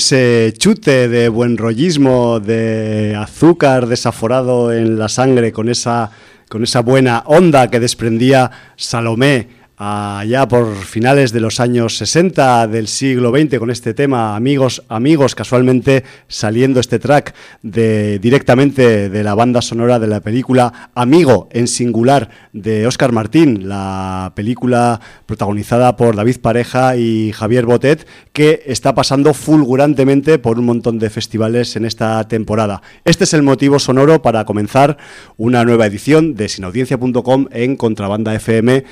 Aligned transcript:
Ese 0.00 0.54
chute 0.56 1.10
de 1.10 1.28
buen 1.28 1.58
rollismo, 1.58 2.40
de 2.40 3.14
azúcar 3.14 3.86
desaforado 3.86 4.72
en 4.72 4.98
la 4.98 5.10
sangre, 5.10 5.52
con 5.52 5.68
esa, 5.68 6.10
con 6.48 6.64
esa 6.64 6.80
buena 6.80 7.22
onda 7.26 7.68
que 7.68 7.80
desprendía 7.80 8.50
Salomé 8.76 9.59
allá 9.82 10.46
por 10.46 10.76
finales 10.76 11.32
de 11.32 11.40
los 11.40 11.58
años 11.58 11.96
60 11.96 12.66
del 12.68 12.86
siglo 12.86 13.30
XX 13.30 13.58
con 13.58 13.70
este 13.70 13.94
tema, 13.94 14.36
amigos, 14.36 14.82
amigos, 14.90 15.34
casualmente 15.34 16.04
saliendo 16.28 16.80
este 16.80 16.98
track 16.98 17.34
de, 17.62 18.18
directamente 18.18 19.08
de 19.08 19.24
la 19.24 19.34
banda 19.34 19.62
sonora 19.62 19.98
de 19.98 20.06
la 20.06 20.20
película 20.20 20.90
Amigo 20.94 21.48
en 21.50 21.66
singular 21.66 22.28
de 22.52 22.86
Óscar 22.86 23.12
Martín, 23.12 23.70
la 23.70 24.32
película 24.36 25.00
protagonizada 25.24 25.96
por 25.96 26.14
David 26.14 26.40
Pareja 26.42 26.96
y 26.96 27.32
Javier 27.32 27.64
Botet, 27.64 28.06
que 28.34 28.62
está 28.66 28.94
pasando 28.94 29.32
fulgurantemente 29.32 30.38
por 30.38 30.58
un 30.58 30.66
montón 30.66 30.98
de 30.98 31.08
festivales 31.08 31.74
en 31.76 31.86
esta 31.86 32.28
temporada. 32.28 32.82
Este 33.06 33.24
es 33.24 33.32
el 33.32 33.42
motivo 33.42 33.78
sonoro 33.78 34.20
para 34.20 34.44
comenzar 34.44 34.98
una 35.38 35.64
nueva 35.64 35.86
edición 35.86 36.34
de 36.34 36.50
sinaudiencia.com 36.50 37.46
en 37.50 37.76
Contrabanda 37.76 38.34
FM 38.34 38.84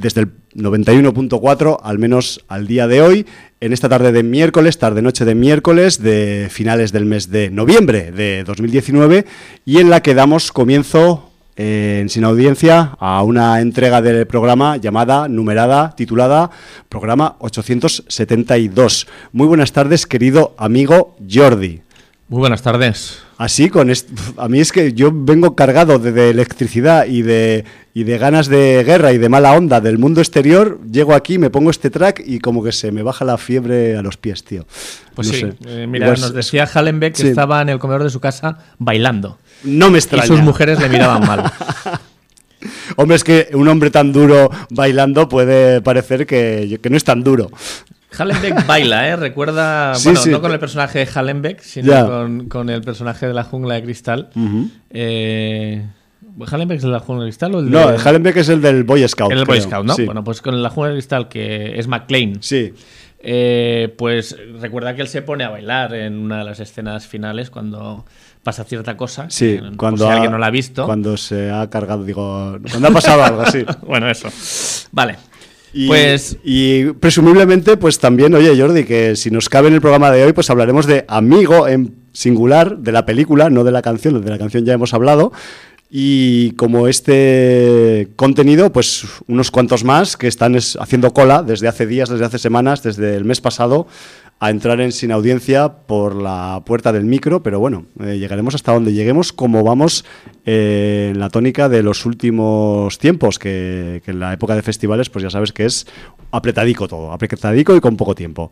desde 0.00 0.22
el 0.22 0.30
91.4, 0.54 1.78
al 1.82 1.98
menos 1.98 2.44
al 2.48 2.66
día 2.66 2.86
de 2.86 3.02
hoy, 3.02 3.26
en 3.60 3.72
esta 3.72 3.88
tarde 3.88 4.12
de 4.12 4.22
miércoles, 4.22 4.78
tarde-noche 4.78 5.24
de 5.24 5.34
miércoles, 5.34 6.02
de 6.02 6.48
finales 6.50 6.92
del 6.92 7.06
mes 7.06 7.30
de 7.30 7.50
noviembre 7.50 8.10
de 8.10 8.44
2019, 8.44 9.26
y 9.64 9.78
en 9.78 9.90
la 9.90 10.02
que 10.02 10.14
damos 10.14 10.50
comienzo 10.52 11.30
en 11.56 12.08
Sin 12.08 12.24
Audiencia 12.24 12.96
a 12.98 13.22
una 13.22 13.60
entrega 13.60 14.00
del 14.00 14.26
programa 14.26 14.78
llamada, 14.78 15.28
numerada, 15.28 15.94
titulada 15.94 16.50
Programa 16.88 17.36
872. 17.40 19.06
Muy 19.32 19.46
buenas 19.46 19.72
tardes, 19.72 20.06
querido 20.06 20.54
amigo 20.56 21.16
Jordi. 21.30 21.82
Muy 22.28 22.38
buenas 22.38 22.62
tardes. 22.62 23.29
Así, 23.40 23.70
con 23.70 23.90
a 24.36 24.48
mí 24.48 24.60
es 24.60 24.70
que 24.70 24.92
yo 24.92 25.10
vengo 25.10 25.56
cargado 25.56 25.98
de, 25.98 26.28
electricidad 26.28 27.06
y 27.06 27.22
de, 27.22 27.64
y 27.94 28.04
de 28.04 28.18
ganas 28.18 28.48
de 28.48 28.84
guerra 28.84 29.14
y 29.14 29.18
de 29.18 29.30
mala 29.30 29.54
onda 29.54 29.80
del 29.80 29.96
mundo 29.96 30.20
exterior. 30.20 30.78
Llego 30.92 31.14
aquí, 31.14 31.38
me 31.38 31.48
pongo 31.48 31.70
este 31.70 31.88
track 31.88 32.22
y 32.26 32.38
como 32.40 32.62
que 32.62 32.70
se 32.70 32.92
me 32.92 33.02
baja 33.02 33.24
la 33.24 33.38
fiebre 33.38 33.96
a 33.96 34.02
los 34.02 34.18
pies, 34.18 34.44
tío. 34.44 34.66
Pues 35.14 35.28
sí, 35.28 35.46
eh, 35.64 35.86
mira, 35.88 36.08
nos 36.08 36.34
decía 36.34 36.68
Hallenbeck 36.70 37.16
que 37.16 37.30
estaba 37.30 37.62
en 37.62 37.70
el 37.70 37.78
comedor 37.78 38.04
de 38.04 38.10
su 38.10 38.20
casa 38.20 38.58
bailando. 38.78 39.38
No 39.64 39.90
me 39.90 39.96
extraña. 39.96 40.26
Y 40.26 40.28
sus 40.28 40.40
mujeres 40.40 40.78
le 40.78 40.90
miraban 40.90 41.26
mal. 41.26 41.50
Hombre, 42.96 43.16
es 43.16 43.24
que 43.24 43.48
un 43.54 43.66
hombre 43.68 43.90
tan 43.90 44.12
duro 44.12 44.50
bailando 44.68 45.30
puede 45.30 45.80
parecer 45.80 46.26
que, 46.26 46.78
que 46.82 46.90
no 46.90 46.98
es 46.98 47.04
tan 47.04 47.24
duro. 47.24 47.50
Hallenbeck 48.18 48.66
baila, 48.66 49.08
¿eh? 49.08 49.16
Recuerda, 49.16 49.92
bueno, 50.04 50.20
no 50.26 50.40
con 50.40 50.52
el 50.52 50.58
personaje 50.58 51.00
de 51.00 51.08
Hallenbeck, 51.12 51.60
sino 51.60 52.48
con, 52.48 52.70
el 52.70 52.82
personaje 52.82 53.26
de 53.26 53.34
la 53.34 53.44
jungla 53.44 53.74
de 53.74 53.82
cristal. 53.82 54.30
Eh, 54.90 55.86
¿Hallenbeck 56.50 56.78
es 56.78 56.84
el 56.84 56.90
de 56.90 56.94
la 56.94 57.00
jungla 57.00 57.24
de 57.24 57.30
cristal 57.30 57.54
o 57.54 57.60
el 57.60 57.70
No, 57.70 57.80
Hallenbeck 57.80 58.36
es 58.36 58.48
el 58.48 58.60
del 58.60 58.84
Boy 58.84 59.06
Scout. 59.06 59.30
El 59.30 59.38
del 59.38 59.46
Boy 59.46 59.60
Scout, 59.60 59.86
¿no? 59.86 59.94
Bueno, 60.04 60.24
pues 60.24 60.42
con 60.42 60.62
la 60.62 60.70
jungla 60.70 60.90
de 60.90 60.96
cristal, 60.96 61.28
que 61.28 61.78
es 61.78 61.86
McLean. 61.86 62.38
Sí. 62.40 62.72
Eh, 63.22 63.94
pues 63.98 64.34
recuerda 64.60 64.94
que 64.94 65.02
él 65.02 65.08
se 65.08 65.20
pone 65.20 65.44
a 65.44 65.50
bailar 65.50 65.94
en 65.94 66.16
una 66.16 66.38
de 66.38 66.44
las 66.44 66.58
escenas 66.58 67.06
finales 67.06 67.50
cuando 67.50 68.06
pasa 68.42 68.64
cierta 68.64 68.96
cosa. 68.96 69.28
Sí, 69.28 69.60
cuando 69.76 70.06
si 70.06 70.10
alguien 70.10 70.32
no 70.32 70.38
la 70.38 70.46
ha 70.46 70.50
visto. 70.50 70.86
Cuando 70.86 71.16
se 71.16 71.50
ha 71.50 71.68
cargado, 71.68 72.04
digo, 72.04 72.56
cuando 72.70 72.88
ha 72.88 72.90
pasado 72.90 73.22
algo 73.22 73.42
así. 73.42 73.64
bueno, 73.86 74.08
eso. 74.10 74.28
Vale. 74.92 75.18
Y, 75.72 75.86
pues... 75.86 76.36
y 76.42 76.86
presumiblemente, 76.94 77.76
pues 77.76 77.98
también, 77.98 78.34
oye 78.34 78.60
Jordi, 78.60 78.84
que 78.84 79.16
si 79.16 79.30
nos 79.30 79.48
cabe 79.48 79.68
en 79.68 79.74
el 79.74 79.80
programa 79.80 80.10
de 80.10 80.24
hoy, 80.24 80.32
pues 80.32 80.50
hablaremos 80.50 80.86
de 80.86 81.04
Amigo 81.08 81.68
en 81.68 81.94
singular, 82.12 82.78
de 82.78 82.92
la 82.92 83.06
película, 83.06 83.50
no 83.50 83.64
de 83.64 83.72
la 83.72 83.82
canción, 83.82 84.20
de 84.20 84.30
la 84.30 84.38
canción 84.38 84.64
ya 84.64 84.72
hemos 84.72 84.94
hablado. 84.94 85.32
Y 85.92 86.52
como 86.52 86.86
este 86.86 88.08
contenido, 88.14 88.72
pues 88.72 89.04
unos 89.26 89.50
cuantos 89.50 89.82
más 89.82 90.16
que 90.16 90.28
están 90.28 90.56
haciendo 90.56 91.12
cola 91.12 91.42
desde 91.42 91.66
hace 91.66 91.86
días, 91.86 92.08
desde 92.08 92.24
hace 92.24 92.38
semanas, 92.38 92.84
desde 92.84 93.16
el 93.16 93.24
mes 93.24 93.40
pasado, 93.40 93.88
a 94.42 94.48
entrar 94.48 94.80
en 94.80 94.90
sin 94.90 95.12
audiencia 95.12 95.68
por 95.68 96.16
la 96.16 96.62
puerta 96.64 96.92
del 96.92 97.04
micro, 97.04 97.42
pero 97.42 97.60
bueno, 97.60 97.84
eh, 98.02 98.18
llegaremos 98.18 98.54
hasta 98.54 98.72
donde 98.72 98.94
lleguemos, 98.94 99.34
como 99.34 99.62
vamos 99.62 100.06
eh, 100.46 101.10
en 101.12 101.20
la 101.20 101.28
tónica 101.28 101.68
de 101.68 101.82
los 101.82 102.06
últimos 102.06 102.98
tiempos, 102.98 103.38
que, 103.38 104.02
en 104.06 104.18
la 104.18 104.32
época 104.32 104.54
de 104.56 104.62
festivales, 104.62 105.10
pues 105.10 105.22
ya 105.22 105.30
sabes 105.30 105.52
que 105.52 105.66
es 105.66 105.86
apretadico 106.30 106.88
todo, 106.88 107.12
apretadico 107.12 107.76
y 107.76 107.80
con 107.80 107.98
poco 107.98 108.14
tiempo. 108.14 108.50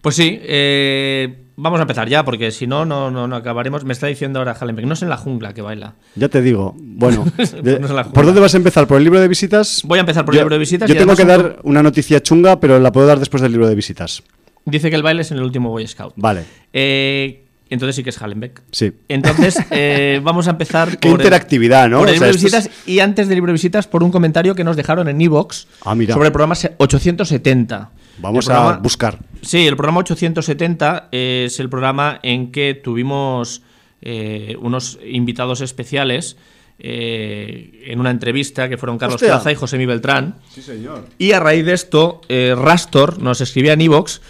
Pues 0.00 0.14
sí, 0.14 0.38
eh, 0.42 1.36
vamos 1.56 1.80
a 1.80 1.82
empezar 1.82 2.08
ya, 2.08 2.24
porque 2.24 2.50
si 2.50 2.66
no, 2.66 2.86
no, 2.86 3.10
no, 3.10 3.36
acabaremos. 3.36 3.84
Me 3.84 3.92
está 3.92 4.06
diciendo 4.06 4.38
ahora 4.38 4.56
Hallenbeck, 4.58 4.86
no 4.86 4.94
es 4.94 5.02
en 5.02 5.10
la 5.10 5.18
jungla 5.18 5.52
que 5.52 5.60
baila. 5.60 5.96
Ya 6.14 6.30
te 6.30 6.40
digo, 6.40 6.74
bueno, 6.78 7.26
¿por 8.14 8.24
dónde 8.24 8.40
vas 8.40 8.54
a 8.54 8.56
empezar? 8.56 8.86
¿Por 8.86 8.96
el 8.96 9.04
libro 9.04 9.20
de 9.20 9.28
visitas? 9.28 9.82
Voy 9.84 9.98
a 9.98 10.00
empezar 10.00 10.24
por 10.24 10.34
el 10.34 10.40
libro 10.40 10.54
de 10.54 10.60
visitas. 10.60 10.88
Yo 10.88 10.96
tengo 10.96 11.14
que 11.14 11.26
dar 11.26 11.58
una 11.64 11.82
noticia 11.82 12.22
chunga, 12.22 12.58
pero 12.58 12.78
la 12.78 12.90
puedo 12.90 13.06
dar 13.06 13.18
después 13.18 13.42
del 13.42 13.52
libro 13.52 13.68
de 13.68 13.74
visitas. 13.74 14.22
Dice 14.70 14.90
que 14.90 14.96
el 14.96 15.02
baile 15.02 15.22
es 15.22 15.30
en 15.30 15.38
el 15.38 15.44
último 15.44 15.70
Boy 15.70 15.86
Scout. 15.86 16.12
Vale. 16.16 16.44
Eh, 16.72 17.44
entonces 17.70 17.96
sí 17.96 18.02
que 18.02 18.10
es 18.10 18.20
Hallenbeck. 18.20 18.62
Sí. 18.70 18.92
Entonces 19.08 19.58
eh, 19.70 20.20
vamos 20.22 20.46
a 20.46 20.50
empezar 20.50 20.98
Qué 20.98 21.08
interactividad, 21.08 21.88
¿no? 21.88 21.98
Por 21.98 22.08
el 22.08 22.14
libro 22.14 22.26
de 22.28 22.32
visitas 22.32 22.70
y 22.86 23.00
antes 23.00 23.28
del 23.28 23.36
libro 23.36 23.48
de 23.48 23.54
visitas 23.54 23.86
por 23.86 24.02
un 24.02 24.10
comentario 24.10 24.54
que 24.54 24.64
nos 24.64 24.76
dejaron 24.76 25.08
en 25.08 25.20
Evox 25.20 25.66
ah, 25.84 25.94
sobre 25.94 26.26
el 26.26 26.32
programa 26.32 26.54
870. 26.78 27.90
Vamos 28.18 28.48
a 28.48 28.78
buscar. 28.78 29.18
Sí, 29.42 29.66
el 29.66 29.76
programa 29.76 30.00
870 30.00 31.08
es 31.12 31.60
el 31.60 31.68
programa 31.68 32.18
en 32.22 32.50
que 32.50 32.74
tuvimos 32.74 33.62
eh, 34.02 34.56
unos 34.60 34.98
invitados 35.06 35.60
especiales 35.60 36.36
en 36.80 37.98
una 37.98 38.12
entrevista 38.12 38.68
que 38.68 38.78
fueron 38.78 38.98
Carlos 38.98 39.20
Plaza 39.20 39.50
y 39.50 39.56
José 39.56 39.78
Mi 39.78 39.86
Beltrán. 39.86 40.36
Sí, 40.48 40.62
señor. 40.62 41.06
Y 41.18 41.32
a 41.32 41.40
raíz 41.40 41.66
de 41.66 41.72
esto, 41.72 42.20
Rastor 42.28 43.20
nos 43.20 43.40
escribía 43.40 43.72
en 43.72 43.80
Evox 43.80 44.20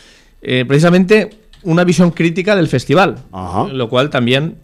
eh, 0.43 0.64
precisamente 0.67 1.31
una 1.62 1.85
visión 1.85 2.11
crítica 2.11 2.56
del 2.56 2.69
festival, 2.69 3.19
lo 3.73 3.88
cual 3.88 4.11
también 4.11 4.56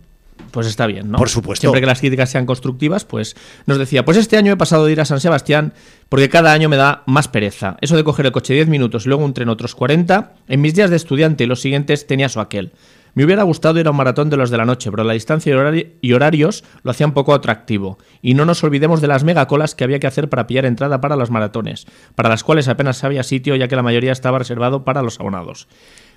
pues 0.51 0.69
está 0.69 0.87
bien, 0.87 1.11
¿no? 1.11 1.19
Por 1.19 1.29
supuesto. 1.29 1.63
Siempre 1.63 1.81
que 1.81 1.87
las 1.87 1.99
críticas 1.99 2.31
sean 2.31 2.47
constructivas, 2.47 3.05
pues 3.05 3.35
nos 3.67 3.77
decía, 3.77 4.05
pues 4.05 4.17
este 4.17 4.37
año 4.37 4.53
he 4.53 4.57
pasado 4.57 4.87
de 4.87 4.93
ir 4.93 5.01
a 5.01 5.05
San 5.05 5.21
Sebastián 5.21 5.73
porque 6.09 6.29
cada 6.29 6.53
año 6.53 6.69
me 6.69 6.77
da 6.77 7.03
más 7.07 7.27
pereza. 7.27 7.77
Eso 7.81 7.97
de 7.97 8.05
coger 8.05 8.27
el 8.27 8.33
coche 8.33 8.55
10 8.55 8.69
minutos 8.69 9.05
y 9.05 9.09
luego 9.09 9.25
un 9.25 9.35
tren 9.35 9.49
otros 9.49 9.75
40, 9.75 10.35
en 10.47 10.61
mis 10.61 10.75
días 10.75 10.91
de 10.91 10.97
estudiante 10.97 11.43
y 11.43 11.47
los 11.49 11.61
siguientes 11.61 12.07
tenía 12.07 12.29
su 12.29 12.39
aquel. 12.39 12.73
Me 13.15 13.25
hubiera 13.25 13.45
gustado 13.45 13.79
ir 13.79 13.87
a 13.87 13.91
un 13.91 13.97
maratón 13.97 14.29
de 14.29 14.37
los 14.37 14.51
de 14.51 14.57
la 14.57 14.65
noche, 14.65 14.91
pero 14.91 15.05
la 15.05 15.13
distancia 15.13 15.55
y 16.01 16.13
horarios 16.13 16.65
lo 16.83 16.91
hacían 16.91 17.15
poco 17.15 17.33
atractivo. 17.33 17.99
Y 18.23 18.35
no 18.35 18.45
nos 18.45 18.65
olvidemos 18.65 19.01
de 19.01 19.07
las 19.07 19.23
megacolas 19.23 19.75
que 19.75 19.85
había 19.85 20.01
que 20.01 20.09
hacer 20.09 20.29
para 20.29 20.47
pillar 20.47 20.65
entrada 20.65 21.01
para 21.01 21.17
los 21.17 21.31
maratones, 21.31 21.87
para 22.17 22.29
las 22.29 22.43
cuales 22.43 22.67
apenas 22.67 23.05
había 23.05 23.23
sitio 23.23 23.55
ya 23.55 23.69
que 23.69 23.77
la 23.77 23.83
mayoría 23.83 24.13
estaba 24.13 24.39
reservado 24.39 24.85
para 24.85 25.03
los 25.03 25.21
abonados. 25.21 25.69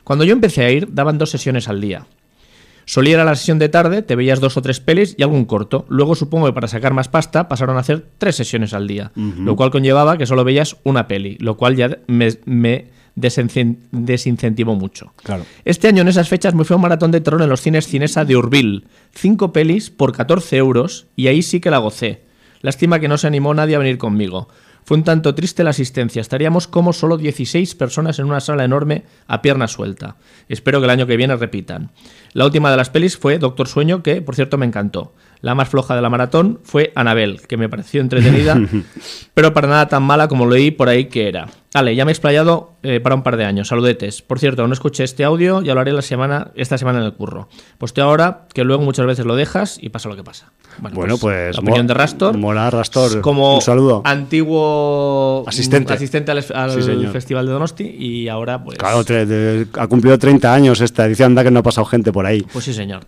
Cuando 0.03 0.25
yo 0.25 0.33
empecé 0.33 0.65
a 0.65 0.71
ir, 0.71 0.93
daban 0.93 1.19
dos 1.19 1.29
sesiones 1.29 1.67
al 1.67 1.81
día. 1.81 2.07
Solía 2.85 3.15
ir 3.15 3.19
a 3.19 3.25
la 3.25 3.35
sesión 3.35 3.59
de 3.59 3.67
tarde, 3.67 4.01
te 4.01 4.15
veías 4.15 4.39
dos 4.39 4.55
o 4.55 4.61
tres 4.61 4.79
pelis 4.79 5.13
y 5.17 5.23
algún 5.23 5.43
corto. 5.43 5.85
Luego 5.89 6.15
supongo 6.15 6.45
que 6.45 6.53
para 6.53 6.69
sacar 6.69 6.93
más 6.93 7.09
pasta 7.09 7.49
pasaron 7.49 7.75
a 7.75 7.81
hacer 7.81 8.07
tres 8.17 8.37
sesiones 8.37 8.73
al 8.73 8.87
día, 8.87 9.11
lo 9.15 9.57
cual 9.57 9.71
conllevaba 9.71 10.17
que 10.17 10.25
solo 10.25 10.45
veías 10.45 10.77
una 10.83 11.07
peli, 11.07 11.37
lo 11.41 11.57
cual 11.57 11.75
ya 11.75 11.97
me 12.07 12.87
desincentivó 13.17 14.75
mucho. 14.75 15.11
Claro. 15.23 15.45
Este 15.65 15.87
año 15.87 16.03
en 16.03 16.07
esas 16.07 16.29
fechas 16.29 16.53
me 16.53 16.63
fui 16.63 16.75
a 16.75 16.77
un 16.77 16.83
maratón 16.83 17.11
de 17.11 17.19
terror 17.19 17.41
en 17.41 17.49
los 17.49 17.61
cines 17.61 17.87
Cinesa 17.87 18.23
de 18.23 18.37
Urbil. 18.37 18.87
Cinco 19.13 19.51
pelis 19.51 19.89
por 19.89 20.13
14 20.13 20.55
euros 20.57 21.07
y 21.15 21.27
ahí 21.27 21.41
sí 21.41 21.59
que 21.59 21.71
la 21.71 21.79
gocé. 21.79 22.21
Lástima 22.61 22.99
que 22.99 23.07
no 23.07 23.17
se 23.17 23.27
animó 23.27 23.53
nadie 23.53 23.75
a 23.75 23.79
venir 23.79 23.97
conmigo. 23.97 24.47
Fue 24.87 24.95
un 24.95 25.03
tanto 25.03 25.35
triste 25.35 25.65
la 25.65 25.71
asistencia. 25.71 26.21
Estaríamos 26.21 26.65
como 26.67 26.93
solo 26.93 27.17
16 27.17 27.75
personas 27.75 28.19
en 28.19 28.25
una 28.25 28.39
sala 28.39 28.63
enorme 28.63 29.03
a 29.27 29.41
pierna 29.41 29.67
suelta. 29.67 30.15
Espero 30.47 30.79
que 30.79 30.85
el 30.85 30.91
año 30.91 31.07
que 31.07 31.17
viene 31.17 31.35
repitan. 31.35 31.91
La 32.31 32.45
última 32.45 32.71
de 32.71 32.77
las 32.77 32.89
pelis 32.89 33.17
fue 33.17 33.37
Doctor 33.37 33.67
Sueño, 33.67 34.01
que 34.01 34.21
por 34.21 34.35
cierto 34.35 34.57
me 34.57 34.65
encantó. 34.65 35.13
La 35.41 35.55
más 35.55 35.69
floja 35.69 35.95
de 35.95 36.01
la 36.01 36.09
maratón 36.09 36.59
fue 36.63 36.91
Anabel, 36.95 37.41
que 37.47 37.57
me 37.57 37.69
pareció 37.69 38.01
entretenida, 38.01 38.59
pero 39.33 39.53
para 39.53 39.67
nada 39.67 39.87
tan 39.87 40.03
mala 40.03 40.27
como 40.27 40.47
leí 40.47 40.71
por 40.71 40.89
ahí 40.89 41.05
que 41.05 41.27
era. 41.27 41.47
Vale, 41.73 41.95
ya 41.95 42.05
me 42.05 42.11
he 42.11 42.13
explayado 42.13 42.73
eh, 42.81 42.99
para 42.99 43.13
un 43.13 43.21
par 43.21 43.37
de 43.37 43.45
años. 43.45 43.67
Saludetes. 43.67 44.23
Por 44.23 44.39
cierto, 44.39 44.65
no 44.65 44.73
escuché 44.73 45.03
este 45.03 45.23
audio, 45.23 45.61
ya 45.61 45.75
lo 45.75 45.81
haré 45.81 45.91
la 45.91 46.01
semana, 46.01 46.49
esta 46.55 46.75
semana 46.77 46.97
en 46.99 47.05
el 47.05 47.13
curro. 47.13 47.49
Posteo 47.77 48.05
ahora, 48.05 48.47
que 48.51 48.63
luego 48.63 48.81
muchas 48.81 49.05
veces 49.05 49.25
lo 49.25 49.35
dejas 49.35 49.77
y 49.79 49.89
pasa 49.89 50.09
lo 50.09 50.15
que 50.15 50.23
pasa. 50.23 50.51
Bueno, 50.79 51.17
pues, 51.19 51.55
la 51.55 51.61
opinión 51.61 51.85
de 51.85 51.93
Rastor. 51.93 52.35
Mola 52.35 52.71
Rastor. 52.71 53.21
Como 53.21 53.55
un 53.55 53.61
saludo. 53.61 54.01
antiguo 54.05 55.43
asistente, 55.47 55.93
asistente 55.93 56.31
al, 56.31 56.41
Festival 57.11 57.45
de 57.45 57.51
Donosti 57.51 57.83
y 57.83 58.27
ahora 58.27 58.63
pues... 58.63 58.79
Claro, 58.79 59.03
ha 59.73 59.87
cumplido 59.87 60.17
30 60.17 60.51
años 60.51 60.81
esta 60.81 61.05
edición, 61.05 61.27
anda 61.33 61.43
que 61.43 61.51
no 61.51 61.59
ha 61.59 61.63
pasado 61.63 61.85
gente 61.85 62.11
por 62.11 62.25
ahí. 62.25 62.41
Pues 62.51 62.65
sí, 62.65 62.73
señor. 62.73 63.01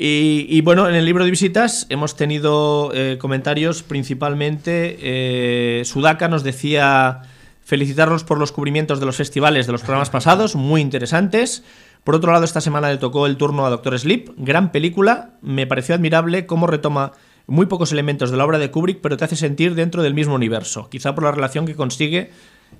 Y, 0.00 0.60
bueno, 0.60 0.88
en 0.88 0.94
el 0.94 1.04
libro 1.04 1.24
de 1.24 1.30
visitas 1.30 1.86
hemos 1.88 2.14
tenido 2.14 2.92
eh, 2.94 3.18
comentarios 3.20 3.82
principalmente. 3.82 4.96
Eh, 5.00 5.82
Sudaka 5.84 6.28
nos 6.28 6.44
decía 6.44 7.22
Felicitarlos 7.68 8.24
por 8.24 8.38
los 8.38 8.50
cubrimientos 8.50 8.98
de 8.98 9.04
los 9.04 9.16
festivales 9.16 9.66
de 9.66 9.72
los 9.72 9.82
programas 9.82 10.08
pasados, 10.08 10.56
muy 10.56 10.80
interesantes. 10.80 11.62
Por 12.02 12.14
otro 12.14 12.32
lado, 12.32 12.46
esta 12.46 12.62
semana 12.62 12.90
le 12.90 12.96
tocó 12.96 13.26
el 13.26 13.36
turno 13.36 13.66
a 13.66 13.68
Doctor 13.68 13.98
Sleep, 13.98 14.30
gran 14.38 14.72
película. 14.72 15.32
Me 15.42 15.66
pareció 15.66 15.94
admirable 15.94 16.46
cómo 16.46 16.66
retoma 16.66 17.12
muy 17.46 17.66
pocos 17.66 17.92
elementos 17.92 18.30
de 18.30 18.38
la 18.38 18.46
obra 18.46 18.58
de 18.58 18.70
Kubrick, 18.70 19.02
pero 19.02 19.18
te 19.18 19.26
hace 19.26 19.36
sentir 19.36 19.74
dentro 19.74 20.02
del 20.02 20.14
mismo 20.14 20.34
universo, 20.34 20.88
quizá 20.88 21.14
por 21.14 21.24
la 21.24 21.32
relación 21.32 21.66
que 21.66 21.74
consigue 21.74 22.30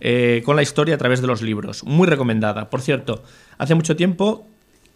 eh, 0.01 0.41
con 0.47 0.57
la 0.57 0.63
historia 0.63 0.95
a 0.95 0.99
través 0.99 1.21
de 1.21 1.27
los 1.27 1.43
libros. 1.43 1.85
Muy 1.85 2.07
recomendada. 2.07 2.71
Por 2.71 2.81
cierto, 2.81 3.23
hace 3.59 3.75
mucho 3.75 3.95
tiempo 3.95 4.47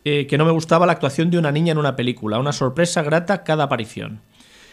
eh, 0.05 0.27
que 0.27 0.39
no 0.39 0.45
me 0.45 0.51
gustaba 0.51 0.87
la 0.87 0.93
actuación 0.93 1.31
de 1.31 1.39
una 1.39 1.53
niña 1.53 1.73
en 1.73 1.79
una 1.79 1.97
película, 1.97 2.39
una 2.39 2.53
sorpresa 2.53 3.03
grata 3.03 3.45
cada 3.45 3.65
aparición. 3.65 4.21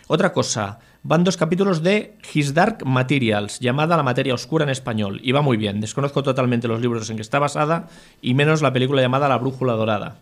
Otra 0.08 0.34
cosa, 0.34 0.80
van 1.04 1.24
dos 1.24 1.38
capítulos 1.38 1.84
de 1.84 2.18
His 2.34 2.54
Dark 2.54 2.86
Materials, 2.86 3.60
llamada 3.60 3.96
La 3.96 4.04
materia 4.04 4.34
oscura 4.34 4.64
en 4.64 4.70
español, 4.70 5.20
y 5.24 5.32
va 5.32 5.42
muy 5.42 5.56
bien. 5.56 5.82
Desconozco 5.82 6.24
totalmente 6.24 6.68
los 6.68 6.82
libros 6.82 7.10
en 7.10 7.18
que 7.18 7.22
está 7.22 7.40
basada 7.40 7.88
y 8.22 8.34
menos 8.34 8.62
la 8.62 8.74
película 8.74 9.02
llamada 9.02 9.30
La 9.30 9.38
Brújula 9.38 9.74
Dorada, 9.74 10.18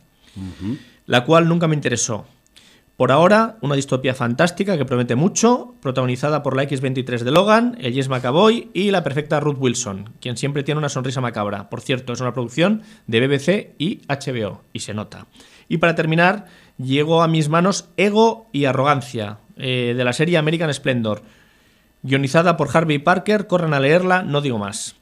la 1.05 1.23
cual 1.23 1.47
nunca 1.47 1.67
me 1.67 1.75
interesó. 1.75 2.25
Por 2.97 3.11
ahora, 3.11 3.57
una 3.61 3.75
distopía 3.75 4.15
fantástica 4.15 4.75
que 4.75 4.83
promete 4.83 5.15
mucho, 5.15 5.75
protagonizada 5.81 6.41
por 6.41 6.55
la 6.55 6.63
X-23 6.63 7.19
de 7.19 7.29
Logan, 7.29 7.77
el 7.79 7.93
Jess 7.93 8.09
McAvoy 8.09 8.71
y 8.73 8.89
la 8.89 9.03
perfecta 9.03 9.39
Ruth 9.39 9.57
Wilson, 9.59 10.15
quien 10.19 10.35
siempre 10.35 10.63
tiene 10.63 10.79
una 10.79 10.89
sonrisa 10.89 11.21
macabra. 11.21 11.69
Por 11.69 11.81
cierto, 11.81 12.11
es 12.11 12.21
una 12.21 12.33
producción 12.33 12.81
de 13.05 13.19
BBC 13.19 13.75
y 13.77 14.01
HBO, 14.07 14.63
y 14.73 14.79
se 14.79 14.95
nota. 14.95 15.27
Y 15.69 15.77
para 15.77 15.93
terminar, 15.93 16.45
llegó 16.79 17.21
a 17.21 17.27
mis 17.27 17.49
manos 17.49 17.89
Ego 17.97 18.47
y 18.51 18.65
Arrogancia, 18.65 19.37
eh, 19.57 19.93
de 19.95 20.03
la 20.03 20.13
serie 20.13 20.39
American 20.39 20.73
Splendor, 20.73 21.21
guionizada 22.01 22.57
por 22.57 22.75
Harvey 22.75 22.97
Parker, 22.97 23.45
corran 23.45 23.75
a 23.75 23.79
leerla, 23.79 24.23
no 24.23 24.41
digo 24.41 24.57
más. 24.57 24.96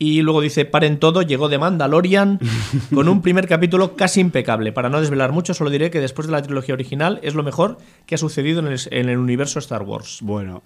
Y 0.00 0.22
luego 0.22 0.40
dice, 0.40 0.64
paren 0.64 0.98
todo, 0.98 1.22
llegó 1.22 1.48
de 1.48 1.58
Mandalorian 1.58 2.38
con 2.94 3.08
un 3.08 3.20
primer 3.20 3.48
capítulo 3.48 3.96
casi 3.96 4.20
impecable. 4.20 4.72
Para 4.72 4.88
no 4.90 5.00
desvelar 5.00 5.32
mucho, 5.32 5.54
solo 5.54 5.70
diré 5.70 5.90
que 5.90 6.00
después 6.00 6.26
de 6.28 6.32
la 6.32 6.42
trilogía 6.42 6.74
original 6.74 7.18
es 7.22 7.34
lo 7.34 7.42
mejor 7.42 7.78
que 8.06 8.14
ha 8.14 8.18
sucedido 8.18 8.60
en 8.60 8.68
el, 8.68 8.78
en 8.92 9.08
el 9.08 9.18
universo 9.18 9.58
Star 9.58 9.82
Wars. 9.82 10.18
Bueno, 10.22 10.62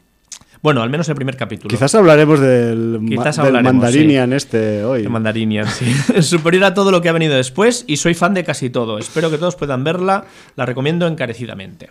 Bueno, 0.63 0.83
al 0.83 0.91
menos 0.91 1.09
el 1.09 1.15
primer 1.15 1.37
capítulo. 1.37 1.71
quizás 1.71 1.95
hablaremos 1.95 2.41
del, 2.41 3.01
ma- 3.01 3.09
Quizás 3.09 3.37
del 3.37 3.47
hablaremos, 3.47 3.73
Mandarinian 3.73 4.33
este 4.35 4.85
hoy. 4.85 5.03
De 5.03 5.09
Mandarinian, 5.09 5.67
sí. 5.67 5.87
Superior 6.23 6.65
a 6.65 6.75
todo 6.75 6.91
lo 6.91 7.01
que 7.01 7.09
ha 7.09 7.13
venido 7.13 7.35
después 7.35 7.85
y 7.89 7.97
soy 7.97 8.13
fan 8.15 8.35
de 8.35 8.45
casi 8.45 8.69
todo. 8.69 8.99
Espero 8.99 9.31
que 9.31 9.39
todos 9.39 9.57
puedan 9.57 9.83
verla. 9.83 10.25
La 10.57 10.67
recomiendo 10.67 11.07
encarecidamente. 11.07 11.89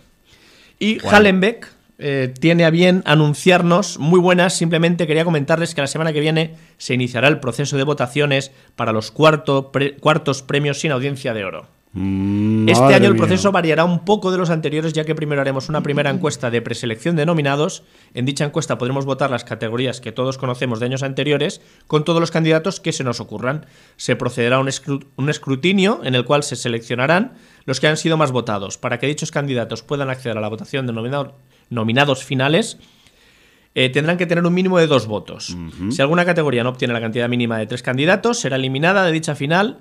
Y 0.79 0.99
Hallenbeck 1.05 1.67
eh, 2.01 2.33
tiene 2.39 2.65
a 2.65 2.69
bien 2.69 3.03
anunciarnos 3.05 3.97
muy 3.99 4.19
buenas. 4.19 4.53
Simplemente 4.57 5.07
quería 5.07 5.23
comentarles 5.23 5.73
que 5.75 5.81
la 5.81 5.87
semana 5.87 6.11
que 6.13 6.19
viene 6.19 6.55
se 6.77 6.93
iniciará 6.93 7.27
el 7.27 7.39
proceso 7.39 7.77
de 7.77 7.83
votaciones 7.83 8.51
para 8.75 8.91
los 8.91 9.11
cuarto 9.11 9.71
pre- 9.71 9.95
cuartos 9.97 10.41
premios 10.41 10.79
sin 10.79 10.91
audiencia 10.91 11.33
de 11.33 11.45
oro. 11.45 11.67
Mm, 11.93 12.69
Este 12.69 12.93
año 12.93 13.07
el 13.07 13.13
mía. 13.15 13.19
proceso 13.19 13.51
variará 13.51 13.83
un 13.83 14.05
poco 14.05 14.31
de 14.31 14.37
los 14.37 14.49
anteriores, 14.49 14.93
ya 14.93 15.03
que 15.03 15.13
primero 15.13 15.41
haremos 15.41 15.67
una 15.67 15.83
primera 15.83 16.09
encuesta 16.15 16.49
de 16.49 16.61
preselección 16.61 17.17
de 17.17 17.25
nominados. 17.25 17.83
En 18.13 18.25
dicha 18.25 18.45
encuesta 18.45 18.77
podremos 18.77 19.03
votar 19.05 19.29
las 19.29 19.43
categorías 19.43 19.99
que 19.99 20.13
todos 20.13 20.37
conocemos 20.37 20.79
de 20.79 20.85
años 20.85 21.03
anteriores, 21.03 21.59
con 21.87 22.05
todos 22.05 22.21
los 22.21 22.31
candidatos 22.31 22.79
que 22.79 22.93
se 22.93 23.03
nos 23.03 23.19
ocurran. 23.19 23.65
Se 23.97 24.15
procederá 24.15 24.55
a 24.55 24.59
un, 24.59 24.69
un 25.17 25.29
escrutinio 25.29 25.99
en 26.05 26.15
el 26.15 26.23
cual 26.23 26.43
se 26.43 26.55
seleccionarán 26.55 27.33
los 27.65 27.81
que 27.81 27.87
han 27.87 27.97
sido 27.97 28.15
más 28.15 28.31
votados. 28.31 28.77
Para 28.77 28.97
que 28.97 29.07
dichos 29.07 29.29
candidatos 29.31 29.83
puedan 29.83 30.09
acceder 30.09 30.37
a 30.37 30.41
la 30.41 30.47
votación 30.47 30.87
de 30.87 30.93
nominado- 30.93 31.35
nominados 31.71 32.23
finales, 32.23 32.77
eh, 33.73 33.89
tendrán 33.89 34.17
que 34.17 34.25
tener 34.25 34.45
un 34.45 34.53
mínimo 34.53 34.77
de 34.77 34.87
dos 34.87 35.07
votos. 35.07 35.55
Si 35.89 36.01
alguna 36.01 36.25
categoría 36.25 36.63
no 36.63 36.69
obtiene 36.69 36.93
la 36.93 37.01
cantidad 37.01 37.29
mínima 37.29 37.57
de 37.57 37.65
tres 37.65 37.81
candidatos, 37.81 38.39
será 38.39 38.57
eliminada 38.57 39.05
de 39.05 39.11
dicha 39.13 39.33
final. 39.33 39.79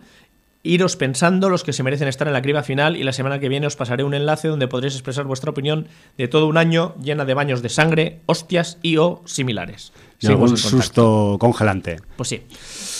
Iros 0.63 0.97
pensando 0.97 1.49
los 1.49 1.65
que 1.65 1.73
se 1.73 1.83
merecen 1.83 2.07
estar 2.07 2.27
en 2.27 2.35
la 2.35 2.43
criba 2.43 2.63
final 2.63 2.95
y 2.97 3.03
la 3.03 3.15
semana 3.15 3.39
que 3.39 3.49
viene 3.49 3.67
os 3.67 3.77
pasaré 3.77 4.05
un 4.05 4.13
enlace 4.13 4.47
donde 4.49 4.69
podréis 4.69 4.93
expresar 4.93 5.25
vuestra 5.25 5.51
opinión 5.51 5.89
de 6.19 6.29
todo 6.29 6.47
un 6.49 6.59
año 6.59 6.95
llena 7.03 7.25
de 7.25 7.33
baños 7.33 7.63
de 7.63 7.71
sangre, 7.71 8.21
hostias 8.27 8.77
y 8.83 8.99
o 8.99 9.23
similares. 9.25 9.93
Y 10.21 10.27
algún 10.27 10.55
susto 10.59 11.39
congelante. 11.41 11.97
Pues 12.17 12.29
sí. 12.29 12.43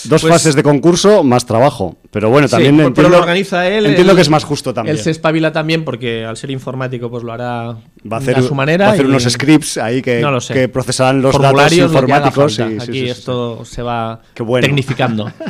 Dos 0.05 0.21
Pues- 0.21 0.33
fases 0.33 0.55
de 0.55 0.63
concurso, 0.63 1.23
más 1.23 1.45
trabajo. 1.45 1.97
Pero 2.09 2.31
bueno, 2.31 2.47
Sí, 2.47 2.51
también 2.53 2.77
pero 2.77 2.87
entiendo, 2.87 3.09
lo 3.11 3.19
organiza 3.19 3.67
él. 3.67 3.85
entiendo 3.85 4.15
que 4.15 4.21
es 4.21 4.29
más 4.29 4.43
justo 4.43 4.73
también. 4.73 4.97
Él 4.97 5.03
se 5.03 5.11
espabila 5.11 5.51
también 5.51 5.85
porque 5.85 6.25
al 6.25 6.37
ser 6.37 6.49
informático 6.49 7.11
pues 7.11 7.23
lo 7.23 7.31
hará 7.31 7.73
Va 8.11 8.17
a 8.17 8.17
hacer, 8.17 8.39
a 8.39 8.41
su 8.41 8.55
manera. 8.55 8.85
va 8.85 8.91
a 8.91 8.93
hacer 8.95 9.05
y- 9.05 9.09
unos 9.09 9.21
scripts 9.23 9.77
ahí 9.77 10.01
que, 10.01 10.19
No 10.19 10.31
lo 10.31 10.41
sé. 10.41 10.55
que 10.55 10.67
procesarán 10.67 11.21
los 11.21 11.33
datos 11.33 11.45
Formularios, 11.45 11.91
lo 11.91 12.05
que 12.07 12.11
haga 12.11 12.27
informáticos. 12.29 12.57
falta. 12.57 12.71
y- 12.73 12.79
sí, 12.79 12.83
Aquí 12.89 12.99
sí, 13.01 13.05
sí, 13.05 13.09
esto 13.11 13.65
se 13.65 13.83
va 13.83 14.19
bueno. 14.39 14.65
tecnificando. 14.65 15.31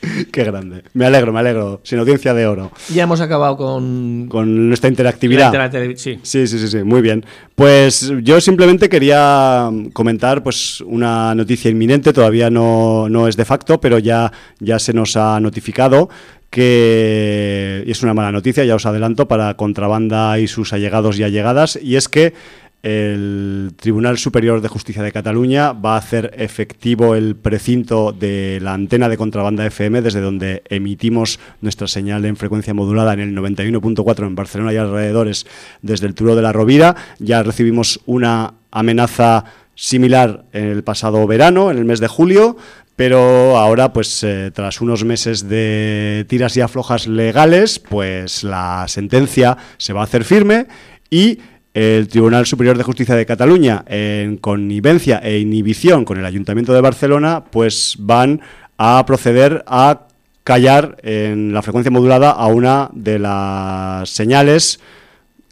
Qué 0.32 0.44
grande. 0.44 0.82
Me 0.94 1.06
alegro, 1.06 1.32
me 1.32 1.40
alegro. 1.40 1.80
Sin 1.84 1.98
audiencia 1.98 2.34
de 2.34 2.46
oro. 2.46 2.70
ya 2.92 3.04
hemos 3.04 3.20
acabado 3.20 3.56
con, 3.56 4.28
Con 4.28 4.68
nuestra 4.68 4.88
interactividad. 4.88 5.52
sí. 5.96 6.18
Sí, 6.22 6.46
sí, 6.46 6.58
sí, 6.58 6.68
sí, 6.68 6.82
muy 6.82 7.02
bien. 7.02 7.24
Pues 7.54 8.12
yo 8.22 8.40
simplemente 8.40 8.88
quería 8.88 9.68
mm, 9.70 9.90
comentar 9.90 10.42
pues 10.42 10.80
una 10.82 11.34
noticia 11.34 11.70
inminente, 11.70 12.12
todavía 12.12 12.50
no, 12.50 13.08
no 13.08 13.28
es 13.28 13.36
de 13.36 13.44
facto, 13.44 13.80
pero 13.80 13.98
ya, 13.98 14.32
ya 14.58 14.78
se 14.78 14.92
nos 14.92 15.16
ha 15.16 15.38
notificado 15.40 16.08
que 16.50 17.84
es 17.86 18.02
una 18.02 18.12
mala 18.12 18.32
noticia, 18.32 18.64
ya 18.64 18.74
os 18.74 18.84
adelanto, 18.84 19.28
para 19.28 19.54
Contrabanda 19.54 20.36
y 20.40 20.48
sus 20.48 20.72
allegados 20.72 21.16
y 21.16 21.22
allegadas, 21.22 21.78
y 21.80 21.94
es 21.94 22.08
que 22.08 22.34
el 22.82 23.72
Tribunal 23.76 24.16
Superior 24.16 24.62
de 24.62 24.68
Justicia 24.68 25.02
de 25.02 25.12
Cataluña 25.12 25.72
va 25.72 25.94
a 25.94 25.98
hacer 25.98 26.32
efectivo 26.36 27.14
el 27.14 27.36
precinto 27.36 28.12
de 28.12 28.58
la 28.62 28.72
antena 28.72 29.08
de 29.08 29.18
contrabanda 29.18 29.66
FM 29.66 30.00
desde 30.00 30.20
donde 30.20 30.62
emitimos 30.68 31.38
nuestra 31.60 31.86
señal 31.86 32.24
en 32.24 32.36
frecuencia 32.36 32.72
modulada 32.72 33.12
en 33.12 33.20
el 33.20 33.36
91.4 33.36 34.26
en 34.26 34.34
Barcelona 34.34 34.72
y 34.72 34.76
alrededores 34.76 35.46
desde 35.82 36.06
el 36.06 36.14
Turo 36.14 36.34
de 36.34 36.42
la 36.42 36.52
Rovira. 36.52 36.96
Ya 37.18 37.42
recibimos 37.42 38.00
una 38.06 38.54
amenaza 38.70 39.44
similar 39.74 40.44
en 40.52 40.68
el 40.68 40.82
pasado 40.82 41.26
verano, 41.26 41.70
en 41.70 41.78
el 41.78 41.84
mes 41.84 42.00
de 42.00 42.08
julio, 42.08 42.56
pero 42.96 43.56
ahora, 43.56 43.94
pues 43.94 44.22
eh, 44.24 44.50
tras 44.54 44.82
unos 44.82 45.04
meses 45.04 45.48
de 45.48 46.26
tiras 46.28 46.54
y 46.56 46.60
aflojas 46.60 47.06
legales, 47.06 47.78
pues 47.78 48.44
la 48.44 48.84
sentencia 48.88 49.56
se 49.78 49.94
va 49.94 50.02
a 50.02 50.04
hacer 50.04 50.24
firme 50.24 50.66
y 51.08 51.38
el 51.74 52.08
Tribunal 52.08 52.46
Superior 52.46 52.76
de 52.76 52.82
Justicia 52.82 53.14
de 53.14 53.26
Cataluña, 53.26 53.84
en 53.86 54.36
connivencia 54.36 55.18
e 55.18 55.38
inhibición 55.38 56.04
con 56.04 56.18
el 56.18 56.26
Ayuntamiento 56.26 56.72
de 56.72 56.80
Barcelona, 56.80 57.44
pues 57.50 57.96
van 57.98 58.40
a 58.76 59.04
proceder 59.06 59.62
a 59.66 60.06
callar 60.44 60.96
en 61.02 61.52
la 61.52 61.62
frecuencia 61.62 61.90
modulada 61.90 62.30
a 62.30 62.46
una 62.46 62.90
de 62.92 63.18
las 63.18 64.10
señales 64.10 64.80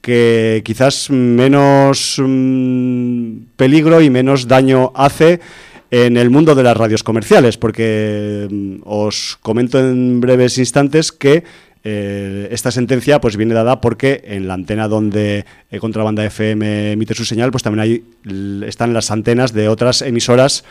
que 0.01 0.63
quizás 0.65 1.11
menos 1.11 2.17
mm, 2.19 3.33
peligro 3.57 4.01
y 4.01 4.11
menos 4.11 4.49
daño 4.49 4.93
hace 4.95 5.41
en 5.91 6.17
el 6.17 6.31
mundo 6.31 6.55
de 6.55 6.63
las 6.63 6.77
radios 6.77 7.03
comerciales, 7.03 7.57
porque 7.57 8.49
mm, 8.51 8.77
os 8.85 9.39
comento 9.43 9.79
en 9.79 10.21
breves 10.21 10.59
instantes 10.59 11.13
que 11.13 11.45
eh, 11.85 12.49
esta 12.51 12.71
sentencia 12.71 13.21
pues 13.21 13.37
viene 13.37 13.55
dada 13.55 13.81
porque 13.81 14.23
en 14.25 14.49
la 14.49 14.55
antena 14.55 14.89
donde 14.89 15.45
eh, 15.71 15.79
Contrabanda 15.79 16.25
FM 16.25 16.93
emite 16.93 17.15
su 17.15 17.25
señal, 17.25 17.51
pues 17.51 17.63
también 17.63 17.81
hay, 17.81 18.67
están 18.67 18.93
las 18.93 19.11
antenas 19.11 19.53
de 19.53 19.69
otras 19.69 20.03
emisoras 20.03 20.65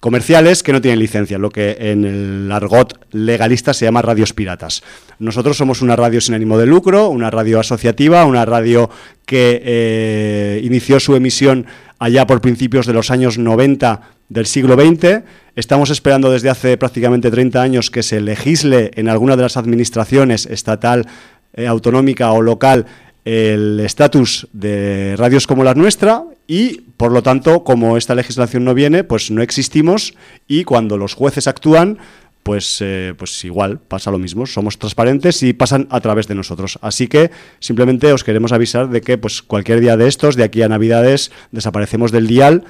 comerciales 0.00 0.62
que 0.62 0.72
no 0.72 0.80
tienen 0.80 0.98
licencia, 0.98 1.38
lo 1.38 1.50
que 1.50 1.76
en 1.78 2.04
el 2.04 2.52
argot 2.52 2.98
legalista 3.12 3.74
se 3.74 3.86
llama 3.86 4.02
radios 4.02 4.32
piratas. 4.32 4.82
Nosotros 5.18 5.56
somos 5.56 5.82
una 5.82 5.96
radio 5.96 6.20
sin 6.20 6.34
ánimo 6.34 6.58
de 6.58 6.66
lucro, 6.66 7.08
una 7.08 7.30
radio 7.30 7.60
asociativa, 7.60 8.24
una 8.24 8.44
radio 8.44 8.90
que 9.24 9.60
eh, 9.64 10.60
inició 10.62 11.00
su 11.00 11.16
emisión 11.16 11.66
allá 11.98 12.26
por 12.26 12.40
principios 12.40 12.86
de 12.86 12.92
los 12.92 13.10
años 13.10 13.38
90 13.38 14.02
del 14.28 14.46
siglo 14.46 14.74
XX. 14.74 15.22
Estamos 15.54 15.90
esperando 15.90 16.30
desde 16.30 16.50
hace 16.50 16.76
prácticamente 16.76 17.30
30 17.30 17.62
años 17.62 17.90
que 17.90 18.02
se 18.02 18.20
legisle 18.20 18.90
en 18.94 19.08
alguna 19.08 19.36
de 19.36 19.42
las 19.42 19.56
administraciones 19.56 20.46
estatal, 20.46 21.06
eh, 21.54 21.66
autonómica 21.66 22.32
o 22.32 22.42
local 22.42 22.86
el 23.26 23.80
estatus 23.80 24.46
de 24.52 25.16
radios 25.18 25.48
como 25.48 25.64
la 25.64 25.74
nuestra 25.74 26.22
y, 26.46 26.82
por 26.96 27.10
lo 27.10 27.24
tanto, 27.24 27.64
como 27.64 27.96
esta 27.96 28.14
legislación 28.14 28.64
no 28.64 28.72
viene, 28.72 29.02
pues 29.02 29.32
no 29.32 29.42
existimos 29.42 30.14
y 30.46 30.62
cuando 30.62 30.96
los 30.96 31.14
jueces 31.14 31.48
actúan, 31.48 31.98
pues, 32.44 32.78
eh, 32.80 33.14
pues 33.18 33.44
igual 33.44 33.80
pasa 33.80 34.12
lo 34.12 34.20
mismo. 34.20 34.46
Somos 34.46 34.78
transparentes 34.78 35.42
y 35.42 35.54
pasan 35.54 35.88
a 35.90 36.00
través 36.00 36.28
de 36.28 36.36
nosotros. 36.36 36.78
Así 36.82 37.08
que 37.08 37.32
simplemente 37.58 38.12
os 38.12 38.22
queremos 38.22 38.52
avisar 38.52 38.88
de 38.90 39.00
que 39.00 39.18
pues 39.18 39.42
cualquier 39.42 39.80
día 39.80 39.96
de 39.96 40.06
estos, 40.06 40.36
de 40.36 40.44
aquí 40.44 40.62
a 40.62 40.68
Navidades, 40.68 41.32
desaparecemos 41.50 42.12
del 42.12 42.28
dial. 42.28 42.62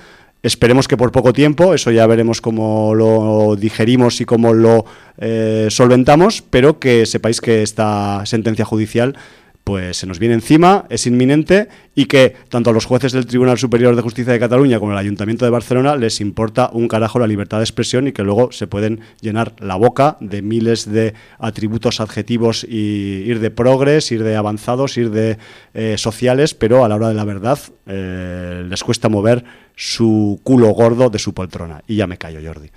Esperemos 0.43 0.89
que 0.89 0.97
por 0.97 1.13
poco 1.13 1.35
tiempo, 1.35 1.75
eso 1.75 1.91
ya 1.91 2.07
veremos 2.07 2.41
cómo 2.41 2.95
lo 2.95 3.57
digerimos 3.57 4.23
y 4.23 4.25
cómo 4.25 4.55
lo 4.55 4.87
eh, 5.19 5.67
solventamos, 5.69 6.41
pero 6.41 6.79
que 6.79 7.05
sepáis 7.05 7.43
que 7.43 7.63
esta 7.63 8.25
sentencia 8.25 8.65
judicial 8.65 9.17
pues 9.67 9.97
se 9.97 10.07
nos 10.07 10.21
viene 10.21 10.37
encima, 10.37 10.87
es 10.91 11.09
inminente 11.09 11.69
y 11.97 12.05
que 12.05 12.37
tanto 12.51 12.71
a 12.71 12.73
los 12.73 12.85
jueces 12.85 13.11
del 13.11 13.27
Tribunal 13.27 13.59
Superior 13.59 13.97
de 13.97 14.03
Justicia 14.03 14.33
de 14.33 14.39
Cataluña 14.39 14.79
como 14.79 14.93
al 14.93 14.99
Ayuntamiento 14.99 15.45
de 15.45 15.51
Barcelona 15.51 15.97
les 15.97 16.21
importa 16.21 16.71
un 16.73 16.87
carajo 16.87 17.19
la 17.19 17.27
libertad 17.27 17.59
de 17.59 17.65
expresión 17.65 18.07
y 18.07 18.13
que 18.13 18.23
luego 18.23 18.53
se 18.53 18.69
pueden 18.69 19.01
llenar 19.21 19.55
la 19.59 19.75
boca 19.75 20.19
de 20.21 20.41
miles 20.41 20.89
de 20.89 21.15
atributos 21.41 21.99
adjetivos 21.99 22.63
y 22.63 23.25
ir 23.27 23.41
de 23.41 23.51
progres, 23.51 24.13
ir 24.13 24.23
de 24.23 24.37
avanzados, 24.37 24.97
ir 24.99 25.11
de 25.11 25.37
eh, 25.75 25.99
sociales, 25.99 26.55
pero 26.55 26.85
a 26.85 26.89
la 26.89 26.95
hora 26.95 27.09
de 27.09 27.15
la 27.15 27.25
verdad 27.25 27.59
eh, 27.87 28.65
les 28.69 28.85
cuesta 28.85 29.09
mover 29.09 29.43
su 29.75 30.39
culo 30.45 30.69
gordo 30.69 31.11
de 31.11 31.19
su 31.19 31.35
poltrona. 31.35 31.83
Y 31.89 31.97
ya 31.97 32.07
me 32.07 32.19
callo, 32.19 32.39
Jordi. 32.41 32.71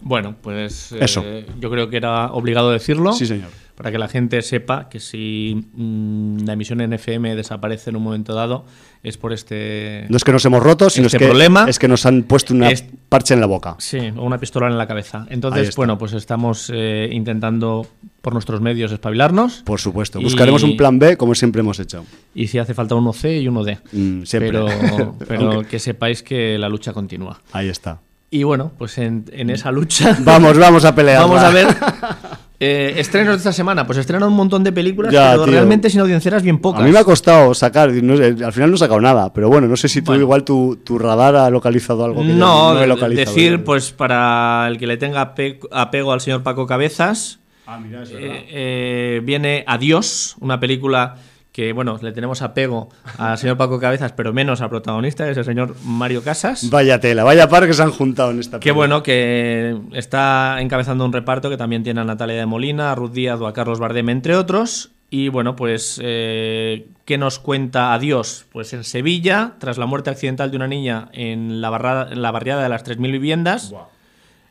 Bueno, 0.00 0.34
pues 0.40 0.92
eh, 0.92 0.98
Eso. 1.02 1.22
yo 1.58 1.70
creo 1.70 1.90
que 1.90 1.98
era 1.98 2.32
obligado 2.32 2.70
decirlo. 2.70 3.12
Sí, 3.12 3.26
señor. 3.26 3.50
Para 3.80 3.92
que 3.92 3.98
la 3.98 4.08
gente 4.08 4.42
sepa 4.42 4.90
que 4.90 5.00
si 5.00 5.66
mm, 5.72 6.40
la 6.44 6.52
emisión 6.52 6.82
en 6.82 6.92
FM 6.92 7.34
desaparece 7.34 7.88
en 7.88 7.96
un 7.96 8.02
momento 8.02 8.34
dado, 8.34 8.66
es 9.02 9.16
por 9.16 9.32
este. 9.32 10.04
No 10.10 10.18
es 10.18 10.24
que 10.24 10.32
nos 10.32 10.44
hemos 10.44 10.62
roto, 10.62 10.90
sino 10.90 11.06
Este 11.06 11.16
es, 11.16 11.20
que, 11.22 11.26
problema 11.26 11.64
es 11.66 11.78
que 11.78 11.88
nos 11.88 12.04
han 12.04 12.24
puesto 12.24 12.52
una 12.52 12.70
es- 12.70 12.84
parche 13.08 13.32
en 13.32 13.40
la 13.40 13.46
boca. 13.46 13.76
Sí, 13.78 13.98
o 14.16 14.22
una 14.22 14.36
pistola 14.38 14.66
en 14.66 14.76
la 14.76 14.86
cabeza. 14.86 15.26
Entonces, 15.30 15.74
bueno, 15.76 15.96
pues 15.96 16.12
estamos 16.12 16.70
eh, 16.74 17.08
intentando 17.10 17.86
por 18.20 18.34
nuestros 18.34 18.60
medios 18.60 18.92
espabilarnos. 18.92 19.62
Por 19.64 19.80
supuesto. 19.80 20.20
Y- 20.20 20.24
Buscaremos 20.24 20.62
un 20.62 20.76
plan 20.76 20.98
B 20.98 21.16
como 21.16 21.34
siempre 21.34 21.60
hemos 21.60 21.80
hecho. 21.80 22.04
Y 22.34 22.48
si 22.48 22.58
hace 22.58 22.74
falta 22.74 22.94
uno 22.96 23.14
C 23.14 23.38
y 23.40 23.48
uno 23.48 23.64
D. 23.64 23.78
Mm, 23.92 24.24
siempre. 24.24 24.50
Pero, 24.52 25.16
pero 25.26 25.52
Aunque- 25.52 25.68
que 25.68 25.78
sepáis 25.78 26.22
que 26.22 26.58
la 26.58 26.68
lucha 26.68 26.92
continúa. 26.92 27.40
Ahí 27.52 27.70
está. 27.70 27.98
Y 28.32 28.42
bueno, 28.44 28.70
pues 28.78 28.96
en, 28.98 29.24
en 29.32 29.50
esa 29.50 29.72
lucha. 29.72 30.16
Vamos, 30.20 30.56
vamos 30.58 30.84
a 30.84 30.94
pelear. 30.94 31.20
Vamos 31.22 31.40
a 31.42 31.50
ver. 31.50 31.66
eh, 32.60 32.94
estrenos 32.98 33.32
de 33.34 33.38
esta 33.38 33.52
semana. 33.52 33.86
Pues 33.86 33.98
estrenan 33.98 34.28
un 34.28 34.36
montón 34.36 34.62
de 34.62 34.70
películas, 34.70 35.12
Ya, 35.12 35.30
pero 35.32 35.44
tío. 35.44 35.52
realmente 35.54 35.88
sin 35.90 36.00
audiencias 36.00 36.42
bien 36.42 36.58
pocas. 36.58 36.82
A 36.82 36.84
mí 36.84 36.92
me 36.92 36.98
ha 36.98 37.04
costado 37.04 37.54
sacar, 37.54 37.90
no 37.90 38.12
al 38.14 38.52
final 38.52 38.68
no 38.70 38.76
he 38.76 38.78
sacado 38.78 39.00
nada, 39.00 39.32
pero 39.32 39.48
bueno, 39.48 39.66
no 39.66 39.76
sé 39.76 39.88
si 39.88 40.02
tú 40.02 40.10
Bueno. 40.12 40.22
igual 40.22 40.44
tu, 40.44 40.76
tu 40.84 40.98
radar 40.98 41.34
ha 41.36 41.48
localizado 41.50 42.04
algo 42.04 42.20
que 42.22 42.28
yo 42.28 42.34
no, 42.34 42.78
he 42.80 42.86
localizado. 42.86 43.34
decir, 43.34 43.64
pues 43.64 43.92
para 43.92 44.68
el 44.68 44.78
que 44.78 44.86
le 44.86 44.96
tenga 44.98 45.34
ape- 45.34 45.58
apego 45.72 46.12
al 46.12 46.20
señor 46.20 46.42
Paco 46.42 46.66
Cabezas, 46.66 47.38
Ah, 47.66 47.78
mira, 47.78 48.02
eh, 48.02 48.46
eh, 48.50 49.20
viene 49.24 49.64
Adiós, 49.66 50.36
una 50.40 50.58
película 50.58 51.14
que, 51.52 51.72
bueno, 51.72 51.98
le 52.00 52.12
tenemos 52.12 52.42
apego 52.42 52.88
al 53.18 53.36
señor 53.38 53.56
Paco 53.56 53.80
Cabezas, 53.80 54.12
pero 54.12 54.32
menos 54.32 54.60
al 54.60 54.68
protagonista, 54.70 55.24
que 55.24 55.32
es 55.32 55.36
el 55.38 55.44
señor 55.44 55.74
Mario 55.84 56.22
Casas. 56.22 56.70
Vaya 56.70 57.00
tela, 57.00 57.24
vaya 57.24 57.48
par 57.48 57.66
que 57.66 57.74
se 57.74 57.82
han 57.82 57.90
juntado 57.90 58.30
en 58.30 58.38
esta 58.40 58.58
Qué 58.58 58.70
película. 58.70 58.76
bueno 58.86 59.02
que 59.02 59.76
está 59.92 60.58
encabezando 60.60 61.04
un 61.04 61.12
reparto 61.12 61.50
que 61.50 61.56
también 61.56 61.82
tiene 61.82 62.00
a 62.00 62.04
Natalia 62.04 62.36
de 62.36 62.46
Molina, 62.46 62.92
a 62.92 62.94
Ruth 62.94 63.12
Díaz 63.12 63.40
o 63.40 63.46
a 63.46 63.52
Carlos 63.52 63.78
Bardem, 63.80 64.08
entre 64.10 64.36
otros. 64.36 64.90
Y 65.12 65.28
bueno, 65.28 65.56
pues, 65.56 66.00
eh, 66.04 66.86
¿qué 67.04 67.18
nos 67.18 67.40
cuenta 67.40 67.92
Adiós? 67.94 68.46
Pues 68.52 68.72
en 68.72 68.84
Sevilla, 68.84 69.54
tras 69.58 69.76
la 69.76 69.86
muerte 69.86 70.08
accidental 70.10 70.52
de 70.52 70.56
una 70.56 70.68
niña 70.68 71.08
en 71.12 71.60
la, 71.60 71.68
barrada- 71.70 72.12
en 72.12 72.22
la 72.22 72.30
barriada 72.30 72.62
de 72.62 72.68
las 72.68 72.84
3.000 72.84 73.10
viviendas, 73.10 73.74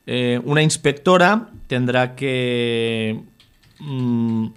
eh, 0.05 0.41
una 0.43 0.61
inspectora 0.61 1.47
tendrá 1.67 2.13
que 2.15 3.21
mm, 3.79 4.47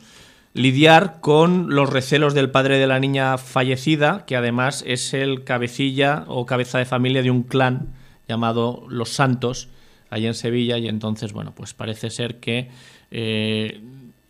lidiar 0.54 1.20
con 1.20 1.74
los 1.74 1.90
recelos 1.90 2.34
del 2.34 2.50
padre 2.50 2.78
de 2.78 2.86
la 2.86 3.00
niña 3.00 3.38
fallecida, 3.38 4.24
que 4.26 4.36
además 4.36 4.84
es 4.86 5.14
el 5.14 5.44
cabecilla 5.44 6.24
o 6.28 6.46
cabeza 6.46 6.78
de 6.78 6.84
familia 6.84 7.22
de 7.22 7.30
un 7.30 7.42
clan 7.42 7.88
llamado 8.28 8.84
Los 8.88 9.10
Santos, 9.10 9.68
allí 10.10 10.26
en 10.26 10.34
Sevilla, 10.34 10.78
y 10.78 10.88
entonces, 10.88 11.32
bueno, 11.32 11.52
pues 11.54 11.72
parece 11.72 12.10
ser 12.10 12.38
que 12.38 12.68
eh, 13.10 13.80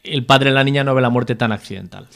el 0.05 0.25
padre 0.25 0.51
de 0.51 0.55
la 0.55 0.65
niña 0.65 0.85
no 0.85 0.95
ve 0.95 1.03
la 1.03 1.11
muerte 1.11 1.35
tan 1.35 1.53
accidental. 1.53 2.07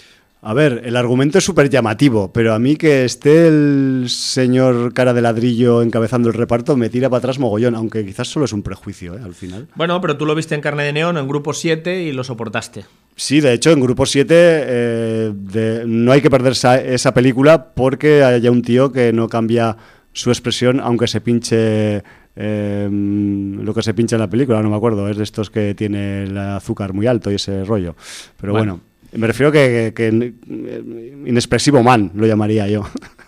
A 0.43 0.55
ver, 0.55 0.83
el 0.85 0.95
argumento 0.95 1.39
es 1.39 1.45
súper 1.45 1.69
llamativo, 1.69 2.33
pero 2.33 2.55
a 2.55 2.61
mí 2.61 2.77
que 2.77 3.05
esté 3.05 3.49
el 3.49 4.05
señor 4.09 4.93
cara 4.95 5.13
de 5.13 5.23
ladrillo 5.23 5.83
encabezando 5.83 6.29
el 6.29 6.35
reparto 6.35 6.77
me 6.77 6.89
tira 6.89 7.11
para 7.11 7.19
atrás 7.19 7.41
mogollón, 7.41 7.75
aunque 7.75 8.05
quizás 8.05 8.29
solo 8.29 8.45
es 8.45 8.53
un 8.53 8.63
prejuicio, 8.63 9.17
¿eh? 9.17 9.23
al 9.25 9.35
final. 9.35 9.67
Bueno, 9.75 10.01
pero 10.01 10.17
tú 10.17 10.25
lo 10.25 10.37
viste 10.37 10.55
en 10.55 10.61
Carne 10.61 10.85
de 10.85 10.93
Neón, 10.93 11.19
en 11.19 11.27
Grupo 11.27 11.53
7, 11.53 12.03
y 12.03 12.13
lo 12.13 12.23
soportaste. 12.23 12.85
Sí, 13.19 13.41
de 13.41 13.55
hecho, 13.55 13.71
en 13.73 13.81
Grupo 13.81 14.05
7 14.05 14.35
eh, 14.37 15.33
de- 15.35 15.85
no 15.87 16.13
hay 16.13 16.21
que 16.21 16.29
perder 16.31 16.53
esa, 16.53 17.15
película 17.15 17.73
porque 17.75 18.23
haya 18.23 18.51
un 18.51 18.61
tío 18.63 18.93
que 18.93 19.13
no 19.13 19.27
cambia 19.29 19.77
su 20.13 20.31
expresión 20.31 20.81
aunque 20.81 21.07
se 21.07 21.21
pinche 21.23 22.03
eh, 22.37 22.89
lo 22.91 23.73
que 23.73 23.83
se 23.83 23.95
pincha 23.95 24.17
en 24.17 24.21
la 24.21 24.29
película, 24.29 24.61
no 24.63 24.69
me 24.69 24.77
acuerdo, 24.77 25.09
es 25.09 25.17
de 25.17 25.25
estos 25.25 25.49
que 25.49 25.75
tiene 25.75 26.25
el 26.25 26.37
azúcar 26.37 26.93
muy 26.93 27.07
alto 27.07 27.31
y 27.33 27.37
ese 27.37 27.65
rollo. 27.65 27.97
Pero 28.39 28.53
bueno, 28.53 28.75
Bueno. 28.75 29.19
me 29.19 29.27
refiero 29.27 29.51
que, 29.51 29.93
que- 29.97 30.11
que, 30.11 30.35
eh, 30.51 31.17
inexpresivo 31.27 31.83
man, 31.83 32.13
lo 32.15 32.27
llamaría 32.27 32.69
yo. 32.69 32.83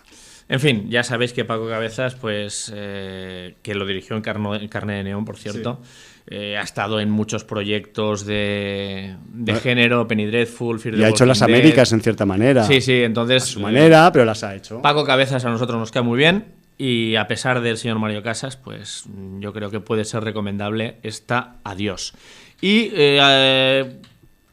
En 0.50 0.60
fin, 0.60 0.88
ya 0.88 1.02
sabéis 1.02 1.34
que 1.34 1.44
Paco 1.44 1.68
Cabezas, 1.68 2.14
pues, 2.14 2.72
eh, 2.74 3.56
que 3.60 3.74
lo 3.74 3.84
dirigió 3.84 4.16
en, 4.16 4.22
en 4.62 4.68
Carne 4.68 4.94
de 4.94 5.04
Neón, 5.04 5.26
por 5.26 5.36
cierto, 5.36 5.82
eh, 6.30 6.58
ha 6.58 6.62
estado 6.62 7.00
en 7.00 7.10
muchos 7.10 7.44
proyectos 7.44 8.26
de, 8.26 9.16
de 9.32 9.54
género, 9.54 10.06
Penny 10.06 10.26
Dreadful, 10.26 10.78
Fear 10.78 10.94
Y 10.94 10.98
the 10.98 11.04
ha 11.06 11.08
hecho 11.08 11.24
las 11.24 11.38
Dead. 11.38 11.48
Américas 11.48 11.92
en 11.92 12.00
cierta 12.02 12.26
manera. 12.26 12.64
Sí, 12.64 12.80
sí, 12.80 13.02
entonces... 13.02 13.44
A 13.44 13.46
su 13.46 13.60
eh, 13.60 13.62
manera, 13.62 14.10
pero 14.12 14.24
las 14.24 14.44
ha 14.44 14.54
hecho. 14.54 14.82
Paco 14.82 15.04
Cabezas 15.04 15.44
a 15.44 15.50
nosotros 15.50 15.78
nos 15.78 15.90
cae 15.90 16.02
muy 16.02 16.18
bien 16.18 16.58
y 16.78 17.16
a 17.16 17.26
pesar 17.26 17.60
del 17.60 17.76
señor 17.76 17.98
Mario 17.98 18.22
Casas, 18.22 18.56
pues 18.56 19.04
yo 19.40 19.52
creo 19.52 19.70
que 19.70 19.80
puede 19.80 20.04
ser 20.04 20.22
recomendable 20.22 20.96
esta 21.02 21.56
Adiós. 21.64 22.14
Y 22.60 22.90
eh, 22.94 23.18
eh, 23.20 23.96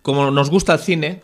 como 0.02 0.32
nos 0.32 0.50
gusta 0.50 0.74
el 0.74 0.80
cine, 0.80 1.22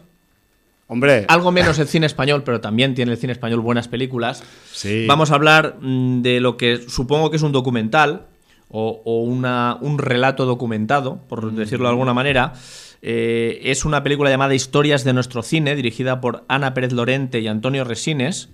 Hombre, 0.88 1.26
algo 1.30 1.54
menos 1.54 1.80
el 1.80 1.88
cine 1.88 2.06
español, 2.06 2.44
pero 2.44 2.60
también 2.60 2.94
tiene 2.94 3.14
el 3.14 3.18
cine 3.18 3.32
español 3.32 3.62
buenas 3.62 3.88
películas, 3.88 4.44
sí. 4.74 5.06
Vamos 5.08 5.32
a 5.32 5.36
hablar 5.36 5.78
mm, 5.80 6.22
de 6.22 6.42
lo 6.42 6.58
que 6.58 6.82
supongo 6.90 7.30
que 7.30 7.38
es 7.38 7.44
un 7.44 7.54
documental 7.54 8.28
o, 8.72 9.02
o 9.06 9.22
una- 9.22 9.78
un 9.82 9.98
relato 9.98 10.46
documentado, 10.46 11.20
por 11.28 11.52
decirlo 11.54 11.86
de 11.88 11.92
alguna 11.92 12.14
manera. 12.14 12.54
Eh, 13.04 13.60
es 13.66 13.84
una 13.86 14.04
película 14.04 14.30
llamada 14.30 14.54
Historias 14.56 15.04
de 15.04 15.14
nuestro 15.14 15.42
cine, 15.44 15.76
dirigida 15.76 16.22
por 16.22 16.46
Ana 16.48 16.74
Pérez 16.74 16.94
Lorente 16.94 17.40
y 17.40 17.48
Antonio 17.48 17.84
Resines. 17.84 18.50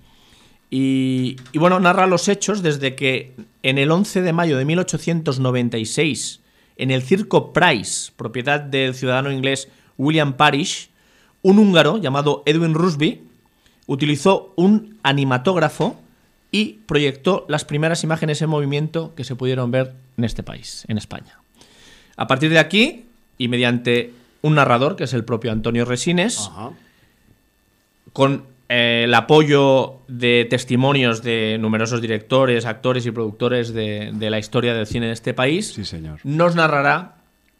Y, 0.70 1.36
y 1.52 1.58
bueno, 1.58 1.80
narra 1.80 2.06
los 2.06 2.28
hechos 2.28 2.62
desde 2.62 2.94
que 2.94 3.34
en 3.62 3.78
el 3.78 3.90
11 3.90 4.22
de 4.22 4.32
mayo 4.32 4.58
de 4.58 4.64
1896, 4.66 6.40
en 6.76 6.90
el 6.90 7.02
Circo 7.02 7.52
Price, 7.52 8.12
propiedad 8.16 8.60
del 8.60 8.94
ciudadano 8.94 9.32
inglés 9.32 9.68
William 9.96 10.34
Parish, 10.34 10.90
un 11.42 11.58
húngaro 11.58 11.98
llamado 11.98 12.42
Edwin 12.46 12.74
Rusby 12.74 13.22
utilizó 13.86 14.52
un 14.56 14.98
animatógrafo 15.02 15.98
y 16.50 16.80
proyectó 16.86 17.44
las 17.48 17.64
primeras 17.64 18.04
imágenes 18.04 18.40
en 18.42 18.48
movimiento 18.50 19.14
que 19.14 19.24
se 19.24 19.36
pudieron 19.36 19.70
ver 19.70 19.92
en 20.16 20.24
este 20.24 20.42
país, 20.42 20.84
en 20.88 20.96
España. 20.98 21.38
A 22.16 22.26
partir 22.26 22.50
de 22.50 22.58
aquí, 22.58 23.04
y 23.36 23.48
mediante 23.48 24.12
un 24.42 24.54
narrador, 24.54 24.96
que 24.96 25.04
es 25.04 25.12
el 25.14 25.24
propio 25.24 25.52
Antonio 25.52 25.84
Resines, 25.84 26.48
Ajá. 26.50 26.70
con 28.12 28.44
eh, 28.68 29.02
el 29.04 29.14
apoyo 29.14 29.98
de 30.08 30.46
testimonios 30.48 31.22
de 31.22 31.58
numerosos 31.58 32.00
directores, 32.00 32.66
actores 32.66 33.06
y 33.06 33.10
productores 33.10 33.72
de, 33.72 34.10
de 34.12 34.30
la 34.30 34.38
historia 34.38 34.74
del 34.74 34.86
cine 34.86 35.06
de 35.06 35.12
este 35.12 35.34
país, 35.34 35.72
Sí, 35.74 35.84
señor. 35.84 36.20
nos 36.24 36.54
narrará 36.54 37.16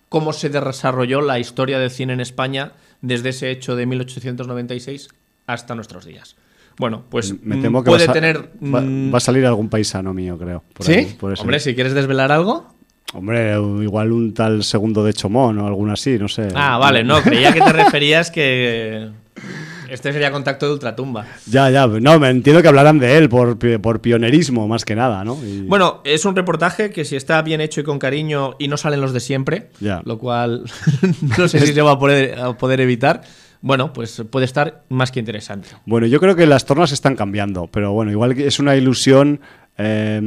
cómo 0.08 0.32
se 0.32 0.48
desarrolló 0.48 1.20
la 1.20 1.38
historia 1.38 1.78
del 1.78 1.90
cine 1.90 2.14
en 2.14 2.20
España 2.20 2.72
desde 3.02 3.28
ese 3.30 3.50
hecho 3.50 3.76
de 3.76 3.86
1896 3.86 5.08
hasta 5.46 5.74
nuestros 5.74 6.04
días. 6.04 6.36
Bueno, 6.78 7.02
pues 7.08 7.34
Me 7.42 7.56
mm, 7.56 7.62
temo 7.62 7.82
que 7.84 7.90
puede 7.90 8.06
va, 8.06 8.12
tener... 8.12 8.50
va- 8.62 8.80
mm, 8.82 9.12
va 9.12 9.16
a 9.18 9.20
salir 9.20 9.44
algún 9.46 9.68
paisano 9.68 10.14
mío, 10.14 10.38
creo. 10.38 10.62
por 10.72 10.86
¿Sí? 10.86 10.92
ahí, 10.92 11.16
por 11.18 11.34
Hombre, 11.40 11.58
si 11.60 11.74
quieres 11.74 11.92
desvelar 11.94 12.30
algo. 12.32 12.68
Hombre, 13.14 13.52
igual 13.82 14.12
un 14.12 14.34
tal 14.34 14.62
segundo 14.62 15.02
de 15.02 15.12
Chomón 15.14 15.58
o 15.58 15.66
alguno 15.66 15.92
así, 15.94 16.18
no 16.18 16.28
sé. 16.28 16.48
Ah, 16.54 16.76
vale, 16.78 17.02
no, 17.02 17.20
creía 17.22 17.52
que 17.52 17.60
te 17.62 17.72
referías 17.72 18.30
que 18.30 19.08
este 19.88 20.12
sería 20.12 20.30
contacto 20.30 20.66
de 20.66 20.74
ultratumba. 20.74 21.24
Ya, 21.46 21.70
ya, 21.70 21.86
no, 21.86 22.18
me 22.20 22.28
entiendo 22.28 22.60
que 22.60 22.68
hablarán 22.68 22.98
de 22.98 23.16
él 23.16 23.30
por, 23.30 23.56
por 23.80 24.00
pionerismo, 24.02 24.68
más 24.68 24.84
que 24.84 24.94
nada, 24.94 25.24
¿no? 25.24 25.38
Y- 25.42 25.62
Bueno, 25.62 26.02
es 26.04 26.26
un 26.26 26.36
reportaje 26.36 26.90
que 26.90 27.06
si 27.06 27.16
está 27.16 27.40
bien 27.40 27.62
hecho 27.62 27.80
y 27.80 27.84
con 27.84 27.98
cariño 27.98 28.56
y 28.58 28.68
no 28.68 28.76
salen 28.76 29.00
los 29.00 29.14
de 29.14 29.20
siempre, 29.20 29.70
Ya. 29.80 30.02
lo 30.04 30.18
cual 30.18 30.64
no 31.38 31.48
sé 31.48 31.60
si 31.60 31.72
se 31.72 31.80
va 31.82 31.92
a 31.92 31.98
poder, 31.98 32.38
a 32.38 32.52
poder 32.58 32.82
evitar, 32.82 33.22
bueno, 33.60 33.92
pues 33.92 34.22
puede 34.30 34.44
estar 34.44 34.84
más 34.88 35.10
que 35.10 35.20
interesante. 35.20 35.68
Bueno, 35.86 36.06
yo 36.06 36.20
creo 36.20 36.36
que 36.36 36.46
las 36.46 36.64
tornas 36.64 36.92
están 36.92 37.16
cambiando, 37.16 37.66
pero 37.66 37.92
bueno, 37.92 38.10
igual 38.10 38.34
que 38.34 38.46
es 38.46 38.58
una 38.58 38.76
ilusión 38.76 39.40
eh, 39.80 40.20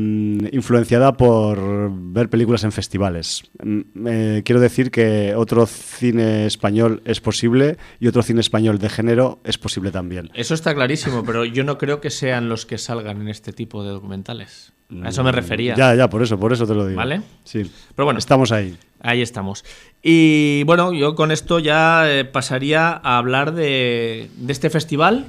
influenciada 0.52 1.18
por 1.18 1.92
ver 1.92 2.30
películas 2.30 2.64
en 2.64 2.72
festivales. 2.72 3.44
Mm, 3.62 4.08
eh, 4.08 4.42
quiero 4.46 4.62
decir 4.62 4.92
que 4.92 5.36
otro 5.36 5.66
cine 5.66 6.46
español 6.46 7.02
es 7.06 7.20
posible 7.20 7.78
y 8.00 8.08
otro 8.08 8.24
cine 8.24 8.40
español 8.40 8.80
de 8.80 8.90
género 8.90 9.42
es 9.44 9.58
posible 9.58 9.92
también. 9.92 10.30
Eso 10.34 10.54
está 10.54 10.74
clarísimo, 10.74 11.24
pero 11.26 11.44
yo 11.44 11.66
no 11.66 11.78
creo 11.78 12.00
que 12.00 12.10
sean 12.10 12.48
los 12.48 12.66
que 12.66 12.78
salgan 12.78 13.22
en 13.22 13.28
este 13.28 13.52
tipo 13.52 13.84
de 13.84 13.92
documentales. 13.92 14.72
A 15.04 15.10
eso 15.10 15.24
me 15.24 15.32
refería. 15.32 15.76
Ya, 15.76 15.96
ya, 15.96 16.10
por 16.10 16.22
eso, 16.22 16.38
por 16.38 16.52
eso 16.52 16.68
te 16.68 16.74
lo 16.74 16.86
digo. 16.86 16.98
¿Vale? 16.98 17.22
Sí. 17.44 17.70
Pero 17.96 18.06
bueno, 18.06 18.20
Estamos 18.20 18.52
ahí. 18.52 18.78
Ahí 19.00 19.22
estamos. 19.22 19.66
Y 20.04 20.64
bueno, 20.64 20.94
yo 20.94 21.16
con 21.16 21.32
esto 21.32 21.60
ya 21.60 22.04
eh, 22.12 22.26
pasaría 22.26 22.90
a 23.04 23.18
hablar 23.18 23.54
de, 23.54 24.30
de 24.36 24.52
este 24.52 24.70
festival 24.70 25.28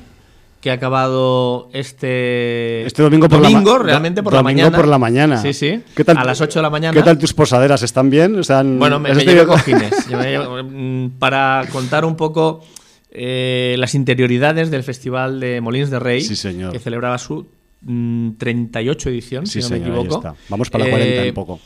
que 0.63 0.71
ha 0.71 0.75
acabado 0.75 1.69
este, 1.73 2.87
Este 2.87 3.03
domingo 3.03 3.29
por 3.29 3.41
la 3.41 3.79
realmente 3.83 4.23
por 4.23 4.33
la 4.33 4.39
domingo 4.39 4.61
mañana. 4.63 4.77
por 4.77 4.89
la 4.89 4.99
mañana. 4.99 5.37
Sí, 5.43 5.53
sí. 5.53 5.81
¿Qué 5.95 6.05
tal- 6.05 6.17
a 6.19 6.25
las 6.25 6.41
8 6.41 6.61
de 6.61 6.63
la 6.63 6.71
mañana. 6.71 6.95
¿Qué 6.95 7.03
tal 7.03 7.19
tus 7.19 7.35
posaderas? 7.35 7.83
¿Están 7.83 8.11
bien? 8.11 8.41
Bueno, 8.79 8.99
me, 9.01 9.13
me 9.13 9.25
llevé 9.25 9.45
cojines. 9.45 9.93
Yo 10.09 10.19
me 10.19 10.63
mm, 10.63 11.11
para 11.19 11.65
contar 11.73 12.05
un 12.05 12.15
poco 12.17 12.65
eh, 13.11 13.75
las 13.79 13.95
interioridades 13.97 14.71
del 14.71 14.85
Festival 14.85 15.41
de 15.41 15.61
Molins 15.61 15.91
de 15.91 15.99
Rey, 15.99 16.21
Sí, 16.23 16.37
señor. 16.37 16.73
que 16.73 16.79
celebraba 16.79 17.19
su 17.19 17.45
mm, 17.83 18.31
38 18.39 19.11
edición, 19.11 19.47
Sí, 19.47 19.55
si 19.55 19.59
no 19.63 19.69
señor, 19.77 19.89
me 19.91 20.01
equivoco. 20.01 20.37
Vamos 20.49 20.71
para 20.71 20.85
la 20.85 20.91
Eh, 20.91 20.93
40 20.93 21.25
en 21.25 21.35
poco. 21.35 21.61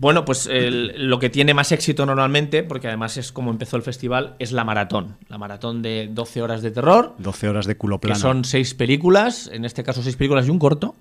Bueno, 0.00 0.24
pues 0.24 0.46
el- 0.46 1.08
lo 1.08 1.18
que 1.18 1.28
tiene 1.28 1.54
más 1.54 1.72
éxito 1.72 2.06
normalmente, 2.06 2.62
porque 2.62 2.86
además 2.86 3.16
es 3.16 3.32
como 3.32 3.50
empezó 3.50 3.76
el 3.76 3.82
festival, 3.82 4.36
es 4.38 4.52
la 4.52 4.62
maratón. 4.64 5.16
La 5.28 5.38
maratón 5.38 5.82
de 5.82 6.08
12 6.12 6.40
horas 6.40 6.62
de 6.62 6.70
terror, 6.70 7.16
12 7.18 7.48
horas 7.48 7.66
de 7.66 7.76
culo 7.76 7.98
que 7.98 8.06
plano. 8.08 8.20
son 8.20 8.44
seis 8.44 8.74
películas, 8.74 9.50
en 9.52 9.64
este 9.64 9.82
caso 9.82 10.02
seis 10.02 10.14
películas 10.14 10.46
y 10.46 10.50
un 10.50 10.58
corto. 10.60 10.94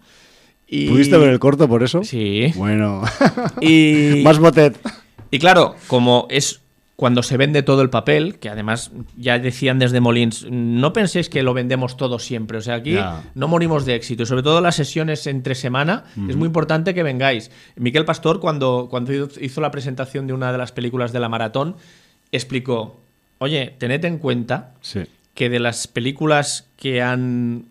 Y- 0.67 0.89
¿Pudiste 0.89 1.15
ver 1.17 1.29
el 1.29 1.39
corto 1.39 1.67
por 1.69 1.83
eso? 1.83 2.03
Sí. 2.03 2.51
Bueno. 2.55 3.03
Y, 3.61 4.21
Más 4.23 4.39
botet. 4.39 4.77
y 5.29 5.37
claro, 5.39 5.75
como 5.87 6.25
es 6.31 6.61
cuando 6.97 7.21
se 7.21 7.37
vende 7.37 7.61
todo 7.61 7.83
el 7.83 7.91
papel, 7.91 8.39
que 8.39 8.49
además 8.49 8.91
ya 9.15 9.37
decían 9.37 9.77
desde 9.77 9.99
Molins, 10.01 10.47
no 10.49 10.93
penséis 10.93 11.29
que 11.29 11.43
lo 11.43 11.53
vendemos 11.53 11.95
todo 11.95 12.17
siempre. 12.17 12.57
O 12.57 12.61
sea, 12.61 12.73
aquí 12.75 12.97
no 13.35 13.47
morimos 13.47 13.85
de 13.85 13.93
éxito. 13.93 14.23
Y 14.23 14.25
sobre 14.25 14.41
todo 14.41 14.61
las 14.61 14.75
sesiones 14.75 15.27
entre 15.27 15.53
semana, 15.53 16.05
es 16.27 16.35
muy 16.35 16.47
importante 16.47 16.95
que 16.95 17.03
vengáis. 17.03 17.51
Miquel 17.75 18.03
Pastor, 18.03 18.39
cuando, 18.39 18.87
cuando 18.89 19.13
hizo 19.13 19.61
la 19.61 19.69
presentación 19.69 20.25
de 20.25 20.33
una 20.33 20.51
de 20.51 20.57
las 20.57 20.71
películas 20.71 21.13
de 21.13 21.19
la 21.19 21.29
maratón, 21.29 21.75
explicó, 22.31 22.99
oye, 23.37 23.75
tened 23.77 24.03
en 24.05 24.17
cuenta 24.17 24.73
Sí. 24.81 25.01
que 25.35 25.49
de 25.49 25.59
las 25.59 25.87
películas 25.87 26.67
que 26.77 27.03
han 27.03 27.65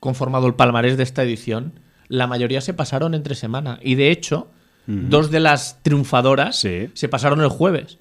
conformado 0.00 0.46
el 0.46 0.54
palmarés 0.54 0.98
de 0.98 1.02
esta 1.02 1.22
edición, 1.22 1.72
la 2.08 2.26
mayoría 2.26 2.60
se 2.60 2.74
pasaron 2.74 3.14
entre 3.14 3.34
semana. 3.36 3.78
Y 3.82 3.94
de 3.94 4.10
hecho, 4.10 4.48
dos 4.86 5.30
de 5.30 5.40
las 5.40 5.82
triunfadoras 5.82 6.56
Sí. 6.56 6.90
se 6.92 7.08
pasaron 7.08 7.40
el 7.40 7.48
jueves. 7.48 7.98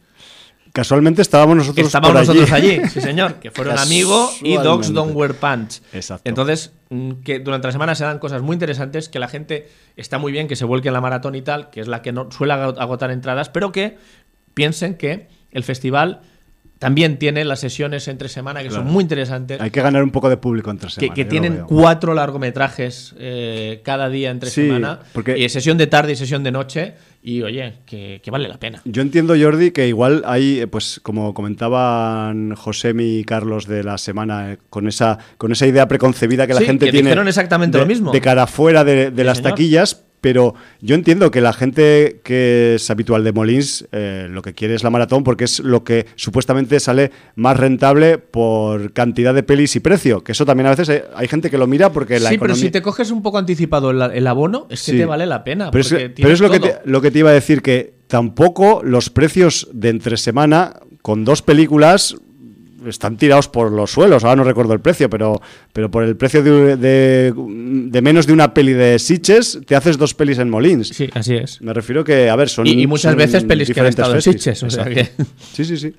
Casualmente 0.75 1.21
estábamos 1.21 1.55
nosotros 1.55 1.87
Estábamos 1.87 2.11
por 2.11 2.19
nosotros 2.27 2.51
allí. 2.51 2.81
sí 2.93 2.99
señor, 2.99 3.35
que 3.35 3.49
fueron 3.49 3.77
Amigo 3.79 4.29
y 4.41 4.57
Dogs. 4.57 4.91
Don't 4.93 5.15
Wear 5.15 5.33
Pants. 5.35 5.81
Exacto. 5.93 6.27
Entonces, 6.29 6.73
mm, 6.89 7.11
que 7.23 7.39
durante 7.39 7.67
la 7.67 7.71
semana 7.71 7.95
se 7.95 8.03
dan 8.03 8.19
cosas 8.19 8.41
muy 8.41 8.55
interesantes, 8.55 9.07
que 9.07 9.17
la 9.19 9.29
gente 9.29 9.69
está 9.95 10.17
muy 10.17 10.33
bien 10.33 10.49
que 10.49 10.57
se 10.57 10.65
vuelque 10.65 10.89
en 10.89 10.93
la 10.93 10.99
maratón 11.01 11.33
y 11.35 11.41
tal, 11.41 11.69
que 11.69 11.79
es 11.79 11.87
la 11.87 12.01
que 12.01 12.11
no 12.11 12.29
suele 12.29 12.53
ago- 12.53 12.77
agotar 12.77 13.09
entradas, 13.11 13.47
pero 13.49 13.71
que 13.71 13.97
piensen 14.53 14.95
que 14.95 15.29
el 15.51 15.63
festival 15.63 16.19
también 16.79 17.17
tiene 17.17 17.45
las 17.45 17.59
sesiones 17.61 18.07
entre 18.07 18.27
semana 18.29 18.61
que 18.61 18.69
son 18.69 18.85
muy 18.85 19.01
interesantes. 19.01 19.59
Hay 19.61 19.71
que 19.71 19.81
ganar 19.81 20.03
un 20.03 20.11
poco 20.11 20.29
de 20.29 20.37
público 20.37 20.69
entre 20.71 20.89
semana. 20.89 21.13
que 21.13 21.25
tienen 21.25 21.63
cuatro 21.67 22.13
largometrajes 22.13 23.15
eh, 23.17 23.81
cada 23.83 24.09
día 24.09 24.29
entre 24.31 24.49
Sí, 24.49 24.67
semana. 24.67 24.99
porque- 25.13 25.37
Y 25.37 25.47
sesión 25.49 25.77
de 25.77 25.87
tarde 25.87 26.13
y 26.13 26.15
sesión 26.15 26.43
de 26.43 26.51
noche. 26.51 26.93
Y 27.27 27.41
oye, 27.41 27.73
que, 27.87 28.21
que 28.23 28.29
vale 28.29 28.47
la 28.47 28.59
pena. 28.59 28.81
Yo 28.85 29.01
entiendo, 29.01 29.33
Jordi, 29.39 29.71
que 29.71 29.87
igual 29.87 30.21
hay, 30.27 30.59
eh, 30.59 30.67
pues 30.67 30.99
como 31.01 31.33
comentaban 31.33 32.53
Josemi 32.55 33.17
y 33.19 33.23
Carlos 33.23 33.65
de 33.67 33.83
la 33.83 33.97
semana, 33.97 34.51
eh, 34.53 34.57
con 34.69 34.87
esa, 34.87 35.17
con 35.37 35.51
esa 35.51 35.65
idea 35.65 35.87
preconcebida 35.87 36.45
que 36.45 36.53
la 36.53 36.61
gente 36.61 36.85
que 36.85 36.91
tiene. 36.91 37.09
dijeron 37.09 37.27
exactamente 37.27 37.79
de, 37.79 37.83
lo 37.83 37.87
mismo. 37.87 38.11
De 38.11 38.21
cara 38.21 38.43
afuera 38.43 38.83
de, 38.83 39.09
de 39.09 39.21
Sí, 39.23 39.25
las 39.25 39.37
señor. 39.37 39.51
taquillas, 39.51 40.04
pero 40.25 40.55
yo 40.81 40.95
entiendo 40.95 41.29
que 41.29 41.39
la 41.39 41.53
gente 41.53 42.19
que 42.23 42.73
es 42.75 42.89
habitual 42.89 43.23
de 43.23 43.31
Molins 43.31 43.87
eh, 43.91 44.25
lo 44.27 44.41
que 44.41 44.55
quiere 44.55 44.73
es 44.73 44.83
la 44.83 44.89
maratón 44.89 45.23
porque 45.23 45.43
es 45.43 45.59
lo 45.59 45.83
que 45.83 46.07
supuestamente 46.15 46.79
sale 46.79 47.11
más 47.35 47.57
rentable 47.57 48.17
por 48.17 48.91
cantidad 48.91 49.35
de 49.35 49.43
pelis 49.43 49.75
y 49.75 49.81
precio. 49.81 50.23
Que 50.23 50.31
eso 50.31 50.43
también 50.43 50.65
a 50.65 50.71
veces 50.71 50.89
eh, 50.89 51.03
hay 51.15 51.27
gente 51.27 51.51
que 51.51 51.59
lo 51.59 51.67
mira 51.67 51.91
porque 51.91 52.19
la 52.19 52.29
sí, 52.31 52.39
pero 52.39 52.55
si 52.55 52.71
te 52.71 52.81
coges 52.81 53.11
un 53.11 53.21
poco 53.21 53.37
anticipado 53.37 53.91
el, 53.91 54.01
el 54.01 54.25
abono, 54.25 54.65
es 54.71 54.83
que 54.83 54.93
Sí. 54.93 54.97
te 54.97 55.05
vale 55.05 55.27
la 55.27 55.43
pena. 55.43 55.69
Pero 55.69 55.83
es, 55.83 55.89
porque 55.89 56.09
pero 56.09 56.33
es 56.33 56.39
lo, 56.39 56.49
que 56.49 56.59
te, 56.59 56.75
lo 56.85 57.01
que 57.01 57.11
te 57.11 57.19
iba 57.19 57.29
a 57.29 57.33
decir, 57.33 57.61
que 57.61 57.93
tampoco 58.07 58.81
los 58.83 59.11
precios 59.11 59.69
de 59.73 59.89
entre 59.89 60.17
semana 60.17 60.79
con 61.03 61.23
dos 61.23 61.43
películas 61.43 62.15
están 62.89 63.17
tirados 63.17 63.47
por 63.47 63.71
los 63.71 63.91
suelos. 63.91 64.23
Ahora 64.23 64.37
no 64.37 64.43
recuerdo 64.43 64.73
el 64.73 64.79
precio, 64.79 65.09
pero, 65.09 65.41
pero 65.73 65.89
por 65.91 66.03
el 66.03 66.15
precio 66.15 66.43
de, 66.43 66.77
de- 66.77 67.33
de 67.35 68.01
menos 68.01 68.27
de 68.27 68.33
una 68.33 68.53
peli 68.53 68.73
de 68.73 68.99
Sitges, 68.99 69.59
te 69.65 69.75
haces 69.75 69.97
dos 69.97 70.13
pelis 70.13 70.39
en 70.39 70.49
Molins. 70.49 70.87
Sí, 70.89 71.09
así 71.13 71.35
es. 71.35 71.61
Me 71.61 71.73
refiero 71.73 72.03
que, 72.03 72.29
a 72.29 72.35
ver, 72.35 72.49
son. 72.49 72.67
Y- 72.67 72.81
y 72.81 72.87
muchas 72.87 73.11
son 73.11 73.17
veces 73.17 73.43
pelis 73.43 73.71
que 73.71 73.79
han 73.79 73.87
estado 73.87 74.15
en 74.15 74.21
festis. 74.21 74.43
Sitges, 74.43 74.63
o 74.63 74.69
sea 74.69 74.85
que- 74.85 75.09
Sí, 75.53 75.65
sí, 75.65 75.77
sí. 75.77 75.93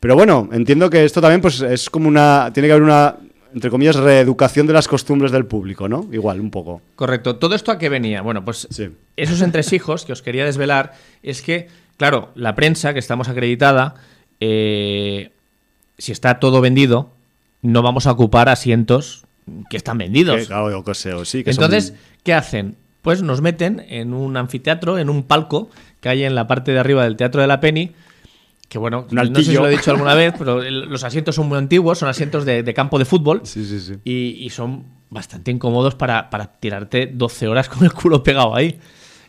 Pero 0.00 0.14
bueno, 0.14 0.48
entiendo 0.52 0.88
que 0.90 1.04
esto 1.04 1.20
también 1.20 1.40
pues 1.40 1.60
es 1.60 1.90
como 1.90 2.08
una. 2.08 2.50
Tiene 2.54 2.68
que 2.68 2.72
haber 2.72 2.84
una, 2.84 3.16
entre 3.52 3.68
comillas, 3.70 3.96
reeducación 3.96 4.66
de 4.68 4.72
las 4.72 4.86
costumbres 4.86 5.32
del 5.32 5.46
público, 5.46 5.88
¿no? 5.88 6.08
Igual, 6.12 6.40
un 6.40 6.50
poco. 6.52 6.82
Correcto. 6.94 7.36
¿Todo 7.36 7.54
esto 7.56 7.72
a 7.72 7.78
qué 7.78 7.88
venía? 7.88 8.22
Bueno, 8.22 8.44
pues 8.44 8.68
Sí. 8.70 8.90
esos 9.16 9.42
entresijos 9.42 10.04
que 10.04 10.12
os 10.12 10.22
quería 10.22 10.44
desvelar 10.44 10.92
es 11.24 11.42
que, 11.42 11.66
claro, 11.96 12.30
la 12.36 12.54
prensa, 12.54 12.92
que 12.92 13.00
estamos 13.00 13.28
acreditada, 13.28 13.94
eh, 14.38 15.32
si 15.98 16.12
está 16.12 16.38
todo 16.40 16.60
vendido, 16.60 17.10
no 17.62 17.82
vamos 17.82 18.06
a 18.06 18.12
ocupar 18.12 18.48
asientos 18.48 19.24
que 19.70 19.76
están 19.76 19.98
vendidos. 19.98 20.40
Que, 20.40 20.46
claro, 20.46 20.70
sí, 21.24 21.42
que 21.44 21.50
Entonces, 21.50 21.88
son- 21.88 21.96
¿qué 22.22 22.34
hacen? 22.34 22.76
Pues 23.02 23.22
nos 23.22 23.40
meten 23.40 23.84
en 23.88 24.12
un 24.14 24.36
anfiteatro, 24.36 24.98
en 24.98 25.08
un 25.10 25.22
palco 25.22 25.70
que 26.00 26.08
hay 26.08 26.24
en 26.24 26.34
la 26.34 26.46
parte 26.46 26.72
de 26.72 26.78
arriba 26.78 27.04
del 27.04 27.16
Teatro 27.16 27.40
de 27.40 27.46
la 27.46 27.60
Penny. 27.60 27.92
Que 28.68 28.76
bueno, 28.76 29.06
no 29.10 29.24
sé 29.24 29.44
si 29.44 29.54
lo 29.54 29.66
he 29.66 29.70
dicho 29.70 29.90
alguna 29.90 30.14
vez, 30.14 30.34
pero 30.36 30.60
los 30.70 31.02
asientos 31.02 31.34
son 31.34 31.48
muy 31.48 31.56
antiguos, 31.56 31.98
son 31.98 32.08
asientos 32.10 32.44
de, 32.44 32.62
de 32.62 32.74
campo 32.74 32.98
de 32.98 33.06
fútbol 33.06 33.40
Sí, 33.44 33.64
sí, 33.64 33.80
sí. 33.80 33.94
y, 34.04 34.44
y 34.44 34.50
son 34.50 34.84
bastante 35.08 35.50
incómodos 35.50 35.94
para, 35.94 36.28
para 36.28 36.52
tirarte 36.52 37.06
12 37.06 37.48
horas 37.48 37.68
con 37.70 37.82
el 37.84 37.92
culo 37.94 38.22
pegado 38.22 38.54
ahí. 38.54 38.78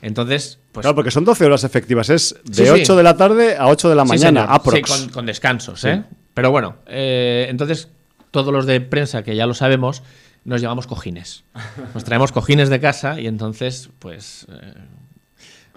Entonces, 0.02 0.60
pues. 0.74 0.84
claro, 0.84 0.96
porque 0.96 1.12
son 1.12 1.24
12 1.24 1.46
horas 1.46 1.64
efectivas. 1.64 2.10
Es 2.10 2.36
de 2.44 2.54
Sí, 2.54 2.64
sí. 2.66 2.70
8 2.70 2.96
de 2.98 3.04
la 3.04 3.16
tarde 3.16 3.56
a 3.58 3.68
8 3.68 3.88
de 3.90 3.96
la 3.96 4.04
mañana, 4.04 4.44
aprox. 4.44 5.08
Con 5.14 5.26
descansos, 5.26 5.84
¿eh? 5.86 6.04
Pero 6.34 6.52
bueno, 6.52 6.78
eh, 6.88 7.48
entonces 7.50 7.90
todos 8.32 8.54
los 8.54 8.66
de 8.66 8.82
prensa, 8.82 9.24
que 9.24 9.36
ya 9.36 9.46
lo 9.46 9.54
sabemos, 9.54 10.04
nos 10.46 10.62
llevamos 10.62 10.88
cojines. 10.88 11.44
Nos 11.94 12.04
traemos 12.04 12.32
cojines 12.32 12.70
de 12.70 12.80
casa 12.80 13.20
y 13.20 13.28
entonces, 13.28 13.90
pues. 14.00 14.48
eh, 14.50 14.74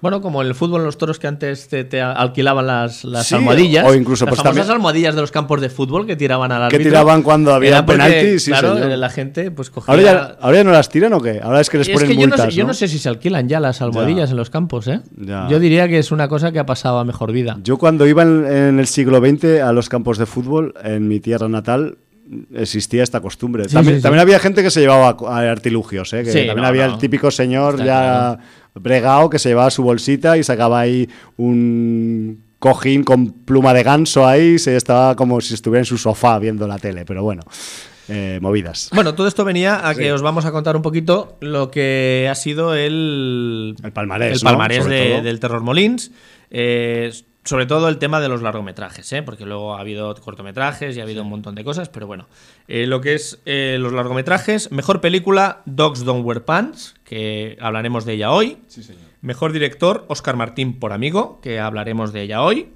bueno, 0.03 0.21
como 0.21 0.43
en 0.43 0.49
el 0.49 0.55
fútbol, 0.55 0.81
en 0.81 0.87
los 0.87 0.99
toros 0.99 1.19
que 1.19 1.27
antes 1.29 1.69
te, 1.69 1.85
te 1.85 2.03
alquilaban 2.03 2.67
las, 2.67 3.05
las 3.05 3.27
Sí, 3.29 3.37
almohadillas. 3.37 3.87
o 3.87 3.95
incluso, 3.95 4.27
las 4.27 4.31
pues, 4.33 4.43
famosas 4.43 4.57
también- 4.67 4.77
almohadillas 4.77 5.15
de 5.15 5.21
los 5.23 5.31
campos 5.31 5.61
de 5.63 5.71
fútbol 5.71 6.07
que 6.07 6.17
tiraban 6.17 6.53
al 6.53 6.69
Que 6.69 6.77
árbitro. 6.77 6.91
tiraban 6.91 7.23
cuando 7.23 7.55
había 7.55 7.69
Era 7.71 7.87
porque, 7.87 8.03
penalti, 8.03 8.39
sí, 8.41 8.51
claro, 8.51 8.75
señor. 8.75 8.99
la 8.99 9.09
gente 9.11 9.51
pues 9.53 9.71
cogía... 9.71 9.95
¿Ahora 9.95 10.03
ya, 10.03 10.37
¿Ahora 10.41 10.57
ya 10.59 10.65
no 10.65 10.73
las 10.73 10.89
tiran 10.91 11.13
o 11.15 11.21
qué? 11.23 11.41
Ahora 11.43 11.61
es 11.61 11.71
que 11.71 11.79
les 11.79 11.89
Es 11.89 11.95
ponen 11.95 12.09
que 12.09 12.15
yo, 12.17 12.21
no 12.23 12.27
multas, 12.29 12.47
sé, 12.53 12.59
yo 12.61 12.67
no 12.67 12.75
sé 12.75 12.89
si 12.89 12.99
se 12.99 13.09
alquilan 13.09 13.49
ya 13.49 13.61
las 13.61 13.81
almohadillas 13.81 14.29
Ya. 14.29 14.33
en 14.33 14.37
los 14.37 14.51
campos, 14.51 14.89
¿eh? 14.89 15.01
Ya. 15.17 15.47
Yo 15.49 15.59
diría 15.61 15.87
que 15.89 15.99
es 15.99 16.11
una 16.11 16.27
cosa 16.29 16.51
que 16.53 16.59
ha 16.59 16.67
pasado 16.67 16.99
a 16.99 17.05
mejor 17.05 17.31
vida. 17.33 17.59
Yo 17.63 17.79
cuando 17.79 18.05
iba 18.07 18.23
en, 18.25 18.45
en 18.45 18.79
el 18.81 18.89
siglo 18.89 19.21
XX 19.21 19.61
a 19.63 19.73
los 19.73 19.89
campos 19.89 20.19
de 20.19 20.27
fútbol, 20.27 20.75
en 20.83 21.07
mi 21.07 21.21
tierra 21.21 21.49
natal, 21.49 21.97
existía 22.55 23.03
esta 23.03 23.21
costumbre. 23.21 23.69
Sí, 23.69 23.75
también, 23.75 23.97
sí, 23.97 24.01
sí. 24.01 24.03
también 24.03 24.21
había 24.21 24.39
gente 24.39 24.63
que 24.63 24.71
se 24.71 24.81
llevaba 24.81 25.17
a 25.29 25.51
artilugios, 25.51 26.13
¿eh? 26.13 26.25
que 26.25 26.33
Sí, 26.33 26.39
también 26.47 26.63
no, 26.63 26.67
había 26.67 26.87
no. 26.89 26.95
el 26.95 26.99
típico 26.99 27.31
señor 27.31 27.75
Está 27.75 27.85
ya 27.85 28.39
bregado 28.75 29.29
que 29.31 29.39
se 29.39 29.49
llevaba 29.51 29.71
su 29.71 29.83
bolsita 29.83 30.37
y 30.39 30.43
sacaba 30.43 30.81
ahí 30.81 31.09
un 31.37 32.43
cojín 32.59 33.03
con 33.05 33.33
pluma 33.33 33.75
de 33.75 33.83
ganso 33.83 34.27
ahí, 34.27 34.59
se 34.59 34.77
estaba 34.77 35.17
como 35.17 35.41
si 35.41 35.55
estuviera 35.55 35.81
en 35.81 35.85
su 35.85 35.99
sofá 35.99 36.39
viendo 36.39 36.67
la 36.69 36.79
tele, 36.79 37.05
pero 37.05 37.23
bueno, 37.25 37.43
eh, 38.09 38.39
movidas. 38.41 38.89
Bueno, 38.95 39.15
todo 39.15 39.27
esto 39.27 39.45
venía 39.45 39.89
a 39.89 39.95
que 39.95 40.05
Sí. 40.05 40.11
os 40.11 40.23
vamos 40.23 40.45
a 40.45 40.53
contar 40.53 40.77
un 40.77 40.83
poquito 40.83 41.37
lo 41.41 41.71
que 41.71 42.29
ha 42.31 42.35
sido 42.37 42.75
el, 42.75 43.75
El 43.83 43.93
palmarés, 43.93 44.39
el 44.39 44.45
palmarés 44.45 44.87
de- 44.87 45.23
del 45.23 45.41
Terror 45.41 45.63
Molins. 45.63 46.13
Eh, 46.51 47.13
sobre 47.45 47.67
todo 47.67 47.89
el 47.89 47.99
tema 47.99 48.21
de 48.21 48.29
los 48.29 48.41
largometrajes, 48.43 49.13
¿eh? 49.13 49.23
porque 49.23 49.45
luego 49.45 49.75
ha 49.75 49.81
habido 49.81 50.15
cortometrajes 50.15 50.97
y 50.97 51.01
ha 51.01 51.03
habido 51.03 51.23
un 51.23 51.29
montón 51.29 51.55
de 51.55 51.65
cosas, 51.65 51.89
pero 51.89 52.07
bueno. 52.07 52.27
Eh, 52.69 52.87
lo 52.87 53.01
que 53.01 53.15
es 53.15 53.41
eh, 53.47 53.79
los 53.81 53.93
largometrajes, 53.93 54.71
mejor 54.71 55.01
película, 55.01 55.63
Dogs 55.65 56.05
Don't 56.05 56.25
Wear 56.25 56.45
Pants, 56.45 56.95
que 57.05 57.57
hablaremos 57.61 58.05
de 58.05 58.15
ella 58.15 58.31
hoy. 58.31 58.59
Mejor 59.23 59.53
director, 59.53 60.05
Oscar 60.09 60.37
Martín 60.37 60.79
por 60.79 60.93
Amigo, 60.93 61.41
que 61.43 61.59
hablaremos 61.59 62.13
de 62.13 62.23
ella 62.23 62.43
hoy. 62.43 62.69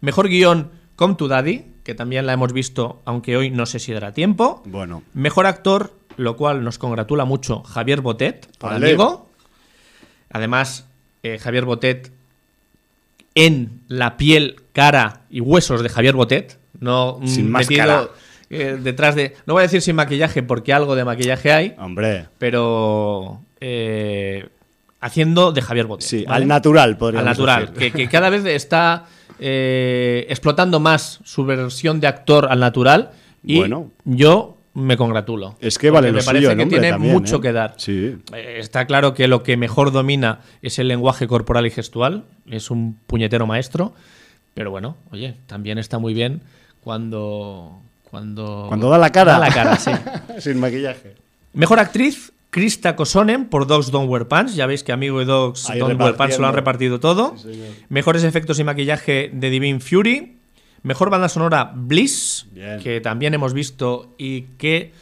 Mejor 0.00 0.28
guion, 0.28 0.70
Come 0.94 1.16
to 1.16 1.28
Daddy, 1.28 1.64
que 1.82 1.94
también 1.94 2.26
la 2.26 2.32
hemos 2.34 2.52
visto, 2.52 3.02
aunque 3.04 3.36
hoy 3.36 3.50
no 3.50 3.66
sé 3.66 3.80
si 3.80 3.92
dará 3.92 4.12
tiempo. 4.12 4.62
Bueno, 4.64 5.02
Mejor 5.12 5.46
actor, 5.46 5.92
lo 6.16 6.36
cual 6.36 6.62
nos 6.62 6.78
congratula 6.78 7.24
mucho 7.24 7.62
Javier 7.64 8.00
Botet, 8.00 8.46
por 8.58 8.72
amigo. 8.72 9.28
Además, 10.30 10.86
eh, 11.22 11.38
Javier 11.38 11.64
Botet 11.64 12.12
en 13.34 13.80
la 13.88 14.16
piel, 14.16 14.56
cara 14.72 15.22
y 15.30 15.40
huesos 15.40 15.82
de 15.82 15.88
Javier 15.88 16.14
Botet, 16.14 16.58
no 16.78 17.18
mm, 17.20 17.26
Sin 17.28 17.50
metido, 17.50 17.84
máscara. 17.86 18.08
eh, 18.50 18.78
detrás 18.82 19.14
de. 19.14 19.34
No 19.46 19.54
voy 19.54 19.60
a 19.60 19.64
decir 19.64 19.82
sin 19.82 19.96
maquillaje, 19.96 20.42
porque 20.42 20.72
algo 20.72 20.94
de 20.96 21.04
maquillaje 21.04 21.52
hay, 21.52 21.74
hombre, 21.78 22.26
pero 22.38 23.40
eh, 23.60 24.48
haciendo 25.00 25.52
de 25.52 25.62
Javier 25.62 25.86
Botet. 25.86 26.06
Sí, 26.08 26.24
¿vale? 26.26 26.42
al 26.42 26.48
natural, 26.48 26.90
Al 26.90 26.96
podríamos 26.96 27.26
natural, 27.26 27.72
decir. 27.74 27.92
que, 27.92 27.98
que 28.02 28.08
cada 28.08 28.30
vez 28.30 28.44
está 28.44 29.06
eh, 29.38 30.26
explotando 30.28 30.80
más 30.80 31.20
su 31.24 31.44
versión 31.44 32.00
de 32.00 32.06
actor 32.06 32.48
al 32.50 32.60
natural 32.60 33.10
y 33.44 33.58
Bueno. 33.58 33.90
yo 34.04 34.56
me 34.74 34.96
congratulo. 34.96 35.56
Es 35.60 35.78
que 35.78 35.90
vale 35.90 36.12
me 36.12 36.18
lo 36.18 36.24
parece 36.24 36.46
suyo 36.46 36.50
el 36.52 36.58
que 36.58 36.66
tiene 36.66 36.90
también, 36.90 37.12
mucho 37.12 37.36
¿eh? 37.36 37.40
que 37.40 37.52
dar. 37.52 37.74
Sí. 37.76 38.16
Eh, 38.32 38.56
Está 38.58 38.86
claro 38.86 39.14
que 39.14 39.28
lo 39.28 39.42
que 39.42 39.56
mejor 39.56 39.92
domina 39.92 40.40
es 40.62 40.78
el 40.78 40.88
lenguaje 40.88 41.26
corporal 41.26 41.66
y 41.66 41.70
gestual, 41.70 42.24
es 42.46 42.70
un 42.70 42.98
puñetero 43.06 43.46
maestro, 43.46 43.94
pero 44.54 44.70
bueno, 44.70 44.96
oye, 45.10 45.36
también 45.46 45.78
está 45.78 45.98
muy 45.98 46.14
bien 46.14 46.42
cuando... 46.82 47.80
Cuando, 48.04 48.64
Cuando 48.66 48.90
da 48.90 48.98
la 48.98 49.10
cara. 49.10 49.34
Da 49.34 49.38
la 49.38 49.54
cara, 49.54 49.76
sí. 49.76 49.92
Sin 50.40 50.58
maquillaje. 50.58 51.14
Mejor 51.52 51.78
actriz, 51.78 52.32
Krista 52.50 52.96
Kosonen 52.96 53.48
por 53.48 53.68
Dogs 53.68 53.92
Don't 53.92 54.10
Wear 54.10 54.26
Pants. 54.26 54.56
Ya 54.56 54.66
veis 54.66 54.82
que 54.82 54.90
Amigo 54.90 55.22
y 55.22 55.24
Dogs 55.24 55.70
Ahí 55.70 55.78
Don't 55.78 56.00
Wear 56.00 56.16
Pants 56.16 56.34
se 56.34 56.40
lo 56.40 56.48
han 56.48 56.54
repartido 56.54 56.98
todo. 56.98 57.36
Mejores 57.88 58.24
efectos 58.24 58.58
y 58.58 58.64
maquillaje 58.64 59.30
de 59.32 59.50
Divine 59.50 59.78
Fury. 59.78 60.39
Mejor 60.82 61.10
banda 61.10 61.28
sonora 61.28 61.72
Bliss, 61.74 62.46
Bien. 62.52 62.80
que 62.80 63.00
también 63.00 63.34
hemos 63.34 63.52
visto 63.52 64.14
y 64.18 64.42
que 64.58 64.92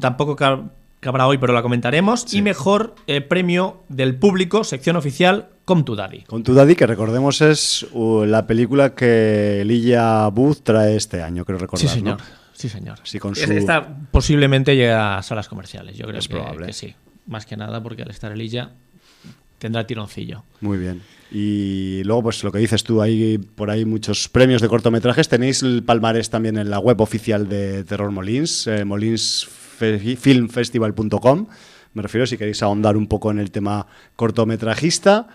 tampoco 0.00 0.36
ca- 0.36 0.70
cabrá 1.00 1.26
hoy, 1.26 1.38
pero 1.38 1.52
la 1.52 1.62
comentaremos. 1.62 2.32
Y 2.32 2.42
mejor 2.42 2.94
eh, 3.06 3.20
premio 3.20 3.82
del 3.88 4.16
público, 4.16 4.64
sección 4.64 4.96
oficial, 4.96 5.48
Come 5.64 5.82
to 5.82 5.94
Daddy. 5.96 6.22
Con 6.22 6.42
tu 6.42 6.54
Daddy, 6.54 6.74
que 6.76 6.86
recordemos 6.86 7.42
es 7.42 7.86
uh, 7.92 8.24
la 8.24 8.46
película 8.46 8.94
que 8.94 9.60
Elijah 9.60 10.26
Booth 10.28 10.60
trae 10.62 10.96
este 10.96 11.22
año, 11.22 11.44
creo 11.44 11.58
recordar. 11.58 11.86
Sí, 11.86 11.94
señor. 11.94 12.18
¿no? 12.18 12.24
Sí, 12.54 12.70
señor. 12.70 12.98
Sí, 13.02 13.18
con 13.18 13.34
su- 13.36 13.52
Esta 13.52 13.86
posiblemente 14.10 14.74
llega 14.76 15.18
a 15.18 15.22
salas 15.22 15.46
comerciales. 15.46 15.94
Yo 15.96 16.06
creo 16.06 16.18
Es 16.20 16.26
que, 16.26 16.34
probable. 16.34 16.66
que 16.68 16.72
sí. 16.72 16.94
Más 17.26 17.44
que 17.44 17.56
nada 17.58 17.82
porque 17.82 18.00
al 18.02 18.10
estar 18.10 18.32
Elilla 18.32 18.70
tendrá 19.58 19.86
tironcillo. 19.86 20.42
Muy 20.62 20.78
bien. 20.78 21.02
Y 21.30 22.02
luego, 22.04 22.22
pues 22.24 22.42
lo 22.42 22.50
que 22.50 22.58
dices 22.58 22.82
tú, 22.84 23.02
hay 23.02 23.36
por 23.38 23.68
ahí 23.70 23.84
muchos 23.84 24.28
premios 24.28 24.62
de 24.62 24.68
cortometrajes. 24.68 25.28
Tenéis 25.28 25.62
el 25.62 25.82
palmarés 25.82 26.30
también 26.30 26.56
en 26.56 26.70
la 26.70 26.78
web 26.78 27.00
oficial 27.02 27.48
de 27.48 27.84
Terror 27.84 28.10
Molins, 28.10 28.66
eh, 28.66 28.84
molinsfilmfestival.com. 28.84 31.46
Me 31.94 32.02
refiero 32.02 32.26
si 32.26 32.36
queréis 32.36 32.62
ahondar 32.62 32.96
un 32.96 33.06
poco 33.06 33.30
en 33.30 33.38
el 33.38 33.50
tema 33.50 33.86
cortometrajista. 34.16 35.28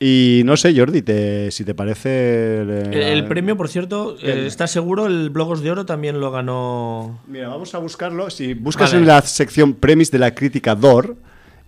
Y 0.00 0.42
no 0.44 0.56
sé, 0.56 0.76
Jordi, 0.76 1.02
te- 1.02 1.50
si 1.50 1.64
te 1.64 1.74
parece... 1.74 2.08
eh, 2.10 2.90
El, 2.92 3.02
el 3.02 3.24
premio, 3.26 3.56
por 3.56 3.68
cierto, 3.68 4.16
Bien. 4.20 4.38
eh, 4.38 4.46
¿estás 4.46 4.70
seguro? 4.70 5.06
El 5.06 5.30
Blogos 5.30 5.62
de 5.62 5.70
Oro 5.70 5.86
también 5.86 6.20
lo 6.20 6.30
ganó. 6.30 7.20
Mira, 7.28 7.48
vamos 7.48 7.74
a 7.74 7.78
buscarlo. 7.78 8.28
Si 8.30 8.54
buscas 8.54 8.90
Vale. 8.90 9.02
en 9.02 9.06
la 9.08 9.22
sección 9.22 9.74
Premis 9.74 10.10
de 10.10 10.18
la 10.18 10.34
crítica 10.34 10.74
DOR, 10.74 11.16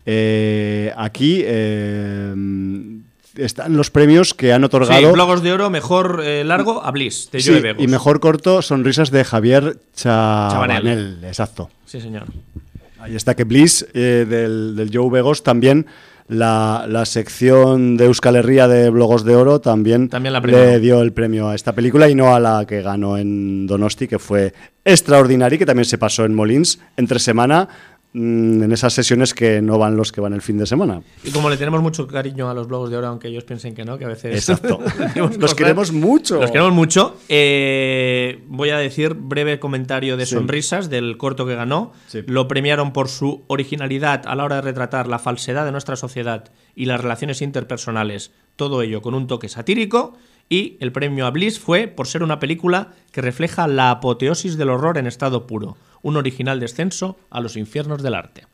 eh, 0.05 0.93
aquí 0.97 1.41
eh, 1.45 2.35
están 3.37 3.77
los 3.77 3.91
premios 3.91 4.35
que 4.35 4.53
han 4.53 4.63
Sí, 4.63 4.67
otorgado. 4.67 5.13
Blogos 5.13 5.43
de 5.43 5.53
Oro, 5.53 5.71
mejor 5.71 6.23
eh, 6.25 6.45
largo 6.45 6.85
a 6.85 6.91
Bliss, 6.91 7.29
de 7.33 7.41
Sí, 7.41 7.51
Joe 7.53 7.75
y 7.79 7.87
mejor 7.87 8.21
corto, 8.21 8.63
Sonrisas 8.63 9.11
de 9.11 9.25
Javier 9.25 9.79
Chabanel. 9.95 10.51
Chabanel. 10.83 11.19
Exacto. 11.25 11.71
Sí, 11.85 12.01
señor. 12.01 12.25
Ahí 12.99 13.15
está 13.15 13.35
que 13.35 13.45
Bliss 13.45 13.87
eh, 13.95 14.27
del, 14.29 14.75
del 14.77 14.91
Joe 14.93 15.11
Vegos 15.11 15.43
también. 15.43 15.87
La, 16.29 16.87
la 16.89 17.05
sección 17.05 17.97
de 17.97 18.07
Euskal 18.07 18.35
Herria 18.35 18.67
de 18.67 18.91
Blogos 18.91 19.25
de 19.25 19.37
Oro 19.37 19.61
también, 19.61 20.09
También 20.09 20.33
la 20.33 20.41
le 20.41 20.81
dio 20.81 21.01
el 21.01 21.13
premio 21.13 21.49
a 21.51 21.55
esta 21.55 21.73
película 21.73 22.09
y 22.09 22.17
no 22.17 22.35
a 22.35 22.41
la 22.41 22.65
que 22.67 22.83
ganó 22.83 23.17
en 23.17 23.69
Donosti, 23.69 24.09
que 24.09 24.19
fue 24.19 24.53
extraordinaria, 24.85 25.57
que 25.57 25.67
también 25.67 25.85
se 25.85 25.99
pasó 25.99 26.25
en 26.25 26.35
Molins 26.35 26.81
entre 26.97 27.21
semana, 27.21 27.69
mm, 28.17 28.63
en 28.63 28.73
esas 28.73 28.93
sesiones 28.95 29.35
que 29.35 29.61
no 29.63 29.79
van 29.79 29.97
los 29.97 30.11
que 30.13 30.21
van 30.21 30.33
el 30.33 30.43
fin 30.43 30.59
de 30.59 30.67
semana. 30.67 31.03
Y 31.25 31.31
como 31.31 31.51
le 31.51 31.57
tenemos 31.57 31.83
mucho 31.83 32.07
cariño 32.07 32.49
a 32.51 32.55
los 32.55 32.67
Blogos 32.67 32.91
de 32.91 32.97
Oro, 32.97 33.09
aunque 33.09 33.29
ellos 33.29 33.45
piensen 33.45 33.75
que 33.75 33.85
no, 33.85 33.99
que 33.99 34.05
a 34.05 34.09
veces. 34.09 34.35
Exacto. 34.49 34.79
Los 35.17 35.37
cosas- 35.39 35.55
queremos 35.55 35.93
mucho. 35.93 36.41
Los 36.41 36.51
queremos 36.51 36.73
mucho. 36.73 37.17
Eh, 37.29 38.41
voy 38.49 38.71
a 38.71 38.79
decir 38.79 39.15
breve 39.15 39.59
comentario 39.59 40.17
de 40.17 40.27
Sí. 40.27 40.35
Sonrisas, 40.35 40.91
del 40.91 41.17
corto 41.17 41.47
que 41.47 41.55
ganó. 41.55 41.93
Sí. 42.07 42.21
Lo 42.27 42.49
premiaron 42.49 42.93
por 42.93 43.09
su 43.09 43.45
originalidad 43.49 44.23
a 44.27 44.35
la 44.35 44.45
hora 44.45 44.57
de 44.57 44.63
retratar 44.63 45.07
la 45.09 45.19
falsedad 45.19 45.65
de 45.65 45.73
nuestra 45.73 45.97
sociedad 45.97 46.51
y 46.75 46.87
las 46.87 47.01
relaciones 47.01 47.43
interpersonales. 47.43 48.33
Todo 48.57 48.83
ello 48.83 49.03
con 49.03 49.15
un 49.15 49.27
toque 49.27 49.49
satírico. 49.49 50.17
Y 50.49 50.77
el 50.81 50.93
premio 50.93 51.27
a 51.27 51.31
Bliss 51.31 51.59
fue 51.59 51.89
por 51.89 52.07
ser 52.07 52.23
una 52.23 52.39
película 52.39 52.93
que 53.11 53.21
refleja 53.21 53.67
la 53.67 53.91
apoteosis 53.91 54.57
del 54.57 54.71
horror 54.71 54.97
en 54.99 55.07
estado 55.07 55.47
puro. 55.47 55.77
Un 56.03 56.17
original 56.17 56.61
descenso 56.61 57.19
a 57.31 57.41
los 57.41 57.57
infiernos 57.57 58.03
del 58.03 58.15
arte. 58.15 58.45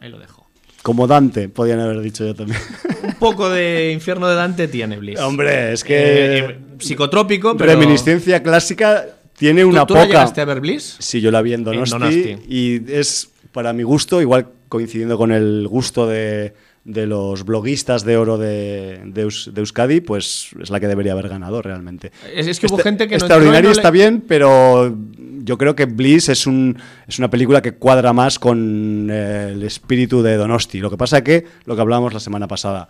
Ahí 0.00 0.08
lo 0.10 0.18
dejo. 0.18 0.48
Como 0.82 1.06
Dante, 1.06 1.48
podían 1.48 1.78
haber 1.78 2.00
dicho 2.00 2.26
yo 2.26 2.34
también. 2.34 2.58
Un 3.04 3.14
poco 3.14 3.48
de 3.48 3.92
infierno 3.92 4.26
de 4.26 4.34
Dante 4.34 4.66
tiene 4.66 4.96
Bliss. 4.98 5.20
Hombre, 5.20 5.72
es 5.72 5.84
que... 5.84 5.94
Eh, 5.96 6.38
eh, 6.38 6.58
psicotrópico, 6.80 7.56
pero. 7.56 7.70
Reminiscencia 7.72 8.42
clásica 8.42 9.06
tiene 9.38 9.62
¿Tú- 9.62 9.68
una 9.68 9.86
¿Tú, 9.86 9.94
poca... 9.94 10.06
llegaste 10.06 10.40
a 10.40 10.44
ver 10.44 10.60
Bliss? 10.60 10.96
Sí, 10.98 11.20
yo 11.20 11.30
la 11.30 11.40
vi 11.40 11.52
en 11.54 11.62
Donosti, 11.62 11.92
Donosti. 11.92 12.36
y 12.48 12.92
es 12.92 13.30
para 13.52 13.72
mi 13.72 13.84
gusto, 13.84 14.20
igual 14.20 14.48
coincidiendo 14.68 15.16
con 15.16 15.30
el 15.30 15.68
gusto 15.68 16.08
de, 16.08 16.52
de 16.84 17.06
los 17.06 17.44
bloguistas 17.44 18.04
de 18.04 18.16
oro 18.16 18.38
de, 18.38 19.00
de 19.06 19.22
Eus- 19.24 19.52
de 19.52 19.60
Euskadi, 19.60 20.00
pues 20.00 20.48
es 20.60 20.68
la 20.70 20.80
que 20.80 20.88
debería 20.88 21.12
haber 21.12 21.28
ganado 21.28 21.62
realmente. 21.62 22.10
Es, 22.34 22.48
es 22.48 22.58
que 22.58 22.66
hubo 22.66 22.78
Este- 22.78 22.88
gente 22.88 23.06
que 23.08 23.14
extraordinario 23.14 23.70
está 23.70 23.90
bien, 23.90 24.22
pero 24.26 24.96
yo 25.44 25.58
creo 25.58 25.76
que 25.76 25.84
Bliss 25.86 26.28
es 26.28 26.46
un 26.46 26.76
es 27.06 27.18
una 27.18 27.30
película 27.30 27.62
que 27.62 27.74
cuadra 27.74 28.12
más 28.12 28.38
con 28.40 29.08
eh, 29.10 29.50
el 29.52 29.62
espíritu 29.62 30.22
de 30.22 30.36
Donosti. 30.36 30.80
Lo 30.80 30.90
que 30.90 30.96
pasa 30.96 31.18
es 31.18 31.22
que 31.24 31.46
lo 31.66 31.74
que 31.76 31.80
hablábamos 31.82 32.14
la 32.14 32.20
semana 32.20 32.48
pasada. 32.48 32.88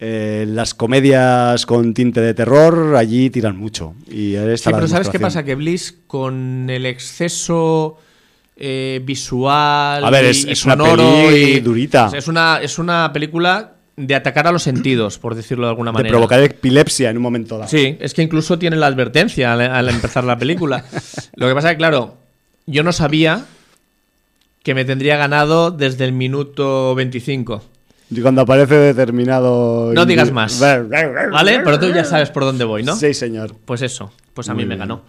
eh, 0.00 0.44
las 0.48 0.74
comedias 0.74 1.66
con 1.66 1.92
tinte 1.92 2.20
de 2.20 2.32
terror 2.34 2.94
allí 2.96 3.30
tiran 3.30 3.56
mucho. 3.56 3.94
Y 4.08 4.34
Sí, 4.56 4.70
pero 4.72 4.86
¿sabes 4.86 5.08
qué 5.08 5.18
pasa? 5.18 5.44
Que 5.44 5.56
Bliss, 5.56 5.92
con 6.06 6.70
el 6.70 6.86
exceso 6.86 7.98
eh, 8.58 9.00
visual. 9.04 10.04
A 10.04 10.10
ver, 10.10 10.26
es- 10.26 10.44
y 10.44 10.50
es 10.52 10.64
una 10.64 10.76
peli 10.76 11.36
y- 11.56 11.60
durita. 11.60 12.10
Es 12.14 12.28
una, 12.28 12.60
es 12.60 12.78
una 12.78 13.10
película 13.12 13.74
de 13.96 14.14
atacar 14.14 14.46
a 14.46 14.52
los 14.52 14.62
sentidos, 14.62 15.18
por 15.18 15.34
decirlo 15.34 15.64
de 15.66 15.70
alguna 15.70 15.90
de 15.90 15.94
manera. 15.94 16.12
provocar 16.12 16.40
epilepsia 16.40 17.10
en 17.10 17.16
un 17.16 17.22
momento 17.22 17.58
dado. 17.58 17.68
Sí, 17.70 17.96
es 18.00 18.14
que 18.14 18.22
incluso 18.22 18.58
tiene 18.58 18.76
la 18.76 18.86
advertencia 18.86 19.52
al, 19.52 19.60
al 19.60 19.88
empezar 19.88 20.22
la 20.24 20.38
película. 20.38 20.84
Lo 21.34 21.48
que 21.48 21.54
pasa 21.54 21.70
es 21.70 21.74
que, 21.74 21.78
claro, 21.78 22.16
yo 22.66 22.82
no 22.84 22.92
sabía 22.92 23.44
que 24.62 24.74
me 24.74 24.84
tendría 24.84 25.16
ganado 25.16 25.70
desde 25.70 26.04
el 26.04 26.12
minuto 26.12 26.94
25. 26.94 27.62
Y 28.10 28.20
cuando 28.22 28.40
aparece 28.42 28.74
determinado. 28.74 29.92
No 29.92 30.06
digas 30.06 30.32
más. 30.32 30.58
¿Vale? 30.60 31.60
Pero 31.64 31.78
tú 31.78 31.88
ya 31.92 32.04
sabes 32.04 32.30
por 32.30 32.44
dónde 32.44 32.64
voy, 32.64 32.82
¿no? 32.82 32.96
Sí, 32.96 33.12
señor. 33.12 33.54
Pues 33.66 33.82
eso, 33.82 34.12
pues 34.32 34.48
a 34.48 34.54
Muy 34.54 34.62
mí 34.64 34.68
me 34.70 34.76
ganó. 34.76 35.02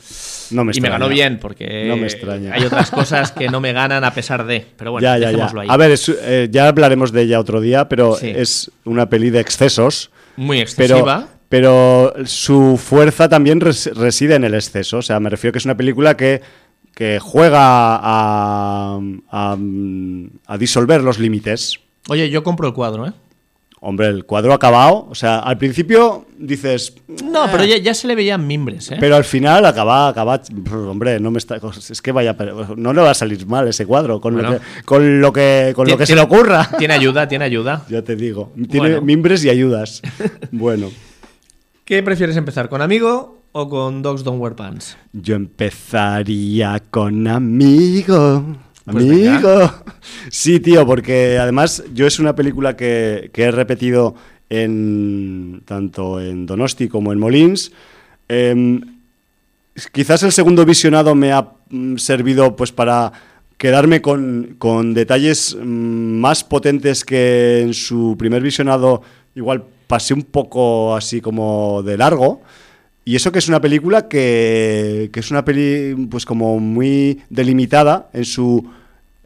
No 0.52 0.66
me 0.66 0.74
y 0.76 0.82
me 0.82 0.90
ganó 0.90 1.08
bien, 1.08 1.40
porque 1.40 1.86
No 1.88 1.96
me 1.96 2.08
extraña. 2.08 2.54
hay 2.54 2.66
otras 2.66 2.92
cosas 2.92 3.32
que 3.32 3.48
no 3.48 3.62
me 3.62 3.72
ganan 3.72 4.04
a 4.04 4.14
pesar 4.14 4.46
de. 4.46 4.66
Pero 4.76 4.92
bueno, 4.92 5.04
ya, 5.08 5.18
ya, 5.18 5.32
ya. 5.32 5.46
ahí. 5.62 5.68
A 5.70 5.78
ver, 5.78 5.92
es- 5.92 6.10
eh, 6.10 6.50
ya 6.52 6.68
hablaremos 6.68 7.12
de 7.14 7.22
ella 7.22 7.40
otro 7.40 7.62
día, 7.62 7.88
pero 7.88 8.16
Sí. 8.16 8.34
es 8.36 8.70
una 8.84 9.08
peli 9.10 9.30
de 9.30 9.40
excesos. 9.40 10.12
Muy 10.36 10.58
Pero, 10.58 10.64
excesiva. 10.98 11.28
pero 11.48 12.14
su 12.26 12.78
fuerza 12.78 13.30
también 13.30 13.62
res- 13.62 13.92
reside 13.96 14.36
en 14.36 14.44
el 14.44 14.56
exceso. 14.56 14.98
O 14.98 15.02
sea, 15.02 15.20
me 15.22 15.30
refiero 15.30 15.54
que 15.54 15.60
es 15.60 15.66
una 15.66 15.78
película 15.78 16.18
que, 16.18 16.42
que 16.96 17.20
juega 17.20 17.96
a, 17.96 19.00
a, 19.32 19.58
a 20.48 20.58
disolver 20.58 21.02
los 21.02 21.18
límites. 21.20 21.80
Oye, 22.10 22.30
yo 22.30 22.44
compro 22.44 22.68
el 22.68 22.74
cuadro, 22.74 23.08
¿eh? 23.08 23.14
Hombre, 23.82 24.08
el 24.08 24.26
cuadro 24.26 24.54
acabado. 24.54 25.08
O 25.10 25.16
sea, 25.16 25.40
al 25.40 25.58
principio 25.58 26.26
dices. 26.38 26.96
No, 27.24 27.46
"Eh", 27.46 27.50
pero 27.50 27.64
ya, 27.64 27.78
ya 27.78 27.94
se 27.94 28.08
le 28.08 28.16
veían 28.16 28.46
mimbres, 28.46 28.92
¿eh? 28.92 28.98
Pero 29.00 29.16
al 29.16 29.24
final 29.24 29.66
acaba, 29.66 30.10
acaba, 30.10 30.42
hombre, 30.90 31.18
no 31.22 31.32
me 31.32 31.38
está, 31.38 31.56
es 31.90 32.02
que 32.02 32.12
vaya, 32.12 32.36
no 32.76 32.92
le 32.92 33.02
va 33.02 33.12
a 33.12 33.14
salir 33.14 33.46
mal 33.48 33.68
ese 33.70 33.86
cuadro 33.86 34.20
con 34.20 34.34
Bueno. 34.34 34.52
lo 34.52 34.58
que, 34.60 34.66
con 34.84 35.22
lo 35.22 35.32
que, 35.32 35.72
con 35.76 35.88
lo 35.88 35.98
que 35.98 36.06
se 36.06 36.16
le 36.16 36.22
ocurra. 36.22 36.70
Tiene 36.78 36.94
ayuda, 36.96 37.26
tiene 37.30 37.46
ayuda. 37.46 37.86
Ya 37.90 38.02
te 38.02 38.18
digo, 38.18 38.52
tiene 38.70 38.90
Bueno. 38.90 39.02
mimbres 39.02 39.46
y 39.46 39.50
ayudas. 39.50 40.02
Bueno, 40.52 40.90
¿Qué 41.86 42.04
prefieres 42.04 42.36
empezar, 42.38 42.68
con 42.70 42.82
amigo 42.82 43.40
o 43.54 43.68
con 43.70 44.02
Dogs 44.04 44.24
Don't 44.26 44.42
Wear 44.42 44.56
Pants? 44.58 44.98
yo 45.14 45.36
empezaría 45.36 46.84
con 46.92 47.28
amigo. 47.28 48.44
Pues 48.92 49.04
Amigo. 49.04 49.72
Sí, 50.30 50.60
tío, 50.60 50.86
porque 50.86 51.38
además 51.38 51.84
yo 51.94 52.08
es 52.08 52.20
una 52.20 52.36
película 52.36 52.76
que, 52.76 53.30
que 53.34 53.44
he 53.44 53.52
repetido 53.52 54.16
en 54.50 55.62
tanto 55.66 56.20
en 56.20 56.46
Donosti 56.46 56.88
como 56.88 57.14
en 57.14 57.20
Molins. 57.20 57.72
Em, 58.28 58.82
quizás 59.92 60.24
el 60.24 60.32
segundo 60.32 60.66
visionado 60.66 61.16
me 61.16 61.32
ha 61.32 61.48
mm, 61.70 61.98
servido 61.98 62.56
pues 62.56 62.72
para 62.72 63.12
quedarme 63.58 64.02
con, 64.02 64.56
con 64.58 64.94
detalles 64.94 65.56
mm, 65.60 65.66
más 65.66 66.44
potentes 66.44 67.06
que 67.06 67.62
en 67.62 67.74
su 67.74 68.16
primer 68.18 68.42
visionado 68.42 69.02
igual 69.36 69.64
pasé 69.88 70.14
un 70.14 70.24
poco 70.24 70.96
así 70.96 71.22
como 71.22 71.84
de 71.84 71.98
largo. 71.98 72.42
Y 73.06 73.16
eso 73.16 73.32
que 73.32 73.40
es 73.40 73.48
una 73.48 73.62
película 73.62 74.08
que, 74.08 75.10
que 75.12 75.20
es 75.20 75.32
una 75.32 75.44
peli 75.44 75.96
pues 76.12 76.26
como 76.26 76.60
muy 76.60 77.22
delimitada 77.30 78.10
en 78.14 78.26
su 78.26 78.70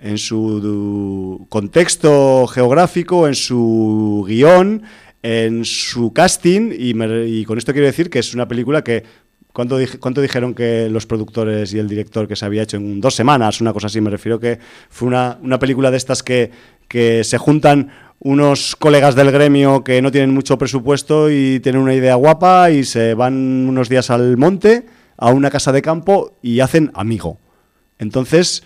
en 0.03 0.17
su 0.17 1.45
contexto 1.49 2.45
geográfico, 2.47 3.25
en 3.27 3.35
su 3.35 4.25
guion, 4.27 4.83
en 5.23 5.63
su 5.63 6.11
casting, 6.11 6.71
y, 6.77 7.45
con 7.45 7.57
esto 7.57 7.71
quiero 7.71 7.87
decir 7.87 8.09
que 8.09 8.19
es 8.19 8.33
una 8.35 8.47
película 8.47 8.83
que 8.83 9.03
¿Cuánto, 9.53 9.79
dij- 9.79 9.99
cuánto 9.99 10.19
dijeron 10.19 10.55
que 10.55 10.89
los 10.89 11.05
productores 11.05 11.71
y 11.75 11.77
el 11.77 11.87
director 11.87 12.27
que 12.27 12.35
se 12.35 12.43
había 12.43 12.63
hecho 12.63 12.77
en 12.77 12.99
dos 12.99 13.13
semanas? 13.13 13.61
Una 13.61 13.71
cosa 13.71 13.85
así, 13.85 14.01
me 14.01 14.09
refiero 14.09 14.39
que 14.39 14.57
fue 14.89 15.07
una, 15.07 15.37
una 15.43 15.59
película 15.59 15.91
de 15.91 15.97
estas 15.97 16.23
que, 16.23 16.49
que 16.87 17.23
se 17.23 17.37
juntan 17.37 17.91
unos 18.17 18.75
colegas 18.75 19.13
del 19.13 19.31
gremio 19.31 19.83
que 19.83 20.01
no 20.01 20.11
tienen 20.11 20.33
mucho 20.33 20.57
presupuesto 20.57 21.29
y 21.29 21.59
tienen 21.59 21.83
una 21.83 21.93
idea 21.93 22.15
guapa 22.15 22.71
y 22.71 22.83
se 22.83 23.13
van 23.13 23.35
unos 23.69 23.89
días 23.89 24.09
al 24.09 24.37
monte, 24.37 24.87
a 25.17 25.29
una 25.29 25.51
casa 25.51 25.71
de 25.71 25.83
campo 25.83 26.35
y 26.41 26.61
hacen 26.61 26.89
amigo. 26.95 27.37
Entonces, 27.99 28.63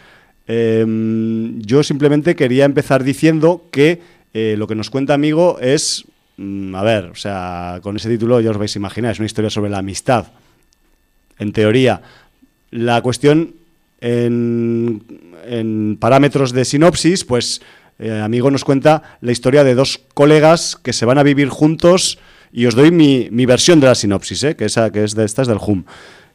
em, 0.48 1.60
yo 1.62 1.84
simplemente 1.84 2.36
quería 2.36 2.66
empezar 2.66 3.04
diciendo 3.04 3.66
que 3.72 4.02
eh, 4.34 4.56
lo 4.58 4.68
que 4.68 4.76
nos 4.76 4.90
cuenta 4.90 5.14
Amigo 5.14 5.58
es, 5.60 6.06
mm, 6.38 6.76
a 6.76 6.84
ver, 6.84 7.06
o 7.06 7.16
sea, 7.16 7.80
con 7.82 7.96
ese 7.96 8.10
título 8.10 8.40
ya 8.40 8.52
os 8.52 8.58
vais 8.58 8.76
a 8.76 8.80
imaginar, 8.80 9.12
es 9.12 9.20
una 9.20 9.26
historia 9.26 9.50
sobre 9.50 9.70
la 9.70 9.80
amistad 9.80 10.28
en 11.40 11.54
teoría. 11.54 12.02
La 12.72 13.02
cuestión 13.02 13.56
en, 14.02 15.98
parámetros 16.00 16.52
de 16.52 16.66
sinopsis, 16.66 17.24
pues 17.26 17.62
eh, 18.00 18.12
Amigo 18.12 18.52
nos 18.52 18.64
cuenta 18.64 19.18
la 19.22 19.32
historia 19.32 19.64
de 19.64 19.76
dos 19.76 20.02
colegas 20.14 20.76
que 20.76 20.94
se 20.94 21.06
van 21.06 21.18
a 21.18 21.24
vivir 21.24 21.50
juntos 21.50 22.20
y 22.52 22.66
os 22.66 22.76
doy 22.76 22.92
mi, 22.92 23.46
versión 23.46 23.80
de 23.80 23.88
la 23.88 23.96
sinopsis, 23.96 24.44
eh, 24.44 24.56
que, 24.56 24.66
esa, 24.66 24.92
que 24.92 25.04
es 25.04 25.16
de 25.16 25.26
esta 25.26 25.42
es 25.42 25.48
del 25.48 25.58
HUM. 25.60 25.86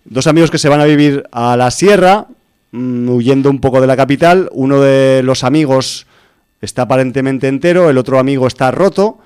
Dos 0.05 0.27
amigos 0.27 0.51
que 0.51 0.59
se 0.59 0.69
van 0.69 0.81
a 0.81 0.85
vivir 0.85 1.25
a 1.31 1.57
la 1.57 1.71
sierra, 1.71 2.27
mm, 2.73 3.09
huyendo 3.09 3.49
un 3.49 3.61
poco 3.61 3.81
de 3.81 3.87
la 3.87 3.97
capital. 3.97 4.51
Uno 4.53 4.81
de 4.81 5.23
los 5.23 5.45
amigos 5.45 6.07
está 6.61 6.83
aparentemente 6.83 7.49
entero, 7.49 7.89
el 7.89 7.99
otro 7.99 8.19
amigo 8.19 8.47
está 8.47 8.71
roto 8.71 9.19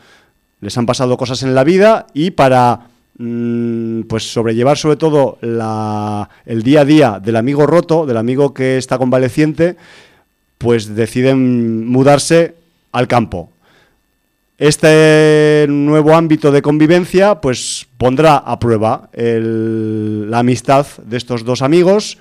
les 0.61 0.77
han 0.79 0.87
pasado 0.87 1.17
cosas 1.17 1.43
en 1.43 1.55
la 1.55 1.65
vida 1.65 2.07
y 2.15 2.31
para 2.31 2.89
mm, 3.19 4.03
pues 4.03 4.33
sobrellevar 4.33 4.77
sobre 4.77 4.97
todo 4.97 5.39
el 5.41 6.63
día 6.63 6.81
a 6.81 6.85
día 6.85 7.21
del 7.23 7.37
amigo 7.37 7.67
roto, 7.67 8.07
del 8.07 8.17
amigo 8.17 8.55
que 8.55 8.79
está 8.79 8.99
convaleciente, 8.99 9.77
pues 10.59 10.95
deciden 10.95 11.87
mudarse 11.87 12.55
al 12.93 13.07
campo. 13.07 13.51
Este 14.59 15.67
nuevo 15.69 16.15
ámbito 16.15 16.51
de 16.51 16.63
convivencia 16.63 17.43
pues 17.43 17.87
pondrá 17.99 18.39
a 18.39 18.59
prueba 18.59 19.11
la 19.13 20.39
amistad 20.39 20.87
de 21.05 21.19
estos 21.19 21.45
dos 21.45 21.61
amigos 21.61 22.17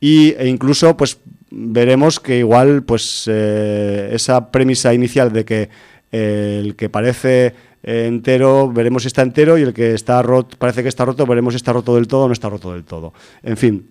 y, 0.00 0.34
e 0.38 0.48
incluso 0.48 0.96
pues 0.96 1.18
veremos 1.50 2.20
que 2.20 2.38
igual 2.38 2.82
pues 2.82 3.24
eh, 3.26 4.10
esa 4.12 4.50
premisa 4.50 4.92
inicial 4.92 5.32
de 5.32 5.44
que 5.44 5.68
eh, 6.12 6.60
el 6.62 6.76
que 6.76 6.88
parece 6.88 7.54
eh, 7.82 8.06
entero 8.06 8.70
veremos 8.70 9.02
si 9.02 9.08
está 9.08 9.22
entero 9.22 9.56
y 9.58 9.62
el 9.62 9.72
que 9.72 9.94
está 9.94 10.20
roto 10.22 10.56
parece 10.58 10.82
que 10.82 10.88
está 10.88 11.04
roto 11.04 11.26
veremos 11.26 11.54
si 11.54 11.56
está 11.56 11.72
roto 11.72 11.94
del 11.94 12.08
todo 12.08 12.24
o 12.24 12.26
no 12.28 12.32
está 12.32 12.48
roto 12.48 12.72
del 12.72 12.84
todo. 12.84 13.12
En 13.42 13.56
fin 13.56 13.88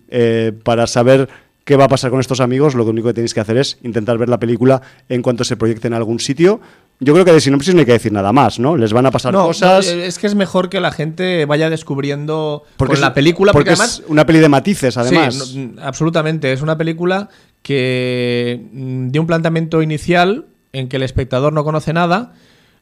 para 0.62 0.86
saber 0.86 1.28
qué 1.64 1.76
va 1.76 1.84
a 1.84 1.88
pasar 1.88 2.10
con 2.10 2.20
estos 2.20 2.40
amigos 2.40 2.74
lo 2.74 2.84
único 2.84 3.08
que 3.08 3.14
tenéis 3.14 3.34
que 3.34 3.40
hacer 3.40 3.56
es 3.56 3.78
intentar 3.82 4.18
ver 4.18 4.28
la 4.28 4.38
película 4.38 4.82
en 5.08 5.22
cuanto 5.22 5.44
se 5.44 5.56
proyecte 5.56 5.88
en 5.88 5.94
algún 5.94 6.20
sitio 6.20 6.60
yo 6.98 7.12
creo 7.12 7.24
que 7.26 7.32
de 7.32 7.40
sinopsis 7.40 7.74
no 7.74 7.80
hay 7.80 7.86
que 7.86 7.92
decir 7.92 8.10
nada 8.12 8.32
más 8.32 8.58
no 8.58 8.76
les 8.76 8.92
van 8.92 9.04
a 9.06 9.10
pasar 9.10 9.32
No, 9.32 9.46
cosas 9.46 9.86
no, 9.94 10.02
es 10.02 10.18
que 10.18 10.26
es 10.26 10.34
mejor 10.34 10.68
que 10.70 10.80
la 10.80 10.90
gente 10.92 11.44
vaya 11.44 11.68
descubriendo 11.68 12.64
porque 12.76 12.90
con 12.92 12.94
es- 12.96 13.00
la 13.02 13.12
película, 13.14 13.52
porque, 13.52 13.70
porque 13.70 13.80
además 13.82 14.00
es 14.04 14.08
una 14.08 14.24
peli 14.24 14.38
de 14.38 14.48
matices 14.48 14.96
además 14.96 15.34
Sí, 15.34 15.72
no, 15.74 15.82
absolutamente. 15.82 16.52
Es 16.52 16.62
una 16.62 16.78
película 16.78 17.28
que 17.62 18.60
mm, 18.72 19.08
de 19.08 19.18
un 19.18 19.26
planteamiento 19.26 19.82
inicial 19.82 20.46
en 20.72 20.88
que 20.88 20.96
el 20.96 21.02
espectador 21.02 21.52
no 21.52 21.64
conoce 21.64 21.92
nada. 21.92 22.32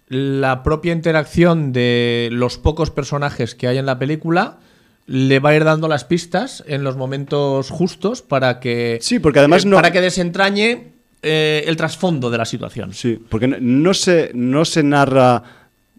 La 0.09 0.62
propia 0.62 0.92
interacción 0.92 1.72
de 1.72 2.29
los 2.31 2.59
pocos 2.59 2.90
personajes 2.90 3.55
que 3.55 3.66
hay 3.68 3.79
en 3.79 3.87
la 3.87 3.98
película 3.98 4.59
le 5.07 5.38
va 5.38 5.50
a 5.50 5.55
ir 5.57 5.64
dando 5.64 5.88
las 5.88 6.05
pistas 6.05 6.62
en 6.66 6.85
los 6.85 6.96
momentos 6.96 7.70
justos 7.70 8.22
para 8.22 8.61
que 8.61 8.98
Sí, 9.03 9.18
porque 9.18 9.38
además 9.40 9.64
eh, 9.64 9.68
no- 9.68 9.77
para 9.77 9.90
que 9.92 10.00
desentrañe 10.00 10.92
eh, 11.25 11.65
el 11.67 11.77
trasfondo 11.77 12.31
de 12.31 12.39
la 12.39 12.45
situación. 12.45 12.93
Sí, 12.95 13.19
porque 13.29 13.49
no, 13.49 13.57
no 13.61 13.95
se, 13.95 14.31
no 14.35 14.65
se 14.65 14.83
narra, 14.83 15.43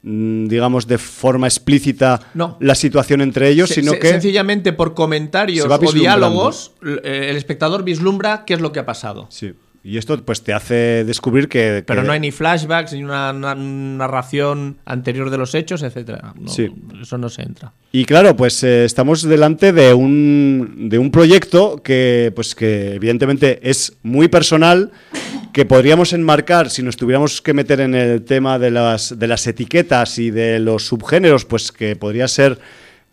mm, 0.03 0.47
digamos, 0.47 0.87
de 0.87 0.97
forma 0.97 1.47
explícita 1.47 2.21
No. 2.33 2.57
la 2.59 2.75
situación 2.75 3.21
entre 3.21 3.49
ellos, 3.49 3.69
Se- 3.69 3.75
sino 3.81 3.93
se- 3.93 3.99
que... 3.99 4.09
sencillamente 4.09 4.71
por 4.73 4.93
comentarios 4.93 5.65
o 5.69 5.91
diálogos 5.91 6.71
eh, 6.85 7.27
el 7.31 7.37
espectador 7.37 7.83
vislumbra 7.83 8.43
qué 8.45 8.53
es 8.53 8.61
lo 8.61 8.71
que 8.71 8.79
ha 8.79 8.85
pasado. 8.85 9.27
Sí. 9.29 9.53
Y 9.87 9.99
esto 9.99 10.17
pues 10.25 10.41
te 10.41 10.51
hace 10.51 11.03
descubrir 11.05 11.47
que... 11.47 11.83
Pero 11.85 12.01
que- 12.01 12.07
no 12.07 12.11
hay 12.13 12.19
ni 12.19 12.31
flashbacks, 12.31 12.91
ni 12.93 13.03
una, 13.03 13.31
una 13.31 13.53
narración 13.53 14.77
anterior 14.83 15.29
de 15.29 15.37
los 15.37 15.53
hechos. 15.53 15.83
No, 15.83 16.47
Sí. 16.49 16.71
Eso 16.99 17.19
no 17.19 17.29
se 17.29 17.43
entra. 17.43 17.71
Y 17.91 18.05
claro, 18.05 18.35
pues 18.35 18.63
eh, 18.63 18.83
estamos 18.83 19.21
delante 19.21 19.73
de 19.73 19.93
un, 19.93 20.89
de 20.89 20.97
un 20.97 21.11
proyecto 21.11 21.83
que, 21.83 22.31
pues 22.35 22.55
que 22.55 22.95
evidentemente 22.95 23.59
es 23.69 23.93
muy 24.01 24.27
personal, 24.27 24.91
que 25.53 25.65
podríamos 25.65 26.13
enmarcar, 26.13 26.71
si 26.71 26.81
nos 26.81 26.97
tuviéramos 26.97 27.39
que 27.43 27.53
meter 27.53 27.79
en 27.79 27.93
el 27.93 28.23
tema 28.25 28.57
de 28.57 28.71
las, 28.71 29.17
de 29.19 29.27
las 29.27 29.45
etiquetas 29.45 30.17
y 30.17 30.31
de 30.31 30.57
los 30.59 30.87
subgéneros, 30.87 31.45
pues 31.45 31.71
que 31.71 31.95
podría 31.95 32.27
ser 32.27 32.57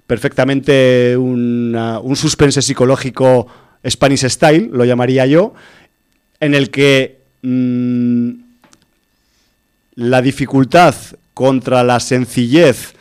perfectamente 0.06 1.16
una- 1.16 1.98
un 2.00 2.16
suspense 2.16 2.62
psicológico 2.62 3.46
Spanish 3.88 4.24
Style, 4.28 4.70
lo 4.72 4.84
llamaría 4.84 5.26
yo, 5.26 5.54
en 6.42 6.54
el 6.54 6.70
que 6.70 7.20
mm, 7.42 8.30
la 9.96 10.20
dificultad 10.22 10.94
contra 11.34 11.82
la 11.84 12.00
sencillez 12.00 12.94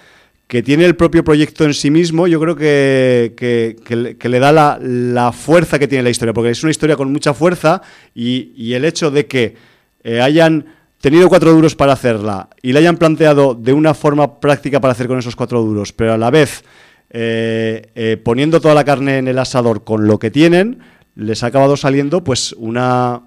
que 0.47 0.61
tiene 0.61 0.83
el 0.85 0.95
propio 0.97 1.23
proyecto 1.23 1.63
en 1.63 1.73
sí 1.73 1.89
mismo, 1.89 2.27
yo 2.27 2.39
creo 2.39 2.55
que, 2.57 3.33
que- 3.37 3.95
le- 4.29 4.39
da 4.39 4.51
la, 4.81 5.31
fuerza 5.31 5.79
que 5.79 5.87
tiene 5.87 6.03
la 6.03 6.09
historia, 6.09 6.33
porque 6.33 6.49
es 6.49 6.61
una 6.61 6.71
historia 6.71 6.97
con 6.97 7.09
mucha 7.11 7.33
fuerza 7.33 7.81
y, 8.13 8.51
y 8.57 8.73
el 8.73 8.83
hecho 8.83 9.09
de 9.11 9.25
que 9.27 9.55
eh, 10.03 10.19
hayan 10.19 10.65
tenido 10.99 11.29
cuatro 11.29 11.53
duros 11.53 11.75
para 11.75 11.93
hacerla 11.93 12.49
y 12.61 12.73
la 12.73 12.79
hayan 12.79 12.97
planteado 12.97 13.55
de 13.55 13.71
una 13.73 13.93
forma 13.93 14.39
práctica 14.41 14.81
para 14.81 14.91
hacer 14.91 15.07
con 15.07 15.17
esos 15.19 15.35
cuatro 15.37 15.61
duros, 15.63 15.93
pero 15.93 16.13
a 16.13 16.17
la 16.17 16.29
vez 16.29 16.63
eh, 17.11 17.87
eh, 17.95 18.17
poniendo 18.21 18.59
toda 18.59 18.75
la 18.75 18.83
carne 18.83 19.19
en 19.19 19.27
el 19.29 19.39
asador 19.39 19.83
con 19.85 20.05
lo 20.05 20.19
que 20.19 20.31
tienen, 20.31 20.79
les 21.15 21.43
ha 21.43 21.47
acabado 21.47 21.77
saliendo 21.77 22.23
pues 22.25 22.53
una 22.57 23.21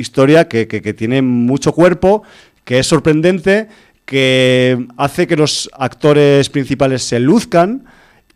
historia 0.00 0.48
que, 0.48 0.66
que- 0.68 0.94
tiene 0.94 1.22
mucho 1.22 1.72
cuerpo, 1.72 2.22
que 2.64 2.78
es 2.78 2.86
sorprendente, 2.86 3.68
que 4.04 4.86
hace 4.96 5.26
que 5.26 5.36
los 5.36 5.68
actores 5.74 6.48
principales 6.48 7.02
se 7.02 7.20
luzcan 7.20 7.84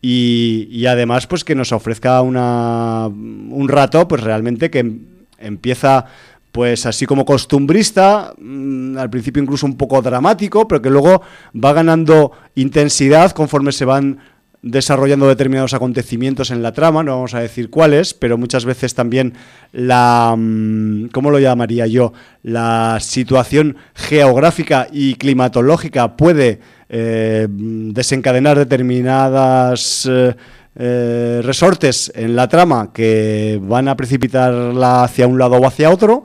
y, 0.01 0.69
y 0.71 0.87
además 0.87 1.27
pues 1.27 1.45
que 1.45 1.55
nos 1.55 1.73
ofrezca 1.73 2.21
una, 2.23 3.07
un 3.07 3.69
rato 3.69 4.07
pues 4.09 4.23
realmente 4.23 4.71
que 4.71 4.81
em- 4.81 5.01
empieza 5.39 6.07
pues 6.51 6.85
así 6.85 7.07
como 7.07 7.25
costumbrista, 7.25 8.35
mm, 8.39 8.99
al 8.99 9.09
principio 9.09 9.43
incluso 9.43 9.65
un 9.65 9.77
poco 9.79 10.03
dramático, 10.03 10.69
pero 10.69 10.83
que 10.83 10.91
luego 10.91 11.23
va 11.55 11.73
ganando 11.73 12.33
intensidad 12.55 13.31
conforme 13.33 13.73
se 13.73 13.87
van 13.87 14.19
desarrollando 14.63 15.27
determinados 15.27 15.75
acontecimientos 15.75 16.53
en 16.53 16.63
la 16.63 16.73
trama, 16.73 17.03
no 17.03 17.17
vamos 17.17 17.35
a 17.35 17.41
decir 17.41 17.69
cuáles, 17.69 18.15
pero 18.15 18.39
muchas 18.39 18.65
veces 18.65 18.95
también 18.95 19.35
la, 19.73 20.35
mm, 20.39 21.09
¿cómo 21.09 21.33
lo 21.33 21.41
llamaría 21.41 21.87
yo? 21.89 22.13
La 22.45 22.99
situación 23.01 23.77
geográfica 23.95 24.87
y 24.93 25.15
climatológica 25.17 26.17
puede 26.17 26.61
eh, 26.89 27.49
desencadenar 27.51 28.57
determinadas 28.57 30.09
eh, 30.09 30.37
eh, 30.77 31.41
resortes 31.43 32.13
en 32.15 32.37
la 32.37 32.49
trama 32.49 32.93
que 32.93 33.59
van 33.61 33.89
a 33.89 33.97
precipitarla 33.97 35.03
hacia 35.05 35.27
un 35.27 35.39
lado 35.39 35.57
o 35.57 35.67
hacia 35.67 35.91
otro 35.91 36.23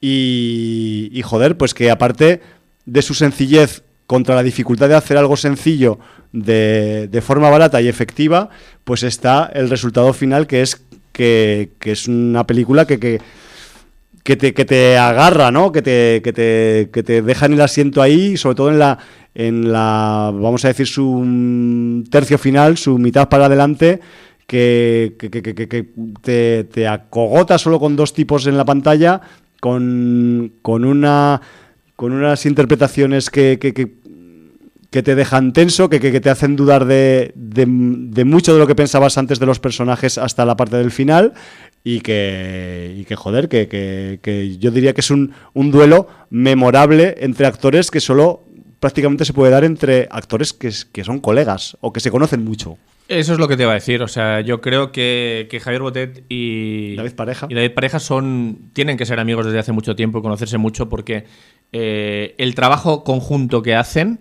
y, 0.00 1.10
y 1.12 1.22
joder, 1.22 1.56
pues 1.56 1.74
que 1.74 1.90
aparte 1.90 2.40
de 2.86 3.02
su 3.02 3.14
sencillez 3.14 3.82
contra 4.06 4.34
la 4.34 4.42
dificultad 4.42 4.88
de 4.88 4.94
hacer 4.94 5.16
algo 5.16 5.36
sencillo 5.36 5.98
de, 6.32 7.08
de 7.10 7.20
forma 7.20 7.50
barata 7.50 7.80
y 7.80 7.88
efectiva, 7.88 8.50
pues 8.84 9.02
está 9.02 9.50
el 9.54 9.68
resultado 9.70 10.12
final 10.12 10.46
que 10.46 10.62
es 10.62 10.82
que, 11.12 11.70
que 11.78 11.92
es 11.92 12.06
una 12.08 12.46
película 12.46 12.86
que, 12.86 12.98
que, 13.00 13.20
que 14.22 14.36
te, 14.36 14.54
que 14.54 14.64
te 14.64 14.96
agarra, 14.96 15.50
¿no? 15.50 15.72
Que 15.72 15.82
te, 15.82 16.20
que, 16.22 16.32
te, 16.32 16.90
que 16.92 17.02
te 17.02 17.22
deja 17.22 17.46
en 17.46 17.54
el 17.54 17.60
asiento 17.60 18.00
ahí, 18.00 18.36
sobre 18.36 18.54
todo 18.54 18.70
en 18.70 18.78
la, 18.78 18.98
en 19.34 19.72
la, 19.72 20.30
vamos 20.32 20.64
a 20.64 20.68
decir, 20.68 20.86
su 20.86 22.04
tercio 22.10 22.38
final, 22.38 22.76
su 22.78 22.98
mitad 22.98 23.28
para 23.28 23.46
adelante, 23.46 24.00
que- 24.46 25.14
que 25.18 25.86
te, 26.22 26.64
te 26.64 26.88
acogota 26.88 27.56
solo 27.58 27.78
con 27.80 27.96
dos 27.96 28.12
tipos 28.12 28.46
en 28.46 28.56
la 28.56 28.64
pantalla, 28.64 29.20
con, 29.60 30.52
con, 30.62 30.84
una, 30.84 31.40
con 31.96 32.12
unas 32.12 32.44
interpretaciones 32.46 33.30
que, 33.30 33.58
que- 34.90 35.02
te 35.02 35.14
dejan 35.14 35.52
tenso, 35.52 35.88
que, 35.88 36.00
que- 36.00 36.12
que 36.12 36.20
te 36.20 36.30
hacen 36.30 36.56
dudar 36.56 36.84
de, 36.84 37.32
de- 37.34 37.66
de 37.66 38.24
mucho 38.24 38.52
de 38.52 38.58
lo 38.58 38.66
que 38.66 38.74
pensabas 38.74 39.16
antes 39.18 39.38
de 39.38 39.46
los 39.46 39.58
personajes 39.60 40.18
hasta 40.18 40.44
la 40.44 40.56
parte 40.56 40.76
del 40.76 40.90
final. 40.90 41.32
Y 41.82 42.00
que, 42.00 42.94
y 42.98 43.04
que 43.06 43.16
joder, 43.16 43.48
que, 43.48 43.66
que- 43.66 44.18
que 44.22 44.58
yo 44.58 44.70
diría 44.70 44.92
que 44.92 45.00
es 45.00 45.10
un, 45.10 45.32
un 45.54 45.70
duelo 45.70 46.08
memorable 46.28 47.14
entre 47.20 47.46
actores 47.46 47.90
que 47.90 48.00
solo 48.00 48.44
prácticamente 48.80 49.24
se 49.24 49.32
puede 49.32 49.50
dar 49.52 49.64
entre 49.64 50.08
actores 50.10 50.52
que, 50.52 50.70
que 50.92 51.04
son 51.04 51.20
colegas 51.20 51.76
o 51.80 51.92
que 51.92 52.00
se 52.00 52.10
conocen 52.10 52.44
mucho. 52.44 52.76
Eso 53.08 53.32
es 53.32 53.38
lo 53.38 53.48
que 53.48 53.56
te 53.56 53.64
iba 53.64 53.72
a 53.72 53.74
decir. 53.74 54.02
O 54.02 54.08
sea, 54.08 54.40
yo 54.40 54.60
creo 54.60 54.92
que, 54.92 55.48
que 55.50 55.58
Javier 55.60 55.82
Botet 55.82 56.24
y 56.28 56.94
David 56.96 57.12
Pareja. 57.12 57.46
y 57.50 57.54
David 57.54 57.72
Pareja 57.72 57.98
son, 57.98 58.70
tienen 58.72 58.96
que 58.96 59.04
ser 59.06 59.18
amigos 59.18 59.46
desde 59.46 59.58
hace 59.58 59.72
mucho 59.72 59.96
tiempo 59.96 60.18
y 60.18 60.22
conocerse 60.22 60.58
mucho 60.58 60.88
porque 60.88 61.24
eh, 61.72 62.34
el 62.38 62.54
trabajo 62.54 63.04
conjunto 63.04 63.62
que 63.62 63.74
hacen 63.74 64.20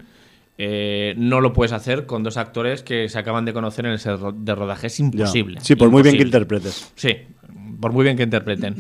eh, 0.62 1.14
no 1.18 1.40
lo 1.40 1.54
puedes 1.54 1.72
hacer 1.72 2.06
con 2.06 2.22
dos 2.22 2.36
actores 2.36 2.84
que 2.84 3.08
se 3.08 3.18
acaban 3.18 3.46
de 3.46 3.54
conocer 3.54 3.86
en 3.86 3.94
el 3.94 4.00
set 4.00 4.20
ro- 4.20 4.34
de 4.34 4.54
rodaje. 4.56 4.88
Es 4.88 4.98
Ya. 4.98 5.06
imposible. 5.06 5.60
Sí, 5.62 5.76
por 5.76 5.90
muy 5.90 6.04
bien 6.04 6.18
que 6.18 6.24
interpretes. 6.24 6.92
Sí, 6.96 7.16
por 7.80 7.94
muy 7.94 8.04
bien 8.04 8.18
que 8.18 8.24
interpreten. 8.24 8.76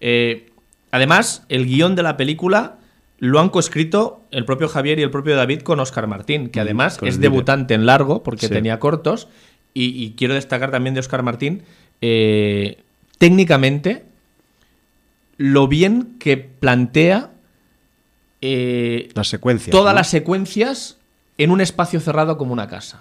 Eh, 0.00 0.48
además, 0.92 1.44
el 1.48 1.66
guion 1.66 1.96
de 1.96 2.04
la 2.04 2.16
película 2.16 2.76
lo 3.18 3.40
han 3.40 3.48
coescrito 3.48 4.22
el 4.30 4.44
propio 4.44 4.68
Javier 4.68 5.00
y 5.00 5.02
el 5.02 5.10
propio 5.10 5.34
David 5.34 5.62
con 5.62 5.80
Oscar 5.80 6.06
Martín, 6.06 6.50
que 6.50 6.60
además 6.60 6.96
Mm, 6.96 7.00
con 7.00 7.08
es 7.08 7.18
debutante 7.18 7.74
en 7.74 7.84
largo 7.84 8.22
porque 8.22 8.46
Sí. 8.46 8.52
tenía 8.54 8.78
cortos. 8.78 9.26
Y, 9.74 9.86
y 10.04 10.12
quiero 10.12 10.34
destacar 10.34 10.70
también 10.70 10.94
de 10.94 11.00
Oscar 11.00 11.24
Martín, 11.24 11.62
eh, 12.00 12.78
técnicamente, 13.18 14.04
lo 15.36 15.66
bien 15.66 16.14
que 16.20 16.36
plantea 16.36 17.30
Las 18.40 19.28
secuencias. 19.28 19.70
todas 19.72 19.94
¿no? 19.94 19.98
las 19.98 20.08
secuencias 20.10 20.97
en 21.38 21.50
un 21.50 21.60
espacio 21.60 22.00
cerrado 22.00 22.36
como 22.36 22.52
una 22.52 22.68
casa. 22.68 23.00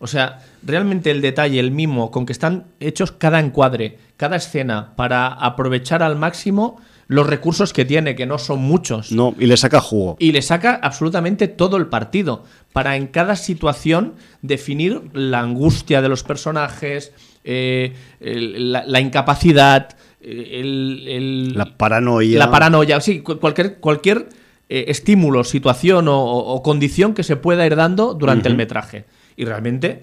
O 0.00 0.06
sea, 0.06 0.40
realmente 0.62 1.10
el 1.10 1.20
detalle, 1.22 1.60
el 1.60 1.70
mimo 1.70 2.10
con 2.10 2.26
que 2.26 2.32
están 2.32 2.64
hechos 2.80 3.12
cada 3.12 3.38
encuadre, 3.40 3.98
cada 4.16 4.36
escena, 4.36 4.92
para 4.96 5.28
aprovechar 5.28 6.02
al 6.02 6.16
máximo 6.16 6.80
los 7.06 7.26
recursos 7.26 7.72
que 7.72 7.84
tiene, 7.84 8.14
que 8.16 8.26
no 8.26 8.38
son 8.38 8.60
muchos. 8.60 9.12
No, 9.12 9.34
y 9.38 9.46
le 9.46 9.56
saca 9.56 9.80
jugo. 9.80 10.16
Y 10.18 10.32
le 10.32 10.42
saca 10.42 10.74
absolutamente 10.82 11.48
todo 11.48 11.76
el 11.76 11.86
partido 11.86 12.44
para 12.72 12.96
en 12.96 13.06
cada 13.06 13.36
situación 13.36 14.14
definir 14.42 15.02
la 15.12 15.40
angustia 15.40 16.02
de 16.02 16.08
los 16.08 16.22
personajes, 16.24 17.12
eh, 17.44 17.94
el- 18.20 18.72
la, 18.72 18.84
la 18.86 19.00
incapacidad, 19.00 19.90
eh, 20.22 20.60
el- 20.60 21.04
el- 21.06 21.52
La 21.58 21.76
paranoia. 21.76 22.38
la 22.38 22.50
paranoia, 22.50 23.00
sí, 23.00 23.20
cu- 23.20 23.38
cualquier, 23.38 23.76
cualquier 23.76 24.28
eh, 24.68 24.86
estímulo, 24.88 25.44
situación 25.44 26.06
o, 26.08 26.62
condición 26.62 27.14
que 27.14 27.22
se 27.22 27.36
pueda 27.36 27.66
ir 27.66 27.76
dando 27.76 28.14
durante 28.14 28.48
el 28.48 28.56
metraje. 28.56 29.04
Y 29.36 29.44
realmente 29.44 30.02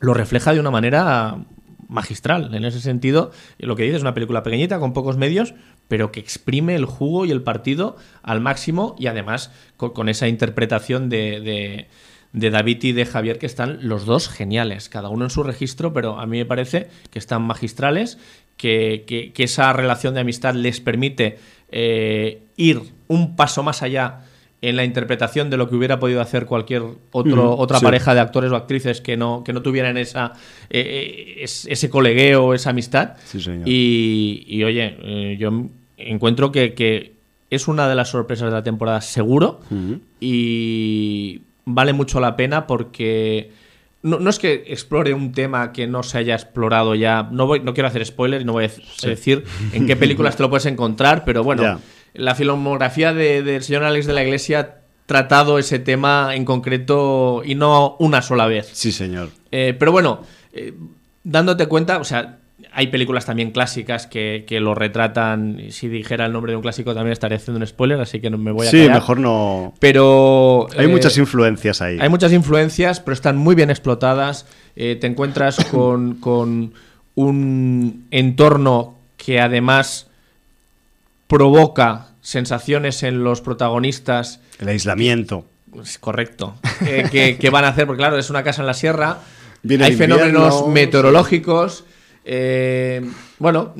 lo 0.00 0.14
refleja 0.14 0.52
de 0.54 0.60
una 0.60 0.70
manera 0.70 1.36
magistral. 1.88 2.54
En 2.54 2.64
ese 2.64 2.80
sentido, 2.80 3.32
lo 3.58 3.76
que 3.76 3.82
dices 3.82 3.96
es 3.96 4.02
una 4.02 4.14
película 4.14 4.42
pequeñita, 4.42 4.78
con 4.78 4.92
pocos 4.94 5.16
medios, 5.16 5.54
pero 5.88 6.10
que 6.10 6.20
exprime 6.20 6.74
el 6.74 6.86
jugo 6.86 7.26
y 7.26 7.30
el 7.30 7.42
partido 7.42 7.96
al 8.22 8.40
máximo 8.40 8.96
y 8.98 9.08
además 9.08 9.50
con, 9.76 9.90
con 9.92 10.08
esa 10.08 10.26
interpretación 10.28 11.08
de, 11.08 11.40
de- 11.40 11.86
de 12.32 12.48
David 12.48 12.82
y 12.84 12.92
de 12.92 13.04
Javier 13.04 13.38
que 13.38 13.44
están 13.44 13.86
los 13.86 14.06
dos 14.06 14.30
geniales, 14.30 14.88
cada 14.88 15.10
uno 15.10 15.24
en 15.24 15.30
su 15.30 15.42
registro, 15.42 15.92
pero 15.92 16.18
a 16.18 16.24
mí 16.24 16.38
me 16.38 16.46
parece 16.46 16.88
que 17.10 17.18
están 17.18 17.42
magistrales, 17.42 18.16
que, 18.56 19.04
que- 19.06 19.34
que 19.34 19.44
esa 19.44 19.70
relación 19.74 20.14
de 20.14 20.20
amistad 20.20 20.54
les 20.54 20.80
permite 20.80 21.36
eh, 21.70 22.40
ir 22.56 22.80
un 23.12 23.36
paso 23.36 23.62
más 23.62 23.82
allá 23.82 24.20
en 24.60 24.76
la 24.76 24.84
interpretación 24.84 25.50
de 25.50 25.56
lo 25.56 25.68
que 25.68 25.74
hubiera 25.74 25.98
podido 25.98 26.20
hacer 26.20 26.46
cualquier 26.46 26.82
otro, 27.10 27.56
otra 27.56 27.78
sí. 27.80 27.84
pareja 27.84 28.14
de 28.14 28.20
actores 28.20 28.52
o 28.52 28.56
actrices 28.56 29.00
que 29.00 29.16
no, 29.16 29.42
que 29.44 29.52
no 29.52 29.60
tuvieran 29.60 29.96
esa, 29.96 30.34
eh, 30.70 30.80
eh, 31.38 31.42
es- 31.42 31.66
ese 31.68 31.90
colegueo, 31.90 32.54
esa 32.54 32.70
amistad. 32.70 33.14
Sí, 33.24 33.40
señor. 33.40 33.68
Y, 33.68 34.44
y, 34.46 34.62
oye, 34.62 34.96
eh, 35.02 35.36
yo 35.38 35.50
encuentro 35.96 36.52
que, 36.52 36.74
que 36.74 37.14
es 37.50 37.66
una 37.66 37.88
de 37.88 37.96
las 37.96 38.10
sorpresas 38.10 38.46
de 38.46 38.52
la 38.52 38.62
temporada 38.62 39.00
seguro 39.00 39.60
y 40.20 41.42
vale 41.64 41.92
mucho 41.92 42.20
la 42.20 42.36
pena 42.36 42.66
porque 42.66 43.50
no, 44.02 44.18
no 44.20 44.30
es 44.30 44.38
que 44.38 44.64
explore 44.68 45.12
un 45.14 45.32
tema 45.32 45.72
que 45.72 45.86
no 45.86 46.02
se 46.02 46.18
haya 46.18 46.34
explorado 46.34 46.94
ya. 46.94 47.28
No, 47.30 47.46
voy, 47.46 47.60
no 47.60 47.74
quiero 47.74 47.88
hacer 47.88 48.04
spoilers 48.06 48.42
y 48.42 48.46
no 48.46 48.52
voy 48.52 48.64
a 48.66 48.70
decir 49.06 49.44
en 49.72 49.86
qué 49.86 49.96
películas 49.96 50.36
te 50.36 50.42
lo 50.44 50.50
puedes 50.50 50.66
encontrar, 50.66 51.24
pero 51.24 51.42
bueno. 51.44 51.80
La 52.14 52.34
filmografía 52.34 53.12
de- 53.14 53.42
del 53.42 53.62
señor 53.62 53.84
Alex 53.84 54.06
de 54.06 54.12
la 54.12 54.22
Iglesia 54.22 54.60
ha 54.60 54.74
tratado 55.06 55.58
ese 55.58 55.78
tema 55.78 56.34
en 56.34 56.44
concreto 56.44 57.42
y 57.44 57.54
no 57.54 57.96
una 57.98 58.22
sola 58.22 58.46
vez. 58.46 58.70
Sí, 58.72 58.92
señor. 58.92 59.30
Eh, 59.50 59.74
pero 59.78 59.92
bueno, 59.92 60.22
eh, 60.52 60.74
dándote 61.24 61.66
cuenta, 61.66 61.98
o 61.98 62.04
sea, 62.04 62.38
hay 62.74 62.86
películas 62.86 63.26
también 63.26 63.50
clásicas 63.50 64.06
que, 64.06 64.44
que 64.46 64.60
lo 64.60 64.74
retratan. 64.74 65.58
Si 65.70 65.88
dijera 65.88 66.24
el 66.26 66.32
nombre 66.32 66.52
de 66.52 66.56
un 66.56 66.62
clásico 66.62 66.94
también 66.94 67.12
estaría 67.12 67.36
haciendo 67.36 67.60
un 67.60 67.66
spoiler, 67.66 68.00
así 68.00 68.20
que 68.20 68.30
no 68.30 68.38
me 68.38 68.50
voy 68.52 68.66
a 68.66 68.70
Sí, 68.70 68.78
callar. 68.78 68.94
mejor 68.94 69.18
no. 69.18 69.74
Pero 69.80 70.68
Hay 70.78 70.86
eh, 70.86 70.88
muchas 70.88 71.18
influencias 71.18 71.82
ahí. 71.82 71.98
hay 72.00 72.08
muchas 72.08 72.32
influencias, 72.32 73.00
pero 73.00 73.12
están 73.12 73.36
muy 73.36 73.54
bien 73.54 73.68
explotadas. 73.70 74.46
Te 74.74 75.06
encuentras 75.06 75.62
con, 75.70 76.14
con 76.14 76.72
un 77.14 78.06
entorno 78.10 78.94
que 79.18 79.40
además 79.40 80.08
provoca 81.36 82.08
sensaciones 82.20 83.02
en 83.02 83.24
los 83.24 83.40
protagonistas 83.40 84.40
El 84.60 84.68
aislamiento. 84.68 85.46
es 85.82 85.98
correcto. 85.98 86.54
Eh, 86.86 87.08
que, 87.10 87.38
que 87.38 87.50
van 87.50 87.64
a 87.64 87.68
hacer, 87.68 87.86
porque 87.86 88.00
claro, 88.00 88.18
es 88.18 88.28
una 88.30 88.42
casa 88.44 88.60
en 88.62 88.66
la 88.66 88.74
sierra. 88.74 89.18
Viene 89.62 89.86
hay 89.86 89.96
fenómenos 89.96 90.68
meteorológicos. 90.68 91.84
eh, 92.24 93.00
bueno, 93.38 93.74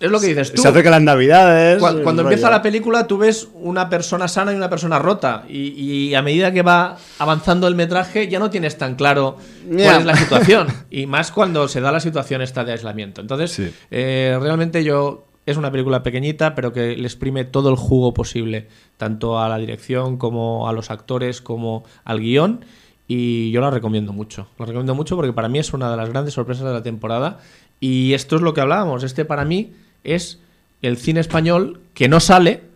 es 0.00 0.10
lo 0.10 0.20
que 0.20 0.26
dices 0.28 0.52
tú. 0.52 0.62
Se 0.62 0.68
acercan 0.68 0.92
las 0.92 1.02
navidades. 1.02 1.78
Cuando 1.80 2.22
empieza 2.22 2.50
la 2.50 2.60
película, 2.62 3.06
tú 3.06 3.18
ves 3.18 3.48
una 3.54 3.88
persona 3.88 4.26
sana 4.28 4.52
y 4.52 4.56
una 4.56 4.68
persona 4.70 4.98
rota. 4.98 5.44
Y, 5.48 5.68
y 6.08 6.14
a 6.14 6.22
medida 6.22 6.52
que 6.52 6.62
va 6.62 6.96
avanzando 7.18 7.66
el 7.68 7.74
metraje, 7.74 8.28
ya 8.28 8.38
no 8.38 8.50
tienes 8.50 8.78
tan 8.78 8.94
claro 8.96 9.36
cuál 9.68 10.00
es 10.00 10.04
la 10.04 10.16
situación. 10.16 10.66
Y 10.90 11.06
más 11.06 11.30
cuando 11.32 11.66
se 11.68 11.80
da 11.80 11.92
la 11.92 12.00
situación 12.00 12.42
esta 12.42 12.64
de 12.64 12.72
aislamiento. 12.72 13.20
Entonces, 13.20 13.50
Sí. 13.52 13.72
eh, 13.90 14.38
realmente 14.40 14.82
yo. 14.84 15.26
Es 15.44 15.56
una 15.56 15.72
película 15.72 16.02
pequeñita, 16.02 16.54
pero 16.54 16.72
que 16.72 16.96
le 16.96 17.04
exprime 17.04 17.44
todo 17.44 17.70
el 17.70 17.76
jugo 17.76 18.14
posible, 18.14 18.68
tanto 18.96 19.40
a 19.40 19.48
la 19.48 19.58
dirección 19.58 20.16
como 20.16 20.68
a 20.68 20.72
los 20.72 20.90
actores, 20.90 21.40
como 21.40 21.84
al 22.04 22.20
guion. 22.20 22.64
Y 23.08 23.50
yo 23.50 23.60
la 23.60 23.70
recomiendo 23.70 24.12
mucho. 24.12 24.46
La 24.58 24.66
recomiendo 24.66 24.94
mucho 24.94 25.16
porque 25.16 25.32
para 25.32 25.48
mí 25.48 25.58
es 25.58 25.72
una 25.72 25.90
de 25.90 25.96
las 25.96 26.08
grandes 26.08 26.34
sorpresas 26.34 26.64
de 26.64 26.72
la 26.72 26.82
temporada. 26.82 27.40
Y 27.80 28.12
esto 28.12 28.36
es 28.36 28.42
lo 28.42 28.54
que 28.54 28.60
hablábamos. 28.60 29.02
Este 29.02 29.24
para 29.24 29.44
mí 29.44 29.72
es 30.04 30.40
el 30.80 30.96
cine 30.96 31.20
español 31.20 31.80
que 31.94 32.08
no 32.08 32.20
sale 32.20 32.71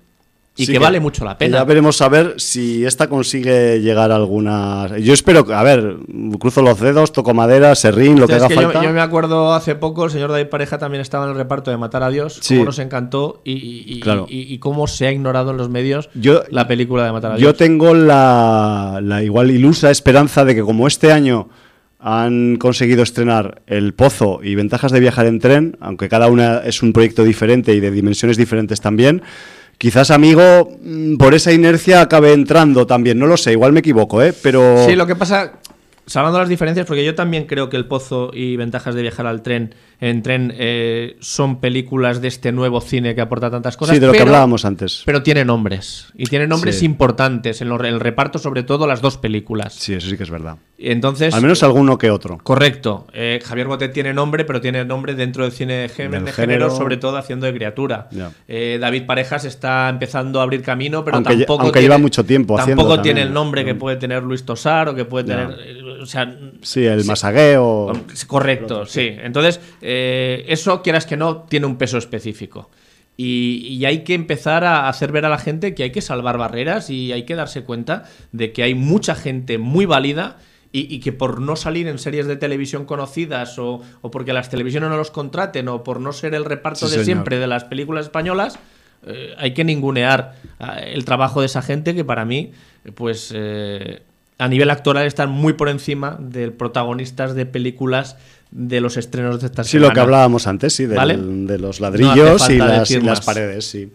y 0.58 0.64
Sí 0.66 0.72
que, 0.72 0.78
vale 0.78 1.00
mucho 1.00 1.24
la 1.24 1.36
pena. 1.36 1.58
Ya 1.58 1.64
veremos 1.64 2.00
a 2.00 2.08
ver 2.08 2.34
si 2.38 2.84
esta 2.86 3.08
consigue 3.08 3.80
llegar 3.80 4.10
a 4.10 4.16
algunas. 4.16 4.90
Yo 5.02 5.12
espero, 5.12 5.44
que- 5.44 5.52
a 5.52 5.62
ver, 5.62 5.96
cruzo 6.40 6.62
los 6.62 6.80
dedos, 6.80 7.12
toco 7.12 7.34
madera, 7.34 7.74
serrín, 7.74 8.18
lo 8.18 8.26
que 8.26 8.34
haga 8.34 8.48
que 8.48 8.54
yo, 8.54 8.62
falta. 8.62 8.82
yo 8.82 8.90
me 8.92 9.00
acuerdo 9.02 9.52
hace 9.52 9.74
poco, 9.74 10.06
el 10.06 10.10
señor 10.10 10.30
David 10.32 10.46
Pareja 10.48 10.78
también 10.78 11.02
estaba 11.02 11.24
en 11.26 11.32
el 11.32 11.36
reparto 11.36 11.70
de 11.70 11.76
Matar 11.76 12.02
a 12.02 12.08
Dios, 12.10 12.38
Sí. 12.40 12.54
cómo 12.54 12.64
nos 12.66 12.78
encantó 12.78 13.42
y, 13.44 14.00
Claro. 14.00 14.26
y- 14.30 14.52
y 14.52 14.58
cómo 14.58 14.86
se 14.86 15.06
ha 15.06 15.12
ignorado 15.12 15.50
en 15.50 15.58
los 15.58 15.68
medios 15.68 16.08
Yo- 16.14 16.42
la 16.50 16.66
película 16.66 17.04
de 17.04 17.12
Matar 17.12 17.32
a 17.32 17.34
Yo 17.36 17.48
Dios. 17.48 17.56
tengo 17.58 17.92
la, 17.94 19.00
la 19.02 19.22
igual 19.22 19.50
ilusa 19.50 19.90
esperanza 19.90 20.44
de 20.46 20.54
que 20.54 20.62
como 20.62 20.86
este 20.86 21.12
año 21.12 21.48
han 21.98 22.56
conseguido 22.56 23.02
estrenar 23.02 23.62
El 23.66 23.92
Pozo 23.94 24.40
y 24.42 24.54
Ventajas 24.54 24.92
de 24.92 25.00
viajar 25.00 25.26
en 25.26 25.38
tren, 25.40 25.76
aunque 25.80 26.08
cada 26.08 26.28
una 26.28 26.58
es 26.58 26.82
un 26.82 26.92
proyecto 26.92 27.24
diferente 27.24 27.74
y 27.74 27.80
de 27.80 27.90
dimensiones 27.90 28.36
diferentes 28.36 28.80
también, 28.80 29.22
quizás 29.78 30.10
amigo 30.10 30.70
mm, 30.82 31.16
por 31.16 31.34
esa 31.34 31.52
inercia 31.52 32.00
acabe 32.00 32.32
entrando 32.32 32.86
también, 32.86 33.18
no 33.18 33.26
lo 33.26 33.36
sé, 33.36 33.52
igual 33.52 33.72
me 33.72 33.80
equivoco, 33.80 34.22
¿eh? 34.22 34.32
Pero 34.42 34.86
Sí, 34.86 34.96
lo 34.96 35.06
que 35.06 35.16
pasa, 35.16 35.52
salvando 36.06 36.38
las 36.38 36.48
diferencias, 36.48 36.86
porque 36.86 37.04
yo 37.04 37.14
también 37.14 37.46
creo 37.46 37.68
que 37.68 37.76
El 37.76 37.86
Pozo 37.86 38.30
y 38.32 38.56
Ventajas 38.56 38.94
de 38.94 39.02
viajar 39.02 39.26
al 39.26 39.42
tren 39.42 39.74
en 40.00 40.22
tren 40.22 40.52
eh, 40.56 41.16
son 41.20 41.60
películas 41.60 42.20
de 42.20 42.28
este 42.28 42.52
nuevo 42.52 42.80
cine 42.80 43.14
que 43.14 43.20
aporta 43.20 43.50
tantas 43.50 43.76
cosas. 43.76 43.94
sí, 43.96 44.00
de 44.00 44.06
lo 44.06 44.12
que 44.12 44.18
pero- 44.18 44.30
hablábamos 44.30 44.64
antes. 44.64 45.02
Pero 45.06 45.22
tiene 45.22 45.44
nombres. 45.44 46.08
Y 46.16 46.24
tiene 46.26 46.46
nombres 46.46 46.78
Sí. 46.80 46.84
importantes 46.86 47.60
en 47.62 47.68
lo- 47.68 47.82
el 47.82 48.00
reparto, 48.00 48.38
sobre 48.38 48.62
todo 48.62 48.86
las 48.86 49.00
dos 49.00 49.16
películas. 49.16 49.74
Sí, 49.74 49.94
eso 49.94 50.08
sí 50.08 50.16
que 50.16 50.22
es 50.24 50.30
verdad. 50.30 50.56
Entonces. 50.78 51.32
Al 51.34 51.40
menos 51.40 51.62
alguno 51.62 51.96
que 51.96 52.10
otro. 52.10 52.38
Correcto. 52.42 53.06
Eh, 53.14 53.40
Javier 53.42 53.66
Botet 53.66 53.92
tiene 53.94 54.12
nombre, 54.12 54.44
pero 54.44 54.60
tiene 54.60 54.84
nombre 54.84 55.14
dentro 55.14 55.44
del 55.44 55.52
cine 55.52 55.74
de, 55.74 55.88
género, 55.88 56.24
de 56.26 56.32
género, 56.32 56.70
sobre 56.70 56.98
todo 56.98 57.16
haciendo 57.16 57.46
de 57.46 57.54
criatura. 57.54 58.08
Eh, 58.48 58.76
David 58.80 59.04
Parejas 59.06 59.44
está 59.46 59.88
empezando 59.88 60.40
a 60.40 60.42
abrir 60.42 60.62
camino, 60.62 61.04
pero 61.04 61.16
Aunque 61.16 61.34
tampoco. 61.36 61.62
aunque 61.62 61.78
tiene- 61.80 61.94
lleva 61.94 61.98
mucho 61.98 62.24
tiempo 62.24 62.58
haciendo 62.58 62.82
Tampoco 62.82 62.96
también. 62.96 63.16
tiene 63.16 63.28
el 63.28 63.32
nombre 63.34 63.64
que 63.64 63.74
puede 63.74 63.96
tener 63.96 64.22
Luis 64.22 64.44
Tosar 64.44 64.88
o 64.90 64.94
que 64.94 65.04
puede 65.06 65.24
tener. 65.26 65.50
eh, 65.58 65.82
O 66.00 66.06
sea, 66.06 66.36
Sí, 66.62 66.84
el 66.84 67.04
masagueo. 67.04 67.92
Sí, 68.12 68.26
Correcto, 68.26 68.86
sí. 68.86 69.08
Entonces, 69.20 69.60
eh, 69.82 70.44
eso, 70.48 70.82
quieras 70.82 71.06
que 71.06 71.16
no, 71.16 71.42
tiene 71.42 71.66
un 71.66 71.76
peso 71.76 71.98
específico. 71.98 72.70
Y, 73.18 73.66
y 73.70 73.84
hay 73.86 74.04
que 74.04 74.12
empezar 74.14 74.64
a 74.64 74.88
hacer 74.88 75.10
ver 75.10 75.24
a 75.24 75.30
la 75.30 75.38
gente 75.38 75.74
que 75.74 75.84
hay 75.84 75.90
que 75.90 76.02
salvar 76.02 76.36
barreras 76.36 76.90
y 76.90 77.12
hay 77.12 77.24
que 77.24 77.34
darse 77.34 77.64
cuenta 77.64 78.04
de 78.32 78.52
que 78.52 78.62
hay 78.62 78.74
mucha 78.74 79.14
gente 79.14 79.56
muy 79.56 79.86
válida 79.86 80.36
y, 80.70 80.94
y 80.94 81.00
que 81.00 81.12
por 81.12 81.40
no 81.40 81.56
salir 81.56 81.88
en 81.88 81.98
series 81.98 82.26
de 82.26 82.36
televisión 82.36 82.84
conocidas 82.84 83.58
o, 83.58 83.80
o 84.02 84.10
porque 84.10 84.34
las 84.34 84.50
televisiones 84.50 84.90
no 84.90 84.98
los 84.98 85.10
contraten 85.10 85.68
o 85.68 85.82
por 85.82 85.98
no 86.00 86.12
ser 86.12 86.34
el 86.34 86.44
reparto 86.44 86.80
Sí, 86.80 86.84
de 86.86 86.90
señor. 86.90 87.04
siempre 87.06 87.38
de 87.38 87.46
las 87.46 87.64
películas 87.64 88.04
españolas, 88.04 88.58
eh, 89.06 89.34
hay 89.38 89.54
que 89.54 89.64
ningunear 89.64 90.34
eh, 90.60 90.90
el 90.92 91.06
trabajo 91.06 91.40
de 91.40 91.46
esa 91.46 91.62
gente 91.62 91.94
que 91.94 92.04
para 92.04 92.26
mí, 92.26 92.50
pues 92.94 93.32
eh, 93.34 94.02
a 94.38 94.48
nivel 94.48 94.70
actoral 94.70 95.06
están 95.06 95.30
muy 95.30 95.54
por 95.54 95.68
encima 95.68 96.16
de 96.20 96.50
protagonistas 96.50 97.34
de 97.34 97.46
películas 97.46 98.16
de 98.50 98.80
los 98.80 98.96
estrenos 98.96 99.40
de 99.40 99.46
esta 99.46 99.64
Sí, 99.64 99.72
semana. 99.72 99.88
lo 99.88 99.94
que 99.94 100.00
hablábamos 100.00 100.46
antes, 100.46 100.74
sí, 100.74 100.86
del- 100.86 100.96
¿Vale? 100.96 101.16
de 101.18 101.58
los 101.58 101.80
ladrillos 101.80 102.48
y, 102.50 102.58
las, 102.58 102.90
y 102.90 103.00
paredes, 103.24 103.64
sí. 103.64 103.90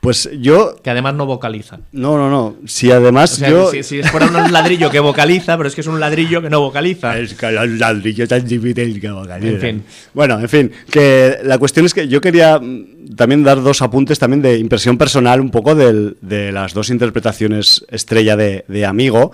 Pues 0.00 0.30
yo, 0.40 0.76
Que 0.82 0.88
además 0.88 1.14
no 1.14 1.26
vocalizan. 1.26 1.82
no, 1.92 2.16
no, 2.16 2.30
no, 2.30 2.56
si 2.64 2.90
además 2.90 3.34
O 3.34 3.36
sea, 3.36 3.50
yo... 3.50 3.70
si, 3.70 3.82
si 3.82 4.02
fuera 4.04 4.28
un 4.28 4.50
ladrillo 4.50 4.90
que 4.90 4.98
vocaliza, 4.98 5.58
pero 5.58 5.68
es 5.68 5.74
que 5.74 5.82
es 5.82 5.86
un 5.86 6.00
ladrillo 6.00 6.40
que 6.40 6.48
no 6.48 6.60
vocaliza. 6.60 7.18
Es 7.18 7.34
que 7.34 7.50
los 7.52 7.68
ladrillos 7.78 8.26
tan 8.30 8.46
difíciles 8.46 8.98
que 8.98 9.10
vocalizan. 9.10 9.54
En 9.56 9.60
fin. 9.60 9.84
Bueno, 10.14 10.40
en 10.40 10.48
fin, 10.48 10.72
que 10.90 11.36
la 11.44 11.58
cuestión 11.58 11.84
es 11.84 11.92
que 11.92 12.08
yo 12.08 12.22
quería 12.22 12.58
mm, 12.58 13.14
también 13.14 13.42
dar 13.44 13.62
dos 13.62 13.82
apuntes 13.82 14.18
también 14.18 14.40
de 14.40 14.56
impresión 14.56 14.96
personal 14.96 15.38
un 15.38 15.50
poco 15.50 15.74
del- 15.74 16.16
de 16.22 16.50
las 16.50 16.72
dos 16.72 16.88
interpretaciones 16.88 17.84
estrella 17.90 18.36
de, 18.36 18.64
de 18.68 18.86
Amigo 18.86 19.32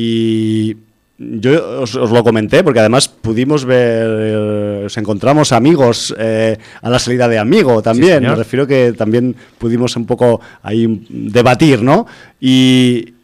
y 0.00 0.76
yo 1.18 1.82
os, 1.82 1.96
os 1.96 2.10
lo 2.12 2.22
comenté 2.22 2.62
porque 2.62 2.78
además 2.78 3.08
pudimos 3.08 3.64
ver, 3.64 4.06
eh, 4.06 4.82
os 4.86 4.96
encontramos 4.96 5.50
amigos 5.50 6.14
eh, 6.16 6.56
a 6.80 6.88
la 6.88 7.00
salida 7.00 7.26
de 7.26 7.38
Amigo 7.38 7.82
también, 7.82 8.22
me 8.22 8.34
refiero 8.36 8.66
que 8.68 8.92
también 8.92 9.34
pudimos 9.58 9.96
un 9.96 10.06
poco 10.06 10.40
ahí 10.62 11.04
debatir, 11.08 11.82
¿no? 11.82 12.06
Y 12.40 13.14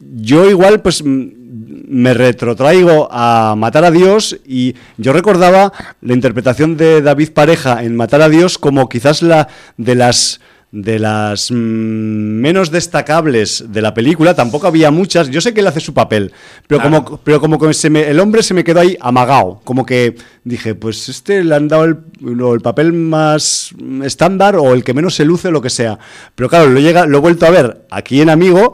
yo 0.00 0.48
igual 0.48 0.80
pues 0.80 1.02
me 1.04 2.14
retrotraigo 2.14 3.08
a 3.10 3.54
Matar 3.58 3.84
a 3.84 3.90
Dios 3.90 4.38
y 4.46 4.74
yo 4.96 5.12
recordaba 5.12 5.70
la 6.00 6.14
interpretación 6.14 6.78
de 6.78 7.02
David 7.02 7.32
Pareja 7.32 7.84
en 7.84 7.94
Matar 7.94 8.22
a 8.22 8.30
Dios 8.30 8.56
como 8.56 8.88
quizás 8.88 9.20
la 9.20 9.48
de 9.76 9.94
las 9.94 10.40
de 10.76 10.98
las 10.98 11.52
mm, 11.52 11.54
menos 11.54 12.72
destacables 12.72 13.64
de 13.68 13.80
la 13.80 13.94
película, 13.94 14.34
tampoco 14.34 14.66
había 14.66 14.90
muchas, 14.90 15.30
yo 15.30 15.40
sé 15.40 15.54
que 15.54 15.60
él 15.60 15.66
hace 15.68 15.78
su 15.78 15.94
papel, 15.94 16.32
pero 16.66 16.80
Claro. 16.80 17.04
como 17.04 17.18
pero 17.22 17.40
como 17.40 17.58
que 17.60 17.72
se 17.74 17.90
me- 17.90 18.08
el 18.10 18.18
hombre 18.18 18.42
se 18.42 18.54
me 18.54 18.64
quedó 18.64 18.80
ahí 18.80 18.96
amagado, 19.00 19.60
como 19.62 19.86
que 19.86 20.16
dije, 20.42 20.74
pues 20.74 21.08
este 21.08 21.44
le 21.44 21.54
han 21.54 21.68
dado 21.68 21.84
el, 21.84 21.98
el 22.26 22.60
papel 22.60 22.92
más 22.92 23.70
estándar 24.02 24.56
o 24.56 24.74
el 24.74 24.82
que 24.82 24.94
menos 24.94 25.14
se 25.14 25.24
luce 25.24 25.48
o 25.48 25.52
lo 25.52 25.62
que 25.62 25.70
sea. 25.70 25.96
Pero 26.34 26.48
claro, 26.48 26.68
lo, 26.68 26.80
llega, 26.80 27.06
lo 27.06 27.18
he 27.18 27.20
vuelto 27.20 27.46
a 27.46 27.50
ver 27.50 27.86
aquí 27.90 28.20
en 28.20 28.28
Amigo 28.30 28.72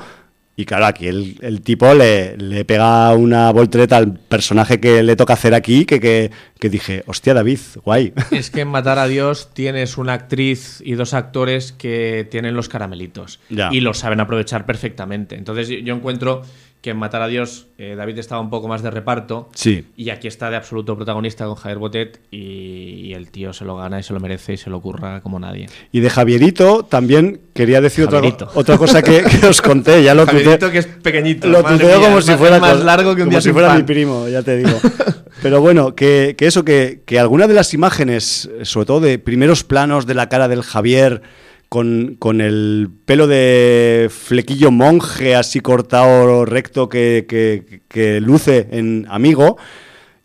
y 0.61 0.65
claro, 0.67 0.87
aquí 0.87 1.07
el, 1.07 1.37
el 1.41 1.61
tipo 1.63 1.93
le, 1.95 2.37
le 2.37 2.65
pega 2.65 3.13
una 3.15 3.51
voltereta 3.53 3.97
al 3.97 4.13
personaje 4.19 4.81
que 4.81 5.03
le 5.03 5.17
toca 5.17 5.33
hacer 5.35 5.55
aquí 5.55 5.85
que, 5.85 6.01
que, 6.01 6.31
que 6.59 6.69
dije, 6.69 7.03
hostia 7.07 7.35
David, 7.35 7.59
guay. 7.85 8.13
Es 8.31 8.51
que 8.51 8.61
en 8.63 8.69
Matar 8.69 8.99
a 8.99 9.07
Dios 9.09 9.51
tienes 9.55 9.97
una 9.99 10.13
actriz 10.15 10.83
y 10.85 10.93
dos 10.95 11.15
actores 11.15 11.73
que 11.73 12.27
tienen 12.31 12.55
los 12.55 12.69
caramelitos 12.69 13.41
Ya. 13.49 13.71
y 13.73 13.81
lo 13.81 13.95
saben 13.95 14.21
aprovechar 14.21 14.67
perfectamente. 14.67 15.37
Entonces 15.37 15.69
yo 15.69 15.95
encuentro 15.95 16.43
que 16.81 16.91
en 16.91 16.97
Matar 16.97 17.21
a 17.23 17.27
Dios 17.29 17.67
eh, 17.77 17.95
David 17.95 18.19
estaba 18.19 18.41
un 18.41 18.49
poco 18.49 18.67
más 18.67 18.83
de 18.83 18.91
reparto 18.91 19.51
Sí. 19.55 19.85
y 19.97 20.09
aquí 20.11 20.29
está 20.29 20.49
de 20.49 20.57
absoluto 20.57 20.97
protagonista 20.97 21.45
con 21.45 21.55
Javier 21.55 21.79
Botet 21.79 22.21
y, 22.31 23.09
y 23.09 23.13
el 23.15 23.31
tío 23.31 23.53
se 23.53 23.65
lo 23.67 23.77
gana 23.77 24.01
y 24.01 24.03
se 24.03 24.13
lo 24.15 24.21
merece 24.21 24.55
y 24.55 24.57
se 24.57 24.71
lo 24.71 24.81
curra 24.81 25.21
como 25.21 25.39
nadie. 25.39 25.67
Y 25.93 26.01
de 26.01 26.09
Javierito 26.09 26.85
también 26.85 27.41
quería 27.53 27.81
decir 27.83 28.05
otra, 28.05 28.19
Javierito. 28.21 28.49
otra 28.55 28.79
cosa 28.79 29.03
que, 29.03 29.23
que 29.23 29.47
os 29.47 29.61
conté, 29.61 30.03
ya 30.03 30.15
lo 30.15 30.25
Javierito 30.25 30.71
que 30.71 30.79
es 30.79 30.87
pequeñito. 30.87 31.49
Lo 31.49 31.63
tuteo 31.63 32.01
como 32.01 32.21
si 32.23 32.33
fuera 32.35 32.59
más 32.59 32.83
largo 32.83 33.15
que 33.15 33.23
un 33.23 33.27
como 33.29 33.31
día 33.33 33.41
si 33.43 33.53
fuera 33.53 33.69
pan. 33.69 33.77
mi 33.79 33.83
primo, 33.85 34.27
ya 34.29 34.43
te 34.43 34.57
digo. 34.57 34.79
Pero 35.43 35.61
bueno, 35.61 35.95
que, 35.95 36.35
que 36.37 36.47
eso, 36.47 36.65
que, 36.65 37.01
que 37.07 37.19
alguna 37.19 37.47
de 37.47 37.55
las 37.55 37.73
imágenes, 37.73 38.51
sobre 38.63 38.87
todo 38.87 39.01
de 39.01 39.19
primeros 39.19 39.65
planos 39.65 40.07
de 40.07 40.15
la 40.15 40.29
cara 40.29 40.49
del 40.49 40.63
Javier, 40.63 41.23
con, 41.71 42.17
con 42.19 42.43
el 42.43 42.91
pelo 43.07 43.27
de 43.27 44.11
flequillo 44.11 44.71
monje 44.71 45.35
así 45.37 45.61
cortado 45.61 46.45
recto 46.45 46.89
que, 46.91 47.25
que- 47.27 47.81
que 47.89 48.21
luce 48.21 48.67
en 48.73 49.07
Amigo, 49.09 49.57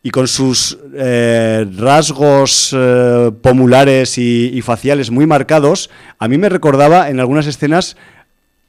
y 0.03 0.09
con 0.11 0.27
sus 0.27 0.77
eh, 0.95 1.65
rasgos 1.77 2.75
eh, 2.77 3.31
pomulares 3.41 4.17
y, 4.17 4.51
y 4.53 4.61
faciales 4.61 5.09
muy 5.11 5.25
marcados, 5.25 5.89
a 6.19 6.27
mí 6.27 6.37
me 6.37 6.49
recordaba 6.49 7.09
en 7.09 7.19
algunas 7.19 7.47
escenas 7.47 7.95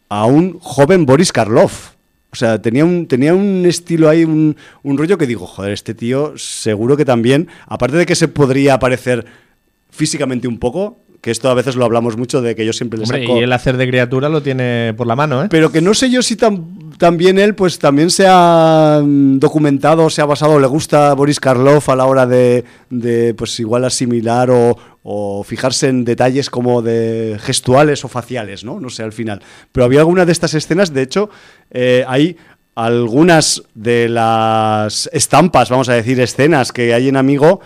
a 0.08 0.24
un 0.26 0.58
joven 0.60 1.04
Boris 1.04 1.32
Karloff. 1.32 1.90
O 2.32 2.36
sea, 2.36 2.60
tenía 2.60 2.84
un, 2.84 3.06
tenía 3.06 3.34
un 3.34 3.64
estilo 3.66 4.08
ahí, 4.08 4.24
un, 4.24 4.56
un 4.82 4.98
rollo 4.98 5.16
que 5.18 5.26
digo, 5.26 5.46
joder, 5.46 5.72
este 5.72 5.94
tío 5.94 6.34
seguro 6.36 6.96
que 6.96 7.04
también, 7.04 7.48
aparte 7.66 7.96
de 7.96 8.04
que 8.06 8.14
se 8.14 8.28
podría 8.28 8.78
parecer 8.78 9.24
físicamente 9.90 10.46
un 10.48 10.58
poco, 10.58 10.98
que 11.26 11.32
esto 11.32 11.50
a 11.50 11.54
veces 11.54 11.74
lo 11.74 11.84
hablamos 11.84 12.16
mucho 12.16 12.40
de 12.40 12.54
que 12.54 12.64
yo 12.64 12.72
siempre 12.72 13.00
le 13.00 13.02
Hombre, 13.04 13.22
saco... 13.26 13.36
y 13.36 13.42
el 13.42 13.52
hacer 13.52 13.76
de 13.76 13.88
criatura 13.88 14.28
lo 14.28 14.44
tiene 14.44 14.94
por 14.96 15.08
la 15.08 15.16
mano, 15.16 15.42
¿eh? 15.42 15.48
Pero 15.50 15.72
que 15.72 15.80
no 15.80 15.92
sé 15.92 16.08
yo 16.08 16.22
si 16.22 16.36
tam- 16.36 16.96
también 16.98 17.40
él, 17.40 17.56
pues 17.56 17.80
también 17.80 18.10
se 18.10 18.26
ha 18.28 19.00
mm, 19.04 19.40
documentado, 19.40 20.08
se 20.08 20.22
ha 20.22 20.24
basado, 20.24 20.60
le 20.60 20.68
gusta 20.68 21.10
a 21.10 21.14
Boris 21.14 21.40
Karloff 21.40 21.88
a 21.88 21.96
la 21.96 22.04
hora 22.04 22.26
de, 22.26 22.64
de, 22.90 23.34
pues 23.34 23.58
igual 23.58 23.84
asimilar 23.84 24.52
o, 24.52 24.78
o 25.02 25.42
fijarse 25.42 25.88
en 25.88 26.04
detalles 26.04 26.48
como 26.48 26.80
de 26.80 27.38
gestuales 27.40 28.04
o 28.04 28.08
faciales, 28.08 28.62
¿no? 28.62 28.78
No 28.78 28.88
sé, 28.88 29.02
al 29.02 29.12
final. 29.12 29.42
Pero 29.72 29.84
había 29.84 29.98
alguna 29.98 30.26
de 30.26 30.30
estas 30.30 30.54
escenas, 30.54 30.94
de 30.94 31.02
hecho, 31.02 31.28
eh, 31.72 32.04
hay 32.06 32.36
algunas 32.76 33.64
de 33.74 34.08
las 34.08 35.10
estampas, 35.12 35.70
vamos 35.70 35.88
a 35.88 35.94
decir, 35.94 36.20
escenas 36.20 36.70
que 36.70 36.94
hay 36.94 37.08
en 37.08 37.16
Amigo 37.16 37.60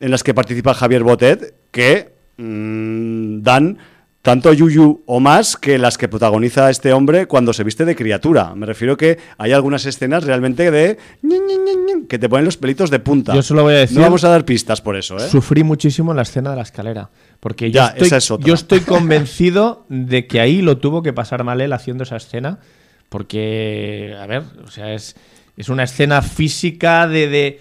en 0.00 0.10
las 0.10 0.22
que 0.22 0.32
participa 0.32 0.72
Javier 0.72 1.02
Botet, 1.02 1.52
que 1.70 2.11
mm, 2.36 3.42
dan 3.42 3.78
tanto 4.22 4.52
yuyu 4.52 5.02
o 5.06 5.18
más 5.18 5.56
que 5.56 5.78
las 5.78 5.98
que 5.98 6.06
protagoniza 6.08 6.70
este 6.70 6.92
hombre 6.92 7.26
cuando 7.26 7.52
se 7.52 7.64
viste 7.64 7.84
de 7.84 7.96
criatura. 7.96 8.54
Me 8.54 8.66
refiero 8.66 8.96
que 8.96 9.18
hay 9.36 9.50
algunas 9.50 9.84
escenas 9.84 10.22
realmente 10.22 10.70
de 10.70 10.96
que 12.08 12.18
te 12.20 12.28
ponen 12.28 12.44
los 12.44 12.56
pelitos 12.56 12.88
de 12.90 13.00
punta. 13.00 13.34
Yo 13.34 13.42
solo 13.42 13.64
voy 13.64 13.74
a 13.74 13.78
decir- 13.78 13.96
No 13.96 14.02
vamos 14.04 14.22
a 14.22 14.28
dar 14.28 14.44
pistas 14.44 14.80
por 14.80 14.96
eso, 14.96 15.16
¿eh? 15.16 15.28
Sufrí 15.28 15.64
muchísimo 15.64 16.12
en 16.12 16.16
la 16.16 16.22
escena 16.22 16.50
de 16.50 16.56
la 16.56 16.62
escalera. 16.62 17.10
Porque 17.40 17.70
yo, 17.72 17.80
Ya, 17.80 17.86
estoy, 17.88 18.06
esa 18.06 18.16
es 18.18 18.30
otra. 18.30 18.46
yo 18.46 18.54
estoy 18.54 18.80
convencido 18.80 19.86
de 19.88 20.26
que 20.28 20.38
ahí 20.40 20.62
lo 20.62 20.78
tuvo 20.78 21.02
que 21.02 21.12
pasar 21.12 21.42
mal 21.42 21.60
él 21.60 21.72
haciendo 21.72 22.04
esa 22.04 22.16
escena. 22.16 22.60
Porque, 23.08 24.14
a 24.20 24.26
ver, 24.26 24.42
o 24.64 24.70
sea, 24.70 24.94
es, 24.94 25.16
es 25.56 25.68
una 25.68 25.82
escena 25.82 26.22
física 26.22 27.06
de. 27.08 27.28
de 27.28 27.60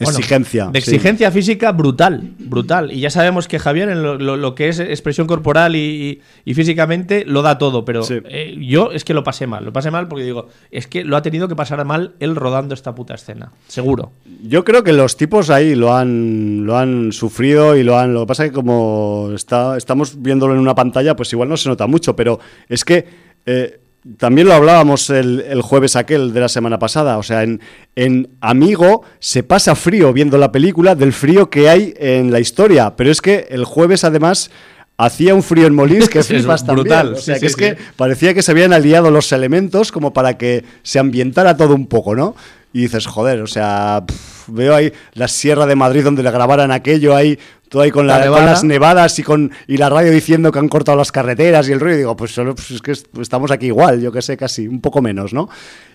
bueno, 0.00 0.18
Exigencia, 0.18 0.66
De 0.72 0.80
sí. 0.80 0.90
exigencia 0.90 1.30
física 1.30 1.70
brutal, 1.70 2.32
brutal. 2.38 2.90
Y 2.90 2.98
ya 3.00 3.10
sabemos 3.10 3.46
que 3.46 3.58
Javier, 3.60 3.88
en 3.90 4.02
lo, 4.02 4.18
lo- 4.18 4.36
lo 4.36 4.54
que 4.56 4.68
es 4.68 4.80
expresión 4.80 5.26
corporal 5.28 5.76
y, 5.76 5.78
y- 5.78 6.20
y 6.50 6.54
físicamente, 6.54 7.24
lo 7.24 7.42
da 7.42 7.58
todo. 7.58 7.84
Pero 7.84 8.02
Sí. 8.02 8.14
eh, 8.24 8.56
yo 8.60 8.90
es 8.90 9.04
que 9.04 9.14
lo 9.14 9.22
pasé 9.22 9.46
mal. 9.46 9.64
Lo 9.64 9.72
pasé 9.72 9.90
mal 9.92 10.08
porque 10.08 10.24
digo, 10.24 10.48
es 10.72 10.88
que 10.88 11.04
lo 11.04 11.16
ha 11.16 11.22
tenido 11.22 11.46
que 11.46 11.54
pasar 11.54 11.84
mal 11.84 12.14
él 12.18 12.34
rodando 12.34 12.74
esta 12.74 12.94
puta 12.94 13.14
escena. 13.14 13.52
Seguro. 13.68 14.10
Yo 14.42 14.64
creo 14.64 14.82
que 14.82 14.92
los 14.92 15.16
tipos 15.16 15.48
ahí 15.50 15.74
lo 15.76 15.94
han, 15.94 16.66
lo 16.66 16.76
han 16.76 17.12
sufrido 17.12 17.76
y 17.76 17.84
lo 17.84 17.96
han. 17.98 18.14
Lo 18.14 18.20
que 18.22 18.26
pasa 18.26 18.44
es 18.46 18.50
que 18.50 18.54
como 18.56 19.30
está, 19.34 19.76
estamos 19.76 20.20
viéndolo 20.20 20.54
en 20.54 20.60
una 20.60 20.74
pantalla, 20.74 21.14
pues 21.14 21.32
igual 21.32 21.48
no 21.48 21.56
se 21.56 21.68
nota 21.68 21.86
mucho, 21.86 22.16
pero 22.16 22.40
es 22.68 22.84
que 22.84 23.06
eh, 23.46 23.80
también 24.18 24.46
lo 24.46 24.54
hablábamos 24.54 25.08
el, 25.10 25.40
el 25.48 25.62
jueves 25.62 25.96
aquel 25.96 26.32
de 26.32 26.40
la 26.40 26.48
semana 26.48 26.78
pasada. 26.78 27.18
O 27.18 27.22
sea, 27.22 27.42
en, 27.42 27.60
en 27.96 28.28
Amigo 28.40 29.02
se 29.18 29.42
pasa 29.42 29.74
frío 29.74 30.12
viendo 30.12 30.36
la 30.38 30.52
película 30.52 30.94
del 30.94 31.12
frío 31.12 31.48
que 31.48 31.68
hay 31.68 31.94
en 31.96 32.30
la 32.30 32.40
historia. 32.40 32.96
Pero 32.96 33.10
es 33.10 33.20
que 33.20 33.46
el 33.50 33.64
jueves 33.64 34.04
además. 34.04 34.50
Hacía 34.96 35.34
un 35.34 35.42
frío 35.42 35.66
en 35.66 35.74
Molins 35.74 36.08
que 36.08 36.18
Es 36.20 36.28
también. 36.28 36.66
brutal, 36.66 37.14
O 37.14 37.16
sea, 37.16 37.34
sí, 37.34 37.40
que 37.40 37.48
sí, 37.48 37.50
es 37.50 37.56
que 37.56 37.76
parecía 37.96 38.32
que 38.32 38.42
se 38.42 38.52
habían 38.52 38.72
aliado 38.72 39.10
los 39.10 39.32
elementos 39.32 39.90
como 39.90 40.12
para 40.12 40.38
que 40.38 40.64
se 40.84 41.00
ambientara 41.00 41.56
todo 41.56 41.74
un 41.74 41.88
poco, 41.88 42.14
¿no? 42.14 42.36
Y 42.72 42.82
dices, 42.82 43.06
joder, 43.06 43.42
o 43.42 43.48
sea, 43.48 44.04
veo 44.46 44.72
ahí 44.72 44.92
la 45.14 45.26
Sierra 45.26 45.66
de 45.66 45.74
Madrid 45.74 46.04
donde 46.04 46.22
le 46.22 46.30
grabaran 46.30 46.70
aquello 46.70 47.16
ahí, 47.16 47.40
todo 47.74 47.82
ahí 47.82 47.90
con, 47.90 48.06
La 48.06 48.20
la- 48.20 48.28
con 48.30 48.46
las 48.46 48.62
nevadas 48.62 49.18
y 49.18 49.24
con 49.24 49.50
y 49.66 49.76
la 49.78 49.90
radio 49.90 50.12
diciendo 50.12 50.52
que 50.52 50.60
han 50.60 50.68
cortado 50.68 50.96
las 50.96 51.10
carreteras 51.10 51.68
y 51.68 51.72
el 51.72 51.80
ruido. 51.80 51.96
Y 51.96 51.98
digo, 51.98 52.16
pues 52.16 52.30
solo 52.32 52.54
pues 52.54 52.70
es 52.70 52.80
que 52.80 52.92
est- 52.92 53.18
estamos 53.18 53.50
aquí 53.50 53.66
igual, 53.66 54.00
yo 54.00 54.12
que 54.12 54.22
sé, 54.22 54.36
casi, 54.36 54.68
un 54.68 54.80
poco 54.80 55.02
menos, 55.02 55.32
¿no? 55.34 55.48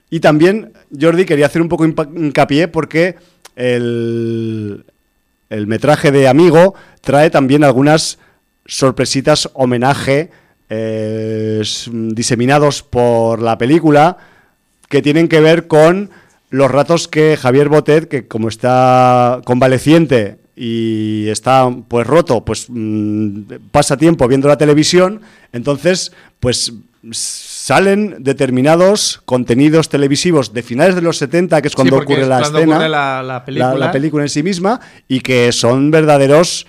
Y 0.09 0.19
también, 0.19 0.73
Jordi, 0.99 1.23
quería 1.23 1.45
hacer 1.45 1.61
un 1.61 1.69
poco 1.69 1.85
hincapié 1.85 2.67
porque 2.67 3.15
el, 3.55 4.83
el 5.49 5.67
metraje 5.67 6.11
de 6.11 6.27
Amigo 6.27 6.75
trae 7.01 7.29
también 7.29 7.63
algunas 7.63 8.19
sorpresitas 8.65 9.49
homenaje 9.53 10.31
eh, 10.69 11.63
diseminados 11.93 12.83
por 12.83 13.41
la 13.41 13.57
película 13.57 14.17
que 14.89 15.01
tienen 15.01 15.27
que 15.29 15.39
ver 15.39 15.67
con 15.67 16.09
los 16.49 16.69
ratos 16.71 17.07
que 17.07 17.37
Javier 17.37 17.69
Botet, 17.69 18.07
que 18.09 18.27
como 18.27 18.47
está 18.49 19.39
convaleciente 19.45 20.38
y 20.61 21.29
está 21.29 21.69
pues 21.87 22.05
roto, 22.05 22.43
pues 22.43 22.65
mm, 22.67 23.43
pasa 23.71 23.95
tiempo 23.95 24.27
viendo 24.27 24.49
la 24.49 24.57
televisión, 24.57 25.21
entonces 25.53 26.11
pues 26.41 26.73
salen 27.11 28.17
determinados 28.19 29.21
contenidos 29.23 29.87
televisivos 29.87 30.53
de 30.53 30.61
finales 30.63 30.95
de 30.95 31.01
los 31.01 31.17
70, 31.17 31.61
que 31.61 31.69
es 31.69 31.75
cuando 31.75 31.95
Sí, 31.97 32.01
ocurre 32.03 32.21
es 32.23 32.27
la 32.27 32.39
cuando 32.39 32.57
escena, 32.59 32.75
ocurre 32.75 32.89
la- 32.89 33.23
la 33.23 33.45
película. 33.45 33.75
la 33.75 33.91
película 33.93 34.23
en 34.23 34.29
sí 34.29 34.43
misma, 34.43 34.81
y 35.07 35.21
que 35.21 35.53
son 35.53 35.91
verdaderos 35.91 36.67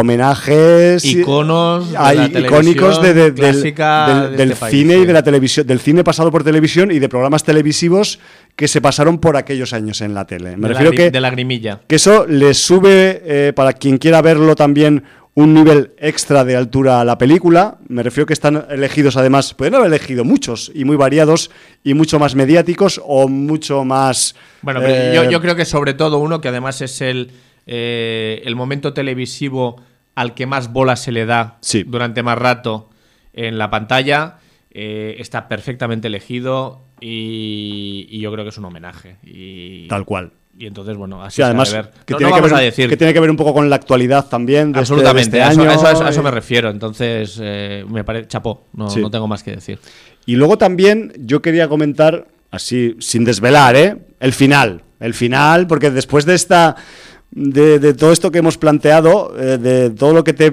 homenajes 0.00 1.04
Iconos 1.04 1.90
de 1.92 1.96
Ay, 1.98 2.28
la 2.32 2.40
icónicos 2.40 3.00
de- 3.02 3.14
de- 3.14 3.30
del, 3.30 3.34
clásica 3.34 4.06
del- 4.08 4.30
de 4.32 4.36
del 4.36 4.50
este 4.52 4.60
país, 4.60 4.74
cine 4.76 4.96
y 4.98 5.06
de 5.06 5.12
la 5.12 5.22
televisión 5.22 5.66
del 5.66 5.80
cine 5.80 6.02
pasado 6.04 6.30
por 6.30 6.42
televisión 6.44 6.90
y 6.90 6.98
de 6.98 7.08
programas 7.08 7.44
televisivos 7.44 8.18
que 8.56 8.68
se 8.68 8.80
pasaron 8.80 9.18
por 9.18 9.36
aquellos 9.36 9.72
años 9.72 10.00
en 10.00 10.14
la 10.14 10.26
tele 10.26 10.56
me 10.56 10.68
de, 10.68 10.74
refiero 10.74 10.90
la, 10.92 10.96
que 10.96 11.10
de 11.10 11.20
la 11.20 11.30
grimilla. 11.30 11.80
que 11.86 11.96
eso 11.96 12.26
le 12.26 12.54
sube, 12.54 13.22
eh, 13.24 13.52
para 13.54 13.72
quien 13.72 13.98
quiera 13.98 14.20
verlo 14.22 14.54
también, 14.56 15.04
un 15.36 15.52
nivel 15.52 15.92
extra 15.98 16.44
de 16.44 16.54
altura 16.54 17.00
a 17.00 17.04
la 17.04 17.18
película. 17.18 17.78
Me 17.88 18.04
refiero 18.04 18.24
que 18.24 18.32
están 18.34 18.66
elegidos, 18.70 19.16
además, 19.16 19.52
pueden 19.54 19.74
haber 19.74 19.88
elegido 19.88 20.24
muchos 20.24 20.70
y 20.72 20.84
muy 20.84 20.94
variados 20.96 21.50
y 21.82 21.94
mucho 21.94 22.20
más 22.20 22.36
mediáticos 22.36 23.00
o 23.04 23.26
mucho 23.26 23.84
más... 23.84 24.36
Bueno, 24.62 24.78
pero 24.80 24.94
eh, 24.94 25.12
yo, 25.12 25.28
yo 25.28 25.40
creo 25.40 25.56
que 25.56 25.64
sobre 25.64 25.94
todo 25.94 26.18
uno 26.18 26.40
que 26.40 26.48
además 26.48 26.80
es 26.82 27.00
el, 27.00 27.32
eh, 27.66 28.42
el 28.44 28.56
momento 28.56 28.92
televisivo 28.92 29.80
al 30.14 30.34
que 30.34 30.46
más 30.46 30.72
bola 30.72 30.96
se 30.96 31.12
le 31.12 31.26
da 31.26 31.58
Sí. 31.60 31.82
durante 31.84 32.22
más 32.22 32.38
rato 32.38 32.90
en 33.32 33.58
la 33.58 33.70
pantalla, 33.70 34.38
eh, 34.70 35.16
está 35.18 35.48
perfectamente 35.48 36.08
elegido 36.08 36.82
y, 37.00 38.06
y 38.10 38.20
yo 38.20 38.32
creo 38.32 38.44
que 38.44 38.50
es 38.50 38.58
un 38.58 38.64
homenaje. 38.66 39.16
Y, 39.24 39.88
Tal 39.88 40.04
cual. 40.04 40.32
Y 40.56 40.66
entonces, 40.66 40.96
bueno, 40.96 41.20
así 41.20 41.36
Sí, 41.36 41.42
se 41.42 41.44
además, 41.44 41.72
ver. 41.72 41.90
que, 42.06 42.12
No- 42.12 42.18
tiene 42.18 42.30
no 42.30 42.36
que 42.36 42.40
vamos 42.42 42.50
ver, 42.52 42.60
a 42.60 42.62
decir 42.62 42.88
que 42.88 42.96
tiene 42.96 43.12
que 43.12 43.18
ver 43.18 43.30
un 43.30 43.36
poco 43.36 43.52
con 43.52 43.68
la 43.68 43.74
actualidad 43.76 44.28
también 44.28 44.70
de 44.70 44.80
este- 44.80 44.94
de 44.94 45.00
absolutamente, 45.00 45.22
este, 45.38 45.42
a, 45.42 45.50
eso, 45.50 45.60
año. 45.62 45.70
a 45.70 45.74
eso- 45.74 45.86
a 45.88 45.92
eso- 45.92 46.04
a 46.04 46.08
eso 46.10 46.22
me 46.22 46.30
refiero. 46.30 46.70
Entonces, 46.70 47.40
eh, 47.42 47.84
me 47.88 48.04
parece 48.04 48.28
chapó, 48.28 48.68
no, 48.72 48.88
Sí. 48.88 49.00
no 49.00 49.10
tengo 49.10 49.26
más 49.26 49.42
que 49.42 49.50
decir. 49.50 49.80
Y 50.26 50.36
luego 50.36 50.56
también 50.56 51.12
yo 51.18 51.42
quería 51.42 51.66
comentar, 51.68 52.28
así 52.52 52.94
sin 53.00 53.24
desvelar, 53.24 53.74
¿eh? 53.74 53.96
el 54.20 54.32
final. 54.32 54.82
El 55.00 55.12
final, 55.14 55.66
porque 55.66 55.90
después 55.90 56.24
de 56.24 56.34
esta. 56.34 56.76
De, 57.36 57.80
de 57.80 57.94
todo 57.94 58.12
esto 58.12 58.30
que 58.30 58.38
hemos 58.38 58.56
planteado, 58.58 59.34
eh, 59.36 59.58
de 59.58 59.90
todo 59.90 60.12
lo 60.14 60.22
que 60.22 60.32
te, 60.34 60.52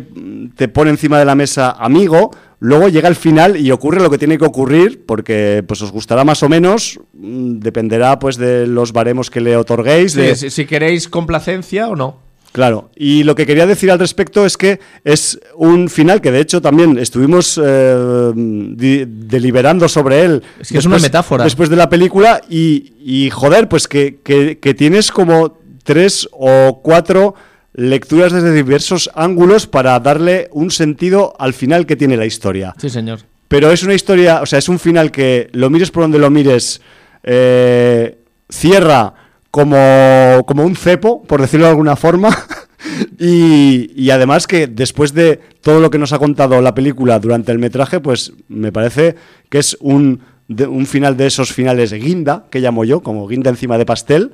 te 0.56 0.68
pone 0.68 0.90
encima 0.90 1.20
de 1.20 1.26
la 1.26 1.36
mesa 1.36 1.70
amigo, 1.72 2.32
luego 2.60 2.90
llega 2.90 3.08
el 3.08 3.16
final 3.16 3.56
y 3.56 3.70
ocurre 3.70 4.02
lo 4.02 4.10
que 4.10 4.18
tiene 4.18 4.40
que 4.40 4.46
ocurrir, 4.46 5.04
porque 5.06 5.64
pues 5.68 5.80
os 5.84 5.92
gustará 5.92 6.24
más 6.24 6.42
o 6.42 6.50
menos, 6.50 7.00
mm, 7.14 7.60
dependerá 7.60 8.18
pues 8.18 8.36
de 8.38 8.66
los 8.66 8.94
baremos 8.94 9.30
que 9.30 9.42
le 9.42 9.56
otorguéis. 9.58 10.14
Sí, 10.14 10.22
de- 10.22 10.36
si, 10.36 10.50
si 10.50 10.66
queréis 10.66 11.08
complacencia 11.08 11.88
o 11.88 11.96
no. 11.96 12.18
Claro, 12.52 12.90
y 12.98 13.24
lo 13.24 13.34
que 13.36 13.46
quería 13.46 13.66
decir 13.66 13.92
al 13.92 14.00
respecto 14.00 14.46
es 14.46 14.58
que 14.58 14.80
es 15.06 15.40
un 15.56 15.88
final 15.88 16.20
que 16.20 16.32
de 16.32 16.42
hecho 16.42 16.62
también 16.62 16.98
estuvimos 16.98 17.58
eh, 17.64 18.32
di- 18.36 19.06
deliberando 19.08 19.88
sobre 19.88 20.24
él. 20.26 20.44
Es 20.60 20.70
que 20.70 20.80
es 20.80 20.86
una 20.86 20.98
metáfora. 21.00 21.44
Después 21.46 21.70
de 21.70 21.78
la 21.78 21.88
película 21.90 22.42
y, 22.50 22.92
y, 23.06 23.30
joder, 23.30 23.70
pues 23.70 23.88
que, 23.88 24.18
que- 24.24 24.58
que 24.60 24.74
tienes 24.74 25.12
como 25.12 25.61
tres 25.84 26.28
o 26.32 26.82
cuatro 26.84 27.36
lecturas 27.74 28.34
desde 28.34 28.54
diversos 28.54 29.10
ángulos 29.16 29.66
para 29.68 30.00
darle 30.00 30.50
un 30.52 30.72
sentido 30.72 31.34
al 31.40 31.54
final 31.54 31.86
que 31.86 31.96
tiene 31.96 32.18
la 32.18 32.26
historia. 32.26 32.74
Sí, 32.78 32.90
señor. 32.90 33.20
Pero 33.48 33.72
es 33.72 33.84
una 33.84 33.94
historia, 33.94 34.42
o 34.42 34.46
sea, 34.46 34.60
es 34.60 34.70
un 34.70 34.80
final 34.80 35.12
que 35.12 35.50
lo 35.54 35.70
mires 35.70 35.92
por 35.92 36.04
donde 36.04 36.20
lo 36.20 36.30
mires, 36.30 36.82
eh, 37.24 38.18
cierra 38.50 39.14
como, 39.52 40.44
como 40.48 40.64
un 40.66 40.76
cepo, 40.76 41.24
por 41.24 41.42
decirlo 41.42 41.66
de 41.66 41.72
alguna 41.72 41.96
forma. 41.96 42.30
y, 43.20 43.92
y 43.96 44.10
además 44.12 44.48
que 44.48 44.68
después 44.68 45.14
de 45.14 45.40
todo 45.62 45.80
lo 45.80 45.90
que 45.90 45.98
nos 45.98 46.14
ha 46.14 46.20
contado 46.20 46.62
la 46.62 46.74
película 46.74 47.20
durante 47.20 47.52
el 47.52 47.60
metraje, 47.60 48.00
pues 48.00 48.34
me 48.48 48.72
parece 48.72 49.16
que 49.50 49.60
es 49.60 49.78
un, 49.82 50.22
de- 50.48 50.68
un 50.68 50.86
final 50.86 51.18
de 51.18 51.28
esos 51.28 51.52
finales 51.54 51.92
guinda, 51.94 52.46
que 52.50 52.60
llamo 52.60 52.84
yo, 52.86 53.02
como 53.02 53.28
guinda 53.28 53.50
encima 53.50 53.78
de 53.78 53.86
pastel. 53.86 54.32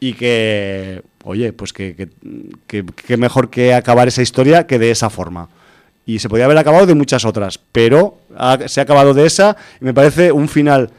Y 0.00 0.14
que, 0.14 1.02
oye, 1.24 1.52
pues 1.52 1.72
que, 1.72 2.08
que, 2.66 3.16
mejor 3.16 3.50
que 3.50 3.74
acabar 3.74 4.08
esa 4.08 4.22
historia 4.22 4.66
que 4.66 4.78
de 4.78 4.90
esa 4.90 5.10
forma. 5.10 5.48
Y 6.06 6.18
se 6.18 6.28
podía 6.28 6.46
haber 6.46 6.58
acabado 6.58 6.86
de 6.86 6.94
muchas 6.94 7.24
otras, 7.24 7.58
pero 7.70 8.18
se 8.66 8.80
ha 8.80 8.82
acabado 8.82 9.14
de 9.14 9.26
esa 9.26 9.56
y 9.80 9.84
me 9.84 9.94
parece 9.94 10.32
un 10.32 10.48
final 10.48 10.90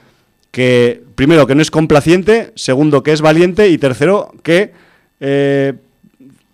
que, 0.51 1.03
primero, 1.15 1.47
que 1.47 1.55
no 1.55 1.61
es 1.61 1.71
complaciente, 1.71 2.51
segundo, 2.55 3.03
que 3.03 3.11
es 3.11 3.21
valiente 3.21 3.69
y 3.69 3.77
tercero, 3.77 4.31
que 4.43 4.71
eh, 5.19 5.73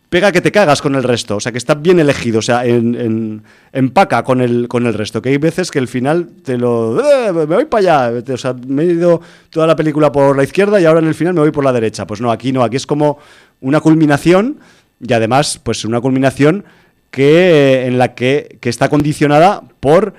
pega 0.10 0.32
que 0.32 0.40
te 0.42 0.52
cagas 0.52 0.82
con 0.82 0.96
el 0.96 1.04
resto, 1.04 1.36
o 1.36 1.40
sea, 1.40 1.52
que 1.52 1.58
está 1.58 1.76
bien 1.76 2.00
elegido, 2.00 2.40
o 2.40 2.42
sea, 2.42 2.66
en, 2.66 2.96
en- 2.96 3.44
empaca 3.74 4.24
con 4.24 4.40
el, 4.42 4.68
con 4.70 4.86
el 4.86 4.94
resto, 4.94 5.22
que 5.22 5.30
hay 5.30 5.38
veces 5.38 5.70
que 5.70 5.80
el 5.80 5.88
final 5.88 6.30
te 6.44 6.58
lo... 6.58 6.98
"Eh, 7.00 7.34
me 7.34 7.44
voy 7.46 7.66
para 7.66 8.08
allá, 8.10 8.24
o 8.34 8.38
sea, 8.38 8.56
me 8.68 8.84
he 8.84 8.86
ido 8.94 9.22
toda 9.50 9.68
la 9.68 9.76
película 9.76 10.12
por 10.12 10.38
la 10.38 10.44
izquierda 10.44 10.80
y 10.80 10.86
ahora 10.86 11.00
en 11.02 11.08
el 11.08 11.16
final 11.16 11.34
me 11.34 11.42
voy 11.42 11.52
por 11.52 11.64
la 11.66 11.74
derecha, 11.74 12.08
pues 12.08 12.22
no, 12.22 12.32
aquí 12.32 12.52
no, 12.54 12.64
aquí 12.64 12.78
es 12.78 12.86
como 12.88 13.20
una 13.60 13.82
culminación 13.82 14.60
y 15.06 15.12
además, 15.14 15.60
pues 15.62 15.84
una 15.86 16.00
culminación 16.00 16.64
que 17.12 17.86
en 17.86 17.98
la 17.98 18.16
que, 18.16 18.58
que 18.62 18.70
está 18.70 18.90
condicionada 18.90 19.64
por 19.80 20.14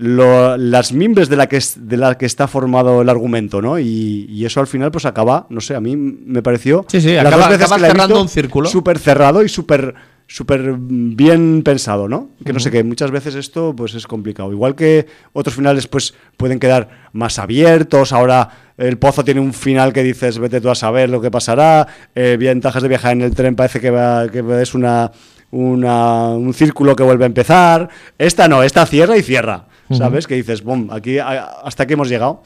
lo- 0.00 0.56
las 0.56 0.92
mimbres 0.92 1.28
de 1.28 1.34
la 1.36 1.48
que 1.48 1.56
es- 1.56 1.88
de 1.88 1.96
la 1.96 2.16
que 2.16 2.24
está 2.26 2.46
formado 2.46 3.02
el 3.02 3.08
argumento, 3.08 3.60
¿no? 3.60 3.80
Y, 3.80 4.26
y 4.28 4.44
eso 4.44 4.60
al 4.60 4.68
final 4.68 4.92
pues 4.92 5.04
acaba, 5.06 5.46
no 5.50 5.60
sé, 5.60 5.74
a 5.74 5.80
mí 5.80 5.96
me 5.96 6.40
pareció 6.40 6.84
Sí, 6.88 7.00
sí, 7.00 7.14
las 7.14 7.26
acaba- 7.26 7.52
he 7.52 7.58
cerrando 7.58 8.06
visto, 8.06 8.22
un 8.22 8.28
círculo. 8.28 8.68
súper 8.68 8.98
cerrado 8.98 9.42
y 9.42 9.48
súper 9.48 9.94
súper 10.30 10.74
bien 10.78 11.62
pensado, 11.64 12.06
¿no? 12.06 12.28
Que 12.44 12.52
no 12.52 12.60
sé 12.60 12.70
qué, 12.70 12.84
muchas 12.84 13.10
veces 13.10 13.34
esto 13.34 13.74
pues 13.74 13.94
es 13.94 14.06
complicado. 14.06 14.52
Igual 14.52 14.74
que 14.74 15.06
otros 15.32 15.56
finales 15.56 15.86
pues 15.86 16.12
pueden 16.36 16.58
quedar 16.60 17.08
más 17.14 17.38
abiertos, 17.38 18.12
ahora 18.12 18.50
el 18.76 18.98
pozo 18.98 19.24
tiene 19.24 19.40
un 19.40 19.54
final 19.54 19.94
que 19.94 20.02
dices, 20.02 20.38
vete 20.38 20.60
tú 20.60 20.68
a 20.68 20.74
saber 20.74 21.08
lo 21.08 21.22
que 21.22 21.30
pasará, 21.30 21.86
eh, 22.14 22.36
ventajas 22.38 22.82
de 22.82 22.88
viajar 22.90 23.12
en 23.12 23.22
el 23.22 23.34
tren 23.34 23.56
parece 23.56 23.80
que, 23.80 23.90
va, 23.90 24.28
que 24.28 24.44
es 24.60 24.74
una, 24.74 25.10
una- 25.50 26.28
un 26.28 26.52
círculo 26.52 26.94
que 26.94 27.02
vuelve 27.04 27.24
a 27.24 27.26
empezar. 27.26 27.88
Esta 28.18 28.48
no, 28.48 28.62
esta 28.62 28.84
cierra 28.84 29.16
y 29.16 29.22
cierra, 29.22 29.64
¿sabes? 29.90 30.26
Que 30.26 30.34
dices, 30.34 30.62
bom, 30.62 30.88
aquí 30.90 31.18
hasta 31.18 31.82
aquí 31.82 31.94
hemos 31.94 32.08
llegado 32.08 32.42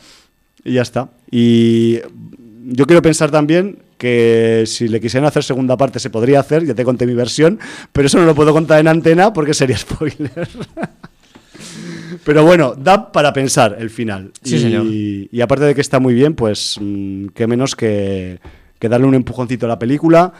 y 0.64 0.74
ya 0.74 0.82
está. 0.82 1.11
Y 1.30 2.01
yo 2.66 2.86
quiero 2.86 3.03
pensar 3.03 3.30
también 3.30 3.78
que 3.99 4.64
si 4.66 4.88
le 4.88 5.01
quisieran 5.01 5.26
hacer 5.28 5.45
segunda 5.45 5.76
parte 5.76 5.99
se 5.99 6.11
podría 6.11 6.40
hacer, 6.40 6.64
ya 6.64 6.74
te 6.74 6.84
conté 6.84 7.07
mi 7.07 7.14
versión, 7.14 7.59
pero 7.93 8.07
eso 8.07 8.18
no 8.18 8.24
lo 8.26 8.34
puedo 8.34 8.53
contar 8.53 8.80
en 8.80 8.88
antena 8.88 9.32
porque 9.32 9.55
sería 9.55 9.76
spoiler. 9.78 10.49
pero 12.24 12.45
bueno, 12.45 12.74
da 12.76 13.11
para 13.12 13.32
pensar 13.32 13.76
el 13.78 13.90
final. 13.90 14.32
Sí, 14.43 14.57
y, 14.57 14.59
señor. 14.59 14.84
y 14.86 15.40
aparte 15.40 15.64
de 15.64 15.74
que 15.74 15.80
está 15.80 16.01
muy 16.01 16.14
bien, 16.14 16.34
pues 16.34 16.78
mm, 16.80 17.28
qué 17.28 17.47
menos 17.47 17.76
que, 17.76 18.40
que 18.78 18.88
darle 18.88 19.07
un 19.07 19.14
empujoncito 19.14 19.66
a 19.66 19.68
la 19.68 19.78
película. 19.78 20.32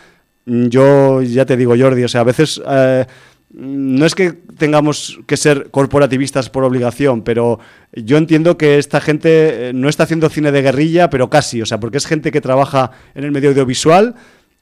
Mm, 0.47 0.67
Yo 0.67 1.23
ya 1.23 1.47
te 1.47 1.57
digo, 1.57 1.75
Jordi, 1.79 2.03
o 2.03 2.09
sea, 2.09 2.23
a 2.23 2.25
veces 2.25 2.61
eh, 2.69 3.07
no 3.53 4.07
es 4.07 4.15
que 4.15 4.33
tengamos 4.33 5.21
que 5.27 5.37
ser 5.37 5.71
corporativistas 5.71 6.49
por 6.49 6.65
obligación, 6.65 7.23
pero 7.23 7.61
yo 7.93 8.17
entiendo 8.17 8.57
que 8.57 8.79
esta 8.79 9.01
gente 9.01 9.69
eh, 9.69 9.73
no 9.75 9.89
está 9.89 10.05
haciendo 10.05 10.31
cine 10.31 10.53
de 10.53 10.63
guerrilla, 10.63 11.11
pero 11.11 11.29
casi, 11.29 11.61
o 11.61 11.67
sea, 11.67 11.79
porque 11.79 11.99
es 11.99 12.07
gente 12.07 12.33
que 12.33 12.41
trabaja 12.41 12.93
en 13.15 13.25
el 13.25 13.33
medio 13.33 13.51
audiovisual, 13.51 14.15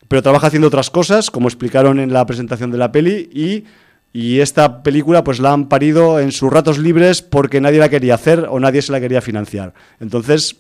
pero 0.09 0.23
trabaja 0.23 0.49
haciendo 0.49 0.69
otras 0.69 0.91
cosas, 0.91 1.31
como 1.31 1.47
explicaron 1.47 2.01
en 2.01 2.13
la 2.13 2.27
presentación 2.27 2.73
de 2.73 2.79
la 2.79 2.91
peli, 2.91 3.31
y, 3.33 3.65
y 4.13 4.41
esta 4.41 4.83
película 4.83 5.23
pues 5.23 5.39
la 5.39 5.53
han 5.53 5.69
parido 5.69 6.19
en 6.19 6.33
sus 6.33 6.53
ratos 6.53 6.79
libres 6.79 7.23
porque 7.23 7.61
nadie 7.61 7.79
la 7.79 7.89
quería 7.89 8.15
hacer 8.15 8.49
o 8.51 8.59
nadie 8.59 8.83
se 8.83 8.91
la 8.91 9.01
quería 9.01 9.21
financiar. 9.21 9.73
Entonces, 10.01 10.57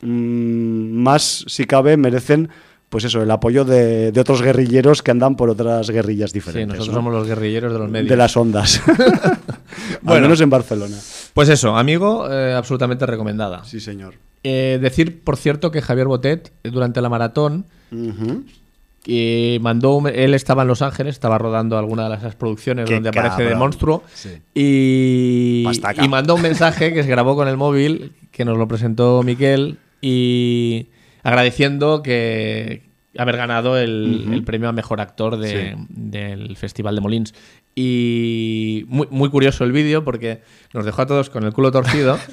mm, 0.00 0.90
más 1.02 1.44
si 1.46 1.66
cabe, 1.66 1.96
merecen 1.96 2.48
pues 2.90 3.04
eso, 3.04 3.22
el 3.22 3.30
apoyo 3.30 3.64
de, 3.64 4.12
de 4.12 4.20
otros 4.20 4.42
guerrilleros 4.42 5.02
que 5.02 5.10
andan 5.12 5.36
por 5.36 5.48
otras 5.48 5.88
guerrillas 5.88 6.30
Sí, 6.32 6.34
diferentes. 6.34 6.76
nosotros 6.78 6.88
¿no? 6.88 6.94
somos 7.00 7.12
los 7.14 7.26
guerrilleros 7.26 7.72
de 7.72 7.78
los 7.78 7.88
medios. 7.88 8.10
de 8.10 8.16
las 8.16 8.36
ondas. 8.36 8.82
Al 8.88 9.38
Bueno. 10.02 10.22
menos 10.22 10.40
en 10.42 10.50
Barcelona. 10.50 10.96
Pues 11.32 11.48
eso, 11.48 11.76
amigo, 11.76 12.28
eh, 12.30 12.52
absolutamente 12.52 13.06
recomendada. 13.06 13.64
Sí, 13.64 13.80
señor. 13.80 14.14
Eh, 14.42 14.78
decir, 14.82 15.22
por 15.22 15.36
cierto, 15.36 15.70
que 15.70 15.80
Javier 15.82 16.06
Botet, 16.08 16.52
durante 16.64 17.00
la 17.00 17.08
maratón, 17.08 17.66
mandó, 19.60 19.96
un- 19.96 20.08
él 20.08 20.34
estaba 20.34 20.62
en 20.62 20.68
Los 20.68 20.82
Ángeles, 20.82 21.14
estaba 21.14 21.38
rodando 21.38 21.78
alguna 21.78 22.04
de 22.04 22.10
las 22.10 22.34
producciones 22.34 22.86
Qué 22.86 22.94
donde 22.94 23.08
aparece 23.10 23.44
de 23.44 23.54
monstruo 23.54 24.02
Sí. 24.14 24.30
y, 24.54 25.64
Pastaca. 25.64 26.04
y 26.04 26.08
mandó 26.08 26.34
un 26.34 26.42
mensaje 26.42 26.92
que 26.92 27.02
se 27.02 27.08
grabó 27.08 27.36
con 27.36 27.48
el 27.48 27.56
móvil, 27.56 28.12
que 28.30 28.44
nos 28.44 28.58
lo 28.58 28.66
presentó 28.68 29.22
Miquel 29.22 29.78
y 30.00 30.88
agradeciendo 31.22 32.02
que 32.02 32.88
haber 33.18 33.36
ganado 33.36 33.76
el, 33.76 34.28
el 34.32 34.44
premio 34.44 34.68
a 34.68 34.72
mejor 34.72 35.00
actor 35.00 35.36
de- 35.36 35.74
del 35.88 36.56
Festival 36.56 36.94
de 36.94 37.00
Molins. 37.00 37.34
Y 37.74 38.84
muy, 38.88 39.06
muy 39.10 39.30
curioso 39.30 39.64
el 39.64 39.72
vídeo 39.72 40.04
porque 40.04 40.42
nos 40.74 40.84
dejó 40.84 41.02
a 41.02 41.06
todos 41.06 41.30
con 41.30 41.44
el 41.44 41.52
culo 41.52 41.70
torcido. 41.72 42.18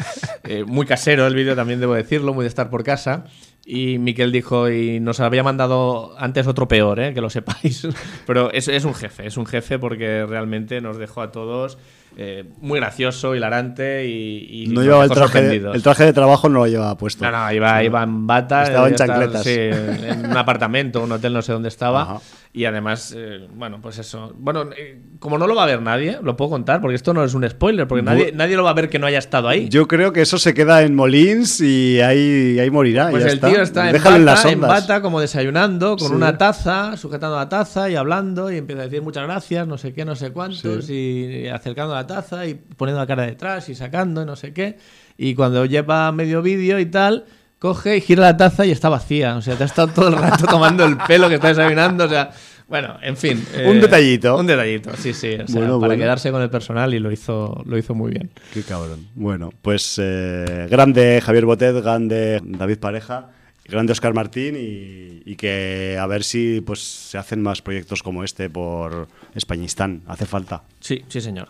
Eh, 0.49 0.63
muy 0.63 0.85
casero 0.85 1.27
el 1.27 1.35
vídeo, 1.35 1.57
también 1.57 1.81
debo 1.81 1.93
decirlo, 1.93 2.33
muy 2.33 2.43
de 2.43 2.47
estar 2.47 2.69
por 2.69 2.81
casa. 2.85 3.25
Y 3.65 3.97
Miquel 3.97 4.31
dijo, 4.31 4.69
y 4.71 5.01
nos 5.01 5.19
había 5.19 5.43
mandado 5.43 6.15
antes 6.17 6.47
otro 6.47 6.69
peor, 6.69 7.01
¿eh? 7.01 7.13
que 7.13 7.19
lo 7.19 7.29
sepáis. 7.29 7.85
Pero 8.25 8.49
es, 8.53 8.69
es 8.69 8.85
un 8.85 8.93
jefe, 8.93 9.27
es 9.27 9.35
un 9.35 9.45
jefe 9.45 9.77
porque 9.77 10.25
realmente 10.25 10.79
nos 10.79 10.97
dejó 10.97 11.21
a 11.21 11.33
todos 11.33 11.77
eh, 12.19 12.43
muy 12.61 12.79
gracioso, 12.79 13.35
hilarante 13.35 14.05
y, 14.07 14.63
y 14.63 14.67
No 14.67 14.81
llevaba 14.81 15.03
el 15.03 15.11
traje, 15.11 15.23
sorprendidos. 15.33 15.75
el 15.75 15.83
traje 15.83 16.05
de 16.05 16.13
trabajo, 16.13 16.49
no 16.49 16.59
lo 16.59 16.67
llevaba 16.67 16.97
puesto. 16.97 17.23
No, 17.23 17.31
no, 17.31 17.51
iba, 17.53 17.83
iba 17.83 18.01
en 18.03 18.25
bata. 18.25 18.63
Estaba 18.63 18.87
en 18.87 18.93
estar, 18.95 19.07
chancletas. 19.07 19.43
sí, 19.43 19.55
en 19.55 20.25
un 20.25 20.35
apartamento, 20.37 21.03
un 21.03 21.11
hotel, 21.11 21.31
no 21.33 21.41
sé 21.43 21.53
dónde 21.53 21.69
estaba. 21.69 22.01
Ajá. 22.01 22.19
Y 22.57 22.65
además, 22.65 23.13
eh, 23.15 23.47
bueno, 23.53 23.79
pues 23.83 23.99
eso. 23.99 24.33
Bueno, 24.35 24.71
eh, 24.75 24.99
como 25.19 25.37
no 25.37 25.45
lo 25.45 25.53
va 25.53 25.61
a 25.61 25.65
ver 25.67 25.79
nadie, 25.79 26.17
lo 26.23 26.35
puedo 26.35 26.49
contar, 26.49 26.81
porque 26.81 26.95
esto 26.95 27.13
no 27.13 27.23
es 27.23 27.35
un 27.35 27.47
spoiler, 27.47 27.87
porque 27.87 28.01
nadie, 28.01 28.31
nadie 28.33 28.55
lo 28.55 28.63
va 28.63 28.71
a 28.71 28.73
ver 28.73 28.89
que 28.89 28.97
no 28.97 29.05
haya 29.05 29.19
estado 29.19 29.47
ahí. 29.47 29.69
Yo 29.69 29.87
creo 29.87 30.11
que 30.11 30.21
eso 30.23 30.39
se 30.39 30.55
queda 30.55 30.81
en 30.81 30.95
Molins 30.95 31.61
y 31.61 32.01
ahí, 32.01 32.57
ahí 32.59 32.71
morirá. 32.71 33.11
Pues 33.11 33.25
ya 33.25 33.29
el 33.29 33.39
tío 33.39 33.61
está 33.61 33.91
en 33.91 33.95
bata, 33.97 34.15
en 34.15 34.25
las 34.25 34.45
en 34.45 34.59
bata, 34.61 35.01
como 35.03 35.21
desayunando, 35.21 35.97
con 35.97 36.07
Sí. 36.07 36.13
una 36.15 36.35
taza, 36.39 36.97
sujetando 36.97 37.35
la 37.35 37.47
taza 37.47 37.91
y 37.91 37.95
hablando, 37.95 38.51
y 38.51 38.57
empieza 38.57 38.81
a 38.81 38.85
decir 38.85 39.03
muchas 39.03 39.25
gracias, 39.25 39.67
no 39.67 39.77
sé 39.77 39.93
qué, 39.93 40.03
no 40.03 40.15
sé 40.15 40.31
cuántos, 40.31 40.89
y 40.89 41.47
acercando 41.49 41.93
la 41.93 42.07
taza 42.07 42.47
y 42.47 42.55
poniendo 42.55 42.99
la 42.99 43.05
cara 43.05 43.21
detrás 43.27 43.69
y 43.69 43.75
sacando, 43.75 44.23
y 44.23 44.25
no 44.25 44.35
sé 44.35 44.51
qué. 44.51 44.79
Y 45.15 45.35
cuando 45.35 45.63
lleva 45.65 46.11
medio 46.11 46.41
vídeo 46.41 46.79
y 46.79 46.87
tal, 46.87 47.25
coge 47.59 47.97
y 47.97 48.01
gira 48.01 48.23
la 48.23 48.37
taza 48.37 48.65
y 48.65 48.71
está 48.71 48.89
vacía. 48.89 49.35
O 49.35 49.41
sea, 49.41 49.55
te 49.55 49.63
ha 49.63 49.65
estado 49.67 49.87
todo 49.89 50.07
el 50.09 50.15
rato 50.17 50.45
tomando 50.49 50.85
el 50.85 50.97
pelo 50.97 51.29
que 51.29 51.35
está 51.35 51.49
desayunando, 51.49 52.05
o 52.05 52.09
sea. 52.09 52.31
Bueno, 52.67 52.97
en 53.01 53.15
fin. 53.15 53.45
eh, 53.53 53.65
Un 53.69 53.79
detallito. 53.79 54.35
Un 54.37 54.45
detallito, 54.45 54.91
sí, 54.97 55.13
sí. 55.13 55.35
O 55.35 55.47
sea, 55.47 55.55
Bueno, 55.61 55.79
para 55.79 55.91
bueno. 55.91 56.01
quedarse 56.03 56.31
con 56.31 56.41
el 56.41 56.49
personal 56.49 56.93
y 56.93 56.99
lo 56.99 57.11
hizo, 57.13 57.63
lo 57.65 57.77
hizo 57.77 57.95
muy 57.95 58.11
bien. 58.11 58.29
Qué 58.53 58.61
cabrón. 58.63 59.07
Bueno, 59.15 59.53
pues 59.61 59.95
eh, 60.03 60.67
grande 60.69 61.21
Javier 61.23 61.45
Botet, 61.45 61.81
grande 61.81 62.41
David 62.43 62.79
Pareja, 62.79 63.29
grande 63.63 63.93
Oscar 63.93 64.13
Martín 64.13 64.57
y, 64.57 65.21
y 65.25 65.35
que 65.37 65.97
a 65.97 66.05
ver 66.07 66.25
si 66.25 66.59
pues 66.59 66.81
se 66.81 67.17
hacen 67.17 67.41
más 67.41 67.61
proyectos 67.61 68.03
como 68.03 68.25
este 68.25 68.49
por 68.49 69.07
Españistán. 69.33 70.01
Hace 70.05 70.25
falta. 70.25 70.63
Sí, 70.81 71.05
sí, 71.07 71.21
señor. 71.21 71.47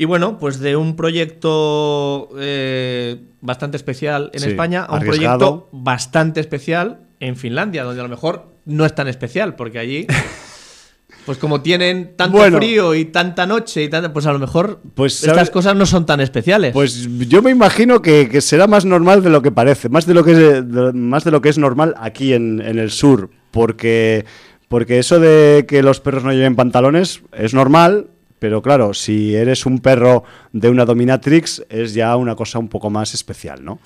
Y 0.00 0.04
bueno, 0.04 0.38
pues 0.38 0.60
de 0.60 0.76
un 0.76 0.94
proyecto 0.94 2.28
eh, 2.38 3.16
bastante 3.40 3.76
especial 3.76 4.30
en 4.32 4.40
Sí, 4.40 4.50
España 4.50 4.84
a 4.84 4.92
un 4.92 4.98
arriesgado. 5.02 5.38
proyecto 5.38 5.68
bastante 5.72 6.38
especial 6.40 7.00
en 7.18 7.34
Finlandia, 7.34 7.82
donde 7.82 8.00
a 8.00 8.04
lo 8.04 8.08
mejor 8.08 8.46
no 8.64 8.86
es 8.86 8.94
tan 8.94 9.08
especial, 9.08 9.56
porque 9.56 9.80
allí, 9.80 10.06
pues 11.26 11.36
como 11.38 11.62
tienen 11.62 12.14
tanto 12.16 12.38
Bueno. 12.38 12.58
frío 12.58 12.94
y 12.94 13.06
tanta 13.06 13.44
noche 13.44 13.82
y 13.82 13.88
tanta, 13.88 14.12
pues 14.12 14.24
a 14.26 14.32
lo 14.32 14.38
mejor 14.38 14.80
Pues, 14.94 15.24
estas 15.24 15.50
cosas 15.50 15.74
no 15.74 15.84
son 15.84 16.06
tan 16.06 16.20
especiales. 16.20 16.72
Pues 16.74 17.08
yo 17.28 17.42
me 17.42 17.50
imagino 17.50 18.00
que, 18.00 18.28
que 18.28 18.40
será 18.40 18.68
más 18.68 18.84
normal 18.84 19.24
de 19.24 19.30
lo 19.30 19.42
que 19.42 19.50
parece, 19.50 19.88
más 19.88 20.06
de 20.06 20.14
lo 20.14 20.22
que 20.22 20.30
es, 20.30 20.38
de- 20.38 20.92
más 20.92 21.24
de 21.24 21.32
lo 21.32 21.40
que 21.40 21.48
es 21.48 21.58
normal 21.58 21.94
aquí 21.98 22.34
en, 22.34 22.60
en 22.60 22.78
el 22.78 22.92
sur, 22.92 23.30
porque, 23.50 24.24
porque 24.68 25.00
eso 25.00 25.18
de 25.18 25.64
que 25.66 25.82
los 25.82 25.98
perros 25.98 26.22
no 26.22 26.32
lleven 26.32 26.54
pantalones 26.54 27.22
es 27.32 27.52
normal, 27.52 28.10
pero 28.38 28.62
claro, 28.62 28.94
si 28.94 29.34
eres 29.34 29.66
un 29.66 29.78
perro 29.80 30.24
de 30.52 30.68
una 30.70 30.84
dominatrix 30.84 31.64
es 31.68 31.94
ya 31.94 32.16
una 32.16 32.34
cosa 32.34 32.58
un 32.58 32.68
poco 32.68 32.90
más 32.90 33.14
especial, 33.14 33.64
¿no? 33.64 33.78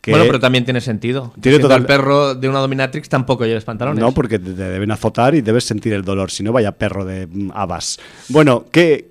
Que- 0.00 0.12
bueno, 0.12 0.26
pero 0.26 0.38
también 0.38 0.64
tiene 0.64 0.80
sentido. 0.80 1.34
Tiene 1.40 1.58
total- 1.58 1.80
el 1.80 1.86
perro 1.86 2.34
de 2.36 2.48
una 2.48 2.60
dominatrix 2.60 3.08
tampoco 3.08 3.44
lleves 3.44 3.64
pantalones. 3.64 4.00
No, 4.00 4.12
porque 4.12 4.38
te 4.38 4.52
deben 4.52 4.90
azotar 4.92 5.34
y 5.34 5.40
debes 5.40 5.64
sentir 5.64 5.92
el 5.92 6.02
dolor, 6.04 6.30
si 6.30 6.44
no 6.44 6.52
vaya 6.52 6.70
perro 6.72 7.04
de 7.04 7.26
mm, 7.26 7.50
habas. 7.52 7.98
Bueno, 8.28 8.66
¿qué, 8.70 9.10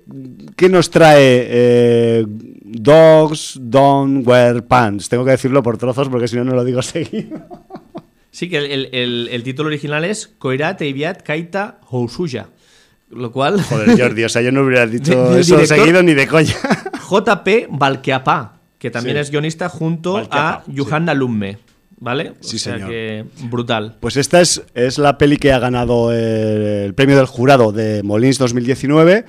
qué 0.56 0.68
nos 0.70 0.88
trae 0.90 1.46
eh, 1.48 2.24
Dogs 2.26 3.58
Don't 3.60 4.26
Wear 4.26 4.64
Pants? 4.66 5.08
Tengo 5.08 5.24
que 5.24 5.32
decirlo 5.32 5.62
por 5.62 5.76
trozos 5.78 6.08
porque 6.08 6.26
si 6.26 6.36
no, 6.36 6.44
no 6.44 6.54
lo 6.54 6.64
digo 6.64 6.80
seguido. 6.82 7.38
Sí, 8.30 8.48
que 8.48 8.56
el, 8.58 8.64
el- 8.70 8.88
el- 8.92 9.28
el 9.30 9.42
título 9.42 9.68
original 9.68 10.04
es 10.04 10.26
Koirat 10.38 10.80
Eiviat 10.80 11.22
Kaita 11.22 11.80
Housuya. 11.82 12.48
Lo 13.10 13.32
cual. 13.32 13.62
Joder, 13.62 13.98
Jordi, 14.00 14.24
o 14.24 14.28
sea, 14.28 14.42
yo 14.42 14.52
no 14.52 14.62
hubiera 14.62 14.86
dicho 14.86 15.36
eso 15.36 15.56
director- 15.56 15.66
seguido 15.78 16.02
ni 16.02 16.14
de 16.14 16.26
coña. 16.26 16.54
JP 17.08 17.68
Valkeapá, 17.70 18.54
que 18.78 18.90
también 18.90 19.16
Sí. 19.16 19.20
es 19.22 19.30
guionista 19.30 19.68
junto 19.68 20.14
Valkeapá, 20.14 20.48
a 20.50 20.64
Johanna 20.76 21.14
Lumme. 21.14 21.58
¿Vale? 22.00 22.30
O 22.30 22.34
Sí, 22.40 22.60
sea 22.60 22.74
señor. 22.74 22.90
que 22.90 23.24
brutal. 23.50 23.96
Pues 23.98 24.16
esta 24.16 24.40
es, 24.40 24.62
es 24.74 24.98
la 24.98 25.18
peli 25.18 25.36
que 25.36 25.50
ha 25.52 25.58
ganado 25.58 26.12
eh, 26.12 26.84
el 26.84 26.94
premio 26.94 27.16
del 27.16 27.26
jurado 27.26 27.72
de 27.72 28.04
Molins 28.04 28.38
2019. 28.38 29.24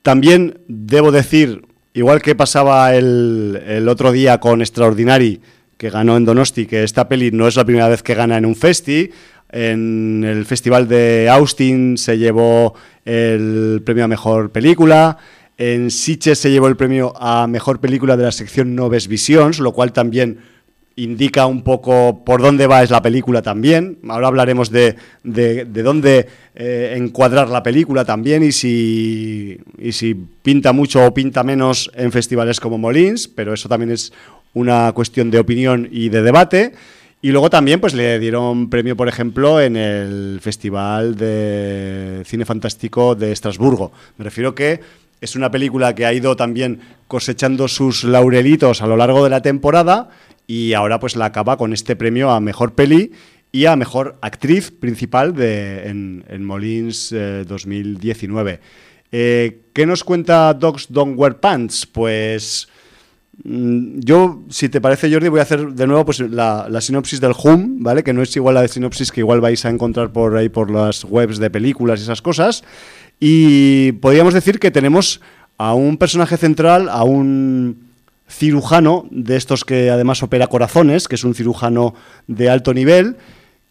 También 0.00 0.58
debo 0.66 1.12
decir, 1.12 1.66
igual 1.92 2.22
que 2.22 2.34
pasaba 2.34 2.94
el, 2.94 3.62
el 3.66 3.88
otro 3.90 4.10
día 4.10 4.38
con 4.40 4.62
Extraordinary, 4.62 5.42
que 5.76 5.90
ganó 5.90 6.16
en 6.16 6.24
Donosti, 6.24 6.64
que 6.64 6.82
esta 6.82 7.08
peli 7.08 7.30
no 7.30 7.46
es 7.46 7.56
la 7.56 7.64
primera 7.66 7.88
vez 7.88 8.02
que 8.02 8.14
gana 8.14 8.38
en 8.38 8.46
un 8.46 8.56
festi. 8.56 9.10
En 9.56 10.24
el 10.26 10.44
Festival 10.46 10.88
de 10.88 11.28
Austin 11.30 11.96
se 11.96 12.18
llevó 12.18 12.74
el 13.04 13.82
premio 13.84 14.04
a 14.04 14.08
Mejor 14.08 14.50
Película. 14.50 15.16
En 15.56 15.92
Sitges 15.92 16.40
se 16.40 16.50
llevó 16.50 16.66
el 16.66 16.76
premio 16.76 17.12
a 17.16 17.46
Mejor 17.46 17.78
Película 17.78 18.16
de 18.16 18.24
la 18.24 18.32
sección 18.32 18.74
Noves 18.74 19.06
Visions, 19.06 19.60
lo 19.60 19.70
cual 19.72 19.92
también 19.92 20.38
indica 20.96 21.46
un 21.46 21.62
poco 21.62 22.24
por 22.24 22.42
dónde 22.42 22.66
va 22.66 22.82
es 22.82 22.90
la 22.90 23.00
película 23.02 23.42
también. 23.42 23.98
Ahora 24.08 24.26
hablaremos 24.26 24.70
de, 24.70 24.96
de- 25.22 25.64
de 25.64 25.82
dónde 25.84 26.26
eh, 26.56 26.94
encuadrar 26.96 27.48
la 27.48 27.62
película 27.62 28.04
también 28.04 28.42
y 28.42 28.50
si, 28.50 29.58
y 29.78 29.92
si 29.92 30.14
pinta 30.42 30.72
mucho 30.72 31.04
o 31.06 31.14
pinta 31.14 31.44
menos 31.44 31.90
en 31.94 32.10
festivales 32.10 32.58
como 32.58 32.76
Molins, 32.78 33.28
pero 33.28 33.54
eso 33.54 33.68
también 33.68 33.92
es 33.92 34.12
una 34.52 34.90
cuestión 34.92 35.30
de 35.30 35.38
opinión 35.38 35.88
y 35.92 36.08
de 36.08 36.22
debate. 36.22 36.72
Y 37.24 37.32
luego 37.32 37.48
también 37.48 37.80
pues 37.80 37.94
le 37.94 38.18
dieron 38.18 38.68
premio, 38.68 38.98
por 38.98 39.08
ejemplo, 39.08 39.58
en 39.58 39.76
el 39.76 40.40
Festival 40.42 41.16
de 41.16 42.20
Cine 42.26 42.44
Fantástico 42.44 43.14
de 43.14 43.32
Estrasburgo. 43.32 43.92
Me 44.18 44.26
refiero 44.26 44.54
que 44.54 44.80
es 45.22 45.34
una 45.34 45.50
película 45.50 45.94
que 45.94 46.04
ha 46.04 46.12
ido 46.12 46.36
también 46.36 46.80
cosechando 47.08 47.66
sus 47.66 48.04
laurelitos 48.04 48.82
a 48.82 48.86
lo 48.86 48.98
largo 48.98 49.24
de 49.24 49.30
la 49.30 49.40
temporada 49.40 50.10
y 50.46 50.74
ahora 50.74 51.00
pues 51.00 51.16
la 51.16 51.24
acaba 51.24 51.56
con 51.56 51.72
este 51.72 51.96
premio 51.96 52.30
a 52.30 52.40
Mejor 52.40 52.74
Peli 52.74 53.12
y 53.50 53.64
a 53.64 53.74
Mejor 53.74 54.18
Actriz 54.20 54.70
Principal 54.70 55.34
de, 55.34 55.88
en, 55.88 56.26
en 56.28 56.44
Molins 56.44 57.10
eh, 57.10 57.46
2019. 57.48 58.60
Eh, 59.12 59.62
¿Qué 59.72 59.86
nos 59.86 60.04
cuenta 60.04 60.52
Dogs 60.52 60.88
Don't 60.90 61.18
Wear 61.18 61.40
Pants? 61.40 61.86
Pues 61.86 62.68
yo, 63.42 64.42
si 64.48 64.68
te 64.68 64.80
parece 64.80 65.12
Jordi, 65.12 65.28
voy 65.28 65.40
a 65.40 65.42
hacer 65.42 65.72
de 65.72 65.86
nuevo 65.86 66.04
pues, 66.04 66.20
la, 66.20 66.80
sinopsis 66.80 67.20
del 67.20 67.32
Hum, 67.32 67.82
¿vale? 67.82 68.02
Que 68.02 68.12
no 68.12 68.22
es 68.22 68.34
igual 68.36 68.56
a 68.56 68.62
la 68.62 68.68
sinopsis 68.68 69.10
que 69.10 69.20
igual 69.20 69.40
vais 69.40 69.64
a 69.64 69.70
encontrar 69.70 70.12
por 70.12 70.36
ahí 70.36 70.48
por 70.48 70.70
las 70.70 71.04
webs 71.04 71.38
de 71.38 71.50
películas 71.50 72.00
y 72.00 72.04
esas 72.04 72.22
cosas. 72.22 72.62
Y 73.18 73.92
podríamos 73.92 74.34
decir 74.34 74.58
que 74.58 74.70
tenemos 74.70 75.20
a 75.58 75.74
un 75.74 75.96
personaje 75.96 76.36
central, 76.36 76.88
a 76.88 77.04
un 77.04 77.90
cirujano 78.28 79.06
de 79.10 79.36
estos 79.36 79.64
que 79.64 79.90
además 79.90 80.22
opera 80.22 80.46
corazones, 80.46 81.08
que 81.08 81.16
es 81.16 81.24
un 81.24 81.34
cirujano 81.34 81.94
de 82.26 82.50
alto 82.50 82.72
nivel, 82.72 83.16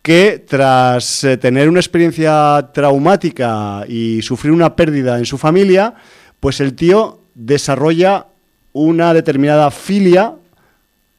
que 0.02 0.44
tras 0.46 1.24
eh, 1.24 1.38
tener 1.38 1.70
una 1.70 1.80
experiencia 1.80 2.70
traumática 2.74 3.86
y 3.88 4.22
sufrir 4.22 4.52
una 4.52 4.76
pérdida 4.76 5.18
en 5.18 5.26
su 5.26 5.38
familia, 5.38 5.96
pues 6.40 6.60
el 6.60 6.76
tío 6.76 7.22
desarrolla 7.34 8.28
una 8.74 9.14
determinada 9.14 9.72
filia 9.72 10.34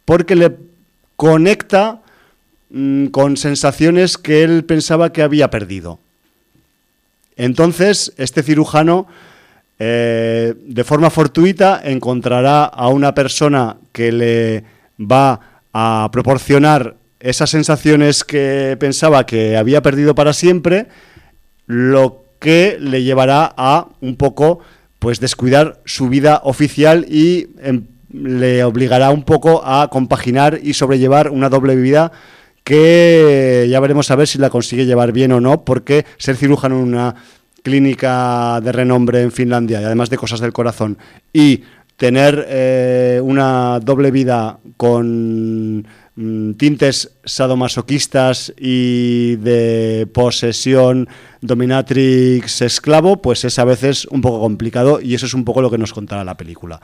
porque 0.05 0.37
le 0.37 0.57
conecta 1.17 2.01
mm, 2.71 3.07
con 3.07 3.37
sensaciones 3.37 4.19
que 4.19 4.43
él 4.43 4.65
pensaba 4.65 5.13
que 5.13 5.23
había 5.23 5.51
perdido. 5.51 5.99
Entonces, 7.37 8.13
este 8.17 8.43
cirujano, 8.43 9.07
eh, 9.79 10.55
de 10.67 10.85
forma 10.85 11.11
fortuita, 11.11 11.81
encontrará 11.83 12.65
a 12.65 12.89
una 12.89 13.15
persona 13.15 13.77
que 13.93 14.13
le 14.13 14.65
va 15.01 15.41
a 15.73 16.09
proporcionar 16.13 16.97
esas 17.19 17.51
sensaciones 17.51 18.23
que 18.23 18.77
pensaba 18.79 19.27
que 19.27 19.57
había 19.57 19.83
perdido 19.83 20.15
para 20.15 20.33
siempre, 20.33 20.87
lo 21.67 22.23
que 22.39 22.77
le 22.79 23.03
llevará 23.03 23.53
a 23.57 23.89
un 24.01 24.17
poco 24.17 24.61
pues 25.05 25.21
descuidar 25.21 25.83
su 25.85 26.09
vida 26.09 26.41
oficial 26.45 27.05
y 27.07 27.49
em, 27.61 27.89
le 28.11 28.65
obligará 28.65 29.11
un 29.11 29.23
poco 29.23 29.61
a 29.63 29.91
compaginar 29.91 30.59
y 30.63 30.73
sobrellevar 30.73 31.29
una 31.29 31.51
doble 31.51 31.77
vida 31.77 32.11
que 32.65 33.67
ya 33.69 33.81
veremos 33.81 34.11
a 34.11 34.17
ver 34.17 34.27
si 34.27 34.39
la 34.39 34.49
consigue 34.49 34.87
llevar 34.87 35.13
bien 35.13 35.33
o 35.33 35.43
no, 35.43 35.63
porque 35.63 36.07
ser 36.17 36.37
cirujano 36.37 36.79
en 36.79 36.85
una 36.85 37.15
clínica 37.63 38.63
de 38.63 38.73
renombre 38.73 39.21
en 39.21 39.31
Finlandia 39.31 39.83
y 39.83 39.85
además 39.85 40.09
de 40.09 40.17
cosas 40.17 40.41
del 40.41 40.55
corazón 40.55 40.97
y 41.35 41.61
tener 41.99 42.47
eh, 42.49 43.21
una 43.23 43.81
doble 43.81 44.11
vida 44.11 44.59
con 44.79 45.87
tintes 46.17 47.11
sadomasoquistas 47.25 48.53
y 48.59 49.37
de 49.37 50.07
posesión 50.13 51.09
dominatrix 51.41 52.63
esclavo, 52.63 53.21
pues 53.21 53.45
es 53.45 53.59
a 53.59 53.65
veces 53.65 54.07
un 54.07 54.21
poco 54.21 54.41
complicado 54.41 55.01
y 55.01 55.15
eso 55.15 55.27
es 55.27 55.35
un 55.35 55.45
poco 55.45 55.61
lo 55.63 55.71
que 55.71 55.79
nos 55.79 55.93
contará 55.93 56.23
la 56.25 56.37
película. 56.37 56.81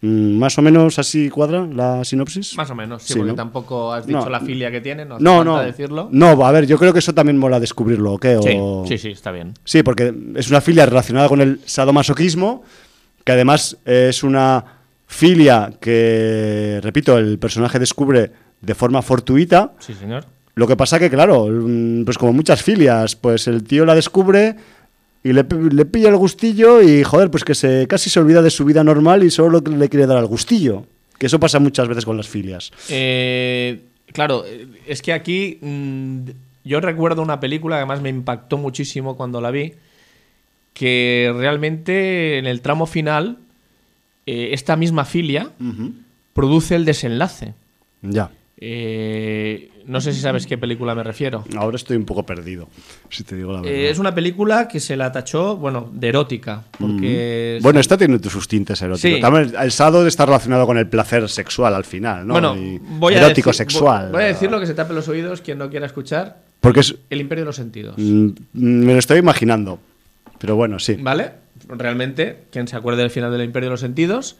Mm, 0.00 0.36
¿Más 0.38 0.58
o 0.58 0.62
menos 0.62 0.98
así 0.98 1.28
cuadra 1.28 1.66
la 1.66 2.04
sinopsis? 2.04 2.56
Más 2.56 2.70
o 2.70 2.74
menos, 2.74 3.02
sí, 3.02 3.12
Sí, 3.14 3.18
porque 3.18 3.32
¿no? 3.32 3.36
tampoco 3.36 3.92
has 3.92 4.06
dicho 4.06 4.20
No. 4.20 4.30
la 4.30 4.40
filia 4.40 4.70
que 4.70 4.80
tiene, 4.80 5.04
no 5.04 5.14
hace 5.16 5.24
No, 5.24 5.36
falta 5.38 5.50
no. 5.50 5.62
decirlo. 5.62 6.08
No, 6.12 6.44
a 6.46 6.50
ver, 6.52 6.66
yo 6.66 6.78
creo 6.78 6.92
que 6.92 6.98
eso 7.00 7.12
también 7.14 7.38
mola 7.38 7.60
descubrirlo, 7.60 8.12
¿o 8.14 8.18
qué? 8.18 8.36
Sí, 8.42 8.56
O- 8.60 8.84
sí, 8.86 8.98
sí, 8.98 9.10
está 9.10 9.30
bien. 9.32 9.54
Sí, 9.64 9.82
porque 9.82 10.12
es 10.36 10.50
una 10.50 10.60
filia 10.60 10.86
relacionada 10.86 11.28
con 11.28 11.40
el 11.40 11.60
sadomasoquismo, 11.66 12.62
que 13.24 13.32
además 13.32 13.76
es 13.84 14.22
una 14.24 14.64
filia 15.06 15.72
que, 15.80 16.80
repito, 16.82 17.16
el 17.18 17.38
personaje 17.38 17.78
descubre 17.78 18.32
de 18.62 18.74
forma 18.74 19.02
fortuita. 19.02 19.72
Sí, 19.80 19.92
señor. 19.94 20.24
Lo 20.54 20.66
que 20.66 20.76
pasa 20.76 20.98
que, 20.98 21.10
claro, 21.10 21.46
mm, 21.50 22.04
pues 22.04 22.16
como 22.18 22.32
muchas 22.32 22.62
filias, 22.62 23.16
pues 23.16 23.46
el 23.48 23.62
tío 23.64 23.84
la 23.84 23.94
descubre 23.94 24.56
y 25.24 25.32
le, 25.32 25.44
pi- 25.44 25.70
le 25.70 25.84
pilla 25.84 26.08
el 26.08 26.16
gustillo 26.16 26.80
y, 26.82 27.02
joder, 27.04 27.30
pues 27.30 27.44
que 27.44 27.54
se 27.54 27.86
casi 27.88 28.10
se 28.10 28.20
olvida 28.20 28.42
de 28.42 28.50
su 28.50 28.64
vida 28.64 28.82
normal 28.84 29.22
y 29.24 29.30
solo 29.30 29.60
le 29.60 29.88
quiere 29.88 30.06
dar 30.06 30.16
al 30.18 30.26
gustillo. 30.26 30.84
Que 31.18 31.26
eso 31.26 31.38
pasa 31.40 31.58
muchas 31.60 31.86
veces 31.88 32.04
con 32.04 32.16
las 32.16 32.28
filias. 32.28 32.72
Eh, 32.88 33.80
claro, 34.12 34.44
es 34.86 35.00
que 35.02 35.12
aquí 35.12 35.58
mm, 35.60 36.18
yo 36.64 36.80
recuerdo 36.80 37.22
una 37.22 37.40
película 37.40 37.76
que 37.76 37.80
además 37.80 38.00
me 38.02 38.08
impactó 38.10 38.58
muchísimo 38.58 39.16
cuando 39.16 39.40
la 39.40 39.50
vi, 39.52 39.74
que 40.74 41.32
realmente 41.36 42.38
en 42.38 42.46
el 42.46 42.60
tramo 42.60 42.86
final 42.86 43.38
eh, 44.26 44.50
esta 44.52 44.76
misma 44.76 45.04
filia 45.04 45.50
produce 46.34 46.74
el 46.74 46.84
desenlace. 46.84 47.54
Ya. 48.02 48.30
Eh, 48.64 49.70
no 49.86 50.00
sé 50.00 50.12
si 50.12 50.20
sabes 50.20 50.46
qué 50.46 50.56
película 50.56 50.94
me 50.94 51.02
refiero. 51.02 51.44
Ahora 51.56 51.74
estoy 51.74 51.96
un 51.96 52.04
poco 52.04 52.24
perdido, 52.24 52.68
si 53.10 53.24
te 53.24 53.34
digo 53.34 53.52
la 53.52 53.60
verdad. 53.60 53.74
Eh, 53.76 53.90
es 53.90 53.98
una 53.98 54.14
película 54.14 54.68
que 54.68 54.78
se 54.78 54.96
la 54.96 55.10
tachó, 55.10 55.56
bueno, 55.56 55.90
de 55.92 56.08
erótica, 56.08 56.62
porque... 56.78 57.58
Bueno, 57.60 57.80
esta 57.80 57.96
tiene 57.98 58.20
sus 58.20 58.46
tintes 58.46 58.80
eróticos. 58.80 59.00
Sí. 59.16 59.20
También 59.20 59.52
el 59.60 59.72
sado 59.72 60.06
está 60.06 60.26
relacionado 60.26 60.64
con 60.66 60.78
el 60.78 60.86
placer 60.88 61.28
sexual 61.28 61.74
al 61.74 61.84
final, 61.84 62.24
¿no? 62.24 62.34
Bueno, 62.34 62.56
Y 62.56 62.78
voy 62.78 63.14
a 63.14 63.18
erótico 63.26 63.50
decir- 63.50 63.56
sexual. 63.66 64.04
Voy, 64.06 64.12
voy 64.12 64.22
a 64.22 64.26
decir 64.26 64.48
lo 64.50 64.60
que 64.60 64.66
se 64.66 64.74
tape 64.74 64.94
los 64.94 65.08
oídos 65.08 65.40
quien 65.40 65.58
no 65.58 65.68
quiera 65.68 65.86
escuchar. 65.86 66.38
Porque 66.60 66.78
es, 66.80 66.94
El 67.10 67.20
Imperio 67.20 67.42
de 67.42 67.46
los 67.46 67.56
Sentidos. 67.56 67.96
mm, 67.98 68.28
me 68.52 68.92
lo 68.92 68.98
estoy 69.00 69.18
imaginando. 69.18 69.80
Pero 70.38 70.54
bueno, 70.54 70.78
sí. 70.78 70.94
¿Vale? 71.00 71.32
Realmente, 71.68 72.44
quien 72.52 72.68
se 72.68 72.76
acuerde 72.76 73.02
del 73.02 73.10
final 73.10 73.32
del 73.32 73.42
Imperio 73.42 73.68
de 73.68 73.72
los 73.72 73.80
Sentidos, 73.80 74.36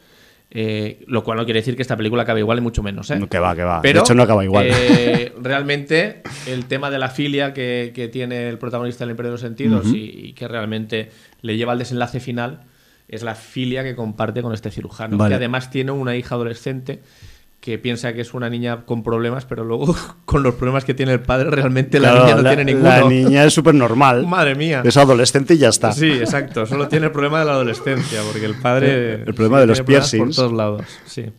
eh, 0.55 1.03
lo 1.07 1.23
cual 1.23 1.39
no 1.39 1.45
quiere 1.45 1.61
decir 1.61 1.75
que 1.75 1.81
esta 1.81 1.97
película 1.97 2.21
acabe 2.21 2.41
igual, 2.41 2.59
y 2.59 2.61
mucho 2.61 2.83
menos. 2.83 3.09
¿eh? 3.09 3.19
Que 3.27 3.39
va, 3.39 3.55
que 3.55 3.63
va. 3.63 3.81
Pero, 3.81 3.99
de 3.99 4.03
hecho, 4.03 4.13
no 4.13 4.21
acaba 4.21 4.43
igual. 4.43 4.67
eh, 4.69 5.33
realmente, 5.41 6.21
el 6.45 6.65
tema 6.65 6.91
de 6.91 6.99
la 6.99 7.09
filia 7.09 7.55
que, 7.55 7.91
que 7.95 8.07
tiene 8.07 8.49
el 8.49 8.59
protagonista 8.59 9.03
del 9.03 9.11
Imperio 9.11 9.31
de 9.31 9.33
los 9.33 9.41
Sentidos 9.41 9.87
y, 9.87 10.27
y 10.27 10.33
que 10.33 10.47
realmente 10.47 11.09
le 11.41 11.57
lleva 11.57 11.71
al 11.71 11.79
desenlace 11.79 12.19
final 12.19 12.65
es 13.07 13.23
la 13.23 13.33
filia 13.33 13.83
que 13.83 13.95
comparte 13.95 14.43
con 14.43 14.53
este 14.53 14.69
cirujano. 14.69 15.17
Vale. 15.17 15.31
Que 15.31 15.35
además 15.37 15.71
tiene 15.71 15.91
una 15.91 16.15
hija 16.15 16.35
adolescente 16.35 17.01
que 17.63 17.79
piensa 17.79 18.11
que 18.11 18.19
es 18.19 18.33
una 18.33 18.49
niña 18.49 18.85
con 18.85 19.03
problemas, 19.03 19.45
pero 19.45 19.63
luego 19.63 19.95
con 20.25 20.43
los 20.43 20.55
problemas 20.55 20.83
que 20.83 20.93
tiene 20.93 21.13
el 21.13 21.21
padre, 21.21 21.49
realmente 21.49 21.97
la 21.97 22.13
niña 22.13 22.35
no 22.35 22.43
tiene 22.43 22.65
ninguno. 22.65 22.89
La 22.89 23.07
niña 23.07 23.45
es 23.45 23.53
súper 23.53 23.73
normal. 23.73 24.27
Madre 24.27 24.53
mía. 24.53 24.81
Es 24.83 24.97
adolescente 24.97 25.53
y 25.53 25.59
ya 25.59 25.69
está. 25.69 25.93
Sí, 25.93 26.11
exacto. 26.11 26.65
Solo 26.65 26.89
tiene 26.89 27.05
el 27.05 27.13
problema 27.13 27.39
de 27.39 27.45
la 27.45 27.53
adolescencia, 27.53 28.19
porque 28.29 28.45
el 28.45 28.55
padre. 28.55 29.13
El 29.25 29.33
problema 29.33 29.61
de 29.61 29.67
los 29.67 29.81
piercings. 29.81 30.35
Por 30.35 30.35
todos 30.35 30.51
lados, 30.51 30.81
sí. 31.05 31.31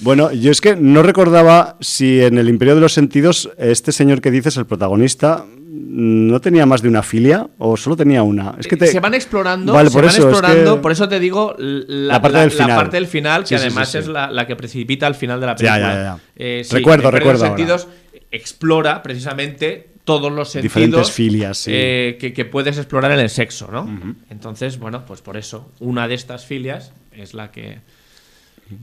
Bueno, 0.00 0.32
yo 0.32 0.50
es 0.50 0.60
que 0.60 0.76
no 0.76 1.02
recordaba 1.02 1.76
si 1.80 2.22
en 2.22 2.38
el 2.38 2.48
Imperio 2.48 2.74
de 2.74 2.80
los 2.80 2.92
Sentidos 2.92 3.50
este 3.58 3.92
señor 3.92 4.20
que 4.20 4.30
dices, 4.30 4.56
el 4.56 4.64
protagonista, 4.66 5.44
no 5.72 6.40
tenía 6.40 6.64
más 6.66 6.82
de 6.82 6.88
una 6.88 7.02
filia 7.02 7.48
o 7.58 7.76
solo 7.76 7.96
tenía 7.96 8.22
una. 8.22 8.54
Es 8.58 8.66
que 8.66 8.76
te- 8.76 8.86
Eh, 8.86 8.88
Se 8.88 9.00
van 9.00 9.14
explorando, 9.14 9.72
Vale, 9.72 9.90
se 9.90 9.94
por 9.94 10.04
van 10.04 10.10
eso, 10.14 10.22
es 10.28 10.34
explorando, 10.34 10.76
que- 10.76 10.80
por 10.82 10.92
eso 10.92 11.08
te 11.08 11.20
digo 11.20 11.54
la, 11.58 12.14
La 12.14 12.22
parte 12.22 12.38
del 12.38 12.50
final. 12.50 12.76
parte 12.76 12.96
del 12.96 13.06
final, 13.06 13.42
que 13.42 13.48
Sí, 13.48 13.54
además 13.56 13.88
sí, 13.88 13.92
sí. 13.92 13.98
es 13.98 14.06
la, 14.08 14.30
la 14.30 14.46
que 14.46 14.56
precipita 14.56 15.06
al 15.06 15.14
final 15.14 15.38
de 15.40 15.46
la 15.46 15.52
Ya, 15.56 15.74
película. 15.74 15.94
ya, 15.94 16.02
ya. 16.02 16.18
Eh, 16.36 16.62
sí, 16.64 16.76
Recuerdo, 16.76 17.08
el 17.08 17.14
Imperio 17.14 17.28
de 17.28 17.32
los 17.34 17.40
recuerdo 17.42 17.44
ahora. 17.44 17.56
sentidos 17.56 17.88
explora 18.30 19.02
precisamente 19.02 19.90
todos 20.04 20.32
los 20.32 20.48
sentidos 20.50 20.74
Diferentes 20.74 21.10
filias, 21.12 21.58
sí. 21.58 21.70
eh, 21.74 22.16
que, 22.18 22.32
que 22.32 22.44
puedes 22.44 22.78
explorar 22.78 23.12
en 23.12 23.18
el 23.20 23.28
sexo, 23.28 23.68
¿no? 23.70 23.88
Entonces, 24.30 24.78
bueno, 24.78 25.04
pues 25.04 25.20
por 25.20 25.36
eso, 25.36 25.70
una 25.78 26.08
de 26.08 26.14
estas 26.14 26.46
filias 26.46 26.92
es 27.12 27.34
la 27.34 27.50
que, 27.50 27.80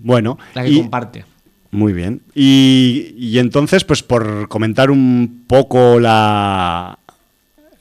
bueno, 0.03 0.37
la 0.53 0.63
que 0.63 0.69
y- 0.71 0.77
comparte. 0.81 1.25
Muy 1.71 1.91
bien. 1.93 2.21
Y, 2.33 3.13
y 3.17 3.39
entonces, 3.39 3.83
pues 3.83 4.01
por 4.01 4.47
comentar 4.47 4.89
un 4.89 5.43
poco 5.47 5.99
la, 5.99 6.97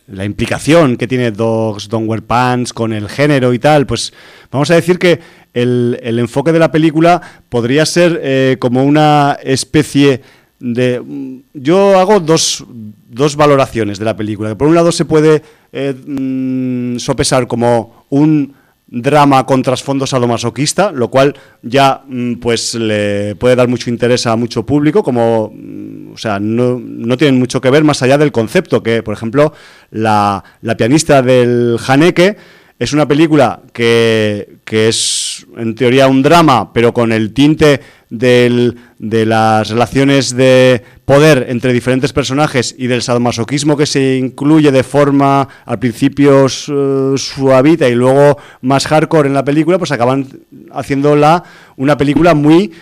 la 0.09 0.25
implicación 0.25 0.97
que 0.97 1.07
tiene 1.07 1.31
Dogs 1.31 1.89
Don't 1.89 2.09
Wear 2.09 2.23
Pants 2.23 2.73
con 2.73 2.93
el 2.93 3.09
género 3.09 3.53
y 3.55 3.61
tal, 3.61 3.87
pues 3.87 4.13
vamos 4.51 4.71
a 4.73 4.75
decir 4.75 4.99
que 4.99 5.21
el, 5.55 5.99
el 6.03 6.19
enfoque 6.19 6.51
de 6.53 6.59
la 6.59 6.73
película 6.73 7.23
podría 7.49 7.87
ser 7.87 8.21
eh, 8.25 8.57
como 8.59 8.85
una 8.85 9.39
especie 9.43 10.21
de... 10.59 11.41
Yo 11.55 11.97
hago 11.99 12.19
dos, 12.19 12.65
dos 13.09 13.37
valoraciones 13.37 14.01
de 14.01 14.05
la 14.05 14.17
película. 14.17 14.59
Por 14.59 14.67
un 14.69 14.75
lado 14.75 14.91
se 14.91 15.05
puede 15.05 15.43
eh, 15.73 15.95
mm, 15.95 16.99
sopesar 16.99 17.47
como 17.47 18.05
un 18.11 18.53
drama 18.87 19.45
con 19.47 19.63
trasfondo 19.63 20.07
sadomasoquista, 20.07 20.93
lo 20.93 21.09
cual 21.09 21.35
ya 21.63 22.03
mm, 22.07 22.35
pues 22.35 22.75
le 22.75 23.35
puede 23.37 23.57
dar 23.57 23.69
mucho 23.69 23.91
interés 23.91 24.27
a 24.27 24.37
mucho 24.37 24.65
público, 24.65 25.03
como 25.03 25.53
mm, 25.55 26.13
o 26.13 26.19
sea, 26.19 26.39
no, 26.39 26.81
no 26.81 27.17
tienen 27.17 27.39
mucho 27.39 27.61
que 27.61 27.71
ver 27.71 27.85
más 27.85 28.03
allá 28.03 28.17
del 28.17 28.33
concepto, 28.33 28.83
que 28.83 29.03
por 29.03 29.15
ejemplo 29.15 29.53
la, 29.91 30.43
la 30.63 30.77
pianista 30.77 31.21
del 31.23 31.79
Haneke 31.87 32.37
es 32.79 32.93
una 32.93 33.09
película 33.09 33.63
que, 33.73 34.59
que 34.65 34.89
es 34.89 35.47
en 35.57 35.75
teoría 35.75 36.09
un 36.09 36.23
drama, 36.23 36.73
pero 36.73 36.93
con 36.93 37.11
el 37.11 37.33
tinte 37.33 37.81
del- 38.11 38.77
de 38.99 39.27
las 39.27 39.69
relaciones 39.69 40.35
de 40.37 40.83
poder 41.05 41.47
entre 41.49 41.73
diferentes 41.73 42.13
personajes 42.13 42.75
y 42.79 42.87
del 42.87 43.03
sadomasoquismo 43.03 43.77
que 43.77 43.87
se 43.87 44.17
incluye 44.17 44.71
de 44.71 44.83
forma 44.85 45.49
al 45.65 45.79
principio 45.79 46.49
su- 46.49 47.19
suavita 47.19 47.89
y 47.89 47.95
luego 47.95 48.39
más 48.63 48.87
hardcore 48.87 49.29
en 49.29 49.35
la 49.35 49.45
película, 49.45 49.79
pues 49.79 49.91
acaban 49.93 50.27
haciéndola 50.73 51.43
una 51.77 51.97
película 51.97 52.35
muy 52.35 52.73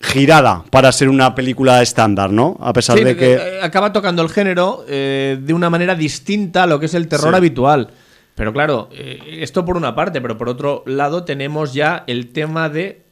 girada 0.00 0.62
para 0.70 0.92
ser 0.92 1.08
una 1.08 1.34
película 1.34 1.82
estándar, 1.82 2.30
¿no? 2.30 2.56
A 2.60 2.72
pesar 2.72 2.98
Sí, 2.98 3.04
de 3.04 3.16
que... 3.16 3.34
eh, 3.34 3.40
acaba 3.62 3.92
tocando 3.92 4.22
el 4.22 4.28
género 4.28 4.84
eh, 4.88 5.38
de 5.42 5.52
una 5.54 5.70
manera 5.70 5.94
distinta 5.96 6.62
a 6.62 6.66
lo 6.66 6.78
que 6.78 6.86
es 6.86 6.94
el 6.94 7.08
terror 7.08 7.30
Sí. 7.32 7.36
habitual. 7.36 7.90
Pero 8.36 8.52
claro, 8.52 8.88
eh, 8.92 9.18
esto 9.40 9.64
por 9.64 9.76
una 9.76 9.96
parte, 9.96 10.20
pero 10.20 10.38
por 10.38 10.48
otro 10.48 10.84
lado 10.86 11.24
tenemos 11.24 11.74
ya 11.74 12.04
el 12.06 12.28
tema 12.28 12.68
de 12.68 13.02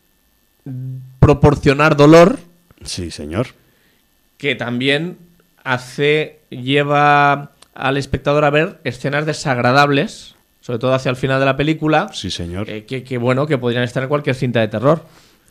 proporcionar 1.21 1.97
dolor, 1.97 2.39
Sí, 2.85 3.11
señor. 3.11 3.49
que 4.39 4.55
también 4.55 5.19
hace, 5.65 6.41
lleva 6.51 7.53
al 7.75 7.97
espectador 7.97 8.45
a 8.45 8.51
ver 8.51 8.81
escenas 8.85 9.27
desagradables, 9.27 10.35
sobre 10.61 10.79
todo 10.79 10.95
hacia 10.95 11.11
el 11.11 11.17
final 11.17 11.41
de 11.41 11.47
la 11.47 11.57
película, 11.57 12.09
Sí, 12.13 12.31
señor. 12.31 12.69
eh, 12.71 12.85
que, 12.85 13.03
que, 13.05 13.19
bueno, 13.19 13.47
que 13.47 13.59
podrían 13.59 13.83
estar 13.85 14.03
en 14.03 14.09
cualquier 14.09 14.35
cinta 14.37 14.61
de 14.61 14.69
terror. 14.69 15.05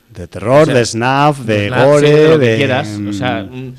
De 0.09 0.27
terror, 0.27 0.63
o 0.63 0.65
sea, 0.65 0.73
de 0.75 0.85
snuff, 0.85 1.39
de 1.45 1.69
gore, 1.69 2.07
sí, 2.07 2.13
de 2.13 2.29
lo 2.29 2.39
que 2.39 2.55
quieras. 2.57 2.99
O 3.09 3.13
sea, 3.13 3.43
mm, 3.43 3.73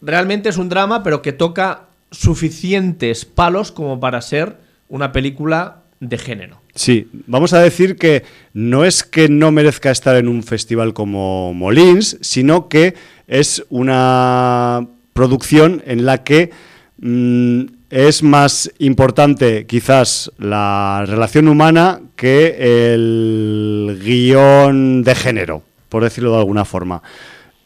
realmente 0.00 0.48
es 0.48 0.56
un 0.56 0.68
drama, 0.68 1.02
pero 1.02 1.20
que 1.22 1.32
toca 1.32 1.82
suficientes 2.10 3.24
palos 3.26 3.70
como 3.72 4.00
para 4.00 4.20
ser 4.22 4.56
una 4.88 5.12
película 5.12 5.82
de 6.00 6.16
género. 6.16 6.62
Sí, 6.78 7.08
vamos 7.26 7.54
a 7.54 7.60
decir 7.60 7.96
que 7.96 8.22
no 8.52 8.84
es 8.84 9.02
que 9.02 9.28
no 9.28 9.50
merezca 9.50 9.90
estar 9.90 10.14
en 10.14 10.28
un 10.28 10.44
festival 10.44 10.94
como 10.94 11.52
Molins, 11.52 12.18
sino 12.20 12.68
que 12.68 12.94
es 13.26 13.64
una 13.68 14.86
producción 15.12 15.82
en 15.86 16.06
la 16.06 16.22
que 16.22 16.52
mm, 17.00 17.62
es 17.90 18.22
más 18.22 18.70
importante 18.78 19.66
quizás 19.66 20.30
la 20.38 21.02
relación 21.04 21.48
humana 21.48 22.00
que 22.14 22.92
el 22.94 24.00
guion 24.00 25.02
de 25.02 25.16
género, 25.16 25.64
por 25.88 26.04
decirlo 26.04 26.30
de 26.30 26.38
alguna 26.38 26.64
forma. 26.64 27.02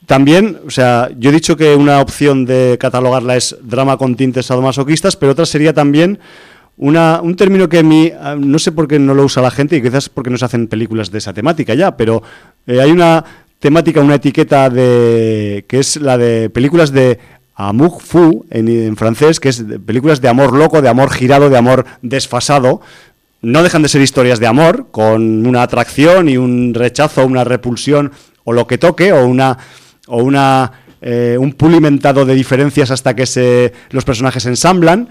También, 0.06 0.58
o 0.66 0.70
sea, 0.70 1.10
yo 1.18 1.28
he 1.28 1.34
dicho 1.34 1.58
que 1.58 1.76
una 1.76 2.00
opción 2.00 2.46
de 2.46 2.78
catalogarla 2.80 3.36
es 3.36 3.58
drama 3.62 3.98
con 3.98 4.16
tintes 4.16 4.46
sadomasoquistas, 4.46 5.16
pero 5.16 5.32
otra 5.32 5.44
sería 5.44 5.74
también 5.74 6.18
una, 6.76 7.20
un 7.22 7.36
término 7.36 7.68
que 7.68 7.78
a 7.78 7.82
mí, 7.82 8.10
ah, 8.18 8.36
no 8.38 8.58
sé 8.58 8.72
por 8.72 8.88
qué 8.88 8.98
no 8.98 9.14
lo 9.14 9.24
usa 9.24 9.42
la 9.42 9.50
gente, 9.50 9.76
y 9.76 9.82
quizás 9.82 10.08
porque 10.08 10.30
no 10.30 10.38
se 10.38 10.44
hacen 10.44 10.68
películas 10.68 11.10
de 11.10 11.18
esa 11.18 11.32
temática 11.32 11.74
ya, 11.74 11.96
pero 11.96 12.22
eh, 12.66 12.80
hay 12.80 12.90
una 12.90 13.24
temática, 13.58 14.00
una 14.00 14.16
etiqueta 14.16 14.68
de 14.70 15.64
que 15.68 15.78
es 15.78 15.96
la 15.96 16.18
de 16.18 16.50
películas 16.50 16.90
de 16.90 17.18
amour 17.54 18.00
fou 18.00 18.44
en, 18.50 18.96
francés, 18.96 19.38
que 19.38 19.50
es 19.50 19.64
películas 19.86 20.20
de 20.20 20.28
amor 20.28 20.56
loco, 20.56 20.82
de 20.82 20.88
amor 20.88 21.10
girado, 21.10 21.50
de 21.50 21.58
amor 21.58 21.84
desfasado. 22.02 22.80
No 23.40 23.62
dejan 23.62 23.82
de 23.82 23.88
ser 23.88 24.02
historias 24.02 24.40
de 24.40 24.46
amor, 24.46 24.88
con 24.90 25.46
una 25.46 25.62
atracción 25.62 26.28
y 26.28 26.36
un 26.36 26.74
rechazo, 26.74 27.26
una 27.26 27.44
repulsión, 27.44 28.12
o 28.44 28.52
lo 28.52 28.66
que 28.66 28.78
toque, 28.78 29.12
o 29.12 29.26
una 29.26 29.58
o 30.06 30.22
una, 30.22 30.72
eh, 31.00 31.36
un 31.38 31.52
pulimentado 31.52 32.24
de 32.24 32.34
diferencias 32.34 32.90
hasta 32.90 33.14
que 33.14 33.26
se, 33.26 33.72
los 33.90 34.04
personajes 34.04 34.42
se 34.42 34.48
ensamblan. 34.48 35.08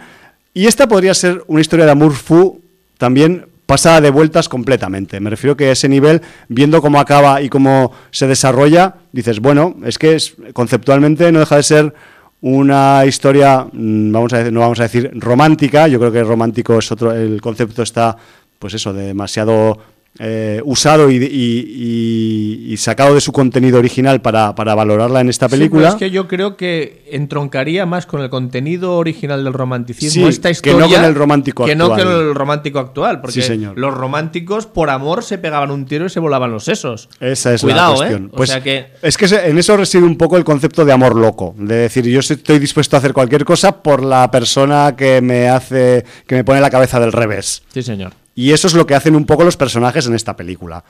Y 0.54 0.68
esta 0.68 0.88
podría 0.88 1.14
ser 1.14 1.44
una 1.48 1.62
historia 1.62 1.86
de 1.86 1.92
amour 1.92 2.14
fou 2.14 2.62
también 2.98 3.48
pasa 3.66 4.02
de 4.02 4.12
vueltas 4.12 4.50
completamente. 4.50 5.22
Me 5.22 5.30
refiero 5.30 5.56
que 5.56 5.70
a 5.70 5.72
ese 5.72 5.88
nivel, 5.88 6.22
viendo 6.50 6.82
cómo 6.82 7.00
acaba 7.00 7.42
y 7.42 7.48
cómo 7.48 7.94
se 8.12 8.28
desarrolla, 8.28 8.96
dices, 9.14 9.40
bueno, 9.40 9.78
es 9.86 9.98
que 9.98 10.16
es, 10.16 10.36
conceptualmente 10.52 11.32
no 11.32 11.40
deja 11.40 11.56
de 11.56 11.64
ser 11.64 11.94
una 12.42 13.06
historia, 13.06 13.66
mm, 13.72 14.12
vamos 14.12 14.34
a 14.34 14.40
decir, 14.40 14.52
no 14.52 14.60
vamos 14.60 14.80
a 14.82 14.84
decir 14.84 15.12
romántica, 15.14 15.88
yo 15.88 16.00
creo 16.00 16.12
que 16.12 16.22
romántico 16.22 16.80
es 16.80 16.92
otro, 16.92 17.14
el 17.14 17.40
concepto 17.40 17.84
está, 17.84 18.18
pues 18.60 18.74
eso, 18.74 18.92
demasiado 18.92 19.78
eh, 20.20 20.62
usado 20.66 21.10
y, 21.10 21.16
y, 21.16 22.74
y, 22.74 22.78
sacado 22.78 23.16
de 23.16 23.22
su 23.22 23.32
contenido 23.32 23.80
original 23.80 24.22
para, 24.22 24.54
para 24.56 24.76
valorarla 24.76 25.22
en 25.22 25.30
esta 25.30 25.48
película. 25.48 25.90
Sí, 25.92 25.96
es 25.96 26.00
que 26.00 26.12
yo 26.12 26.28
creo 26.28 26.58
que 26.58 27.04
entroncaría 27.12 27.86
más 27.86 28.06
con 28.06 28.22
el 28.22 28.30
contenido 28.30 28.98
original 28.98 29.44
del 29.44 29.54
romanticismo 29.54 30.24
sí, 30.24 30.30
esta 30.30 30.50
historia 30.50 30.74
que 30.76 30.80
no 30.82 30.96
con 30.96 31.06
el 31.06 31.16
romántico 31.16 31.66
que 31.66 31.72
actual. 31.72 31.90
no 31.90 31.96
con 31.96 32.14
el 32.14 32.36
romántico 32.36 32.80
actual, 32.80 33.22
porque 33.22 33.42
Sí, 33.42 33.48
señor. 33.48 33.78
los 33.78 33.94
románticos 33.94 34.66
por 34.68 34.90
amor 34.90 35.24
se 35.24 35.38
pegaban 35.38 35.72
un 35.72 35.86
tiro 35.86 36.06
y 36.06 36.10
se 36.10 36.20
volaban 36.20 36.52
los 36.52 36.66
sesos. 36.66 37.08
Esa 37.20 37.54
es 37.54 37.62
Cuidado, 37.62 37.94
la 37.94 37.98
cuestión. 37.98 38.24
¿eh? 38.26 38.30
O 38.34 38.36
Pues 38.36 38.50
sea 38.50 38.62
que 38.62 38.88
Es 39.02 39.18
que 39.18 39.26
en 39.26 39.58
eso 39.58 39.78
reside 39.78 40.04
un 40.04 40.18
poco 40.18 40.38
el 40.38 40.44
concepto 40.44 40.84
de 40.86 40.92
amor 40.92 41.16
loco, 41.16 41.56
de 41.58 41.76
decir, 41.76 42.06
yo 42.06 42.20
estoy 42.20 42.60
dispuesto 42.60 42.96
a 42.96 43.00
hacer 43.00 43.14
cualquier 43.14 43.46
cosa 43.46 43.82
por 43.82 44.04
la 44.04 44.30
persona 44.30 44.96
que 44.98 45.22
me 45.22 45.48
hace, 45.50 46.04
que 46.28 46.36
me 46.36 46.44
pone 46.44 46.60
la 46.60 46.70
cabeza 46.70 47.00
del 47.00 47.12
revés. 47.14 47.64
sí, 47.74 47.82
señor. 47.82 48.12
Y 48.34 48.52
eso 48.52 48.68
es 48.68 48.74
lo 48.74 48.86
que 48.86 48.96
hacen 48.96 49.16
un 49.16 49.26
poco 49.26 49.44
los 49.44 49.58
personajes 49.58 50.08
en 50.08 50.16
esta 50.16 50.38
película. 50.38 50.84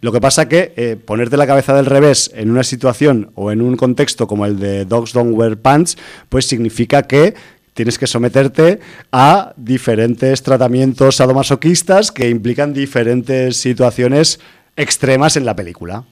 Lo 0.00 0.12
que 0.12 0.20
pasa 0.20 0.48
que 0.48 0.72
eh, 0.76 0.96
ponerte 0.96 1.36
la 1.36 1.46
cabeza 1.46 1.74
del 1.74 1.86
revés 1.86 2.30
en 2.34 2.50
una 2.50 2.64
situación 2.64 3.30
o 3.36 3.52
en 3.52 3.62
un 3.62 3.76
contexto 3.76 4.26
como 4.26 4.44
el 4.44 4.58
de 4.58 4.84
Dogs 4.84 5.12
Don't 5.12 5.36
Wear 5.36 5.56
Pants, 5.56 5.96
pues 6.28 6.46
significa 6.46 7.02
que 7.04 7.34
tienes 7.74 7.98
que 7.98 8.06
someterte 8.06 8.80
a 9.12 9.54
diferentes 9.56 10.42
tratamientos 10.42 11.16
sadomasoquistas 11.16 12.10
que 12.10 12.28
implican 12.28 12.74
diferentes 12.74 13.56
situaciones 13.56 14.40
extremas 14.76 15.36
en 15.36 15.44
la 15.44 15.54
película. 15.54 16.04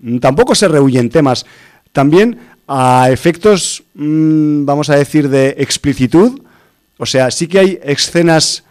Mm, 0.00 0.18
Tampoco 0.18 0.54
se 0.54 0.68
rehuyen 0.68 1.08
temas. 1.08 1.46
También 1.92 2.38
a 2.66 3.08
efectos, 3.10 3.84
mm, 3.94 4.64
vamos 4.64 4.90
a 4.90 4.96
decir, 4.96 5.28
de 5.28 5.54
explicitud. 5.58 6.42
O 6.98 7.06
sea, 7.06 7.30
sí 7.30 7.46
que 7.46 7.60
hay 7.60 7.80
escenas 7.82 8.65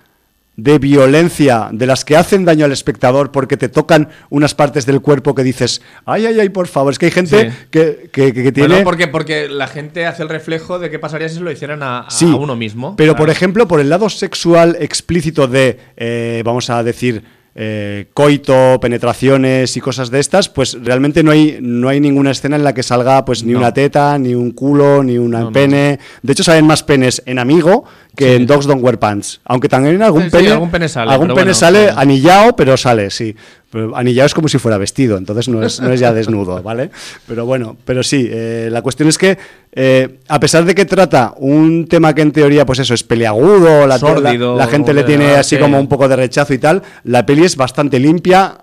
de 0.57 0.79
violencia 0.79 1.69
de 1.71 1.85
las 1.85 2.05
que 2.05 2.15
hacen 2.15 2.45
daño 2.45 2.63
al 2.65 2.71
espectador 2.71 3.31
porque 3.31 3.57
te 3.57 3.67
tocan 3.69 4.09
unas 4.29 4.55
partes 4.55 4.85
del 4.85 5.01
cuerpo 5.01 5.35
que 5.35 5.43
dices, 5.43 5.81
ay, 6.05 6.25
ay, 6.27 6.39
ay, 6.39 6.49
por 6.49 6.67
favor. 6.67 6.93
Es 6.93 6.99
que 6.99 7.07
hay 7.07 7.11
gente 7.11 7.51
Sí. 7.51 7.57
que, 7.71 8.09
que- 8.11 8.51
tiene... 8.53 8.69
Bueno, 8.69 8.83
porque, 8.85 9.07
porque 9.07 9.49
la 9.49 9.67
gente 9.67 10.05
hace 10.05 10.23
el 10.23 10.29
reflejo 10.29 10.79
de 10.79 10.89
qué 10.89 10.97
pasaría 10.97 11.27
si 11.27 11.35
se 11.35 11.41
lo 11.41 11.51
hicieran 11.51 11.83
a, 11.83 11.99
a 12.07 12.35
uno 12.37 12.55
mismo. 12.55 12.95
Pero, 12.95 13.13
Claro. 13.13 13.25
por 13.25 13.29
ejemplo, 13.29 13.67
por 13.67 13.79
el 13.81 13.89
lado 13.89 14.09
sexual 14.09 14.77
explícito 14.79 15.47
de, 15.47 15.77
eh, 15.97 16.41
vamos 16.45 16.69
a 16.69 16.81
decir, 16.83 17.23
eh, 17.57 18.07
coito, 18.13 18.77
penetraciones 18.81 19.77
y 19.77 19.81
cosas 19.81 20.11
de 20.11 20.19
estas, 20.19 20.49
pues 20.49 20.77
realmente 20.83 21.23
no 21.23 21.31
hay, 21.31 21.57
no 21.61 21.87
hay 21.87 22.01
ninguna 22.01 22.31
escena 22.31 22.57
en 22.57 22.65
la 22.65 22.73
que 22.73 22.83
salga 22.83 23.23
pues 23.23 23.43
ni 23.43 23.53
No. 23.53 23.59
una 23.59 23.73
teta, 23.73 24.17
ni 24.17 24.35
un 24.35 24.51
culo, 24.51 25.01
ni 25.03 25.17
un 25.17 25.31
No, 25.31 25.51
pene. 25.53 25.97
De 26.21 26.33
hecho, 26.33 26.43
salen 26.43 26.67
más 26.67 26.83
penes 26.83 27.23
en 27.25 27.39
Amigo 27.39 27.85
que 28.15 28.25
Sí. 28.31 28.35
en 28.35 28.45
Dogs 28.47 28.65
Don't 28.65 28.83
Wear 28.83 28.99
Pants. 28.99 29.39
Aunque 29.45 29.69
también 29.69 30.01
algún 30.01 30.23
Sí, 30.23 30.29
pene, 30.31 30.49
algún 30.51 30.69
pene 30.69 30.89
sale, 30.89 31.11
algún 31.11 31.27
pene 31.29 31.39
bueno, 31.39 31.53
sale 31.53 31.89
anillado, 31.95 32.55
pero 32.57 32.75
sale, 32.75 33.09
sí. 33.09 33.35
Pero 33.75 33.93
anillado 33.93 34.27
es 34.27 34.33
como 34.33 34.47
si 34.47 34.57
fuera 34.57 34.77
vestido, 34.77 35.17
entonces 35.17 35.49
no 35.49 35.61
es, 35.61 35.81
no 35.81 35.91
es 35.91 35.99
ya 35.99 36.13
desnudo, 36.13 36.63
¿vale? 36.63 36.91
Pero 37.27 37.45
bueno, 37.45 37.75
pero 37.83 38.03
sí, 38.03 38.25
eh, 38.31 38.69
la 38.71 38.81
cuestión 38.81 39.09
es 39.09 39.17
que 39.17 39.37
eh, 39.73 40.19
a 40.29 40.39
pesar 40.39 40.63
de 40.63 40.73
que 40.73 40.85
trata 40.85 41.33
un 41.39 41.85
tema 41.85 42.15
que 42.15 42.21
en 42.21 42.31
teoría, 42.31 42.65
pues 42.65 42.79
eso, 42.79 42.93
es 42.93 43.03
peliagudo, 43.03 43.85
la, 43.85 43.99
Sórdido, 43.99 44.55
la 44.55 44.67
gente 44.67 44.93
le 44.93 45.03
tiene 45.03 45.25
verdad 45.25 45.41
así 45.41 45.57
como 45.57 45.77
un 45.77 45.89
poco 45.89 46.07
de 46.07 46.15
rechazo 46.15 46.53
y 46.53 46.57
tal, 46.57 46.83
la 47.03 47.25
peli 47.25 47.43
es 47.43 47.57
bastante 47.57 47.99
limpia. 47.99 48.59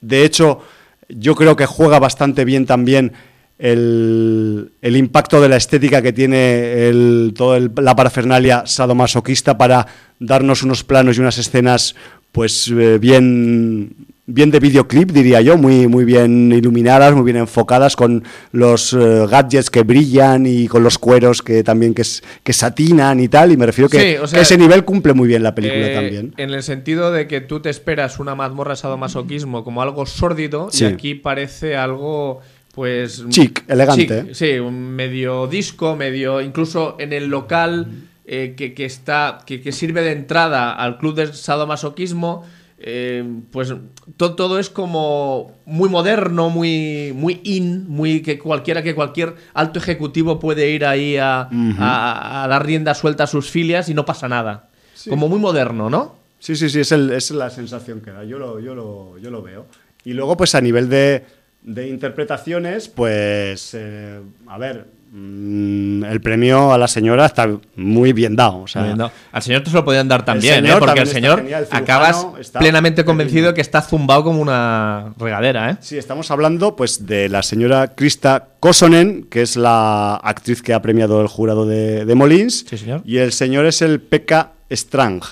De 0.00 0.24
hecho, 0.24 0.62
yo 1.08 1.36
creo 1.36 1.54
que 1.54 1.66
juega 1.66 2.00
bastante 2.00 2.44
bien 2.44 2.66
también 2.66 3.12
el, 3.56 4.72
el 4.82 4.96
impacto 4.96 5.40
de 5.40 5.48
la 5.48 5.58
estética 5.58 6.02
que 6.02 6.12
tiene 6.12 6.88
el, 6.88 7.34
toda 7.36 7.60
la 7.76 7.94
parafernalia 7.94 8.64
sadomasoquista 8.66 9.56
para 9.56 9.86
darnos 10.18 10.64
unos 10.64 10.82
planos 10.82 11.18
y 11.18 11.20
unas 11.20 11.38
escenas 11.38 11.94
pues 12.32 12.66
eh, 12.66 12.98
bien 12.98 14.13
bien 14.26 14.50
de 14.50 14.58
videoclip 14.58 15.10
diría 15.10 15.42
yo 15.42 15.58
muy 15.58 15.86
muy 15.86 16.04
bien 16.06 16.50
iluminadas 16.50 17.14
muy 17.14 17.24
bien 17.24 17.36
enfocadas 17.36 17.94
con 17.94 18.24
los 18.52 18.94
eh, 18.94 19.26
gadgets 19.28 19.68
que 19.68 19.82
brillan 19.82 20.46
y 20.46 20.66
con 20.66 20.82
los 20.82 20.96
cueros 20.96 21.42
que 21.42 21.62
también 21.62 21.92
que, 21.92 22.02
que 22.42 22.52
satinan 22.54 23.20
y 23.20 23.28
tal 23.28 23.52
y 23.52 23.58
me 23.58 23.66
refiero 23.66 23.90
que, 23.90 24.12
Sí, 24.12 24.16
o 24.16 24.26
sea, 24.26 24.38
que 24.38 24.42
ese 24.44 24.56
nivel 24.56 24.84
cumple 24.86 25.12
muy 25.12 25.28
bien 25.28 25.42
la 25.42 25.54
película 25.54 25.88
Eh, 25.90 25.94
también 25.94 26.34
En 26.38 26.50
el 26.54 26.62
sentido 26.62 27.12
de 27.12 27.28
que 27.28 27.42
tú 27.42 27.60
te 27.60 27.68
esperas 27.68 28.18
una 28.18 28.34
mazmorra 28.34 28.76
sadomasoquismo 28.76 29.62
como 29.62 29.82
algo 29.82 30.06
sórdido 30.06 30.68
Sí. 30.70 30.84
y 30.84 30.86
aquí 30.86 31.14
parece 31.14 31.76
algo 31.76 32.40
pues 32.74 33.24
Chic, 33.28 33.62
elegante. 33.68 34.24
chic, 34.24 34.34
sí, 34.34 34.58
un 34.58 34.90
medio 34.96 35.46
disco, 35.46 35.96
medio 35.96 36.40
incluso 36.40 36.96
en 36.98 37.12
el 37.12 37.26
local 37.26 37.88
eh, 38.26 38.54
que, 38.56 38.72
que 38.72 38.86
está 38.86 39.40
que, 39.46 39.60
que 39.60 39.70
sirve 39.70 40.00
de 40.00 40.12
entrada 40.12 40.72
al 40.72 40.96
club 40.96 41.14
de 41.14 41.32
sadomasoquismo 41.32 42.42
eh, 42.86 43.24
pues 43.50 43.72
to- 44.18 44.34
todo 44.34 44.58
es 44.58 44.68
como 44.68 45.52
muy 45.64 45.88
moderno, 45.88 46.50
muy, 46.50 47.12
muy 47.14 47.40
in, 47.44 47.88
muy 47.88 48.20
que 48.20 48.38
cualquiera 48.38 48.82
que 48.82 48.94
cualquier 48.94 49.34
alto 49.54 49.78
ejecutivo 49.78 50.38
puede 50.38 50.70
ir 50.70 50.84
ahí 50.84 51.16
a, 51.16 51.48
a- 51.78 52.44
a 52.44 52.48
dar 52.48 52.66
rienda 52.66 52.92
suelta 52.94 53.24
a 53.24 53.26
sus 53.26 53.50
filias 53.50 53.88
y 53.88 53.94
no 53.94 54.04
pasa 54.04 54.28
nada. 54.28 54.68
Como 55.10 55.28
muy 55.28 55.38
moderno, 55.38 55.88
¿no? 55.88 56.16
Sí, 56.38 56.56
sí, 56.56 56.68
sí, 56.68 56.80
es, 56.80 56.92
el- 56.92 57.10
es 57.12 57.30
la 57.30 57.48
sensación 57.48 58.02
que 58.02 58.10
da. 58.10 58.22
Yo 58.24 58.38
lo, 58.38 58.60
yo, 58.60 58.74
lo, 58.74 59.16
yo 59.18 59.30
lo 59.30 59.40
veo. 59.42 59.64
Y 60.04 60.12
luego, 60.12 60.36
pues 60.36 60.54
a 60.54 60.60
nivel 60.60 60.90
de, 60.90 61.24
de 61.62 61.88
interpretaciones, 61.88 62.88
pues, 62.88 63.70
eh, 63.72 64.20
a 64.46 64.58
ver, 64.58 64.86
el 65.14 66.20
premio 66.20 66.72
a 66.72 66.78
la 66.78 66.88
señora 66.88 67.26
está 67.26 67.48
muy 67.76 68.12
bien 68.12 68.34
dado. 68.34 68.62
O 68.62 68.66
sea, 68.66 68.96
Al 69.30 69.42
señor 69.42 69.62
te 69.62 69.70
se 69.70 69.76
lo 69.76 69.84
podían 69.84 70.08
dar 70.08 70.24
también, 70.24 70.66
¿eh? 70.66 70.74
porque 70.78 71.02
está 71.02 71.14
señor 71.14 71.38
genial, 71.40 71.68
el 71.70 71.76
acabas 71.76 72.26
plenamente 72.58 73.04
convencido 73.04 73.48
de 73.48 73.54
que 73.54 73.60
está 73.60 73.80
zumbado 73.80 74.24
como 74.24 74.40
una 74.40 75.14
regadera, 75.16 75.70
¿eh? 75.70 75.76
Sí, 75.80 75.98
estamos 75.98 76.32
hablando 76.32 76.74
pues 76.74 77.06
de 77.06 77.28
la 77.28 77.44
señora 77.44 77.94
Krista 77.94 78.48
Kosonen, 78.58 79.24
que 79.30 79.42
es 79.42 79.56
la 79.56 80.16
actriz 80.16 80.62
que 80.62 80.74
ha 80.74 80.82
premiado 80.82 81.20
el 81.20 81.28
jurado 81.28 81.64
de, 81.64 82.04
de 82.04 82.14
Molins. 82.16 82.64
Sí, 82.68 82.76
señor. 82.76 83.02
Y 83.04 83.18
el 83.18 83.32
señor 83.32 83.66
es 83.66 83.82
el 83.82 84.00
Pekka 84.00 84.52
Strang, 84.70 85.22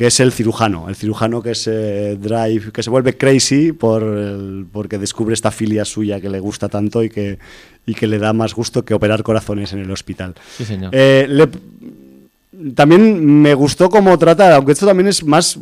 que 0.00 0.06
es 0.06 0.18
el 0.18 0.32
cirujano. 0.32 0.88
El 0.88 0.96
cirujano 0.96 1.42
que 1.42 1.54
se 1.54 2.16
drive, 2.16 2.72
que 2.72 2.82
se 2.82 2.88
vuelve 2.88 3.18
crazy 3.18 3.72
por 3.72 4.02
el- 4.02 4.64
porque 4.72 4.96
descubre 4.96 5.34
esta 5.34 5.50
filia 5.50 5.84
suya 5.84 6.22
que 6.22 6.30
le 6.30 6.40
gusta 6.40 6.70
tanto 6.70 7.04
y 7.04 7.10
que, 7.10 7.38
y 7.84 7.92
que 7.92 8.06
le 8.06 8.18
da 8.18 8.32
más 8.32 8.54
gusto 8.54 8.82
que 8.82 8.94
operar 8.94 9.22
corazones 9.22 9.74
en 9.74 9.80
el 9.80 9.90
hospital. 9.90 10.32
Sí, 10.56 10.64
señor. 10.64 10.88
Eh, 10.94 11.26
le- 11.28 11.50
también 12.74 13.22
me 13.42 13.52
gustó 13.52 13.90
cómo 13.90 14.18
trata, 14.18 14.56
aunque 14.56 14.72
esto 14.72 14.86
también 14.86 15.08
es 15.08 15.22
más 15.22 15.58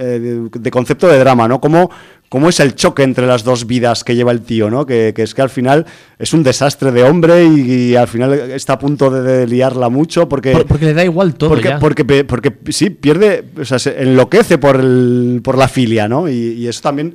eh, 0.00 0.48
de, 0.52 0.70
concepto 0.70 1.06
de 1.08 1.18
drama, 1.18 1.46
¿no? 1.46 1.60
Cómo, 1.60 1.90
cómo 2.28 2.48
es 2.48 2.58
el 2.60 2.74
choque 2.74 3.02
entre 3.02 3.26
las 3.26 3.44
dos 3.44 3.66
vidas 3.66 4.02
que 4.04 4.14
lleva 4.16 4.32
el 4.32 4.40
tío, 4.40 4.70
¿no? 4.70 4.86
Que, 4.86 5.12
que 5.14 5.22
es 5.22 5.34
que 5.34 5.42
al 5.42 5.50
final 5.50 5.84
es 6.18 6.32
un 6.32 6.42
desastre 6.42 6.90
de 6.92 7.02
hombre 7.04 7.44
y, 7.44 7.90
y 7.90 7.96
al 7.96 8.08
final 8.08 8.32
está 8.32 8.74
a 8.74 8.78
punto 8.78 9.10
de, 9.10 9.22
de 9.22 9.46
liarla 9.46 9.88
mucho 9.88 10.28
porque... 10.28 10.52
Por- 10.52 10.66
porque 10.66 10.86
le 10.86 10.94
da 10.94 11.04
igual 11.04 11.34
todo 11.34 11.50
porque, 11.50 11.68
ya. 11.68 11.78
porque, 11.78 12.52
sí, 12.70 12.90
pierde, 12.90 13.44
o 13.60 13.64
sea, 13.64 13.78
se 13.78 14.02
enloquece 14.02 14.58
por, 14.58 14.76
el, 14.76 15.40
por 15.44 15.58
la 15.58 15.68
filia, 15.68 16.08
¿no? 16.08 16.28
Y, 16.28 16.32
y 16.34 16.68
eso 16.68 16.80
también 16.82 17.14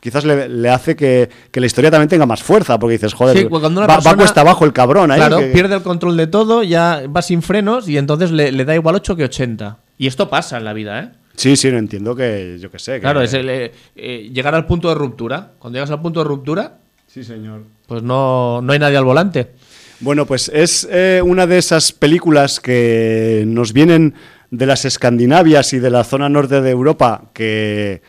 quizás 0.00 0.24
le, 0.24 0.48
le 0.48 0.68
hace 0.70 0.94
que, 0.94 1.28
que 1.50 1.58
la 1.60 1.66
historia 1.66 1.90
también 1.90 2.08
tenga 2.08 2.24
más 2.26 2.40
fuerza, 2.42 2.78
porque 2.78 2.92
dices, 2.92 3.12
joder, 3.14 3.36
Sí, 3.36 3.44
cuando 3.46 3.68
una 3.68 3.80
va, 3.80 3.86
va 3.86 3.94
persona- 3.96 4.16
cuesta 4.16 4.40
abajo 4.42 4.64
el 4.64 4.72
cabrón 4.72 5.10
ahí. 5.10 5.18
Claro, 5.18 5.38
que- 5.38 5.46
pierde 5.46 5.74
el 5.76 5.82
control 5.82 6.16
de 6.16 6.26
todo, 6.28 6.62
ya 6.62 7.02
va 7.14 7.22
sin 7.22 7.42
frenos 7.42 7.88
y 7.88 7.96
entonces 7.98 8.30
le, 8.30 8.52
le 8.52 8.64
da 8.64 8.74
igual 8.74 8.94
8 8.96 9.16
que 9.16 9.24
80. 9.24 9.78
Y 9.98 10.06
esto 10.06 10.28
pasa 10.30 10.56
en 10.58 10.64
la 10.64 10.72
vida, 10.72 11.00
¿eh? 11.00 11.10
Sí, 11.38 11.54
sí, 11.56 11.70
no 11.70 11.78
entiendo 11.78 12.16
que, 12.16 12.58
yo 12.60 12.68
qué 12.68 12.80
sé. 12.80 12.94
que- 12.94 13.00
Claro, 13.00 13.22
es 13.22 13.32
el, 13.32 13.48
eh, 13.48 13.72
eh, 13.94 14.28
llegar 14.32 14.56
al 14.56 14.66
punto 14.66 14.88
de 14.88 14.96
ruptura. 14.96 15.52
Cuando 15.60 15.76
llegas 15.76 15.90
al 15.92 16.02
punto 16.02 16.18
de 16.20 16.24
ruptura, 16.28 16.78
Sí, 17.06 17.22
señor. 17.22 17.62
pues 17.86 18.02
no, 18.02 18.60
no 18.60 18.72
hay 18.72 18.80
nadie 18.80 18.96
al 18.96 19.04
volante. 19.04 19.52
Bueno, 20.00 20.26
pues 20.26 20.48
es 20.52 20.86
eh, 20.90 21.20
una 21.24 21.46
de 21.46 21.58
esas 21.58 21.92
películas 21.92 22.58
que 22.58 23.44
nos 23.46 23.72
vienen 23.72 24.14
de 24.50 24.66
las 24.66 24.84
Escandinavias 24.84 25.72
y 25.74 25.78
de 25.78 25.90
la 25.90 26.02
zona 26.02 26.28
norte 26.28 26.60
de 26.60 26.70
Europa 26.70 27.30
que, 27.32 28.02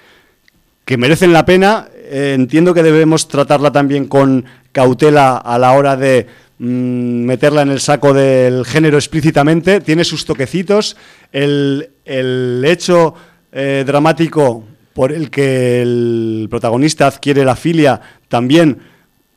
que 0.85 0.97
merecen 0.97 1.31
la 1.31 1.45
pena. 1.45 1.87
Eh, 2.11 2.33
entiendo 2.35 2.73
que 2.73 2.81
debemos 2.81 3.27
tratarla 3.27 3.71
también 3.71 4.07
con 4.07 4.45
cautela 4.71 5.37
a 5.37 5.59
la 5.59 5.73
hora 5.73 5.95
de 5.97 6.25
mm, 6.57 7.25
meterla 7.25 7.61
en 7.61 7.69
el 7.69 7.79
saco 7.79 8.11
del 8.13 8.65
género 8.65 8.97
explícitamente. 8.97 9.81
Tiene 9.81 10.03
sus 10.03 10.25
toquecitos. 10.25 10.95
El, 11.31 11.89
el 12.09 12.63
hecho 12.65 13.13
eh, 13.51 13.83
dramático 13.85 14.63
por 14.93 15.11
el 15.11 15.29
que 15.29 15.81
el 15.81 16.47
protagonista 16.49 17.07
adquiere 17.07 17.45
la 17.45 17.55
filia 17.55 18.01
también 18.27 18.79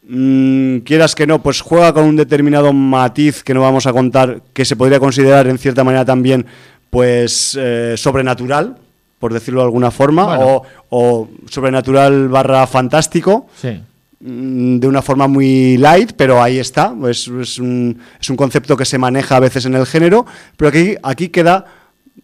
mm, 0.09 0.79
quieras 0.79 1.15
que 1.15 1.27
no, 1.27 1.43
pues 1.43 1.61
juega 1.61 1.93
con 1.93 2.05
un 2.05 2.17
determinado 2.17 2.73
matiz 2.73 3.43
que 3.45 3.55
no 3.55 3.61
vamos 3.61 3.87
a 3.87 3.93
contar, 3.93 4.43
que 4.53 4.65
se 4.65 4.77
podría 4.77 4.99
considerar 4.99 5.47
en 5.47 5.59
cierta 5.59 5.85
manera 5.85 6.05
también, 6.05 6.47
pues 6.91 7.57
eh, 7.61 7.95
sobrenatural, 7.97 8.77
por 9.19 9.33
decirlo 9.33 9.61
de 9.61 9.67
alguna 9.67 9.91
forma, 9.91 10.25
Bueno. 10.25 10.47
o, 10.47 10.63
o 10.91 11.29
sobrenatural 11.49 12.29
barra 12.29 12.67
fantástico, 12.67 13.47
Sí. 13.61 13.81
mm, 14.21 14.79
de 14.79 14.87
una 14.89 15.01
forma 15.03 15.29
muy 15.29 15.77
light, 15.77 16.13
pero 16.17 16.43
ahí 16.43 16.59
está. 16.59 16.93
Es, 17.09 17.29
es 17.29 17.59
un, 17.59 17.99
es 18.21 18.29
un 18.31 18.37
concepto 18.37 18.77
que 18.77 18.85
se 18.85 18.99
maneja 18.99 19.37
a 19.37 19.41
veces 19.41 19.65
en 19.67 19.75
el 19.77 19.87
género, 19.87 20.27
pero 20.57 20.69
aquí, 20.71 20.97
aquí 21.03 21.29
queda 21.29 21.65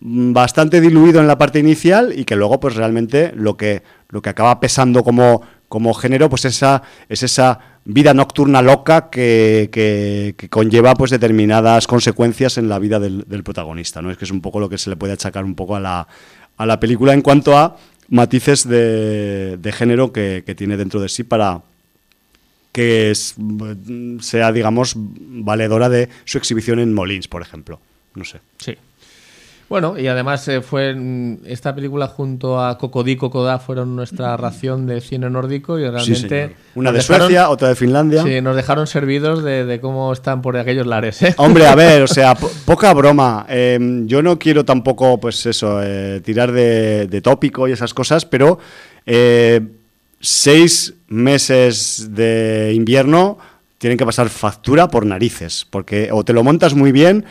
bastante 0.00 0.80
diluido 0.80 1.20
en 1.20 1.26
la 1.26 1.38
parte 1.38 1.58
inicial 1.58 2.12
y 2.16 2.24
que 2.24 2.36
luego 2.36 2.60
pues 2.60 2.74
realmente 2.76 3.32
lo 3.34 3.56
que, 3.56 3.82
lo 4.10 4.22
que 4.22 4.30
acaba 4.30 4.60
pesando 4.60 5.02
como, 5.02 5.42
como 5.68 5.92
género 5.94 6.28
pues 6.30 6.44
esa, 6.44 6.82
es 7.08 7.22
esa 7.22 7.58
vida 7.84 8.14
nocturna 8.14 8.62
loca 8.62 9.10
que, 9.10 9.68
que- 9.72 10.48
conlleva 10.50 10.94
pues 10.94 11.10
determinadas 11.10 11.86
consecuencias 11.86 12.58
en 12.58 12.68
la 12.68 12.78
vida 12.78 13.00
del, 13.00 13.24
del 13.26 13.42
protagonista. 13.42 14.00
¿no? 14.02 14.10
Es 14.10 14.16
que 14.18 14.24
es 14.24 14.30
un 14.30 14.40
poco 14.40 14.60
lo 14.60 14.68
que 14.68 14.78
se 14.78 14.90
le 14.90 14.96
puede 14.96 15.14
achacar 15.14 15.44
un 15.44 15.54
poco 15.54 15.74
a 15.76 15.80
la, 15.80 16.06
a 16.56 16.66
la 16.66 16.78
película 16.78 17.12
en 17.12 17.22
cuanto 17.22 17.56
a 17.56 17.76
matices 18.08 18.68
de, 18.68 19.56
de 19.58 19.72
género 19.72 20.12
que, 20.12 20.42
que 20.46 20.54
tiene 20.54 20.76
dentro 20.76 21.00
de 21.00 21.08
sí 21.08 21.24
para, 21.24 21.62
que 22.72 23.10
es- 23.10 23.34
mm, 23.36 24.20
sea, 24.20 24.52
digamos, 24.52 24.94
valedora 24.96 25.88
de 25.88 26.08
su 26.24 26.38
exhibición 26.38 26.78
en 26.78 26.94
Molins, 26.94 27.26
por 27.28 27.42
ejemplo. 27.42 27.80
No 28.14 28.24
sé. 28.24 28.40
Sí. 28.58 28.76
Bueno, 29.68 29.98
y 29.98 30.06
además 30.06 30.48
eh, 30.48 30.62
fue 30.62 30.96
esta 31.44 31.74
película 31.74 32.06
junto 32.08 32.58
a 32.58 32.78
Cocodí 32.78 33.16
Cocodá 33.16 33.58
fueron 33.58 33.94
nuestra 33.96 34.34
ración 34.38 34.86
de 34.86 35.02
cine 35.02 35.28
nórdico 35.28 35.78
y 35.78 35.82
Sí, 35.82 35.88
realmente 35.90 36.28
señor. 36.28 36.52
Una 36.74 36.90
de 36.92 36.98
dejaron- 37.00 37.26
Suecia, 37.26 37.50
otra 37.50 37.68
de 37.68 37.74
Finlandia. 37.74 38.22
Sí, 38.22 38.40
nos 38.40 38.56
dejaron 38.56 38.86
servidos 38.86 39.44
de, 39.44 39.66
de 39.66 39.80
cómo 39.80 40.10
están 40.14 40.40
por 40.40 40.56
aquellos 40.56 40.86
lares. 40.86 41.20
¿eh? 41.22 41.34
Hombre, 41.36 41.66
a 41.66 41.74
ver, 41.74 42.02
o 42.02 42.06
sea, 42.06 42.34
po- 42.36 42.50
poca 42.64 42.94
broma. 42.94 43.44
Eh, 43.50 43.78
yo 44.06 44.22
no 44.22 44.38
quiero 44.38 44.64
tampoco, 44.64 45.20
pues 45.20 45.44
eso, 45.44 45.80
eh, 45.82 46.22
tirar 46.24 46.50
de, 46.52 47.06
de 47.06 47.20
tópico 47.20 47.68
y 47.68 47.72
esas 47.72 47.92
cosas, 47.92 48.24
pero 48.24 48.58
eh, 49.04 49.60
seis 50.20 50.94
meses 51.08 52.08
de 52.14 52.72
invierno 52.74 53.38
tienen 53.76 53.98
que 53.98 54.06
pasar 54.06 54.28
factura 54.30 54.88
por 54.88 55.04
narices, 55.06 55.66
porque 55.68 56.08
o 56.10 56.24
te 56.24 56.32
lo 56.32 56.42
montas 56.42 56.74
muy 56.74 56.90
bien. 56.90 57.24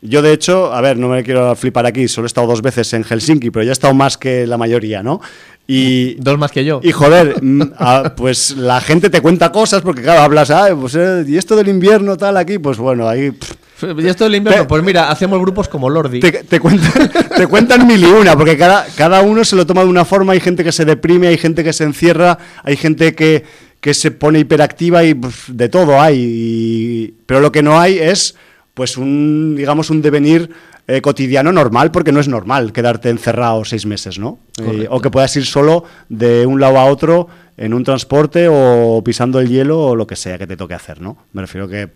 Yo, 0.00 0.22
de 0.22 0.32
hecho, 0.32 0.72
a 0.72 0.80
ver, 0.80 0.96
no 0.96 1.08
me 1.08 1.24
quiero 1.24 1.54
flipar 1.56 1.84
aquí, 1.86 2.06
solo 2.06 2.26
he 2.26 2.28
estado 2.28 2.46
dos 2.46 2.62
veces 2.62 2.92
en 2.92 3.02
Helsinki, 3.02 3.50
pero 3.50 3.64
ya 3.64 3.70
he 3.70 3.72
estado 3.72 3.94
más 3.94 4.16
que 4.16 4.46
la 4.46 4.56
mayoría, 4.56 5.02
¿no? 5.02 5.20
Y, 5.66 6.14
Dos 6.14 6.38
más 6.38 6.50
que 6.52 6.64
yo. 6.64 6.80
y 6.82 6.92
joder, 6.92 7.42
mm, 7.42 7.62
ah, 7.78 8.14
pues 8.16 8.56
la 8.56 8.80
gente 8.80 9.10
te 9.10 9.20
cuenta 9.20 9.50
cosas 9.52 9.82
porque, 9.82 10.02
claro, 10.02 10.22
hablas, 10.22 10.50
ah, 10.50 10.68
pues, 10.80 10.94
eh, 10.94 11.24
y 11.26 11.36
esto 11.36 11.56
del 11.56 11.68
invierno, 11.68 12.16
tal, 12.16 12.36
aquí, 12.36 12.58
pues 12.58 12.78
bueno, 12.78 13.08
ahí. 13.08 13.32
pff, 13.32 13.54
¿Y 13.98 14.06
esto 14.08 14.24
del 14.24 14.36
invierno? 14.36 14.62
Te- 14.62 14.68
Pues 14.68 14.82
mira, 14.82 15.10
hacemos 15.10 15.38
grupos 15.40 15.68
como 15.68 15.90
Lordi. 15.90 16.20
te, 16.20 16.30
te 16.44 16.58
cuentan, 16.60 17.10
te 17.36 17.46
cuentan 17.48 17.86
mil 17.86 18.02
y 18.02 18.06
una, 18.06 18.36
porque 18.36 18.56
cada, 18.56 18.86
cada 18.96 19.20
uno 19.20 19.44
se 19.44 19.56
lo 19.56 19.66
toma 19.66 19.82
de 19.82 19.88
una 19.88 20.04
forma, 20.04 20.32
hay 20.32 20.40
gente 20.40 20.64
que 20.64 20.72
se 20.72 20.84
deprime, 20.84 21.26
hay 21.28 21.36
gente 21.38 21.62
que 21.64 21.72
se 21.72 21.84
encierra, 21.84 22.38
hay 22.64 22.76
gente 22.76 23.14
que, 23.14 23.44
que 23.80 23.92
se 23.94 24.10
pone 24.12 24.38
hiperactiva 24.38 25.04
y 25.04 25.14
de 25.48 25.68
todo 25.68 26.00
hay. 26.00 26.16
y- 26.18 27.14
pero 27.26 27.40
lo 27.40 27.52
que 27.52 27.62
no 27.62 27.78
hay 27.78 27.98
es, 27.98 28.36
pues, 28.78 28.96
un, 28.96 29.56
digamos, 29.56 29.90
un 29.90 30.00
devenir 30.00 30.52
eh, 30.86 31.00
cotidiano 31.00 31.50
normal, 31.50 31.90
porque 31.90 32.12
no 32.12 32.20
es 32.20 32.28
normal 32.28 32.72
quedarte 32.72 33.10
encerrado 33.10 33.64
seis 33.64 33.86
meses, 33.86 34.20
¿no? 34.20 34.38
Eh, 34.62 34.86
o 34.88 35.00
que 35.00 35.10
puedas 35.10 35.34
ir 35.34 35.46
solo 35.46 35.82
de 36.08 36.46
un 36.46 36.60
lado 36.60 36.78
a 36.78 36.84
otro 36.84 37.26
en 37.56 37.74
un 37.74 37.82
transporte 37.82 38.46
o 38.48 39.02
pisando 39.04 39.40
el 39.40 39.48
hielo 39.48 39.80
o 39.80 39.96
lo 39.96 40.06
que 40.06 40.14
sea 40.14 40.38
que 40.38 40.46
te 40.46 40.56
toque 40.56 40.74
hacer, 40.74 41.00
¿no? 41.00 41.18
Me 41.32 41.42
refiero 41.42 41.66
que, 41.66 41.88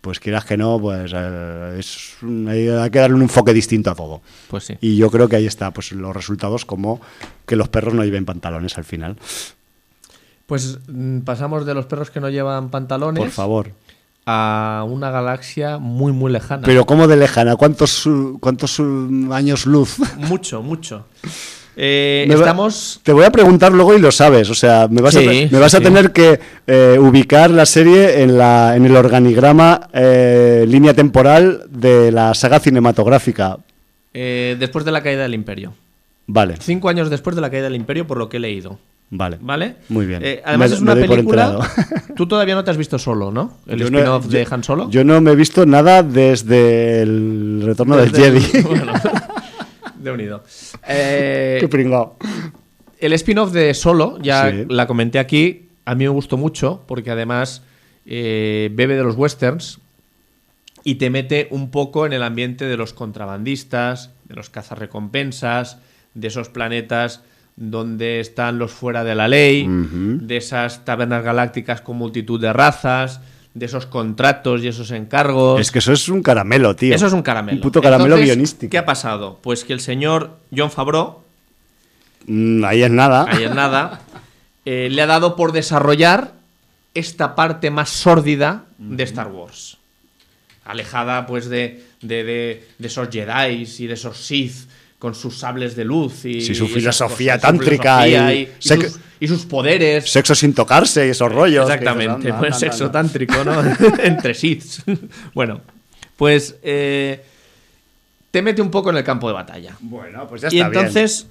pues 0.00 0.18
quieras 0.18 0.44
que 0.44 0.56
no, 0.56 0.80
pues 0.80 1.12
eh, 1.14 1.76
es 1.78 2.16
hay 2.48 2.90
que 2.90 2.98
darle 2.98 3.14
un 3.14 3.22
enfoque 3.22 3.54
distinto 3.54 3.92
a 3.92 3.94
todo. 3.94 4.20
Pues 4.48 4.64
sí. 4.64 4.74
Y 4.80 4.96
yo 4.96 5.12
creo 5.12 5.28
que 5.28 5.36
ahí 5.36 5.46
está, 5.46 5.70
pues 5.70 5.92
los 5.92 6.16
resultados 6.16 6.64
como 6.64 7.00
que 7.46 7.54
los 7.54 7.68
perros 7.68 7.94
no 7.94 8.02
lleven 8.02 8.24
pantalones 8.24 8.76
al 8.76 8.84
final. 8.84 9.18
Pues 10.46 10.80
mm, 10.88 11.20
pasamos 11.20 11.64
de 11.64 11.74
los 11.74 11.86
perros 11.86 12.10
que 12.10 12.18
no 12.18 12.28
llevan 12.28 12.70
pantalones 12.70 13.22
Por 13.22 13.30
favor. 13.30 13.70
A 14.26 14.84
una 14.88 15.10
galaxia 15.10 15.78
muy, 15.78 16.12
muy 16.12 16.32
lejana. 16.32 16.62
Pero 16.64 16.86
¿cómo 16.86 17.06
de 17.06 17.16
lejana? 17.16 17.56
¿Cuántos, 17.56 18.08
cuántos 18.40 18.80
años 19.32 19.66
luz? 19.66 19.96
Mucho, 20.16 20.62
mucho. 20.62 21.06
Eh, 21.76 22.24
va- 22.30 22.34
estamos... 22.36 23.00
Te 23.02 23.12
voy 23.12 23.24
a 23.24 23.32
preguntar 23.32 23.72
luego 23.72 23.94
y 23.96 24.00
lo 24.00 24.12
sabes. 24.12 24.48
O 24.48 24.54
sea, 24.54 24.86
me 24.88 25.02
vas, 25.02 25.16
a, 25.16 25.18
Sí, 25.18 25.26
me 25.26 25.48
sí, 25.48 25.56
vas 25.56 25.74
a 25.74 25.80
tener 25.80 26.12
que 26.12 26.38
eh, 26.68 26.96
ubicar 27.00 27.50
la 27.50 27.66
serie 27.66 28.22
en, 28.22 28.38
la, 28.38 28.76
en 28.76 28.86
el 28.86 28.94
organigrama 28.94 29.88
eh, 29.92 30.64
línea 30.68 30.94
temporal 30.94 31.64
de 31.70 32.12
la 32.12 32.32
saga 32.34 32.60
cinematográfica. 32.60 33.58
después 34.12 34.84
de 34.84 34.92
la 34.92 35.02
caída 35.02 35.22
del 35.22 35.34
imperio. 35.34 35.74
Vale, 36.28 36.54
Cinco 36.60 36.88
años 36.88 37.10
después 37.10 37.34
de 37.34 37.42
la 37.42 37.50
caída 37.50 37.64
del 37.64 37.74
imperio, 37.74 38.06
por 38.06 38.18
lo 38.18 38.28
que 38.28 38.36
he 38.36 38.40
leído. 38.40 38.78
Vale. 39.16 39.38
¿Vale? 39.40 39.76
Muy 39.88 40.06
bien. 40.06 40.20
Eh, 40.24 40.42
además 40.44 40.70
Me- 40.70 40.76
es 40.76 40.82
una 40.82 40.94
película... 40.94 41.58
Tú 42.16 42.26
todavía 42.28 42.54
no 42.54 42.62
te 42.62 42.70
has 42.70 42.76
visto 42.76 42.98
solo, 42.98 43.32
¿no? 43.32 43.58
El 43.66 43.78
Yo 43.80 43.90
no 43.90 43.98
spin-off 43.98 44.26
de 44.26 44.46
Han 44.48 44.62
Solo. 44.62 44.88
Yo 44.90 45.02
no 45.02 45.20
me 45.20 45.32
he 45.32 45.34
visto 45.36 45.66
nada 45.66 46.02
desde 46.04 47.02
el 47.02 47.62
retorno 47.64 47.96
Desde 47.96 48.30
del 48.30 48.36
el- 48.36 48.42
Jedi. 48.42 48.62
bueno, 48.68 48.92
de 49.98 50.10
unido. 50.12 50.44
Eh, 50.86 51.56
Qué 51.60 51.66
pringao. 51.68 52.16
el 53.00 53.12
spin-off 53.14 53.52
de 53.52 53.74
Solo, 53.74 54.18
ya 54.22 54.50
Sí. 54.50 54.64
la 54.68 54.86
comenté 54.86 55.18
aquí, 55.18 55.68
a 55.84 55.94
mí 55.96 56.04
me 56.04 56.10
gustó 56.10 56.36
mucho 56.36 56.84
porque 56.86 57.10
además 57.10 57.62
eh, 58.06 58.70
bebe 58.72 58.94
de 58.96 59.02
los 59.02 59.16
westerns 59.16 59.80
y 60.84 60.94
te 60.96 61.10
mete 61.10 61.48
un 61.50 61.70
poco 61.70 62.06
en 62.06 62.12
el 62.12 62.22
ambiente 62.22 62.66
de 62.66 62.76
los 62.76 62.92
contrabandistas, 62.92 64.10
de 64.28 64.34
los 64.36 64.50
cazarrecompensas, 64.50 65.78
de 66.14 66.28
esos 66.28 66.48
planetas 66.48 67.22
donde 67.56 68.20
están 68.20 68.58
los 68.58 68.72
fuera 68.72 69.04
de 69.04 69.14
la 69.14 69.28
ley, 69.28 69.66
de 69.68 70.36
esas 70.36 70.84
tabernas 70.84 71.22
galácticas 71.22 71.80
con 71.80 71.96
multitud 71.96 72.40
de 72.40 72.52
razas, 72.52 73.20
de 73.54 73.66
esos 73.66 73.86
contratos 73.86 74.62
y 74.62 74.68
esos 74.68 74.90
encargos. 74.90 75.60
Es 75.60 75.70
que 75.70 75.78
eso 75.78 75.92
es 75.92 76.08
un 76.08 76.22
caramelo, 76.22 76.74
tío. 76.74 76.94
Eso 76.94 77.06
es 77.06 77.12
un 77.12 77.22
caramelo. 77.22 77.56
Un 77.58 77.62
puto 77.62 77.80
caramelo 77.80 78.16
Entonces, 78.16 78.26
guionístico. 78.34 78.70
¿Qué 78.70 78.78
ha 78.78 78.84
pasado? 78.84 79.38
Pues 79.42 79.64
que 79.64 79.72
el 79.72 79.80
señor 79.80 80.38
John 80.56 80.70
Favreau, 80.70 81.22
Mm, 82.26 82.64
ahí 82.64 82.82
es 82.82 82.90
nada. 82.90 83.26
ahí 83.28 83.44
en 83.44 83.54
nada, 83.54 84.00
eh, 84.64 84.88
le 84.90 85.02
ha 85.02 85.06
dado 85.06 85.36
por 85.36 85.52
desarrollar 85.52 86.32
esta 86.94 87.34
parte 87.34 87.70
más 87.70 87.90
sórdida 87.90 88.64
de 88.78 89.02
Star 89.04 89.28
Wars. 89.28 89.76
Alejada, 90.64 91.26
pues, 91.26 91.48
de, 91.50 91.84
de, 92.00 92.24
de- 92.24 92.68
de 92.78 92.86
esos 92.88 93.08
Jedi 93.10 93.66
y 93.78 93.86
de 93.86 93.92
esos 93.94 94.16
Sith 94.26 94.66
con 95.04 95.14
sus 95.14 95.36
sables 95.38 95.76
de 95.76 95.84
luz 95.84 96.24
y, 96.24 96.40
Sí, 96.40 96.54
su 96.54 96.64
y 96.64 96.68
filosofía 96.68 97.34
cosas, 97.34 97.50
su 97.50 97.58
tántrica 97.58 98.02
filosofía 98.04 98.32
y- 98.34 98.38
y, 98.38 98.42
y 98.42 98.48
sus, 98.88 99.00
y 99.20 99.28
sus 99.28 99.44
poderes. 99.44 100.10
Sexo 100.10 100.34
sin 100.34 100.54
tocarse 100.54 101.06
y 101.06 101.10
esos 101.10 101.30
rollos. 101.30 101.68
Exactamente, 101.68 102.28
anda, 102.28 102.38
pues 102.38 102.56
sexo 102.58 102.90
tántrico, 102.90 103.44
¿no? 103.44 103.60
Entre 104.02 104.32
Siths. 104.32 104.82
bueno, 105.34 105.60
pues 106.16 106.56
eh, 106.62 107.22
te 108.30 108.40
mete 108.40 108.62
un 108.62 108.70
poco 108.70 108.88
en 108.88 108.96
el 108.96 109.04
campo 109.04 109.28
de 109.28 109.34
batalla. 109.34 109.76
Bueno, 109.80 110.26
pues 110.26 110.40
ya 110.40 110.48
Y 110.50 110.56
está 110.56 110.70
bien. 110.70 110.80
entonces, 110.86 111.26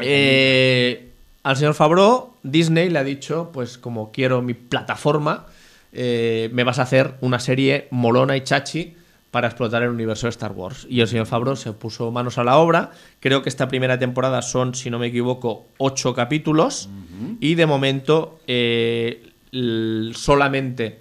eh, 0.00 1.08
al 1.42 1.56
señor 1.56 1.74
Favreau, 1.74 2.34
Disney 2.44 2.88
le 2.88 3.00
ha 3.00 3.04
dicho, 3.04 3.50
pues 3.52 3.78
como 3.78 4.12
quiero 4.12 4.42
mi 4.42 4.54
plataforma, 4.54 5.46
eh, 5.92 6.50
me 6.52 6.62
vas 6.62 6.78
a 6.78 6.82
hacer 6.82 7.14
una 7.20 7.40
serie 7.40 7.88
molona 7.90 8.36
y 8.36 8.42
chachi 8.42 8.94
para 9.32 9.48
explotar 9.48 9.82
el 9.82 9.88
universo 9.88 10.26
de 10.26 10.30
Star 10.30 10.52
Wars. 10.52 10.86
Y 10.88 11.00
el 11.00 11.08
señor 11.08 11.26
Favreau 11.26 11.56
se 11.56 11.72
puso 11.72 12.12
manos 12.12 12.38
a 12.38 12.44
la 12.44 12.58
obra. 12.58 12.90
Creo 13.18 13.42
que 13.42 13.48
esta 13.48 13.66
primera 13.66 13.98
temporada 13.98 14.42
son, 14.42 14.74
si 14.76 14.90
no 14.90 15.00
me 15.00 15.08
equivoco, 15.08 15.66
ocho 15.78 16.14
capítulos. 16.14 16.88
Y 17.40 17.54
de 17.56 17.66
momento 17.66 18.38
eh, 18.46 19.32
solamente 20.14 21.00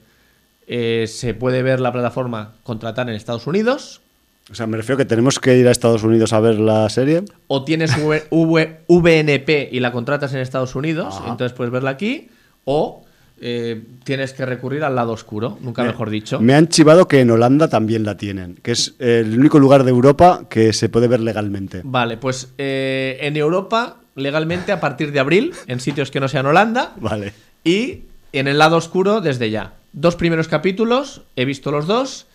eh, 0.68 1.06
se 1.08 1.34
puede 1.34 1.62
ver 1.64 1.80
la 1.80 1.92
plataforma 1.92 2.54
contratar 2.64 3.10
en 3.10 3.16
Estados 3.16 3.48
Unidos. 3.48 4.02
O 4.50 4.56
sea, 4.56 4.68
me 4.68 4.78
refiero 4.78 4.98
que 4.98 5.06
tenemos 5.06 5.40
que 5.40 5.58
ir 5.58 5.68
a 5.68 5.72
Estados 5.72 6.04
Unidos 6.04 6.34
a 6.34 6.40
ver 6.40 6.60
la 6.60 6.90
serie. 6.90 7.24
o 7.48 7.64
tienes 7.64 7.96
V- 7.98 8.28
V- 8.32 8.80
VNP 8.88 9.70
y 9.72 9.80
la 9.80 9.92
contratas 9.92 10.34
en 10.34 10.40
Estados 10.40 10.76
Unidos, 10.76 11.16
Ajá. 11.18 11.32
entonces 11.32 11.56
puedes 11.56 11.72
verla 11.72 11.92
aquí, 11.92 12.30
o 12.66 13.04
eh, 13.44 13.82
tienes 14.04 14.34
que 14.34 14.46
recurrir 14.46 14.84
al 14.84 14.94
lado 14.94 15.14
oscuro, 15.14 15.58
nunca 15.62 15.84
mejor 15.84 16.12
dicho. 16.12 16.40
Me 16.40 16.54
han 16.54 16.68
chivado 16.68 17.08
que 17.08 17.22
en 17.22 17.32
Holanda 17.32 17.70
también 17.70 18.06
la 18.06 18.16
tienen, 18.16 18.60
que 18.62 18.72
es 18.72 18.94
el 19.00 19.38
único 19.40 19.58
lugar 19.58 19.84
de 19.84 19.90
Europa 19.90 20.44
que 20.48 20.74
se 20.74 20.90
puede 20.90 21.08
ver 21.08 21.22
legalmente. 21.22 21.82
Vale, 21.84 22.18
pues 22.18 22.54
eh, 22.60 23.18
en 23.22 23.36
Europa, 23.36 23.98
legalmente 24.16 24.72
a 24.72 24.80
partir 24.80 25.12
de 25.12 25.20
abril, 25.20 25.54
en 25.66 25.80
sitios 25.80 26.12
que 26.12 26.20
no 26.20 26.28
sean 26.28 26.46
Holanda, 26.46 26.94
Vale. 26.98 27.34
y 27.64 28.02
en 28.32 28.48
el 28.48 28.60
lado 28.60 28.78
oscuro 28.78 29.22
desde 29.22 29.50
ya. 29.50 29.74
Dos 29.92 30.16
primeros 30.16 30.48
capítulos, 30.48 31.24
he 31.36 31.46
visto 31.46 31.72
los 31.72 31.88
dos, 31.88 32.28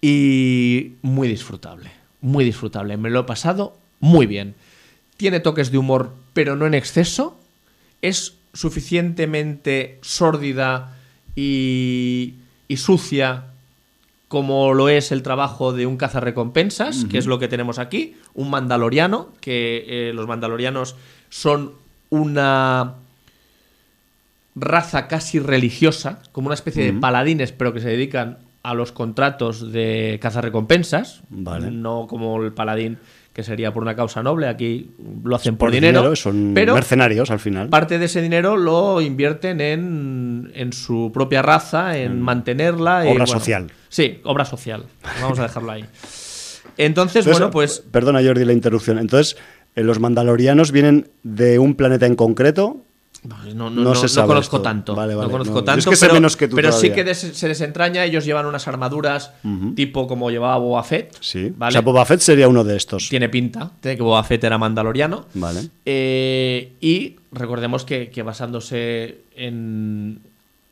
y 0.00 0.92
muy 1.02 1.26
disfrutable, 1.26 1.90
muy 2.20 2.44
disfrutable. 2.44 2.96
Me 2.96 3.10
lo 3.10 3.20
he 3.20 3.24
pasado 3.24 3.76
muy 3.98 4.26
bien. 4.26 4.54
Tiene 5.16 5.40
toques 5.40 5.72
de 5.72 5.78
humor, 5.78 6.12
pero 6.34 6.54
no 6.54 6.66
en 6.66 6.74
exceso. 6.74 7.36
Es 8.00 8.35
suficientemente 8.56 9.98
sórdida 10.02 10.96
y, 11.34 12.34
y 12.66 12.76
sucia 12.78 13.44
como 14.28 14.74
lo 14.74 14.88
es 14.88 15.12
el 15.12 15.22
trabajo 15.22 15.72
de 15.72 15.86
un 15.86 15.96
cazarrecompensas, 15.96 17.04
que 17.04 17.18
es 17.18 17.26
lo 17.26 17.38
que 17.38 17.46
tenemos 17.46 17.78
aquí, 17.78 18.16
un 18.34 18.50
mandaloriano, 18.50 19.28
que 19.40 19.84
eh, 19.86 20.12
los 20.12 20.26
mandalorianos 20.26 20.96
son 21.28 21.72
una 22.10 22.94
raza 24.56 25.06
casi 25.06 25.38
religiosa, 25.38 26.22
como 26.32 26.48
una 26.48 26.54
especie 26.54 26.84
de 26.84 26.98
paladines, 26.98 27.52
pero 27.52 27.72
que 27.72 27.80
se 27.80 27.88
dedican 27.88 28.38
a 28.64 28.74
los 28.74 28.90
contratos 28.90 29.70
de 29.70 30.18
cazarrecompensas, 30.20 31.22
Vale. 31.28 31.70
no 31.70 32.08
como 32.08 32.42
el 32.42 32.52
paladín 32.52 32.98
que 33.36 33.42
sería 33.42 33.70
por 33.70 33.82
una 33.82 33.94
causa 33.94 34.22
noble, 34.22 34.48
aquí 34.48 34.92
lo 35.22 35.36
hacen 35.36 35.58
por, 35.58 35.66
Por 35.68 35.74
dinero, 35.74 36.16
son 36.16 36.52
pero 36.54 36.72
mercenarios 36.72 37.30
al 37.30 37.38
final. 37.38 37.68
parte 37.68 37.98
de 37.98 38.06
ese 38.06 38.22
dinero 38.22 38.56
lo 38.56 39.02
invierten 39.02 39.60
en, 39.60 40.50
en 40.54 40.72
su 40.72 41.10
propia 41.12 41.42
raza, 41.42 41.98
en 41.98 42.18
mantenerla. 42.22 43.04
y, 43.04 43.08
Obra 43.08 43.24
bueno, 43.24 43.26
social. 43.26 43.66
Sí, 43.90 44.20
obra 44.24 44.46
social. 44.46 44.86
Vamos 45.20 45.38
a 45.38 45.42
dejarlo 45.42 45.70
ahí. 45.70 45.84
Entonces, 46.78 47.26
Entonces, 47.26 47.26
bueno, 47.26 47.50
pues 47.50 47.84
Perdona, 47.90 48.22
Jordi, 48.22 48.46
la 48.46 48.54
interrupción. 48.54 48.98
Entonces, 48.98 49.36
eh, 49.74 49.82
los 49.82 50.00
mandalorianos 50.00 50.72
vienen 50.72 51.10
de 51.22 51.58
un 51.58 51.74
planeta 51.74 52.06
en 52.06 52.16
concreto. 52.16 52.85
No, 53.24 53.44
no, 53.54 53.70
no 53.70 53.94
no- 53.94 53.94
conozco 54.26 54.56
esto. 54.56 54.62
tanto. 54.62 54.94
Vale, 54.94 55.12
no 55.14 55.18
vale, 55.20 55.30
conozco 55.30 55.54
no, 55.54 55.64
tanto, 55.64 55.78
es 55.80 55.86
que 55.86 55.96
sé 55.96 56.06
pero, 56.06 56.14
menos 56.14 56.36
que 56.36 56.48
tú 56.48 56.56
pero 56.56 56.72
sí 56.72 56.90
que 56.90 57.04
des- 57.04 57.18
se 57.18 57.48
desentraña. 57.48 58.04
Ellos 58.04 58.24
llevan 58.24 58.46
unas 58.46 58.66
armaduras 58.68 59.32
tipo 59.74 60.06
como 60.06 60.30
llevaba 60.30 60.58
Boba 60.58 60.82
Fett. 60.84 61.16
Sí. 61.20 61.52
¿vale? 61.56 61.70
O 61.70 61.72
sea, 61.72 61.80
Boba 61.80 62.04
Fett 62.04 62.20
sería 62.20 62.48
uno 62.48 62.62
de 62.64 62.76
estos. 62.76 63.08
Tiene 63.08 63.28
pinta 63.28 63.70
de 63.82 63.96
que 63.96 64.02
Boba 64.02 64.22
Fett 64.24 64.42
era 64.44 64.58
mandaloriano. 64.58 65.26
Vale. 65.34 65.60
Eh, 65.84 66.72
y 66.80 67.16
recordemos 67.32 67.84
que, 67.84 68.10
que 68.10 68.22
basándose 68.22 69.18
en, 69.36 70.20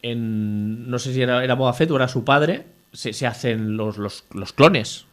en- 0.02 0.88
No 0.90 0.98
sé 0.98 1.12
si 1.12 1.22
era, 1.22 1.42
era 1.44 1.54
Boba 1.54 1.72
Fett 1.72 1.90
o 1.90 1.96
era 1.96 2.08
su 2.08 2.24
padre, 2.24 2.64
se, 2.92 3.12
se 3.12 3.26
hacen 3.26 3.76
los, 3.76 3.96
los, 3.98 4.24
los 4.32 4.52
clones. 4.52 5.06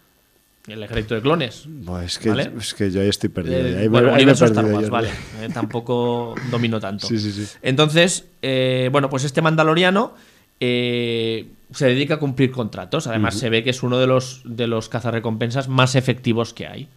El 0.68 0.84
ejército 0.84 1.16
de 1.16 1.22
clones. 1.22 1.68
Es, 2.06 2.20
que, 2.20 2.30
¿Vale? 2.30 2.52
es 2.60 2.74
que 2.74 2.92
yo 2.92 3.02
ahí 3.02 3.10
estoy 3.10 3.30
perdido. 3.30 3.58
Eh, 3.58 3.72
ya. 3.72 3.78
Ahí 3.80 3.84
me- 3.84 3.88
bueno, 3.90 4.14
ahí 4.14 4.26
me 4.26 4.32
Star 4.34 4.66
Wars, 4.66 4.90
vale. 4.90 5.10
Eh, 5.42 5.50
tampoco 5.54 6.36
domino 6.52 6.80
tanto. 6.80 7.08
Sí, 7.08 7.18
sí, 7.20 7.32
sí. 7.32 7.46
Entonces, 7.62 8.26
eh, 8.42 8.90
bueno, 8.92 9.10
pues 9.10 9.24
este 9.24 9.42
mandaloriano 9.42 10.14
eh, 10.60 11.48
se 11.74 11.88
dedica 11.88 12.16
a 12.16 12.20
cumplir 12.20 12.52
contratos. 12.52 13.08
Además, 13.08 13.36
se 13.36 13.50
ve 13.50 13.64
que 13.64 13.72
es 13.72 13.82
uno 13.82 13.98
de 14.00 14.06
los, 14.08 14.42
de 14.46 14.68
los 14.68 14.88
cazarrecompensas 14.90 15.68
más 15.68 15.96
efectivos 15.96 16.54
que 16.54 16.68
hay. 16.68 16.88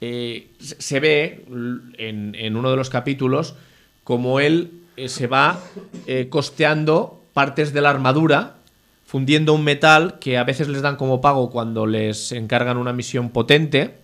Eh, 0.00 0.48
se 0.58 1.00
ve 1.00 1.44
en, 1.96 2.34
en 2.38 2.56
uno 2.56 2.70
de 2.70 2.76
los 2.76 2.90
capítulos 2.90 3.54
como 4.02 4.40
él 4.40 4.72
eh, 4.98 5.08
se 5.08 5.26
va 5.26 5.58
eh, 6.06 6.26
costeando 6.28 7.22
partes 7.32 7.72
de 7.72 7.80
la 7.80 7.88
armadura, 7.90 8.56
fundiendo 9.14 9.54
un 9.54 9.62
metal 9.62 10.18
que 10.18 10.38
a 10.38 10.42
veces 10.42 10.66
les 10.66 10.82
dan 10.82 10.96
como 10.96 11.20
pago 11.20 11.48
cuando 11.48 11.86
les 11.86 12.32
encargan 12.32 12.78
una 12.78 12.92
misión 12.92 13.30
potente. 13.30 13.94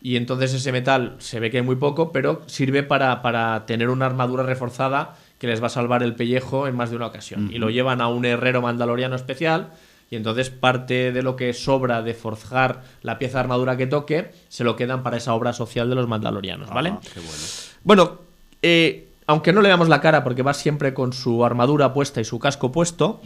Y 0.00 0.14
entonces 0.14 0.54
ese 0.54 0.70
metal 0.70 1.16
se 1.18 1.40
ve 1.40 1.50
que 1.50 1.56
hay 1.56 1.64
muy 1.64 1.74
poco, 1.74 2.12
pero 2.12 2.42
sirve 2.46 2.84
para, 2.84 3.22
para 3.22 3.66
tener 3.66 3.90
una 3.90 4.06
armadura 4.06 4.44
reforzada 4.44 5.16
que 5.40 5.48
les 5.48 5.60
va 5.60 5.66
a 5.66 5.68
salvar 5.68 6.04
el 6.04 6.14
pellejo 6.14 6.68
en 6.68 6.76
más 6.76 6.90
de 6.90 6.96
una 6.96 7.06
ocasión. 7.06 7.50
Y 7.52 7.58
lo 7.58 7.70
llevan 7.70 8.00
a 8.00 8.06
un 8.06 8.24
herrero 8.24 8.62
mandaloriano 8.62 9.16
especial. 9.16 9.72
Y 10.10 10.14
entonces 10.14 10.50
parte 10.50 11.10
de 11.10 11.22
lo 11.22 11.34
que 11.34 11.52
sobra 11.54 12.00
de 12.02 12.14
forjar 12.14 12.84
la 13.02 13.18
pieza 13.18 13.38
de 13.38 13.40
armadura 13.40 13.76
que 13.76 13.88
toque, 13.88 14.30
se 14.48 14.62
lo 14.62 14.76
quedan 14.76 15.02
para 15.02 15.16
esa 15.16 15.34
obra 15.34 15.52
social 15.52 15.88
de 15.88 15.96
los 15.96 16.06
mandalorianos, 16.06 16.70
¿vale? 16.70 16.90
Ah, 16.90 17.00
qué 17.02 17.18
bueno. 17.18 17.42
Bueno, 17.82 18.18
eh, 18.62 19.08
aunque 19.26 19.52
no 19.52 19.60
le 19.62 19.68
veamos 19.68 19.88
la 19.88 20.00
cara 20.00 20.24
porque 20.24 20.42
va 20.42 20.54
siempre 20.54 20.94
con 20.94 21.12
su 21.12 21.44
armadura 21.44 21.92
puesta 21.94 22.20
y 22.20 22.24
su 22.24 22.38
casco 22.38 22.72
puesto, 22.72 23.20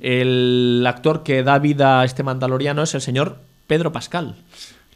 el 0.00 0.84
actor 0.86 1.22
que 1.22 1.42
da 1.42 1.58
vida 1.58 2.00
a 2.00 2.04
este 2.04 2.22
mandaloriano 2.22 2.82
es 2.82 2.94
el 2.94 3.00
señor 3.00 3.38
Pedro 3.66 3.92
Pascal. 3.92 4.36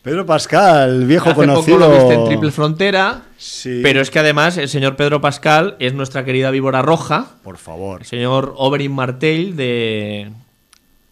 Pedro 0.03 0.27
Pascal, 0.27 1.07
viejo 1.07 1.31
Hace 1.31 1.37
conocido. 1.47 1.79
poco 1.79 1.89
lo 1.91 1.97
viste 1.99 2.15
en 2.15 2.25
Triple 2.27 2.51
Frontera, 2.51 3.23
Sí. 3.39 3.81
pero 3.83 4.03
es 4.03 4.11
que 4.11 4.19
además 4.19 4.59
el 4.59 4.69
señor 4.69 4.97
Pedro 4.97 5.21
Pascal 5.23 5.77
es 5.79 5.95
nuestra 5.95 6.25
querida 6.27 6.51
víbora 6.51 6.83
roja, 6.83 7.29
Por 7.43 7.57
favor. 7.57 8.01
el 8.03 8.07
señor 8.07 8.53
Oberyn 8.59 8.93
Martell 8.93 9.57
de, 9.57 10.31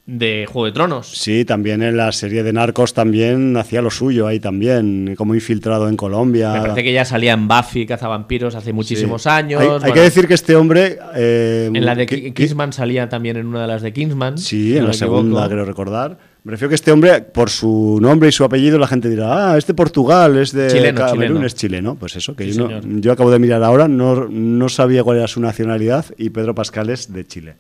de 0.05 0.47
Juego 0.51 0.67
de 0.67 0.73
Tronos. 0.73 1.07
Sí, 1.17 1.45
también 1.45 1.81
en 1.83 1.97
la 1.97 2.11
serie 2.11 2.43
de 2.43 2.53
Narcos 2.53 2.93
también 2.93 3.57
hacía 3.57 3.81
lo 3.83 3.91
suyo 3.91 4.27
ahí 4.27 4.41
también, 4.41 5.15
como 5.17 5.35
infiltrado 5.35 5.89
en 5.89 5.97
Colombia. 5.97 6.53
Me 6.55 6.61
parece 6.61 6.83
que 6.83 6.93
ya 6.93 7.05
salía 7.05 7.33
en 7.35 7.47
Buffy, 7.47 7.87
Cazavampiros, 7.87 8.55
hace 8.57 8.73
muchísimos 8.73 9.23
Sí. 9.23 9.29
años. 9.29 9.61
Hay, 9.61 9.67
hay 9.69 9.79
bueno. 9.79 9.95
que 9.95 10.01
decir 10.01 10.27
que 10.27 10.35
este 10.35 10.57
hombre... 10.57 10.99
eh, 11.15 11.71
En 11.73 11.85
la 11.85 11.95
de 11.95 12.07
que- 12.07 12.17
Ki- 12.17 12.23
que- 12.23 12.35
Kingsman 12.35 12.73
salía 12.73 13.09
también 13.09 13.37
en 13.37 13.47
una 13.47 13.63
de 13.63 13.69
las 13.69 13.83
de 13.83 13.93
Kingsman. 13.93 14.39
Sí, 14.39 14.73
si 14.73 14.77
en 14.77 14.87
la 14.87 14.93
segunda, 14.93 15.49
creo 15.49 15.65
recordar. 15.65 16.19
Me 16.45 16.51
refiero 16.51 16.71
que 16.71 16.75
este 16.75 16.91
hombre, 16.91 17.21
por 17.23 17.49
su 17.51 18.01
nombre 18.03 18.29
y 18.29 18.33
su 18.33 18.43
apellido, 18.43 18.77
la 18.77 18.89
gente 18.89 19.09
dirá, 19.09 19.53
ah, 19.53 19.57
es 19.57 19.65
de 19.69 19.75
Portugal, 19.75 20.37
es 20.37 20.51
de 20.51 20.67
Chileno, 20.67 20.99
Camerún, 21.01 21.27
chileno. 21.29 21.47
es 21.47 21.55
chileno. 21.55 21.95
Pues 21.95 22.17
eso, 22.17 22.35
que 22.35 22.47
Sí, 22.51 22.59
yo, 22.59 22.69
no- 22.69 22.83
señor. 22.83 23.01
yo 23.01 23.13
acabo 23.13 23.31
de 23.31 23.39
mirar 23.39 23.63
ahora, 23.63 23.87
no, 23.87 24.27
no 24.29 24.69
sabía 24.69 25.05
cuál 25.05 25.19
era 25.19 25.29
su 25.29 25.41
nacionalidad 25.41 26.07
y 26.19 26.31
Pedro 26.31 26.57
Pascal 26.57 26.91
es 26.91 27.13
de 27.13 27.25
Chile. 27.25 27.55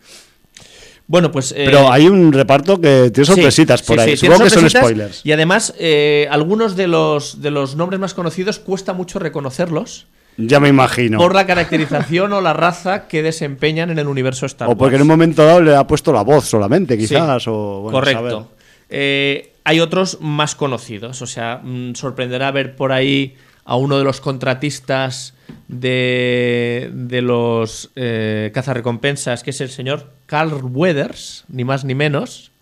Bueno, 1.07 1.31
pues. 1.31 1.53
eh, 1.53 1.63
Pero 1.67 1.91
hay 1.93 2.07
un 2.07 2.33
reparto 2.33 2.81
que 2.81 3.11
tiene 3.11 3.27
sí, 3.27 3.33
sorpresitas 3.35 3.83
por 3.83 3.97
sí, 3.99 4.03
ahí. 4.03 4.17
sí, 4.17 4.27
Supongo 4.27 4.45
que 4.45 4.51
son 4.51 4.71
spoilers. 4.71 5.21
Y 5.25 5.33
además, 5.33 5.75
eh, 5.79 6.27
algunos 6.31 6.77
de 6.77 6.87
los, 6.87 7.43
de 7.43 7.51
los 7.51 7.77
nombres 7.77 8.01
más 8.01 8.15
conocidos 8.15 8.59
cuesta 8.59 8.93
mucho 8.93 9.19
reconocerlos 9.19 10.07
Ya 10.37 10.61
me 10.61 10.69
imagino. 10.69 11.19
por 11.19 11.35
la 11.35 11.47
caracterización 11.47 12.33
o 12.33 12.41
la 12.41 12.53
raza 12.55 13.09
que 13.09 13.23
desempeñan 13.23 13.91
en 13.91 13.99
el 13.99 14.07
universo 14.07 14.47
Star 14.47 14.69
o 14.71 14.77
porque 14.77 14.97
en 14.97 15.03
un 15.03 15.09
momento 15.09 15.45
dado 15.45 15.61
le 15.61 15.75
ha 15.77 15.87
puesto 15.87 16.13
la 16.13 16.23
voz 16.23 16.47
solamente, 16.47 16.97
quizás. 16.97 17.43
Sí, 17.43 17.51
o, 17.51 17.81
bueno, 17.83 17.99
Correcto. 17.99 18.51
Eh, 18.89 19.53
hay 19.65 19.81
otros 19.81 20.19
más 20.21 20.55
conocidos. 20.55 21.21
O 21.23 21.27
sea, 21.27 21.61
mm, 21.63 21.95
sorprenderá 21.95 22.51
ver 22.51 22.75
por 22.77 22.93
ahí 22.93 23.37
a 23.65 23.77
uno 23.77 23.99
de 23.99 24.05
los 24.05 24.21
contratistas 24.21 25.35
de, 25.69 26.91
de 26.93 27.23
los 27.23 27.91
eh, 27.97 28.51
cazarrecompensas, 28.55 29.43
que 29.43 29.51
es 29.51 29.61
el 29.61 29.71
señor 29.71 30.13
Carl 30.27 30.61
Weathers, 30.63 31.45
ni 31.49 31.65
más 31.65 31.85
ni 31.85 31.95
menos, 31.95 32.53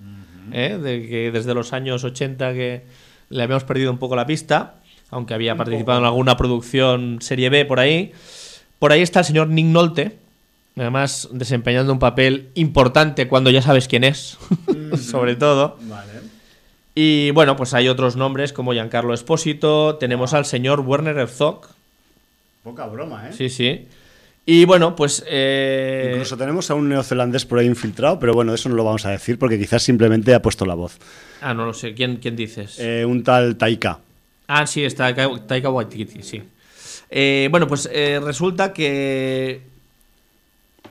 ¿eh? 0.52 0.78
de 0.80 1.08
que 1.08 1.30
desde 1.30 1.54
los 1.54 1.72
años 1.72 2.04
80 2.04 2.52
que 2.52 2.82
le 3.28 3.42
habíamos 3.42 3.64
perdido 3.64 3.90
un 3.90 3.98
poco 3.98 4.16
la 4.16 4.26
pista, 4.26 4.76
aunque 5.10 5.34
había 5.34 5.56
participado 5.56 5.98
en 5.98 6.04
alguna 6.04 6.36
producción 6.36 7.18
serie 7.20 7.50
B 7.50 7.64
por 7.64 7.80
ahí. 7.80 8.12
Por 8.78 8.92
ahí 8.92 9.02
está 9.02 9.20
el 9.20 9.26
señor 9.26 9.48
Nick 9.48 9.66
Nolte, 9.66 10.18
además 10.76 11.28
desempeñando 11.32 11.92
un 11.92 11.98
papel 11.98 12.50
importante 12.54 13.28
cuando 13.28 13.50
ya 13.50 13.62
sabes 13.62 13.88
quién 13.88 14.04
es, 14.04 14.38
sobre 15.00 15.36
todo. 15.36 15.78
Y 16.94 17.30
bueno, 17.32 17.56
pues 17.56 17.74
hay 17.74 17.88
otros 17.88 18.16
nombres 18.16 18.52
como 18.52 18.72
Giancarlo 18.72 19.14
Espósito, 19.14 19.96
tenemos 19.96 20.34
al 20.34 20.44
señor 20.44 20.80
Werner 20.80 21.16
Herzog, 21.18 21.68
Poca 22.62 22.86
broma, 22.86 23.28
¿eh? 23.28 23.32
sí, 23.32 23.48
sí. 23.48 23.86
Y 24.46 24.64
bueno, 24.64 24.96
pues... 24.96 25.22
eh, 25.28 26.10
Incluso 26.12 26.36
tenemos 26.36 26.70
a 26.70 26.74
un 26.74 26.88
neozelandés 26.88 27.44
por 27.44 27.58
ahí 27.58 27.66
infiltrado, 27.66 28.18
pero 28.18 28.32
bueno, 28.34 28.52
eso 28.54 28.68
no 28.68 28.74
lo 28.74 28.84
vamos 28.84 29.04
a 29.06 29.10
decir 29.10 29.38
porque 29.38 29.58
quizás 29.58 29.82
simplemente 29.82 30.34
ha 30.34 30.42
puesto 30.42 30.64
la 30.66 30.74
voz. 30.74 30.98
Ah, 31.40 31.54
no 31.54 31.66
lo 31.66 31.72
sé, 31.74 31.94
¿quién, 31.94 32.16
quién 32.16 32.36
dices? 32.36 32.78
Eh, 32.80 33.04
un 33.04 33.22
tal 33.22 33.56
Taika. 33.56 34.00
Ah, 34.48 34.66
sí, 34.66 34.82
está 34.84 35.14
Taika 35.14 35.46
Taika 35.46 35.70
Waititi, 35.70 36.22
sí. 36.22 36.42
Eh, 37.10 37.48
bueno, 37.50 37.66
pues 37.68 37.88
eh, 37.92 38.18
resulta 38.22 38.72
que 38.72 39.62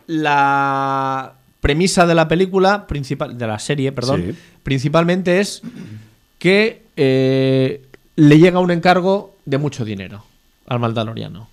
la 0.08 1.34
premisa 1.62 2.06
de 2.06 2.16
la 2.16 2.28
película, 2.28 2.88
principal, 2.88 3.38
de 3.38 3.48
la 3.48 3.60
serie, 3.60 3.92
perdón, 3.92 4.24
Sí. 4.30 4.36
principalmente 4.64 5.40
es 5.40 5.62
que 6.40 6.84
eh, 6.96 7.82
le 8.16 8.40
llega 8.40 8.60
un 8.60 8.72
encargo 8.72 9.36
de 9.46 9.58
mucho 9.58 9.86
dinero 9.86 10.24
al 10.68 10.80
Mandaloriano. 10.80 11.50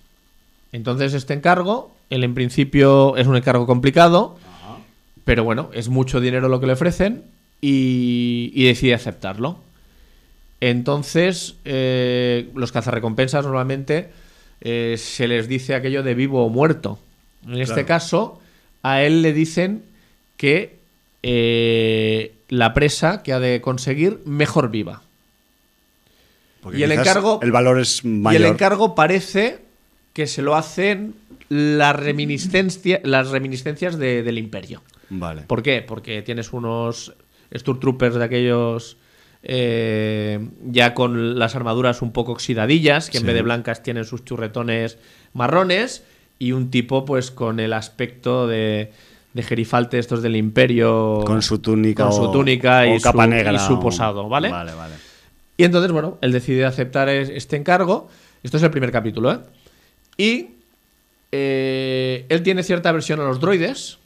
Entonces 0.71 1.13
este 1.13 1.33
encargo, 1.33 1.91
él 2.09 2.23
en 2.23 2.33
principio 2.33 3.15
es 3.17 3.27
un 3.27 3.35
encargo 3.35 3.65
complicado, 3.65 4.37
pero 5.25 5.43
bueno, 5.43 5.69
es 5.73 5.89
mucho 5.89 6.19
dinero 6.19 6.47
lo 6.49 6.59
que 6.59 6.67
le 6.67 6.73
ofrecen 6.73 7.23
y, 7.61 8.51
y 8.53 8.65
decide 8.65 8.93
aceptarlo. 8.93 9.59
Entonces, 10.59 11.55
eh, 11.65 12.49
los 12.55 12.71
cazarrecompensas 12.71 13.45
normalmente 13.45 14.09
eh, 14.61 14.95
se 14.97 15.27
les 15.27 15.47
dice 15.47 15.75
aquello 15.75 16.01
de 16.03 16.15
vivo 16.15 16.45
o 16.45 16.49
muerto. 16.49 16.97
En 17.45 17.61
este 17.61 17.85
caso, 17.85 18.41
a 18.81 19.03
él 19.03 19.21
le 19.21 19.33
dicen 19.33 19.83
que 20.35 20.77
eh, 21.23 22.33
la 22.49 22.73
presa 22.73 23.21
que 23.21 23.33
ha 23.33 23.39
de 23.39 23.61
conseguir 23.61 24.19
mejor 24.25 24.71
viva. 24.71 25.01
Porque 26.61 26.79
Y 26.79 26.83
el 26.83 26.91
encargo- 26.91 27.39
El 27.43 27.51
valor 27.51 27.79
es 27.79 28.03
mayor. 28.03 28.41
Y 28.41 28.43
el 28.43 28.51
encargo 28.51 28.95
parece 28.95 29.59
que 30.17 30.25
se 30.25 30.41
lo 30.41 30.55
hacen 30.55 31.13
las, 31.47 31.95
reminiscencia- 31.95 32.99
las 33.03 33.29
reminiscencias 33.29 33.99
de- 33.99 34.23
del 34.23 34.39
imperio. 34.39 34.81
Vale. 35.11 35.43
¿Por 35.43 35.61
qué? 35.61 35.83
Porque 35.83 36.23
tienes 36.23 36.53
unos 36.53 37.13
Stormtroopers 37.55 38.15
de 38.15 38.23
aquellos 38.23 38.97
eh, 39.43 40.39
ya 40.65 40.95
con 40.95 41.37
las 41.37 41.55
armaduras 41.55 42.01
un 42.01 42.11
poco 42.11 42.31
oxidadillas, 42.31 43.11
que 43.11 43.19
en 43.19 43.27
vez 43.27 43.35
de 43.35 43.43
blancas 43.43 43.83
tienen 43.83 44.05
sus 44.05 44.25
churretones 44.25 44.97
marrones, 45.33 46.03
y 46.39 46.51
un 46.51 46.71
tipo 46.71 47.05
pues 47.05 47.29
con 47.29 47.59
el 47.59 47.73
aspecto 47.73 48.47
de, 48.47 48.91
de 49.35 49.43
gerifalte 49.43 49.99
estos 49.99 50.23
del 50.23 50.35
imperio. 50.35 51.21
Con 51.27 51.43
su 51.43 51.59
túnica 51.59 52.05
Con 52.05 52.13
su 52.13 52.23
o- 52.23 52.31
túnica 52.31 52.81
o 52.89 52.95
y, 52.95 52.99
capa 52.99 53.25
su, 53.25 53.29
negra 53.29 53.53
y 53.53 53.59
su 53.59 53.73
o- 53.75 53.79
posado, 53.79 54.27
¿vale? 54.27 54.49
Vale, 54.49 54.73
vale. 54.73 54.95
Y 55.57 55.63
entonces, 55.63 55.91
bueno, 55.91 56.17
él 56.21 56.31
decide 56.31 56.65
aceptar 56.65 57.07
es- 57.07 57.29
este 57.29 57.55
encargo. 57.55 58.09
Esto 58.41 58.57
es 58.57 58.63
el 58.63 58.71
primer 58.71 58.91
capítulo, 58.91 59.31
¿eh? 59.31 59.39
Y 60.17 60.47
eh, 61.31 62.25
él 62.29 62.43
tiene 62.43 62.63
cierta 62.63 62.89
aversión 62.89 63.19
a 63.19 63.23
los 63.23 63.39
droides. 63.39 63.97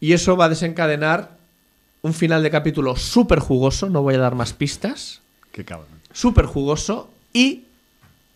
Y 0.00 0.12
eso 0.12 0.36
va 0.36 0.46
a 0.46 0.48
desencadenar 0.48 1.36
un 2.02 2.12
final 2.14 2.42
de 2.42 2.50
capítulo 2.50 2.96
súper 2.96 3.38
jugoso. 3.38 3.88
No 3.88 4.02
voy 4.02 4.14
a 4.14 4.18
dar 4.18 4.34
más 4.34 4.52
pistas. 4.52 5.20
Qué 5.52 5.64
cabrón. 5.64 5.88
Súper 6.12 6.46
jugoso 6.46 7.10
y 7.32 7.64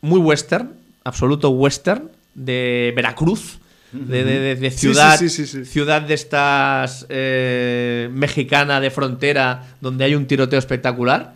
muy 0.00 0.18
western, 0.20 0.72
absoluto 1.04 1.50
western, 1.50 2.10
de 2.34 2.92
Veracruz. 2.96 3.58
De, 3.92 4.22
de- 4.22 4.38
de- 4.40 4.56
de 4.56 4.70
Sí, 4.70 4.78
ciudad, 4.78 5.16
sí, 5.18 5.28
sí, 5.30 5.46
sí, 5.46 5.64
sí. 5.64 5.70
ciudad 5.70 6.02
de 6.02 6.12
estas 6.12 7.06
eh, 7.08 8.10
mexicana 8.12 8.80
de 8.80 8.90
frontera 8.90 9.76
donde 9.80 10.04
hay 10.04 10.14
un 10.14 10.26
tiroteo 10.26 10.58
espectacular. 10.58 11.34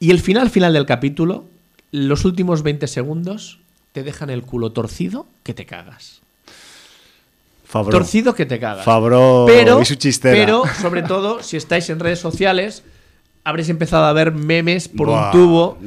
Y 0.00 0.10
el 0.10 0.20
final 0.20 0.48
final 0.48 0.72
del 0.72 0.86
capítulo, 0.86 1.46
los 1.92 2.24
últimos 2.24 2.62
20 2.62 2.86
segundos, 2.86 3.58
te 3.98 4.04
dejan 4.04 4.30
el 4.30 4.42
culo 4.42 4.70
torcido 4.70 5.26
que 5.42 5.54
te 5.54 5.66
cagas. 5.66 6.20
Torcido 7.70 8.32
que 8.34 8.46
te 8.46 8.60
cagas. 8.60 8.84
Favreau 8.84 9.44
pero, 9.46 9.82
y 9.82 9.84
su 9.84 9.96
chistera. 9.96 10.34
pero, 10.34 10.62
sobre 10.80 11.02
todo, 11.02 11.42
si 11.42 11.56
estáis 11.56 11.90
en 11.90 11.98
redes 11.98 12.20
sociales, 12.20 12.84
habréis 13.44 13.68
empezado 13.68 14.04
a 14.04 14.12
ver 14.12 14.32
memes 14.32 14.88
por 14.88 15.08
Buah, 15.08 15.26
un 15.26 15.32
tubo. 15.32 15.78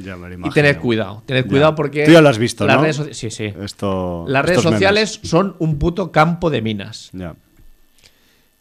Y 0.45 0.49
tened 0.51 0.77
cuidado. 0.79 1.23
Tened 1.25 1.45
Ya. 1.45 1.49
cuidado 1.49 1.75
porque. 1.75 2.03
Tú 2.05 2.11
ya 2.11 2.21
lo 2.21 2.27
has 2.29 2.38
visto, 2.38 2.67
las 2.67 2.75
¿no? 2.75 2.81
redes 2.83 3.17
sí, 3.17 3.31
sí. 3.31 3.45
Esto, 3.63 4.25
Las 4.27 4.43
redes 4.45 4.57
memes. 4.63 4.73
sociales 4.73 5.19
son 5.23 5.55
un 5.59 5.79
puto 5.79 6.11
campo 6.11 6.49
de 6.49 6.61
minas. 6.61 7.09
Ya. 7.13 7.33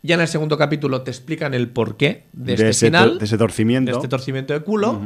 Ya 0.03 0.15
en 0.15 0.21
el 0.23 0.29
segundo 0.29 0.57
capítulo 0.57 1.03
te 1.03 1.11
explican 1.11 1.53
el 1.55 1.69
porqué 1.69 2.25
de, 2.33 2.45
De 2.45 2.53
este 2.55 2.69
ese 2.71 2.87
final. 2.87 3.19
de 3.19 3.25
ese 3.25 3.37
torcimiento. 3.37 3.91
de 3.91 3.97
este 3.99 4.09
torcimiento 4.09 4.53
de 4.55 4.61
culo. 4.61 5.01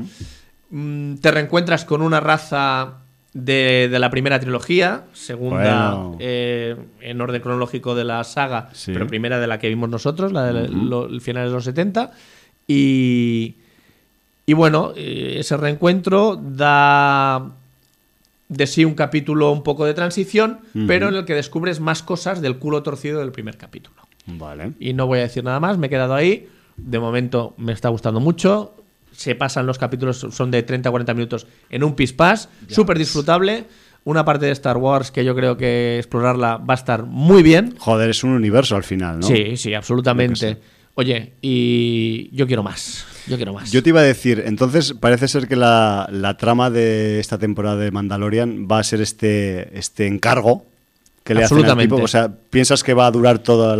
Mm, 0.70 1.14
te 1.16 1.30
reencuentras 1.32 1.84
con 1.86 2.00
una 2.02 2.20
raza 2.20 2.98
de, 3.34 3.88
de 3.90 3.98
la 3.98 4.10
primera 4.10 4.38
trilogía, 4.40 5.04
segunda 5.12 5.90
Bueno. 5.94 6.16
eh, 6.20 6.76
en 7.00 7.20
orden 7.20 7.42
cronológico 7.42 7.94
de 7.94 8.04
la 8.04 8.22
saga, 8.24 8.70
Sí. 8.72 8.92
pero 8.92 9.06
primera 9.08 9.38
de 9.40 9.46
la 9.48 9.58
que 9.58 9.68
vimos 9.68 9.88
nosotros, 9.90 10.32
la 10.32 10.44
del 10.44 10.92
el 11.10 11.20
final 11.20 11.46
de 11.48 11.52
los 11.52 11.64
70. 11.64 12.12
Y, 12.66 13.56
y 14.46 14.52
bueno, 14.52 14.92
eh, 14.96 15.36
ese 15.40 15.56
reencuentro 15.56 16.40
da 16.42 17.50
de 18.48 18.66
sí 18.66 18.84
un 18.84 18.94
capítulo 18.94 19.50
un 19.50 19.62
poco 19.62 19.84
de 19.84 19.94
transición, 19.94 20.60
pero 20.86 21.08
en 21.08 21.16
el 21.16 21.24
que 21.24 21.34
descubres 21.34 21.80
más 21.80 22.02
cosas 22.02 22.40
del 22.40 22.58
culo 22.58 22.82
torcido 22.82 23.20
del 23.20 23.32
primer 23.32 23.56
capítulo. 23.56 23.96
Vale. 24.26 24.72
Y 24.78 24.92
no 24.92 25.06
voy 25.06 25.18
a 25.18 25.22
decir 25.22 25.42
nada 25.44 25.60
más, 25.60 25.76
me 25.76 25.88
he 25.88 25.90
quedado 25.90 26.14
ahí. 26.14 26.48
De 26.76 26.98
momento 26.98 27.54
me 27.56 27.72
está 27.72 27.88
gustando 27.88 28.20
mucho. 28.20 28.74
Se 29.16 29.34
pasan 29.34 29.66
los 29.66 29.78
capítulos, 29.78 30.26
son 30.30 30.50
de 30.50 30.62
30 30.62 30.88
a 30.88 30.92
40 30.92 31.14
minutos 31.14 31.46
en 31.70 31.84
un 31.84 31.94
pispás, 31.94 32.48
súper 32.68 32.98
disfrutable. 32.98 33.64
Una 34.04 34.24
parte 34.24 34.46
de 34.46 34.52
Star 34.52 34.76
Wars 34.76 35.10
que 35.10 35.24
yo 35.24 35.34
creo 35.34 35.56
que 35.56 35.96
explorarla 35.98 36.58
va 36.58 36.74
a 36.74 36.76
estar 36.76 37.04
muy 37.04 37.42
bien. 37.42 37.74
Joder, 37.78 38.10
es 38.10 38.22
un 38.22 38.30
universo 38.30 38.76
al 38.76 38.84
final, 38.84 39.20
¿no? 39.20 39.26
Sí, 39.26 39.56
sí, 39.56 39.72
absolutamente. 39.72 40.58
Oye, 40.94 41.32
y 41.40 42.28
yo 42.36 42.46
quiero 42.46 42.62
más. 42.62 43.06
Yo 43.26 43.36
quiero 43.36 43.54
más. 43.54 43.72
Yo 43.72 43.82
te 43.82 43.88
iba 43.88 44.00
a 44.00 44.04
decir, 44.04 44.42
entonces 44.46 44.92
parece 44.92 45.26
ser 45.26 45.48
que 45.48 45.56
la, 45.56 46.06
la 46.12 46.36
trama 46.36 46.70
de 46.70 47.18
esta 47.18 47.38
temporada 47.38 47.76
de 47.76 47.90
Mandalorian 47.90 48.68
va 48.70 48.78
a 48.78 48.84
ser 48.84 49.00
este, 49.00 49.76
este 49.76 50.06
encargo 50.06 50.66
que 51.24 51.34
le 51.34 51.42
hacen 51.42 51.64
al 51.64 51.78
tipo. 51.78 51.96
O 51.96 52.06
sea, 52.06 52.30
¿piensas 52.50 52.82
que 52.82 52.92
va 52.92 53.06
a 53.06 53.10
durar 53.10 53.38
todos 53.38 53.78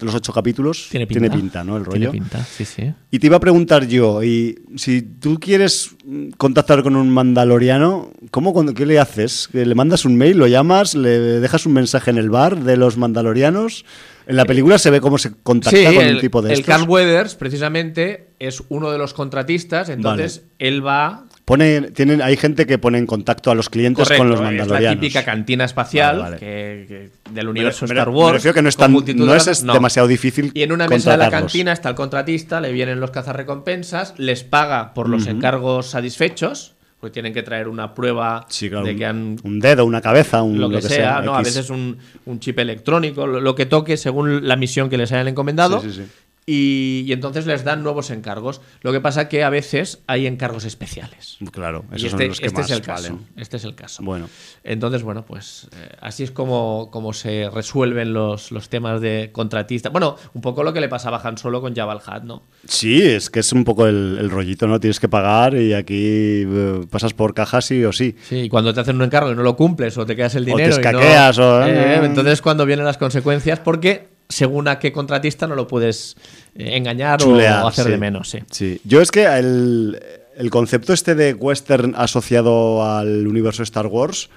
los 0.00 0.14
ocho 0.14 0.32
capítulos? 0.32 0.88
Tiene 0.90 1.06
pinta. 1.06 1.62
¿no? 1.62 1.76
El 1.76 1.84
rollo. 1.84 2.10
Tiene 2.10 2.10
pinta, 2.12 2.42
sí, 2.44 2.64
sí. 2.64 2.92
Y 3.10 3.18
te 3.18 3.26
iba 3.26 3.36
a 3.36 3.40
preguntar 3.40 3.86
yo, 3.86 4.22
y 4.24 4.58
si 4.76 5.02
tú 5.02 5.38
quieres 5.38 5.90
contactar 6.38 6.82
con 6.82 6.96
un 6.96 7.10
mandaloriano, 7.10 8.10
¿cómo, 8.30 8.52
cuando- 8.54 8.72
¿qué 8.74 8.86
le 8.86 8.98
haces? 8.98 9.48
¿Que 9.52 9.66
¿Le 9.66 9.74
mandas 9.74 10.04
un 10.06 10.16
mail, 10.16 10.38
lo 10.38 10.46
llamas, 10.46 10.94
le 10.94 11.10
dejas 11.40 11.66
un 11.66 11.74
mensaje 11.74 12.10
en 12.10 12.16
el 12.18 12.30
bar 12.30 12.58
de 12.64 12.76
los 12.78 12.96
mandalorianos? 12.96 13.84
En 14.26 14.36
la 14.36 14.44
película 14.44 14.78
se 14.78 14.90
ve 14.90 15.00
cómo 15.00 15.16
se 15.16 15.32
contacta 15.42 15.78
Sí, 15.78 15.84
con 15.94 16.04
el, 16.04 16.14
un 16.16 16.20
tipo 16.20 16.42
de 16.42 16.52
el 16.52 16.60
estos. 16.60 16.74
Carl 16.74 16.88
Weathers, 16.88 17.34
precisamente, 17.34 18.28
es 18.38 18.62
uno 18.68 18.90
de 18.90 18.98
los 18.98 19.14
contratistas, 19.14 19.88
entonces 19.88 20.42
él 20.58 20.86
va 20.86 21.24
Pone, 21.48 21.80
tienen, 21.92 22.20
hay 22.22 22.36
gente 22.36 22.66
que 22.66 22.76
pone 22.78 22.98
en 22.98 23.06
contacto 23.06 23.50
a 23.50 23.54
los 23.54 23.70
clientes 23.70 24.04
Correcto, 24.04 24.20
con 24.22 24.28
los 24.30 24.38
es 24.40 24.44
mandalorianos. 24.44 24.96
la 24.96 25.00
típica 25.00 25.24
cantina 25.24 25.64
espacial 25.64 26.18
Vale, 26.18 26.22
vale. 26.22 26.36
que- 26.38 26.84
que 27.26 27.32
del 27.32 27.48
universo 27.48 27.86
Me- 27.86 27.94
Star 27.94 28.10
me 28.10 28.14
Wars. 28.14 28.32
refiero 28.34 28.54
que 28.54 28.62
no 28.62 28.68
es 28.68 28.76
tan- 28.76 28.92
no 28.92 29.34
es 29.34 29.64
demasiado 29.66 30.06
difícil 30.06 30.50
Y 30.54 30.62
en 30.62 30.72
una 30.72 30.86
mesa 30.88 31.12
de 31.12 31.16
la 31.16 31.30
cantina 31.30 31.72
está 31.72 31.88
el 31.88 31.94
contratista, 31.94 32.60
le 32.60 32.70
vienen 32.72 33.00
los 33.00 33.10
cazarrecompensas, 33.10 34.12
les 34.18 34.44
paga 34.44 34.92
por 34.92 35.08
los 35.08 35.26
encargos 35.26 35.86
satisfechos, 35.90 36.74
porque 37.00 37.14
tienen 37.14 37.32
que 37.32 37.42
traer 37.42 37.68
una 37.68 37.94
prueba 37.94 38.44
Sí, 38.50 38.68
claro, 38.68 38.84
de 38.84 38.94
que 38.96 39.06
han 39.06 39.36
un 39.42 39.60
dedo, 39.60 39.86
una 39.86 40.00
cabeza, 40.02 40.42
un 40.42 40.60
lo 40.60 40.68
que, 40.68 40.82
sea, 40.82 41.20
¿no? 41.22 41.34
A 41.34 41.42
veces 41.42 41.70
un, 41.70 41.96
un 42.26 42.40
chip 42.40 42.58
electrónico, 42.58 43.26
lo, 43.26 43.40
lo 43.40 43.54
que 43.54 43.66
toque 43.66 43.96
según 43.96 44.46
la 44.46 44.56
misión 44.56 44.90
que 44.90 44.98
les 44.98 45.12
hayan 45.12 45.28
encomendado. 45.28 45.80
Sí, 45.80 45.90
sí, 45.92 46.02
sí. 46.02 46.10
Y, 46.50 47.04
y 47.06 47.12
entonces 47.12 47.44
les 47.44 47.62
dan 47.62 47.82
nuevos 47.82 48.08
encargos. 48.10 48.62
Lo 48.80 48.90
que 48.90 49.00
pasa 49.02 49.28
que 49.28 49.44
a 49.44 49.50
veces 49.50 50.02
hay 50.06 50.26
encargos 50.26 50.64
especiales. 50.64 51.36
Claro, 51.52 51.84
Y 51.92 51.96
esos 51.96 52.12
este, 52.14 52.22
son 52.22 52.28
los 52.28 52.40
que 52.40 52.46
este 52.46 52.58
más 52.62 52.70
es 52.70 52.76
el 52.78 52.82
caso. 52.82 53.18
Este 53.36 53.56
es 53.58 53.64
el 53.64 53.74
caso. 53.74 54.02
Bueno. 54.02 54.30
Entonces, 54.64 55.02
bueno, 55.02 55.26
pues 55.26 55.68
eh, 55.76 55.90
así 56.00 56.22
es 56.22 56.30
como, 56.30 56.88
como 56.90 57.12
se 57.12 57.50
resuelven 57.52 58.14
los, 58.14 58.50
los 58.50 58.70
temas 58.70 59.02
de 59.02 59.28
contratista. 59.30 59.90
Bueno, 59.90 60.16
un 60.32 60.40
poco 60.40 60.62
lo 60.62 60.72
que 60.72 60.80
le 60.80 60.88
pasaba 60.88 61.18
a 61.18 61.28
Han 61.28 61.36
Solo 61.36 61.60
con 61.60 61.74
Jabal 61.74 62.00
Hat, 62.06 62.22
¿no? 62.22 62.44
Sí, 62.66 63.02
es 63.02 63.28
que 63.28 63.40
es 63.40 63.52
un 63.52 63.64
poco 63.64 63.86
el, 63.86 64.16
el 64.18 64.30
rollito, 64.30 64.66
¿no? 64.66 64.80
Tienes 64.80 65.00
que 65.00 65.08
pagar 65.10 65.54
y 65.54 65.74
aquí 65.74 66.44
eh, 66.46 66.80
pasas 66.90 67.12
por 67.12 67.34
caja 67.34 67.60
sí 67.60 67.84
o 67.84 67.92
sí. 67.92 68.16
Sí, 68.26 68.36
y 68.44 68.48
cuando 68.48 68.72
te 68.72 68.80
hacen 68.80 68.96
un 68.96 69.02
encargo 69.02 69.30
y 69.32 69.34
no 69.34 69.42
lo 69.42 69.54
cumples 69.54 69.98
o 69.98 70.06
te 70.06 70.16
quedas 70.16 70.34
el 70.34 70.44
O 70.44 70.46
te 70.46 70.50
dinero. 70.52 70.68
y 70.68 70.82
no- 70.82 70.88
escaqueas, 70.88 71.38
o- 71.38 71.66
Eh, 71.66 72.00
entonces, 72.04 72.40
cuando 72.40 72.64
vienen 72.64 72.86
las 72.86 72.96
consecuencias, 72.96 73.60
porque 73.60 74.16
según 74.28 74.68
a 74.68 74.78
qué 74.78 74.92
contratista 74.92 75.46
no 75.46 75.54
lo 75.54 75.66
puedes 75.66 76.16
eh, 76.54 76.76
engañar 76.76 77.20
Chulear, 77.20 77.64
o 77.64 77.68
hacer 77.68 77.86
sí. 77.86 77.90
de 77.90 77.98
menos, 77.98 78.28
sí. 78.28 78.38
Sí. 78.50 78.80
Yo 78.84 79.00
es 79.00 79.10
que 79.10 79.24
el, 79.24 80.00
el 80.36 80.50
concepto 80.50 80.92
este 80.92 81.14
de 81.14 81.34
western 81.34 81.94
asociado 81.96 82.84
al 82.84 83.26
universo 83.26 83.62
Star 83.62 83.86
Wars, 83.86 84.28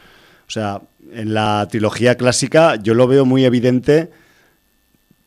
o 0.48 0.52
sea, 0.52 0.82
en 1.14 1.34
la 1.34 1.68
trilogía 1.70 2.16
clásica 2.16 2.76
yo 2.76 2.94
lo 2.94 3.08
veo 3.08 3.26
muy 3.26 3.46
evidente 3.46 4.10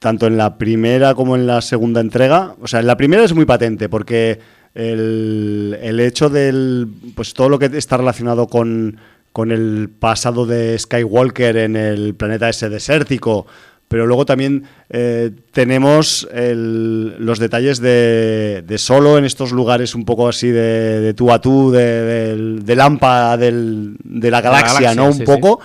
tanto 0.05 0.27
en 0.27 0.37
la 0.37 0.59
primera 0.59 1.15
como 1.15 1.35
en 1.35 1.47
la 1.47 1.63
segunda 1.63 2.03
entrega. 2.03 2.55
O 2.61 2.67
sea, 2.67 2.81
en 2.81 2.87
la 2.87 2.99
primera 2.99 3.25
es 3.25 3.33
muy 3.33 3.47
patente 3.47 3.89
porque 3.89 4.39
el, 4.75 5.79
el 5.81 5.99
hecho 5.99 6.29
del, 6.29 6.89
pues 7.15 7.33
todo 7.33 7.49
lo 7.49 7.59
que 7.59 7.71
está 7.73 7.97
relacionado 7.97 8.47
con, 8.47 8.99
con 9.33 9.51
el 9.51 9.89
pasado 9.89 10.45
de 10.45 10.79
Skywalker 10.79 11.57
en 11.57 11.77
el 11.77 12.15
planeta 12.15 12.51
ese 12.51 12.69
desértico, 12.69 13.47
pero 13.89 14.07
luego 14.07 14.27
también 14.27 14.65
eh, 14.91 15.31
tenemos 15.53 16.27
el- 16.33 17.15
los 17.19 17.39
detalles 17.39 17.81
de, 17.81 18.65
de 18.67 18.79
solo 18.79 19.19
en 19.19 19.25
estos 19.25 19.53
lugares 19.53 19.95
un 19.95 20.05
poco 20.05 20.29
así 20.29 20.49
de, 20.49 21.01
de 21.01 21.15
tú 21.15 21.31
a 21.33 21.41
tú, 21.41 21.71
de, 21.71 22.59
de 22.61 22.77
Lampa 22.77 23.37
del- 23.37 23.97
de 24.03 24.31
la 24.31 24.41
galaxia, 24.41 24.75
galaxia, 24.81 24.95
¿no? 24.95 25.09
Un 25.09 25.15
sí, 25.19 25.23
poco. 25.25 25.61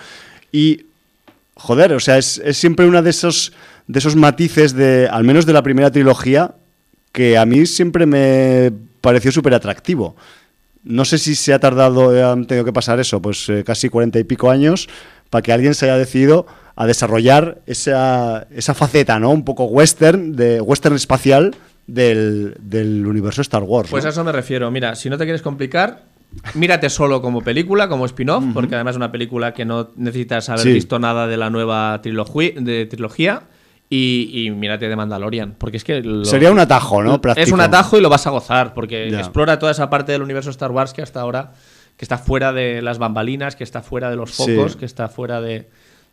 Y 0.51 0.85
joder, 1.55 1.93
o 1.93 1.99
sea, 1.99 2.17
es, 2.17 2.39
es 2.43 2.57
siempre 2.57 2.85
uno 2.87 3.01
de 3.01 3.09
esos, 3.09 3.51
de 3.87 3.99
esos 3.99 4.15
matices, 4.15 4.73
de, 4.73 5.07
al 5.11 5.23
menos 5.23 5.45
de 5.45 5.53
la 5.53 5.63
primera 5.63 5.91
trilogía, 5.91 6.53
que 7.11 7.37
a 7.37 7.45
mí 7.45 7.65
siempre 7.65 8.05
me 8.05 8.71
pareció 9.01 9.31
súper 9.31 9.53
atractivo. 9.55 10.15
No 10.83 11.03
sé 11.05 11.17
si 11.17 11.35
se 11.35 11.53
ha 11.53 11.59
tardado, 11.59 12.31
han 12.31 12.45
tenido 12.45 12.63
que 12.65 12.71
pasar 12.73 12.99
eso, 12.99 13.21
pues 13.21 13.49
eh, 13.49 13.63
casi 13.65 13.89
cuarenta 13.89 14.19
y 14.19 14.23
pico 14.23 14.49
años, 14.51 14.87
para 15.29 15.41
que 15.41 15.51
alguien 15.51 15.73
se 15.73 15.85
haya 15.85 15.97
decidido 15.97 16.47
a 16.81 16.85
desarrollar 16.85 17.59
esa, 17.65 18.47
esa 18.55 18.73
faceta, 18.73 19.19
¿no? 19.19 19.31
Un 19.31 19.43
poco 19.43 19.65
western, 19.65 20.35
de 20.37 20.61
western 20.61 20.95
espacial 20.95 21.53
del, 21.87 22.55
del 22.61 23.05
universo 23.05 23.41
Star 23.41 23.63
Wars. 23.63 23.89
Pues 23.89 24.05
¿no? 24.05 24.07
a 24.07 24.11
eso 24.11 24.23
me 24.23 24.31
refiero. 24.31 24.71
Mira, 24.71 24.95
si 24.95 25.09
no 25.09 25.17
te 25.17 25.25
quieres 25.25 25.41
complicar, 25.41 26.03
mírate 26.53 26.89
solo 26.89 27.21
como 27.21 27.41
película, 27.41 27.89
como 27.89 28.05
spin-off, 28.05 28.45
porque 28.53 28.75
además 28.75 28.93
es 28.93 28.97
una 28.97 29.11
película 29.11 29.53
que 29.53 29.65
no 29.65 29.89
necesitas 29.97 30.47
haber 30.47 30.61
Sí. 30.63 30.71
visto 30.71 30.99
nada 30.99 31.27
de 31.27 31.35
la 31.35 31.49
nueva 31.49 31.97
de 32.01 32.85
trilogía. 32.89 33.41
Y, 33.91 34.29
y 34.45 34.51
mírate 34.51 34.87
de 34.87 34.95
Mandalorian, 34.95 35.55
porque 35.57 35.77
es 35.77 35.83
que 35.83 36.01
lo- 36.03 36.23
Sería 36.23 36.51
un 36.51 36.59
atajo, 36.59 37.01
¿no? 37.01 37.19
es 37.35 37.51
un 37.51 37.59
atajo 37.59 37.97
y 37.97 38.01
lo 38.01 38.07
vas 38.09 38.27
a 38.27 38.29
gozar, 38.29 38.75
porque 38.75 39.07
explora 39.09 39.57
toda 39.57 39.71
esa 39.71 39.89
parte 39.89 40.11
del 40.11 40.21
universo 40.21 40.51
Star 40.51 40.69
Wars 40.71 40.93
que 40.93 41.01
hasta 41.01 41.19
ahora 41.21 41.53
que 41.97 42.05
está 42.05 42.19
fuera 42.19 42.53
de 42.53 42.83
las 42.83 42.99
bambalinas, 42.99 43.55
que 43.55 43.63
está 43.63 43.81
fuera 43.81 44.11
de 44.11 44.15
los 44.15 44.29
Sí. 44.31 44.55
focos, 44.55 44.75
que 44.77 44.85
está 44.85 45.09
fuera 45.09 45.41
de, 45.41 45.69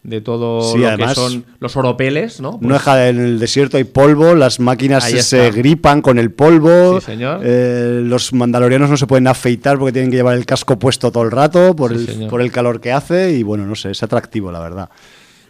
de 0.07 0.20
todo 0.20 0.73
Sí, 0.73 0.78
lo 0.78 0.87
además- 0.89 1.09
que 1.11 1.15
son 1.16 1.45
los 1.59 1.77
oropeles, 1.77 2.41
¿no? 2.41 2.53
No 2.53 2.59
Pues- 2.61 2.73
deja 2.74 3.09
en 3.09 3.19
el 3.20 3.39
desierto 3.41 3.77
hay 3.77 3.83
polvo, 3.85 4.35
las 4.37 4.61
máquinas 4.61 5.05
se 5.05 5.51
gripan 5.51 6.01
con 6.01 6.19
el 6.19 6.31
polvo. 6.31 7.01
Sí, 7.01 7.07
señor. 7.07 7.41
eh, 7.43 8.01
los 8.05 8.33
mandalorianos 8.33 8.89
no 8.89 8.97
se 8.97 9.07
pueden 9.09 9.27
afeitar 9.27 9.78
porque 9.78 9.93
tienen 9.93 10.11
que 10.12 10.16
llevar 10.19 10.37
el 10.37 10.47
casco 10.47 10.78
puesto 10.78 11.11
todo 11.11 11.24
el 11.24 11.33
rato 11.33 11.74
por, 11.74 11.99
Sí, 11.99 12.23
el, 12.23 12.28
por 12.28 12.41
el 12.41 12.53
calor 12.53 12.81
que 12.81 12.93
hace. 12.93 13.33
Y 13.33 13.43
bueno, 13.43 13.66
no 13.66 13.74
sé, 13.74 13.91
es 13.91 14.03
atractivo, 14.03 14.53
la 14.53 14.61
verdad. 14.61 14.89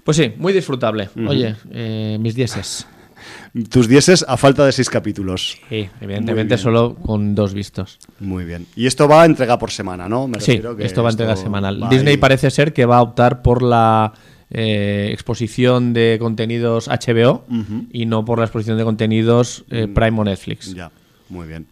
Pues 0.02 0.16
sí, 0.16 0.32
muy 0.38 0.52
disfrutable. 0.52 1.10
Oye, 1.28 1.54
eh, 1.72 2.16
mis 2.18 2.34
dieces. 2.34 2.86
Tus 3.70 3.88
dieces 3.88 4.24
a 4.28 4.36
falta 4.36 4.64
de 4.64 4.72
seis 4.72 4.88
capítulos. 4.88 5.58
Sí, 5.68 5.88
evidentemente 6.00 6.56
solo 6.58 6.94
con 6.94 7.34
dos 7.34 7.54
vistos. 7.54 7.98
Muy 8.20 8.44
bien. 8.44 8.66
Y 8.76 8.86
esto 8.86 9.08
va 9.08 9.22
a 9.22 9.24
entrega 9.26 9.58
por 9.58 9.70
semana, 9.70 10.08
¿no? 10.08 10.28
Me 10.28 10.40
Sí, 10.40 10.60
que 10.60 10.84
esto 10.84 11.02
va 11.02 11.08
a 11.08 11.12
entrega 11.12 11.34
semanal. 11.36 11.82
va 11.82 11.88
Disney 11.88 12.12
ahí. 12.14 12.16
parece 12.18 12.50
ser 12.50 12.72
que 12.72 12.84
va 12.86 12.98
a 12.98 13.02
optar 13.02 13.42
por 13.42 13.62
la 13.62 14.12
eh, 14.50 15.08
exposición 15.12 15.92
de 15.92 16.18
contenidos 16.20 16.88
HBO 16.88 17.44
y 17.90 18.06
no 18.06 18.24
por 18.24 18.38
la 18.38 18.44
exposición 18.44 18.78
de 18.78 18.84
contenidos 18.84 19.64
eh, 19.70 19.88
Prime 19.92 20.20
o 20.20 20.24
Netflix. 20.24 20.74
Ya, 20.74 20.90
muy 21.28 21.48
bien. 21.48 21.66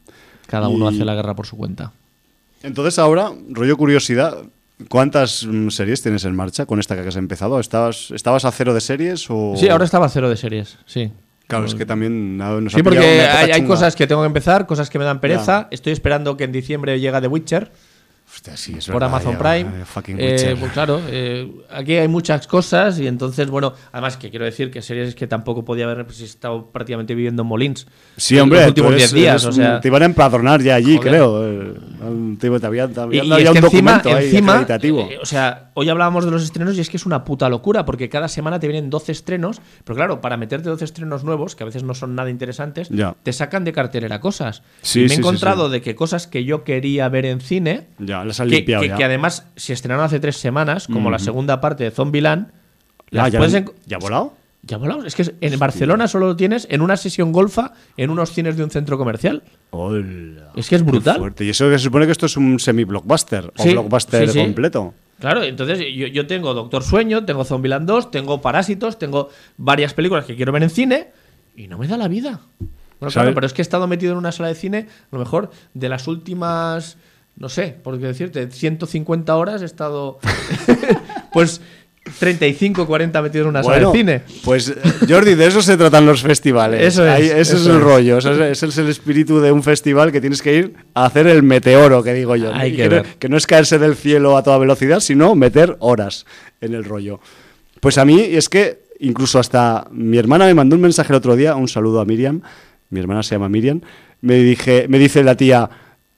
Cada 0.46 0.68
uno 0.68 0.88
hace 0.88 1.04
la 1.04 1.14
guerra 1.14 1.34
por 1.34 1.46
su 1.46 1.56
cuenta. 1.56 1.92
Entonces 2.62 2.98
ahora, 2.98 3.30
rollo 3.50 3.76
curiosidad, 3.76 4.38
¿cuántas 4.88 5.46
mm, 5.46 5.68
series 5.68 6.02
tienes 6.02 6.24
en 6.24 6.34
marcha 6.34 6.66
con 6.66 6.80
esta 6.80 7.00
que 7.00 7.08
has 7.08 7.16
empezado? 7.16 7.60
¿Estabas, 7.60 8.10
¿Estabas 8.10 8.44
a 8.44 8.52
cero 8.52 8.74
de 8.74 8.80
series 8.80 9.26
o...? 9.28 9.54
Sí, 9.56 9.68
ahora 9.68 9.84
estaba 9.84 10.06
a 10.06 10.08
cero 10.08 10.28
de 10.28 10.36
series, 10.36 10.78
sí. 10.86 11.12
Claro, 11.46 11.66
es 11.66 11.74
que 11.74 11.84
también 11.84 12.38
no, 12.38 12.60
nos 12.60 12.74
ha 12.74 12.78
Sí, 12.78 12.82
porque 12.82 13.20
hay, 13.20 13.64
cosas 13.64 13.94
que 13.94 14.06
tengo 14.06 14.22
que 14.22 14.28
empezar, 14.28 14.66
cosas 14.66 14.88
que 14.88 14.98
me 14.98 15.04
dan 15.04 15.20
pereza. 15.20 15.68
Estoy 15.70 15.92
esperando 15.92 16.38
que 16.38 16.44
en 16.44 16.52
diciembre 16.52 16.98
llegue 16.98 17.20
The 17.20 17.28
Witcher 17.28 17.70
Hostia, 18.34 18.56
sí, 18.56 18.74
es 18.76 18.86
por 18.86 18.94
verdad, 18.96 19.10
Amazon 19.10 19.38
Prime. 19.38 19.82
eh, 20.20 20.36
Eh, 20.52 20.56
pues 20.58 20.72
claro, 20.72 21.00
eh, 21.08 21.50
aquí 21.70 21.94
hay 21.94 22.08
muchas 22.08 22.46
cosas 22.48 22.98
y 22.98 23.06
entonces, 23.06 23.48
bueno, 23.48 23.74
además 23.92 24.16
que 24.16 24.28
quiero 24.28 24.44
decir 24.44 24.70
que 24.72 24.82
series 24.82 25.14
que 25.14 25.26
tampoco 25.28 25.64
podía 25.64 25.84
haber 25.84 26.04
pues, 26.04 26.20
estado 26.20 26.66
prácticamente 26.72 27.14
viviendo 27.14 27.42
en 27.42 27.48
Molins. 27.48 27.86
Sí, 28.16 28.38
hombre, 28.38 28.58
los 28.60 28.68
últimos 28.68 28.90
eres- 28.92 29.12
10 29.12 29.22
días, 29.22 29.44
o 29.44 29.52
sea. 29.52 29.80
te 29.80 29.88
iban 29.88 30.02
a 30.02 30.06
empadronar 30.06 30.60
ya 30.62 30.74
allí, 30.74 30.96
Joder. 30.96 31.10
creo. 31.12 31.46
eh, 31.48 31.74
te 32.40 32.50
te 32.50 32.50
Y, 33.12 33.18
es 33.18 33.50
que 33.50 33.50
un 33.50 33.56
encima, 33.56 33.60
documento 33.98 34.18
encima 34.18 34.66
eh, 34.82 35.18
o 35.22 35.26
sea, 35.26 35.70
hoy 35.74 35.88
hablábamos 35.88 36.24
de 36.24 36.30
los 36.30 36.42
estrenos 36.42 36.76
y 36.76 36.80
es 36.80 36.90
que 36.90 36.96
es 36.96 37.06
una 37.06 37.24
puta 37.24 37.48
locura, 37.48 37.84
porque 37.84 38.08
cada 38.08 38.28
semana 38.28 38.58
te 38.58 38.66
vienen 38.66 38.90
12 38.90 39.12
estrenos, 39.12 39.60
pero 39.84 39.96
claro, 39.96 40.20
para 40.20 40.36
meterte 40.36 40.68
12 40.68 40.84
estrenos 40.84 41.24
nuevos, 41.24 41.54
que 41.56 41.62
a 41.62 41.66
veces 41.66 41.82
no 41.84 41.94
son 41.94 42.14
nada 42.14 42.30
interesantes, 42.30 42.88
Ya. 42.90 43.14
te 43.22 43.32
sacan 43.32 43.64
de 43.64 43.72
cartelera 43.72 44.20
cosas. 44.20 44.62
Sí, 44.82 45.00
y 45.00 45.02
me 45.04 45.08
sí, 45.10 45.14
he 45.14 45.18
encontrado 45.18 45.66
sí. 45.66 45.72
de 45.72 45.82
que 45.82 45.94
cosas 45.94 46.26
que 46.26 46.44
yo 46.44 46.64
quería 46.64 47.08
ver 47.08 47.26
en 47.26 47.40
cine, 47.40 47.86
ya, 47.98 48.23
las 48.24 48.40
han 48.40 48.48
que, 48.48 48.56
limpiado 48.56 48.82
que- 48.82 48.88
ya. 48.88 48.96
que 48.96 49.04
además 49.04 49.46
se 49.56 49.72
estrenaron 49.72 50.04
hace 50.04 50.20
tres 50.20 50.36
semanas, 50.36 50.86
como 50.88 51.10
la 51.10 51.18
segunda 51.18 51.60
parte 51.60 51.84
de 51.84 51.90
Zombieland, 51.90 52.48
Ah, 52.50 53.06
las 53.10 53.32
¿ya, 53.32 53.38
puedes 53.38 53.64
¿Ya 53.86 53.96
ha 53.96 54.00
volado? 54.00 54.32
ya 54.62 54.76
volamos. 54.78 55.04
Es 55.04 55.14
que 55.14 55.34
en 55.40 55.58
Barcelona 55.58 56.08
solo 56.08 56.26
lo 56.28 56.36
tienes 56.36 56.66
en 56.70 56.80
una 56.80 56.96
sesión 56.96 57.32
golfa 57.32 57.74
en 57.96 58.10
unos 58.10 58.32
cines 58.32 58.56
de 58.56 58.64
un 58.64 58.70
centro 58.70 58.96
comercial. 58.98 59.42
Hola. 59.70 60.50
Es 60.56 60.68
que 60.68 60.76
es 60.76 60.84
brutal. 60.84 61.18
fuerte. 61.18 61.44
Y 61.44 61.50
eso 61.50 61.68
que 61.68 61.78
se 61.78 61.84
supone 61.84 62.06
que 62.06 62.12
esto 62.12 62.26
es 62.26 62.36
un 62.36 62.58
semi-blockbuster 62.58 63.52
o 63.56 63.62
Sí, 63.62 63.70
blockbuster 63.72 64.26
sí, 64.28 64.32
sí. 64.32 64.38
completo. 64.44 64.94
Claro, 65.20 65.42
entonces 65.44 65.78
yo, 65.94 66.06
yo 66.08 66.26
tengo 66.26 66.54
Doctor 66.54 66.82
Sueño, 66.82 67.24
tengo 67.24 67.44
Zombieland 67.44 67.86
2, 67.86 68.10
tengo 68.10 68.40
Parásitos, 68.40 68.98
tengo 68.98 69.28
varias 69.58 69.94
películas 69.94 70.24
que 70.24 70.34
quiero 70.34 70.50
ver 70.50 70.62
en 70.64 70.70
cine 70.70 71.08
y 71.54 71.68
no 71.68 71.78
me 71.78 71.86
da 71.86 71.96
la 71.96 72.08
vida. 72.08 72.40
Claro, 73.12 73.34
pero 73.34 73.46
es 73.46 73.52
que 73.52 73.60
he 73.60 73.64
estado 73.64 73.86
metido 73.86 74.12
en 74.12 74.18
una 74.18 74.32
sala 74.32 74.48
de 74.48 74.54
cine, 74.54 74.88
a 74.88 75.14
lo 75.16 75.18
mejor 75.18 75.50
de 75.74 75.88
las 75.90 76.08
últimas, 76.08 76.96
no 77.36 77.48
sé, 77.48 77.74
por 77.82 77.98
decirte, 77.98 78.48
150 78.50 79.34
horas 79.36 79.62
he 79.62 79.64
estado, 79.64 80.18
pues 81.32 81.60
35, 82.18 82.86
40 82.86 83.22
metido 83.22 83.44
en 83.44 83.48
una 83.50 83.62
sala 83.62 83.78
de 83.90 83.92
cine. 83.98 84.22
Pues 84.44 84.68
eh, 84.68 84.74
Jordi, 85.08 85.34
de 85.34 85.46
eso 85.46 85.62
se 85.62 85.76
tratan 85.76 86.04
los 86.04 86.20
festivales. 86.22 86.82
Eso 86.82 87.06
es, 87.06 87.12
Ahí- 87.12 87.24
ese 87.26 87.56
es 87.56 87.66
el 87.66 87.76
es. 87.76 87.80
rollo. 87.82 88.18
Ese 88.18 88.32
es, 88.32 88.38
ese 88.40 88.66
es 88.66 88.78
el 88.78 88.88
espíritu 88.88 89.40
de 89.40 89.50
un 89.50 89.62
festival 89.62 90.12
que 90.12 90.20
tienes 90.20 90.42
que 90.42 90.54
ir 90.54 90.74
a 90.92 91.06
hacer 91.06 91.26
el 91.26 91.42
meteoro, 91.42 92.02
que 92.02 92.12
digo 92.12 92.36
yo. 92.36 92.52
Hay 92.54 92.76
que 92.76 92.88
no- 92.90 93.02
que 93.18 93.28
no 93.28 93.36
es 93.38 93.46
caerse 93.46 93.78
del 93.78 93.96
cielo 93.96 94.36
a 94.36 94.42
toda 94.42 94.58
velocidad, 94.58 95.00
sino 95.00 95.34
meter 95.34 95.76
horas 95.80 96.26
en 96.60 96.74
el 96.74 96.84
rollo. 96.84 97.20
Pues 97.80 97.96
a 97.98 98.04
mí 98.04 98.20
es 98.20 98.48
que 98.50 98.84
incluso 99.00 99.38
hasta 99.38 99.86
mi 99.90 100.18
hermana 100.18 100.44
me 100.46 100.54
mandó 100.54 100.76
un 100.76 100.82
mensaje 100.82 101.10
el 101.12 101.16
otro 101.16 101.36
día, 101.36 101.56
un 101.56 101.68
saludo 101.68 102.00
a 102.00 102.04
Miriam, 102.04 102.42
mi 102.90 103.00
hermana 103.00 103.22
se 103.22 103.34
llama 103.34 103.48
Miriam, 103.48 103.80
me, 104.20 104.36
dije, 104.36 104.86
me 104.88 104.98
dice 104.98 105.24
la 105.24 105.36
tía, 105.36 105.68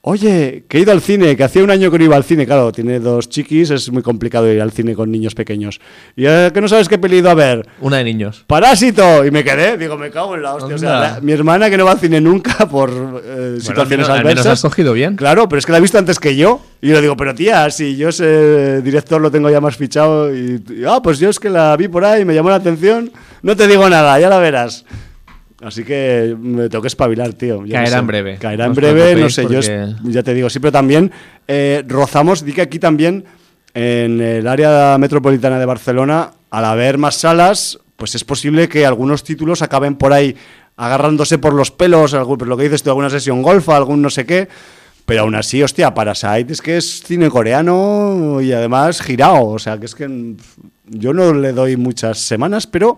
oye, 0.09 0.65
que 0.69 0.79
he 0.79 0.81
ido 0.83 0.93
al 0.93 1.01
cine, 1.01 1.37
que 1.37 1.43
hacía 1.43 1.65
un 1.65 1.71
año 1.71 1.91
que 1.91 1.99
no 1.99 2.05
iba 2.05 2.15
al 2.15 2.23
cine, 2.23 2.47
claro, 2.47 2.71
tiene 2.71 3.01
dos 3.01 3.29
chiquis, 3.29 3.71
es 3.71 3.91
muy 3.91 4.03
complicado 4.03 4.51
ir 4.53 4.63
al 4.63 4.71
cine 4.71 4.95
con 4.95 5.11
niños 5.11 5.35
pequeños. 5.35 5.81
Y 6.15 6.27
eh, 6.27 6.53
que 6.55 6.61
no 6.61 6.69
sabes 6.69 6.89
qué 6.89 6.97
peli 6.97 7.17
he 7.17 7.19
ido 7.19 7.31
a 7.31 7.35
ver. 7.35 7.67
Una 7.81 7.97
de 7.99 8.05
niños. 8.05 8.45
¡Parásito! 8.47 9.25
Y 9.27 9.33
me 9.33 9.43
quedé, 9.43 9.77
digo, 9.77 9.99
me 9.99 10.11
cago 10.11 10.37
en 10.37 10.43
la 10.43 10.55
hostia. 10.55 10.77
O 10.77 10.79
sea, 10.79 11.01
la- 11.01 11.21
mi 11.21 11.33
hermana 11.33 11.69
que 11.69 11.77
no 11.77 11.85
va 11.85 11.93
al 11.93 11.99
cine 11.99 12.21
nunca 12.21 12.69
por 12.71 12.89
eh, 13.25 13.57
situaciones 13.61 14.09
al 14.09 14.13
menos- 14.15 14.21
al 14.21 14.25
menos 14.25 14.41
adversas. 14.47 14.53
has 14.53 14.63
cogido 14.63 14.93
bien. 14.93 15.17
Claro, 15.17 15.49
pero 15.49 15.59
es 15.59 15.67
que 15.67 15.73
la 15.73 15.79
ha 15.79 15.81
visto 15.81 15.99
antes 15.99 16.21
que 16.21 16.37
yo. 16.37 16.61
Y 16.81 16.89
yo 16.89 16.95
le 16.95 17.01
digo, 17.03 17.17
pero 17.17 17.35
tía, 17.35 17.69
si 17.71 17.97
yo 17.97 18.11
ese 18.11 18.83
director 18.83 19.21
lo 19.21 19.31
tengo 19.31 19.51
ya 19.51 19.61
más 19.61 19.77
fichado. 19.77 20.33
Y, 20.33 20.63
y, 20.71 20.85
ah, 20.87 21.01
pues 21.03 21.19
yo 21.19 21.31
es 21.31 21.41
que 21.41 21.51
la 21.51 21.77
vi 21.77 21.89
por 21.89 22.05
ahí, 22.05 22.25
me 22.25 22.35
llamó 22.35 22.51
la 22.51 22.57
atención. 22.57 23.11
No 23.43 23.57
te 23.57 23.67
digo 23.67 23.89
nada, 23.91 24.21
ya 24.21 24.29
la 24.29 24.39
verás. 24.39 24.85
Así 25.63 25.85
que 25.85 26.37
me 26.39 26.69
tengo 26.69 26.83
que 26.83 26.89
espabilar, 26.89 27.33
tío. 27.33 27.57
Yo 27.65 27.67
no 27.67 27.73
Caerá 27.73 27.91
sé. 27.91 27.99
en 27.99 28.07
breve. 28.07 28.37
Caerá 28.39 28.67
en 28.67 28.75
breve, 28.75 29.15
no 29.17 29.31
sé, 29.31 29.43
yo 29.45 29.49
porque- 29.61 29.95
ya 30.05 30.23
te 30.23 30.35
digo, 30.35 30.51
sí, 30.51 30.59
pero 30.61 30.73
también 30.73 31.11
eh, 31.49 31.83
rozamos, 31.89 32.45
di 32.45 32.53
que 32.53 32.63
aquí 32.63 32.79
también, 32.79 33.25
en 33.73 34.21
el 34.21 34.47
área 34.49 34.97
metropolitana 34.99 35.59
de 35.59 35.65
Barcelona, 35.67 36.33
al 36.51 36.65
haber 36.65 36.99
más 36.99 37.15
salas, 37.17 37.79
pues 37.97 38.15
es 38.15 38.25
posible 38.25 38.69
que 38.69 38.85
algunos 38.85 39.25
títulos 39.25 39.63
acaben 39.63 39.97
por 39.97 40.13
ahí 40.13 40.37
agarrándose 40.77 41.39
por 41.39 41.55
los 41.55 41.71
pelos, 41.71 42.13
algún- 42.13 42.37
pues 42.37 42.49
lo 42.49 42.57
que 42.57 42.65
dices 42.65 42.83
tú, 42.83 42.91
alguna 42.91 43.09
sesión 43.09 43.41
golfa, 43.43 43.77
algún 43.77 44.03
no 44.03 44.11
sé 44.11 44.27
qué. 44.27 44.49
Pero 45.07 45.23
aún 45.23 45.37
así, 45.37 45.63
hostia, 45.63 45.95
Parasite 45.95 46.53
es 46.53 46.61
que 46.61 46.77
es 46.77 47.03
cine 47.05 47.31
coreano 47.31 48.41
y 48.43 48.53
además 48.53 49.01
girado. 49.01 49.47
O 49.47 49.59
sea, 49.59 49.79
que 49.79 49.87
es 49.87 49.95
que 49.95 50.07
mm, 50.09 50.37
yo 50.89 51.13
no 51.15 51.33
le 51.33 51.53
doy 51.53 51.77
muchas 51.77 52.19
semanas, 52.19 52.67
pero 52.67 52.97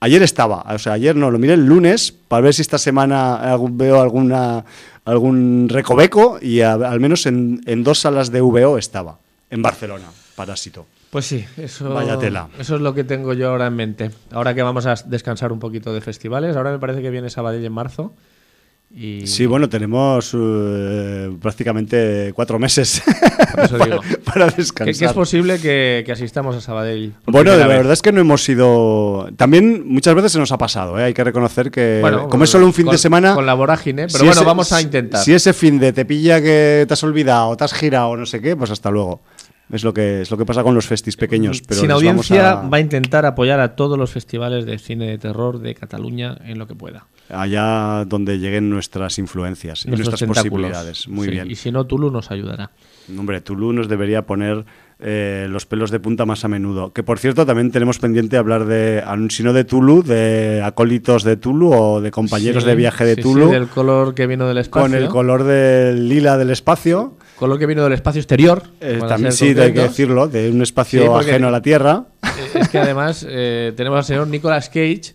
Ayer 0.00 0.22
estaba, 0.22 0.60
o 0.74 0.78
sea, 0.78 0.92
ayer 0.94 1.16
no, 1.16 1.30
lo 1.30 1.38
miré 1.38 1.54
el 1.54 1.64
lunes 1.64 2.12
para 2.12 2.42
ver 2.42 2.54
si 2.54 2.60
esta 2.62 2.76
semana 2.78 3.56
veo 3.70 4.02
alguna, 4.02 4.64
algún 5.06 5.66
recoveco 5.70 6.38
y 6.42 6.60
a- 6.60 6.74
al 6.74 7.00
menos 7.00 7.24
en, 7.26 7.62
en 7.66 7.82
dos 7.84 8.00
salas 8.00 8.30
de 8.30 8.40
VO 8.42 8.76
estaba, 8.76 9.18
en 9.50 9.62
Barcelona, 9.62 10.06
Parásito. 10.36 10.86
Pues 11.10 11.26
sí, 11.26 11.44
eso, 11.56 11.90
Vaya 11.94 12.18
tela. 12.18 12.48
eso 12.58 12.74
es 12.74 12.80
lo 12.80 12.92
que 12.92 13.04
tengo 13.04 13.32
yo 13.34 13.50
ahora 13.50 13.68
en 13.68 13.76
mente. 13.76 14.10
Ahora 14.32 14.52
que 14.54 14.62
vamos 14.64 14.84
a 14.84 14.94
descansar 15.06 15.52
un 15.52 15.60
poquito 15.60 15.94
de 15.94 16.00
festivales, 16.00 16.56
ahora 16.56 16.72
me 16.72 16.78
parece 16.80 17.00
que 17.02 17.10
viene 17.10 17.30
Sabadell 17.30 17.64
en 17.64 17.72
marzo. 17.72 18.12
Y 18.96 19.26
Sí, 19.26 19.44
bueno, 19.46 19.68
tenemos 19.68 20.30
eh, 20.38 21.36
prácticamente 21.42 22.32
cuatro 22.32 22.60
meses 22.60 23.02
por 23.54 23.64
eso 23.64 23.78
digo. 23.78 24.00
para 24.24 24.46
descansar. 24.46 24.94
que 24.96 25.04
es 25.04 25.12
posible 25.12 25.58
que, 25.58 26.04
que 26.06 26.12
asistamos 26.12 26.54
a 26.54 26.60
Sabadell. 26.60 27.12
Bueno, 27.26 27.56
la 27.56 27.66
vez. 27.66 27.78
verdad 27.78 27.92
es 27.92 28.02
que 28.02 28.12
no 28.12 28.20
hemos 28.20 28.48
ido. 28.48 29.28
También 29.36 29.82
muchas 29.88 30.14
veces 30.14 30.30
se 30.32 30.38
nos 30.38 30.52
ha 30.52 30.58
pasado, 30.58 30.96
¿eh? 30.98 31.04
hay 31.04 31.14
que 31.14 31.24
reconocer 31.24 31.72
que, 31.72 31.98
Bueno, 32.02 32.28
como 32.28 32.44
es 32.44 32.50
solo 32.50 32.66
un 32.66 32.72
fin 32.72 32.84
con- 32.86 32.92
de 32.92 32.98
semana. 32.98 33.34
Con 33.34 33.46
la 33.46 33.54
vorágine, 33.54 34.02
pero 34.06 34.10
si 34.10 34.18
bueno, 34.18 34.32
ese- 34.32 34.44
vamos 34.44 34.72
a 34.72 34.80
intentar. 34.80 35.20
Si 35.24 35.32
ese 35.34 35.52
fin 35.52 35.80
de 35.80 35.92
te 35.92 36.04
pilla 36.04 36.40
que 36.40 36.84
te 36.86 36.94
has 36.94 37.02
olvidado, 37.02 37.56
te 37.56 37.64
has 37.64 37.74
girado 37.74 38.10
o 38.10 38.16
no 38.16 38.26
sé 38.26 38.40
qué, 38.40 38.54
pues 38.56 38.70
hasta 38.70 38.90
luego. 38.92 39.22
Es 39.72 39.82
lo 39.82 39.92
que, 39.94 40.20
es 40.20 40.30
lo 40.30 40.36
que 40.36 40.44
pasa 40.44 40.62
con 40.62 40.74
los 40.74 40.86
festis 40.86 41.16
pequeños. 41.16 41.62
Pero 41.66 41.80
Sin 41.80 41.88
vamos 41.88 42.02
audiencia, 42.04 42.50
a- 42.60 42.68
va 42.68 42.76
a 42.76 42.80
intentar 42.80 43.26
apoyar 43.26 43.58
a 43.60 43.74
todos 43.74 43.98
los 43.98 44.10
festivales 44.10 44.66
de 44.66 44.78
cine 44.78 45.06
de 45.08 45.18
terror 45.18 45.58
de 45.58 45.74
Cataluña 45.74 46.36
en 46.44 46.58
lo 46.58 46.66
que 46.68 46.74
pueda. 46.76 47.06
Allá 47.30 48.04
donde 48.06 48.38
lleguen 48.38 48.70
nuestras 48.70 49.18
influencias 49.18 49.84
y 49.86 49.88
nuestras 49.90 50.20
tentáculos. 50.20 50.50
posibilidades. 50.50 51.08
Muy 51.08 51.26
Sí, 51.26 51.30
bien. 51.32 51.50
Y 51.50 51.54
si 51.56 51.70
no, 51.70 51.86
Tulu 51.86 52.10
nos 52.10 52.30
ayudará. 52.30 52.70
Hombre, 53.18 53.40
Tulu 53.40 53.72
nos 53.72 53.88
debería 53.88 54.22
poner 54.26 54.64
eh, 55.00 55.46
los 55.50 55.66
pelos 55.66 55.90
de 55.90 56.00
punta 56.00 56.24
más 56.24 56.44
a 56.44 56.48
menudo. 56.48 56.92
Que 56.92 57.02
por 57.02 57.18
cierto, 57.18 57.44
también 57.44 57.70
tenemos 57.70 57.98
pendiente 57.98 58.36
hablar 58.36 58.64
de, 58.66 59.02
si 59.30 59.42
no 59.42 59.52
de 59.52 59.64
Tulu, 59.64 60.02
de 60.02 60.62
acólitos 60.64 61.22
de 61.24 61.36
Tulu 61.36 61.72
o 61.74 62.00
de 62.00 62.10
compañeros 62.10 62.62
Sí, 62.62 62.68
de 62.70 62.76
viaje 62.76 63.04
de 63.04 63.14
sí, 63.16 63.22
Tulu. 63.22 63.46
sí, 63.46 63.52
del 63.52 63.68
color 63.68 64.14
que 64.14 64.26
vino 64.26 64.46
del 64.48 64.58
espacio. 64.58 64.82
con 64.90 64.94
el 64.94 65.08
color 65.08 65.44
del 65.44 66.08
lila 66.08 66.38
del 66.38 66.50
espacio. 66.50 67.16
color 67.36 67.58
que 67.58 67.66
vino 67.66 67.82
del 67.84 67.92
espacio 67.92 68.20
exterior. 68.20 68.62
Eh, 68.80 69.00
también 69.06 69.32
sí, 69.32 69.48
hay 69.48 69.72
que 69.72 69.80
decirlo, 69.80 70.28
de 70.28 70.50
un 70.50 70.62
espacio 70.62 71.16
ajeno 71.16 71.48
a 71.48 71.50
la 71.50 71.60
Tierra. 71.62 72.04
Eh, 72.22 72.60
Es 72.60 72.68
que 72.68 72.78
además 72.78 73.26
eh, 73.28 73.72
tenemos 73.76 73.98
al 73.98 74.04
señor 74.04 74.28
Nicolas 74.28 74.68
Cage 74.68 75.14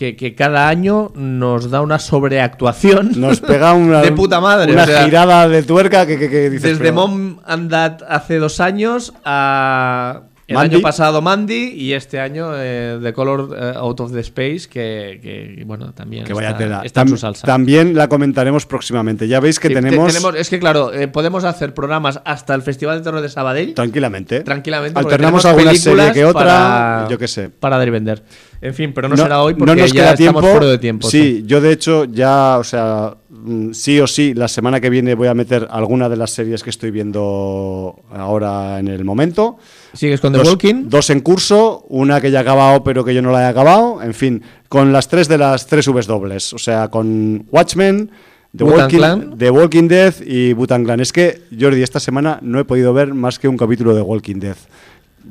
que, 0.00 0.16
que 0.16 0.34
cada 0.34 0.66
año 0.68 1.12
nos 1.14 1.68
da 1.70 1.82
una 1.82 1.98
sobreactuación. 1.98 3.10
Nos 3.20 3.40
pega 3.42 3.74
una, 3.74 4.00
De 4.02 4.12
puta 4.12 4.40
madre, 4.40 4.72
una 4.72 4.84
o 4.84 4.86
sea, 4.86 5.04
girada 5.04 5.46
de 5.46 5.62
tuerca 5.62 6.06
que, 6.06 6.18
que- 6.18 6.30
que 6.30 6.48
dices, 6.48 6.78
Desde 6.78 6.84
pero- 6.84 6.94
Mom 6.94 7.36
and 7.44 7.70
Dad 7.70 7.98
hace 8.08 8.38
dos 8.38 8.60
años 8.60 9.12
a 9.26 10.22
el 10.46 10.54
Mandy. 10.56 10.76
año 10.76 10.82
pasado 10.82 11.20
Mandy 11.22 11.74
y 11.76 11.92
este 11.92 12.18
año 12.18 12.50
eh, 12.56 12.98
The 13.00 13.12
Color 13.12 13.56
eh, 13.56 13.72
Out 13.76 14.00
of 14.00 14.12
the 14.12 14.20
Space 14.20 14.62
que, 14.68 15.20
que, 15.22 15.62
bueno 15.64 15.92
también 15.92 16.24
que 16.24 16.32
vaya 16.32 16.48
está, 16.48 16.58
tela. 16.58 16.82
está 16.82 17.02
en 17.02 17.08
su 17.08 17.16
salsa. 17.18 17.46
También 17.46 17.94
la 17.94 18.08
comentaremos 18.08 18.64
próximamente. 18.66 19.28
Ya 19.28 19.38
veis 19.38 19.60
que 19.60 19.68
Sí, 19.68 19.74
te- 19.74 19.82
tenemos, 19.82 20.16
es 20.34 20.48
que 20.48 20.58
claro, 20.58 20.92
eh, 20.94 21.06
podemos 21.08 21.44
hacer 21.44 21.72
programas 21.74 22.20
hasta 22.24 22.54
el 22.54 22.62
Festival 22.62 22.98
de 22.98 23.04
Terror 23.04 23.20
de 23.20 23.28
Sabadell 23.28 23.74
tranquilamente. 23.74 24.40
tranquilamente. 24.40 24.98
Alternamos 24.98 25.44
alguna 25.44 25.74
serie 25.74 26.10
que 26.12 26.24
otra, 26.24 26.40
para- 26.42 27.06
yo 27.10 27.18
qué 27.18 27.28
sé. 27.28 27.50
Para 27.50 27.76
dar 27.78 27.86
y 27.86 27.90
vender. 27.90 28.22
En 28.62 28.74
fin, 28.74 28.92
pero 28.92 29.08
no, 29.08 29.16
será 29.16 29.42
hoy 29.42 29.54
porque 29.54 29.74
no 29.74 29.80
nos 29.80 29.92
ya 29.92 30.02
queda 30.02 30.12
estamos 30.12 30.42
tiempo. 30.42 30.58
fuera 30.58 30.66
de 30.66 30.78
tiempo. 30.78 31.08
Sí, 31.08 31.44
yo 31.46 31.62
de 31.62 31.72
hecho 31.72 32.04
ya, 32.04 32.58
o 32.58 32.64
sea, 32.64 33.16
mm, 33.30 33.72
sí 33.72 33.98
o 34.00 34.06
sí, 34.06 34.34
la 34.34 34.48
semana 34.48 34.80
que 34.80 34.90
viene 34.90 35.14
voy 35.14 35.28
a 35.28 35.34
meter 35.34 35.66
alguna 35.70 36.10
de 36.10 36.16
las 36.16 36.32
series 36.32 36.62
que 36.62 36.68
estoy 36.68 36.90
viendo 36.90 38.02
ahora 38.12 38.78
en 38.78 38.88
el 38.88 39.04
momento. 39.04 39.56
¿Sigues 39.94 40.20
con 40.20 40.32
The 40.32 40.40
dos, 40.40 40.48
Walking? 40.48 40.90
Dos 40.90 41.08
en 41.08 41.20
curso, 41.20 41.86
una 41.88 42.20
que 42.20 42.30
ya 42.30 42.40
he 42.40 42.42
acabado 42.42 42.84
pero 42.84 43.02
que 43.02 43.14
yo 43.14 43.22
no 43.22 43.32
la 43.32 43.42
he 43.42 43.46
acabado. 43.46 44.02
En 44.02 44.12
fin, 44.12 44.42
con 44.68 44.92
las 44.92 45.08
tres 45.08 45.26
de 45.26 45.38
las 45.38 45.66
tres 45.66 45.88
Vs 45.88 46.06
dobles. 46.06 46.52
O 46.52 46.58
sea, 46.58 46.88
con 46.88 47.46
Watchmen, 47.50 48.10
The, 48.56 48.64
Walking, 48.64 48.96
Clan. 48.98 49.38
The 49.38 49.50
Walking 49.50 49.88
Dead 49.88 50.14
y 50.26 50.52
Butan 50.52 50.84
Clan. 50.84 51.00
Es 51.00 51.12
que, 51.12 51.42
Jordi, 51.58 51.82
esta 51.82 52.00
semana 52.00 52.38
no 52.42 52.58
he 52.58 52.64
podido 52.64 52.92
ver 52.92 53.14
más 53.14 53.38
que 53.38 53.48
un 53.48 53.56
capítulo 53.56 53.94
de 53.94 54.02
Walking 54.02 54.40
Dead. 54.40 54.56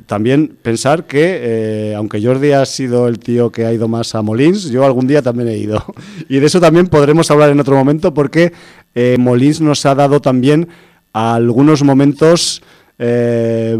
También 0.06 0.56
pensar 0.62 1.06
que, 1.06 1.38
eh, 1.42 1.94
aunque 1.94 2.22
Jordi 2.22 2.52
ha 2.52 2.64
sido 2.64 3.08
el 3.08 3.18
tío 3.18 3.50
que 3.50 3.64
ha 3.66 3.72
ido 3.72 3.88
más 3.88 4.14
a 4.14 4.22
Molins, 4.22 4.70
yo 4.70 4.84
algún 4.84 5.06
día 5.06 5.22
también 5.22 5.48
he 5.48 5.56
ido. 5.58 5.84
Y 6.28 6.38
de 6.38 6.46
eso 6.46 6.60
también 6.60 6.86
podremos 6.86 7.30
hablar 7.30 7.50
en 7.50 7.60
otro 7.60 7.76
momento 7.76 8.14
porque 8.14 8.52
eh, 8.94 9.16
Molins 9.18 9.60
nos 9.60 9.84
ha 9.86 9.94
dado 9.94 10.20
también 10.20 10.68
algunos 11.12 11.82
momentos 11.82 12.62
eh, 12.98 13.76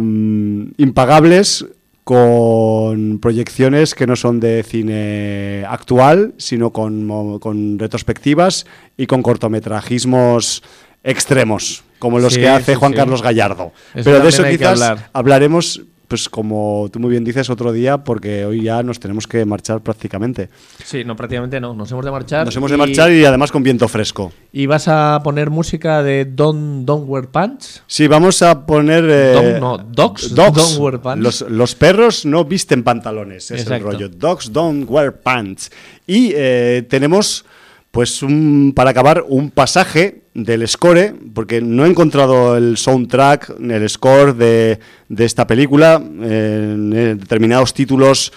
impagables 0.77 1.65
con 2.05 3.19
proyecciones 3.21 3.95
que 3.95 4.07
no 4.07 4.17
son 4.17 4.41
de 4.41 4.65
cine 4.65 5.65
actual, 5.69 6.35
sino 6.39 6.71
con, 6.73 7.39
con 7.39 7.79
retrospectivas 7.79 8.67
y 8.97 9.07
con 9.07 9.23
cortometrajismos 9.23 10.63
extremos, 11.05 11.85
como 11.99 12.19
los 12.19 12.35
Sí, 12.35 12.41
que 12.41 12.49
hace 12.49 12.75
Juan 12.75 12.93
sí. 12.93 12.97
Carlos 12.97 13.23
Gallardo. 13.23 13.73
Eso 13.95 14.05
Pero 14.05 14.21
de 14.21 14.29
eso 14.29 14.45
quizás 14.45 14.81
hablar. 14.83 15.11
hablaremos, 15.13 15.83
pues 16.11 16.29
como 16.29 16.89
tú 16.93 16.99
muy 16.99 17.11
bien 17.11 17.23
dices, 17.23 17.49
otro 17.51 17.71
día, 17.71 17.99
porque 17.99 18.45
hoy 18.45 18.65
ya 18.65 18.83
nos 18.83 18.99
tenemos 18.99 19.29
que 19.29 19.45
marchar 19.45 19.81
prácticamente. 19.81 20.49
Sí, 20.85 21.05
no, 21.05 21.15
prácticamente 21.15 21.61
no. 21.61 21.73
Nos 21.73 21.93
hemos 21.93 22.05
de 22.05 22.11
marchar. 22.11 22.45
Nos 22.45 22.57
hemos 22.57 22.69
de 22.69 22.77
marchar 22.77 23.13
y 23.13 23.25
además 23.25 23.53
con 23.53 23.63
viento 23.63 23.87
fresco. 23.87 24.33
¿Y 24.53 24.67
vas 24.67 24.89
a 24.89 25.21
poner 25.23 25.51
música 25.51 26.03
de 26.03 26.25
Don't, 26.25 26.85
Don't 26.85 27.09
Wear 27.09 27.29
Pants? 27.29 27.85
Sí, 27.87 28.09
vamos 28.09 28.43
a 28.43 28.67
poner... 28.67 29.05
eh, 29.09 29.59
no, 29.61 29.79
dogs 29.79 30.35
don't 30.35 30.59
wear 30.81 31.01
pants. 31.01 31.23
Los, 31.23 31.41
los 31.43 31.77
perros 31.77 32.27
no 32.27 32.45
visten 32.45 32.83
pantalones, 32.83 33.53
es 33.53 33.63
Exacto. 33.63 33.75
el 33.91 33.95
rollo. 33.95 34.09
Dogs 34.09 34.53
don't 34.53 34.91
wear 34.91 35.13
pants. 35.21 35.71
Y 36.09 36.33
eh, 36.35 36.85
tenemos, 36.91 37.45
pues, 37.91 38.23
un, 38.23 38.73
para 38.75 38.91
acabar, 38.91 39.25
un 39.29 39.51
pasaje 39.51 40.23
del 40.35 40.67
score, 40.69 41.15
porque 41.35 41.61
no 41.61 41.85
he 41.85 41.89
encontrado 41.89 42.57
el 42.57 42.77
soundtrack, 42.77 43.57
el 43.61 43.89
score 43.89 44.35
de, 44.37 44.79
de 45.09 45.25
esta 45.25 45.47
película, 45.47 46.01
eh, 46.23 46.71
en 46.73 47.19
determinados 47.19 47.75
títulos. 47.75 48.33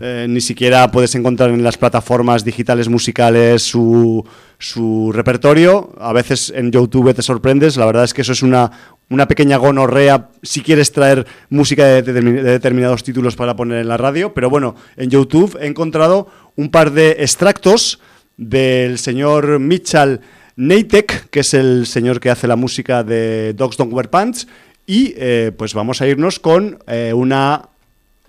eh, 0.00 0.26
ni 0.28 0.40
siquiera 0.40 0.90
puedes 0.90 1.14
encontrar 1.16 1.50
en 1.50 1.62
las 1.64 1.76
plataformas 1.76 2.44
digitales 2.44 2.88
musicales 2.88 3.62
su, 3.62 4.24
su 4.58 5.10
repertorio. 5.12 5.92
A 5.98 6.12
veces 6.12 6.52
en 6.54 6.70
YouTube 6.70 7.14
te 7.14 7.22
sorprendes. 7.22 7.76
La 7.76 7.86
verdad 7.86 8.04
es 8.04 8.14
que 8.14 8.22
eso 8.22 8.32
es 8.32 8.42
una, 8.42 8.70
una 9.10 9.26
pequeña 9.26 9.56
gonorrea 9.56 10.28
si 10.42 10.60
quieres 10.60 10.92
traer 10.92 11.26
música 11.50 11.84
de 11.84 12.02
determinados 12.02 13.02
títulos 13.02 13.34
para 13.34 13.56
poner 13.56 13.78
en 13.80 13.88
la 13.88 13.96
radio. 13.96 14.32
Pero 14.34 14.50
bueno, 14.50 14.76
en 14.96 15.10
YouTube 15.10 15.58
he 15.60 15.66
encontrado 15.66 16.28
un 16.54 16.70
par 16.70 16.92
de 16.92 17.16
extractos 17.18 17.98
del 18.38 18.98
señor 18.98 19.58
Mitchell 19.58 20.20
Neitek, 20.56 21.28
que 21.28 21.40
es 21.40 21.52
el 21.52 21.86
señor 21.86 22.20
que 22.20 22.30
hace 22.30 22.48
la 22.48 22.56
música 22.56 23.04
de 23.04 23.52
Dogs 23.52 23.76
Don't 23.76 23.92
Wear 23.92 24.08
Pants. 24.08 24.48
Y 24.86 25.12
eh, 25.18 25.52
pues 25.56 25.74
vamos 25.74 26.00
a 26.00 26.08
irnos 26.08 26.38
con 26.38 26.78
eh, 26.86 27.12
una 27.12 27.68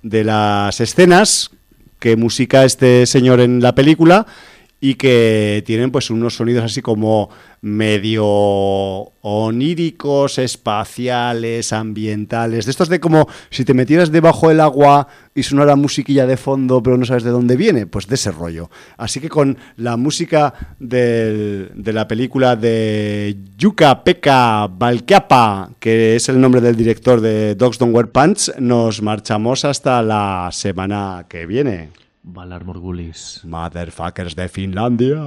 de 0.04 0.26
las 0.26 0.82
escenas 0.82 1.52
que 2.00 2.18
musica 2.18 2.66
este 2.66 3.06
señor 3.06 3.40
en 3.40 3.62
la 3.62 3.76
película 3.76 4.26
y 4.82 4.96
que 4.96 5.64
tienen 5.66 5.92
pues 5.92 6.10
unos 6.10 6.36
sonidos 6.36 6.64
así 6.64 6.82
como 6.82 7.30
medio 7.62 8.26
oníricos, 9.22 10.38
espaciales, 10.40 11.74
ambientales, 11.74 12.66
de 12.66 12.72
estos 12.72 12.88
de 12.88 13.00
como 13.00 13.28
si 13.50 13.66
te 13.66 13.74
metieras 13.74 14.12
debajo 14.12 14.48
del 14.48 14.62
agua 14.62 15.08
y 15.36 15.44
sonara 15.44 15.76
musiquilla 15.76 16.26
de 16.26 16.38
fondo 16.38 16.82
pero 16.82 16.98
no 16.98 17.06
sabes 17.06 17.24
de 17.24 17.32
dónde 17.32 17.58
viene, 17.58 17.86
pues 17.86 18.08
de 18.08 18.16
ese 18.16 18.32
rollo. 18.32 18.70
Así 18.98 19.20
que 19.20 19.30
con 19.30 19.58
la 19.76 19.98
música 19.98 20.54
de 20.80 21.70
la 21.86 22.08
película 22.08 22.56
de 22.56 23.38
Yuka 23.58 24.04
Pekka 24.04 24.68
Balkeapa, 24.68 25.72
que 25.80 26.16
es 26.16 26.30
el 26.30 26.40
nombre 26.40 26.62
del 26.62 26.76
director 26.76 27.20
de 27.20 27.56
Dogs 27.56 27.78
Don't 27.78 27.94
Wear 27.94 28.10
Pants, 28.10 28.54
nos 28.60 29.02
marchamos 29.02 29.66
hasta 29.66 30.02
la 30.02 30.50
semana 30.54 31.26
que 31.28 31.46
viene. 31.46 31.90
Valar 32.34 32.64
Morgulis. 32.64 33.42
Motherfuckers 33.44 34.36
de 34.36 34.48
Finlandia. 34.48 35.18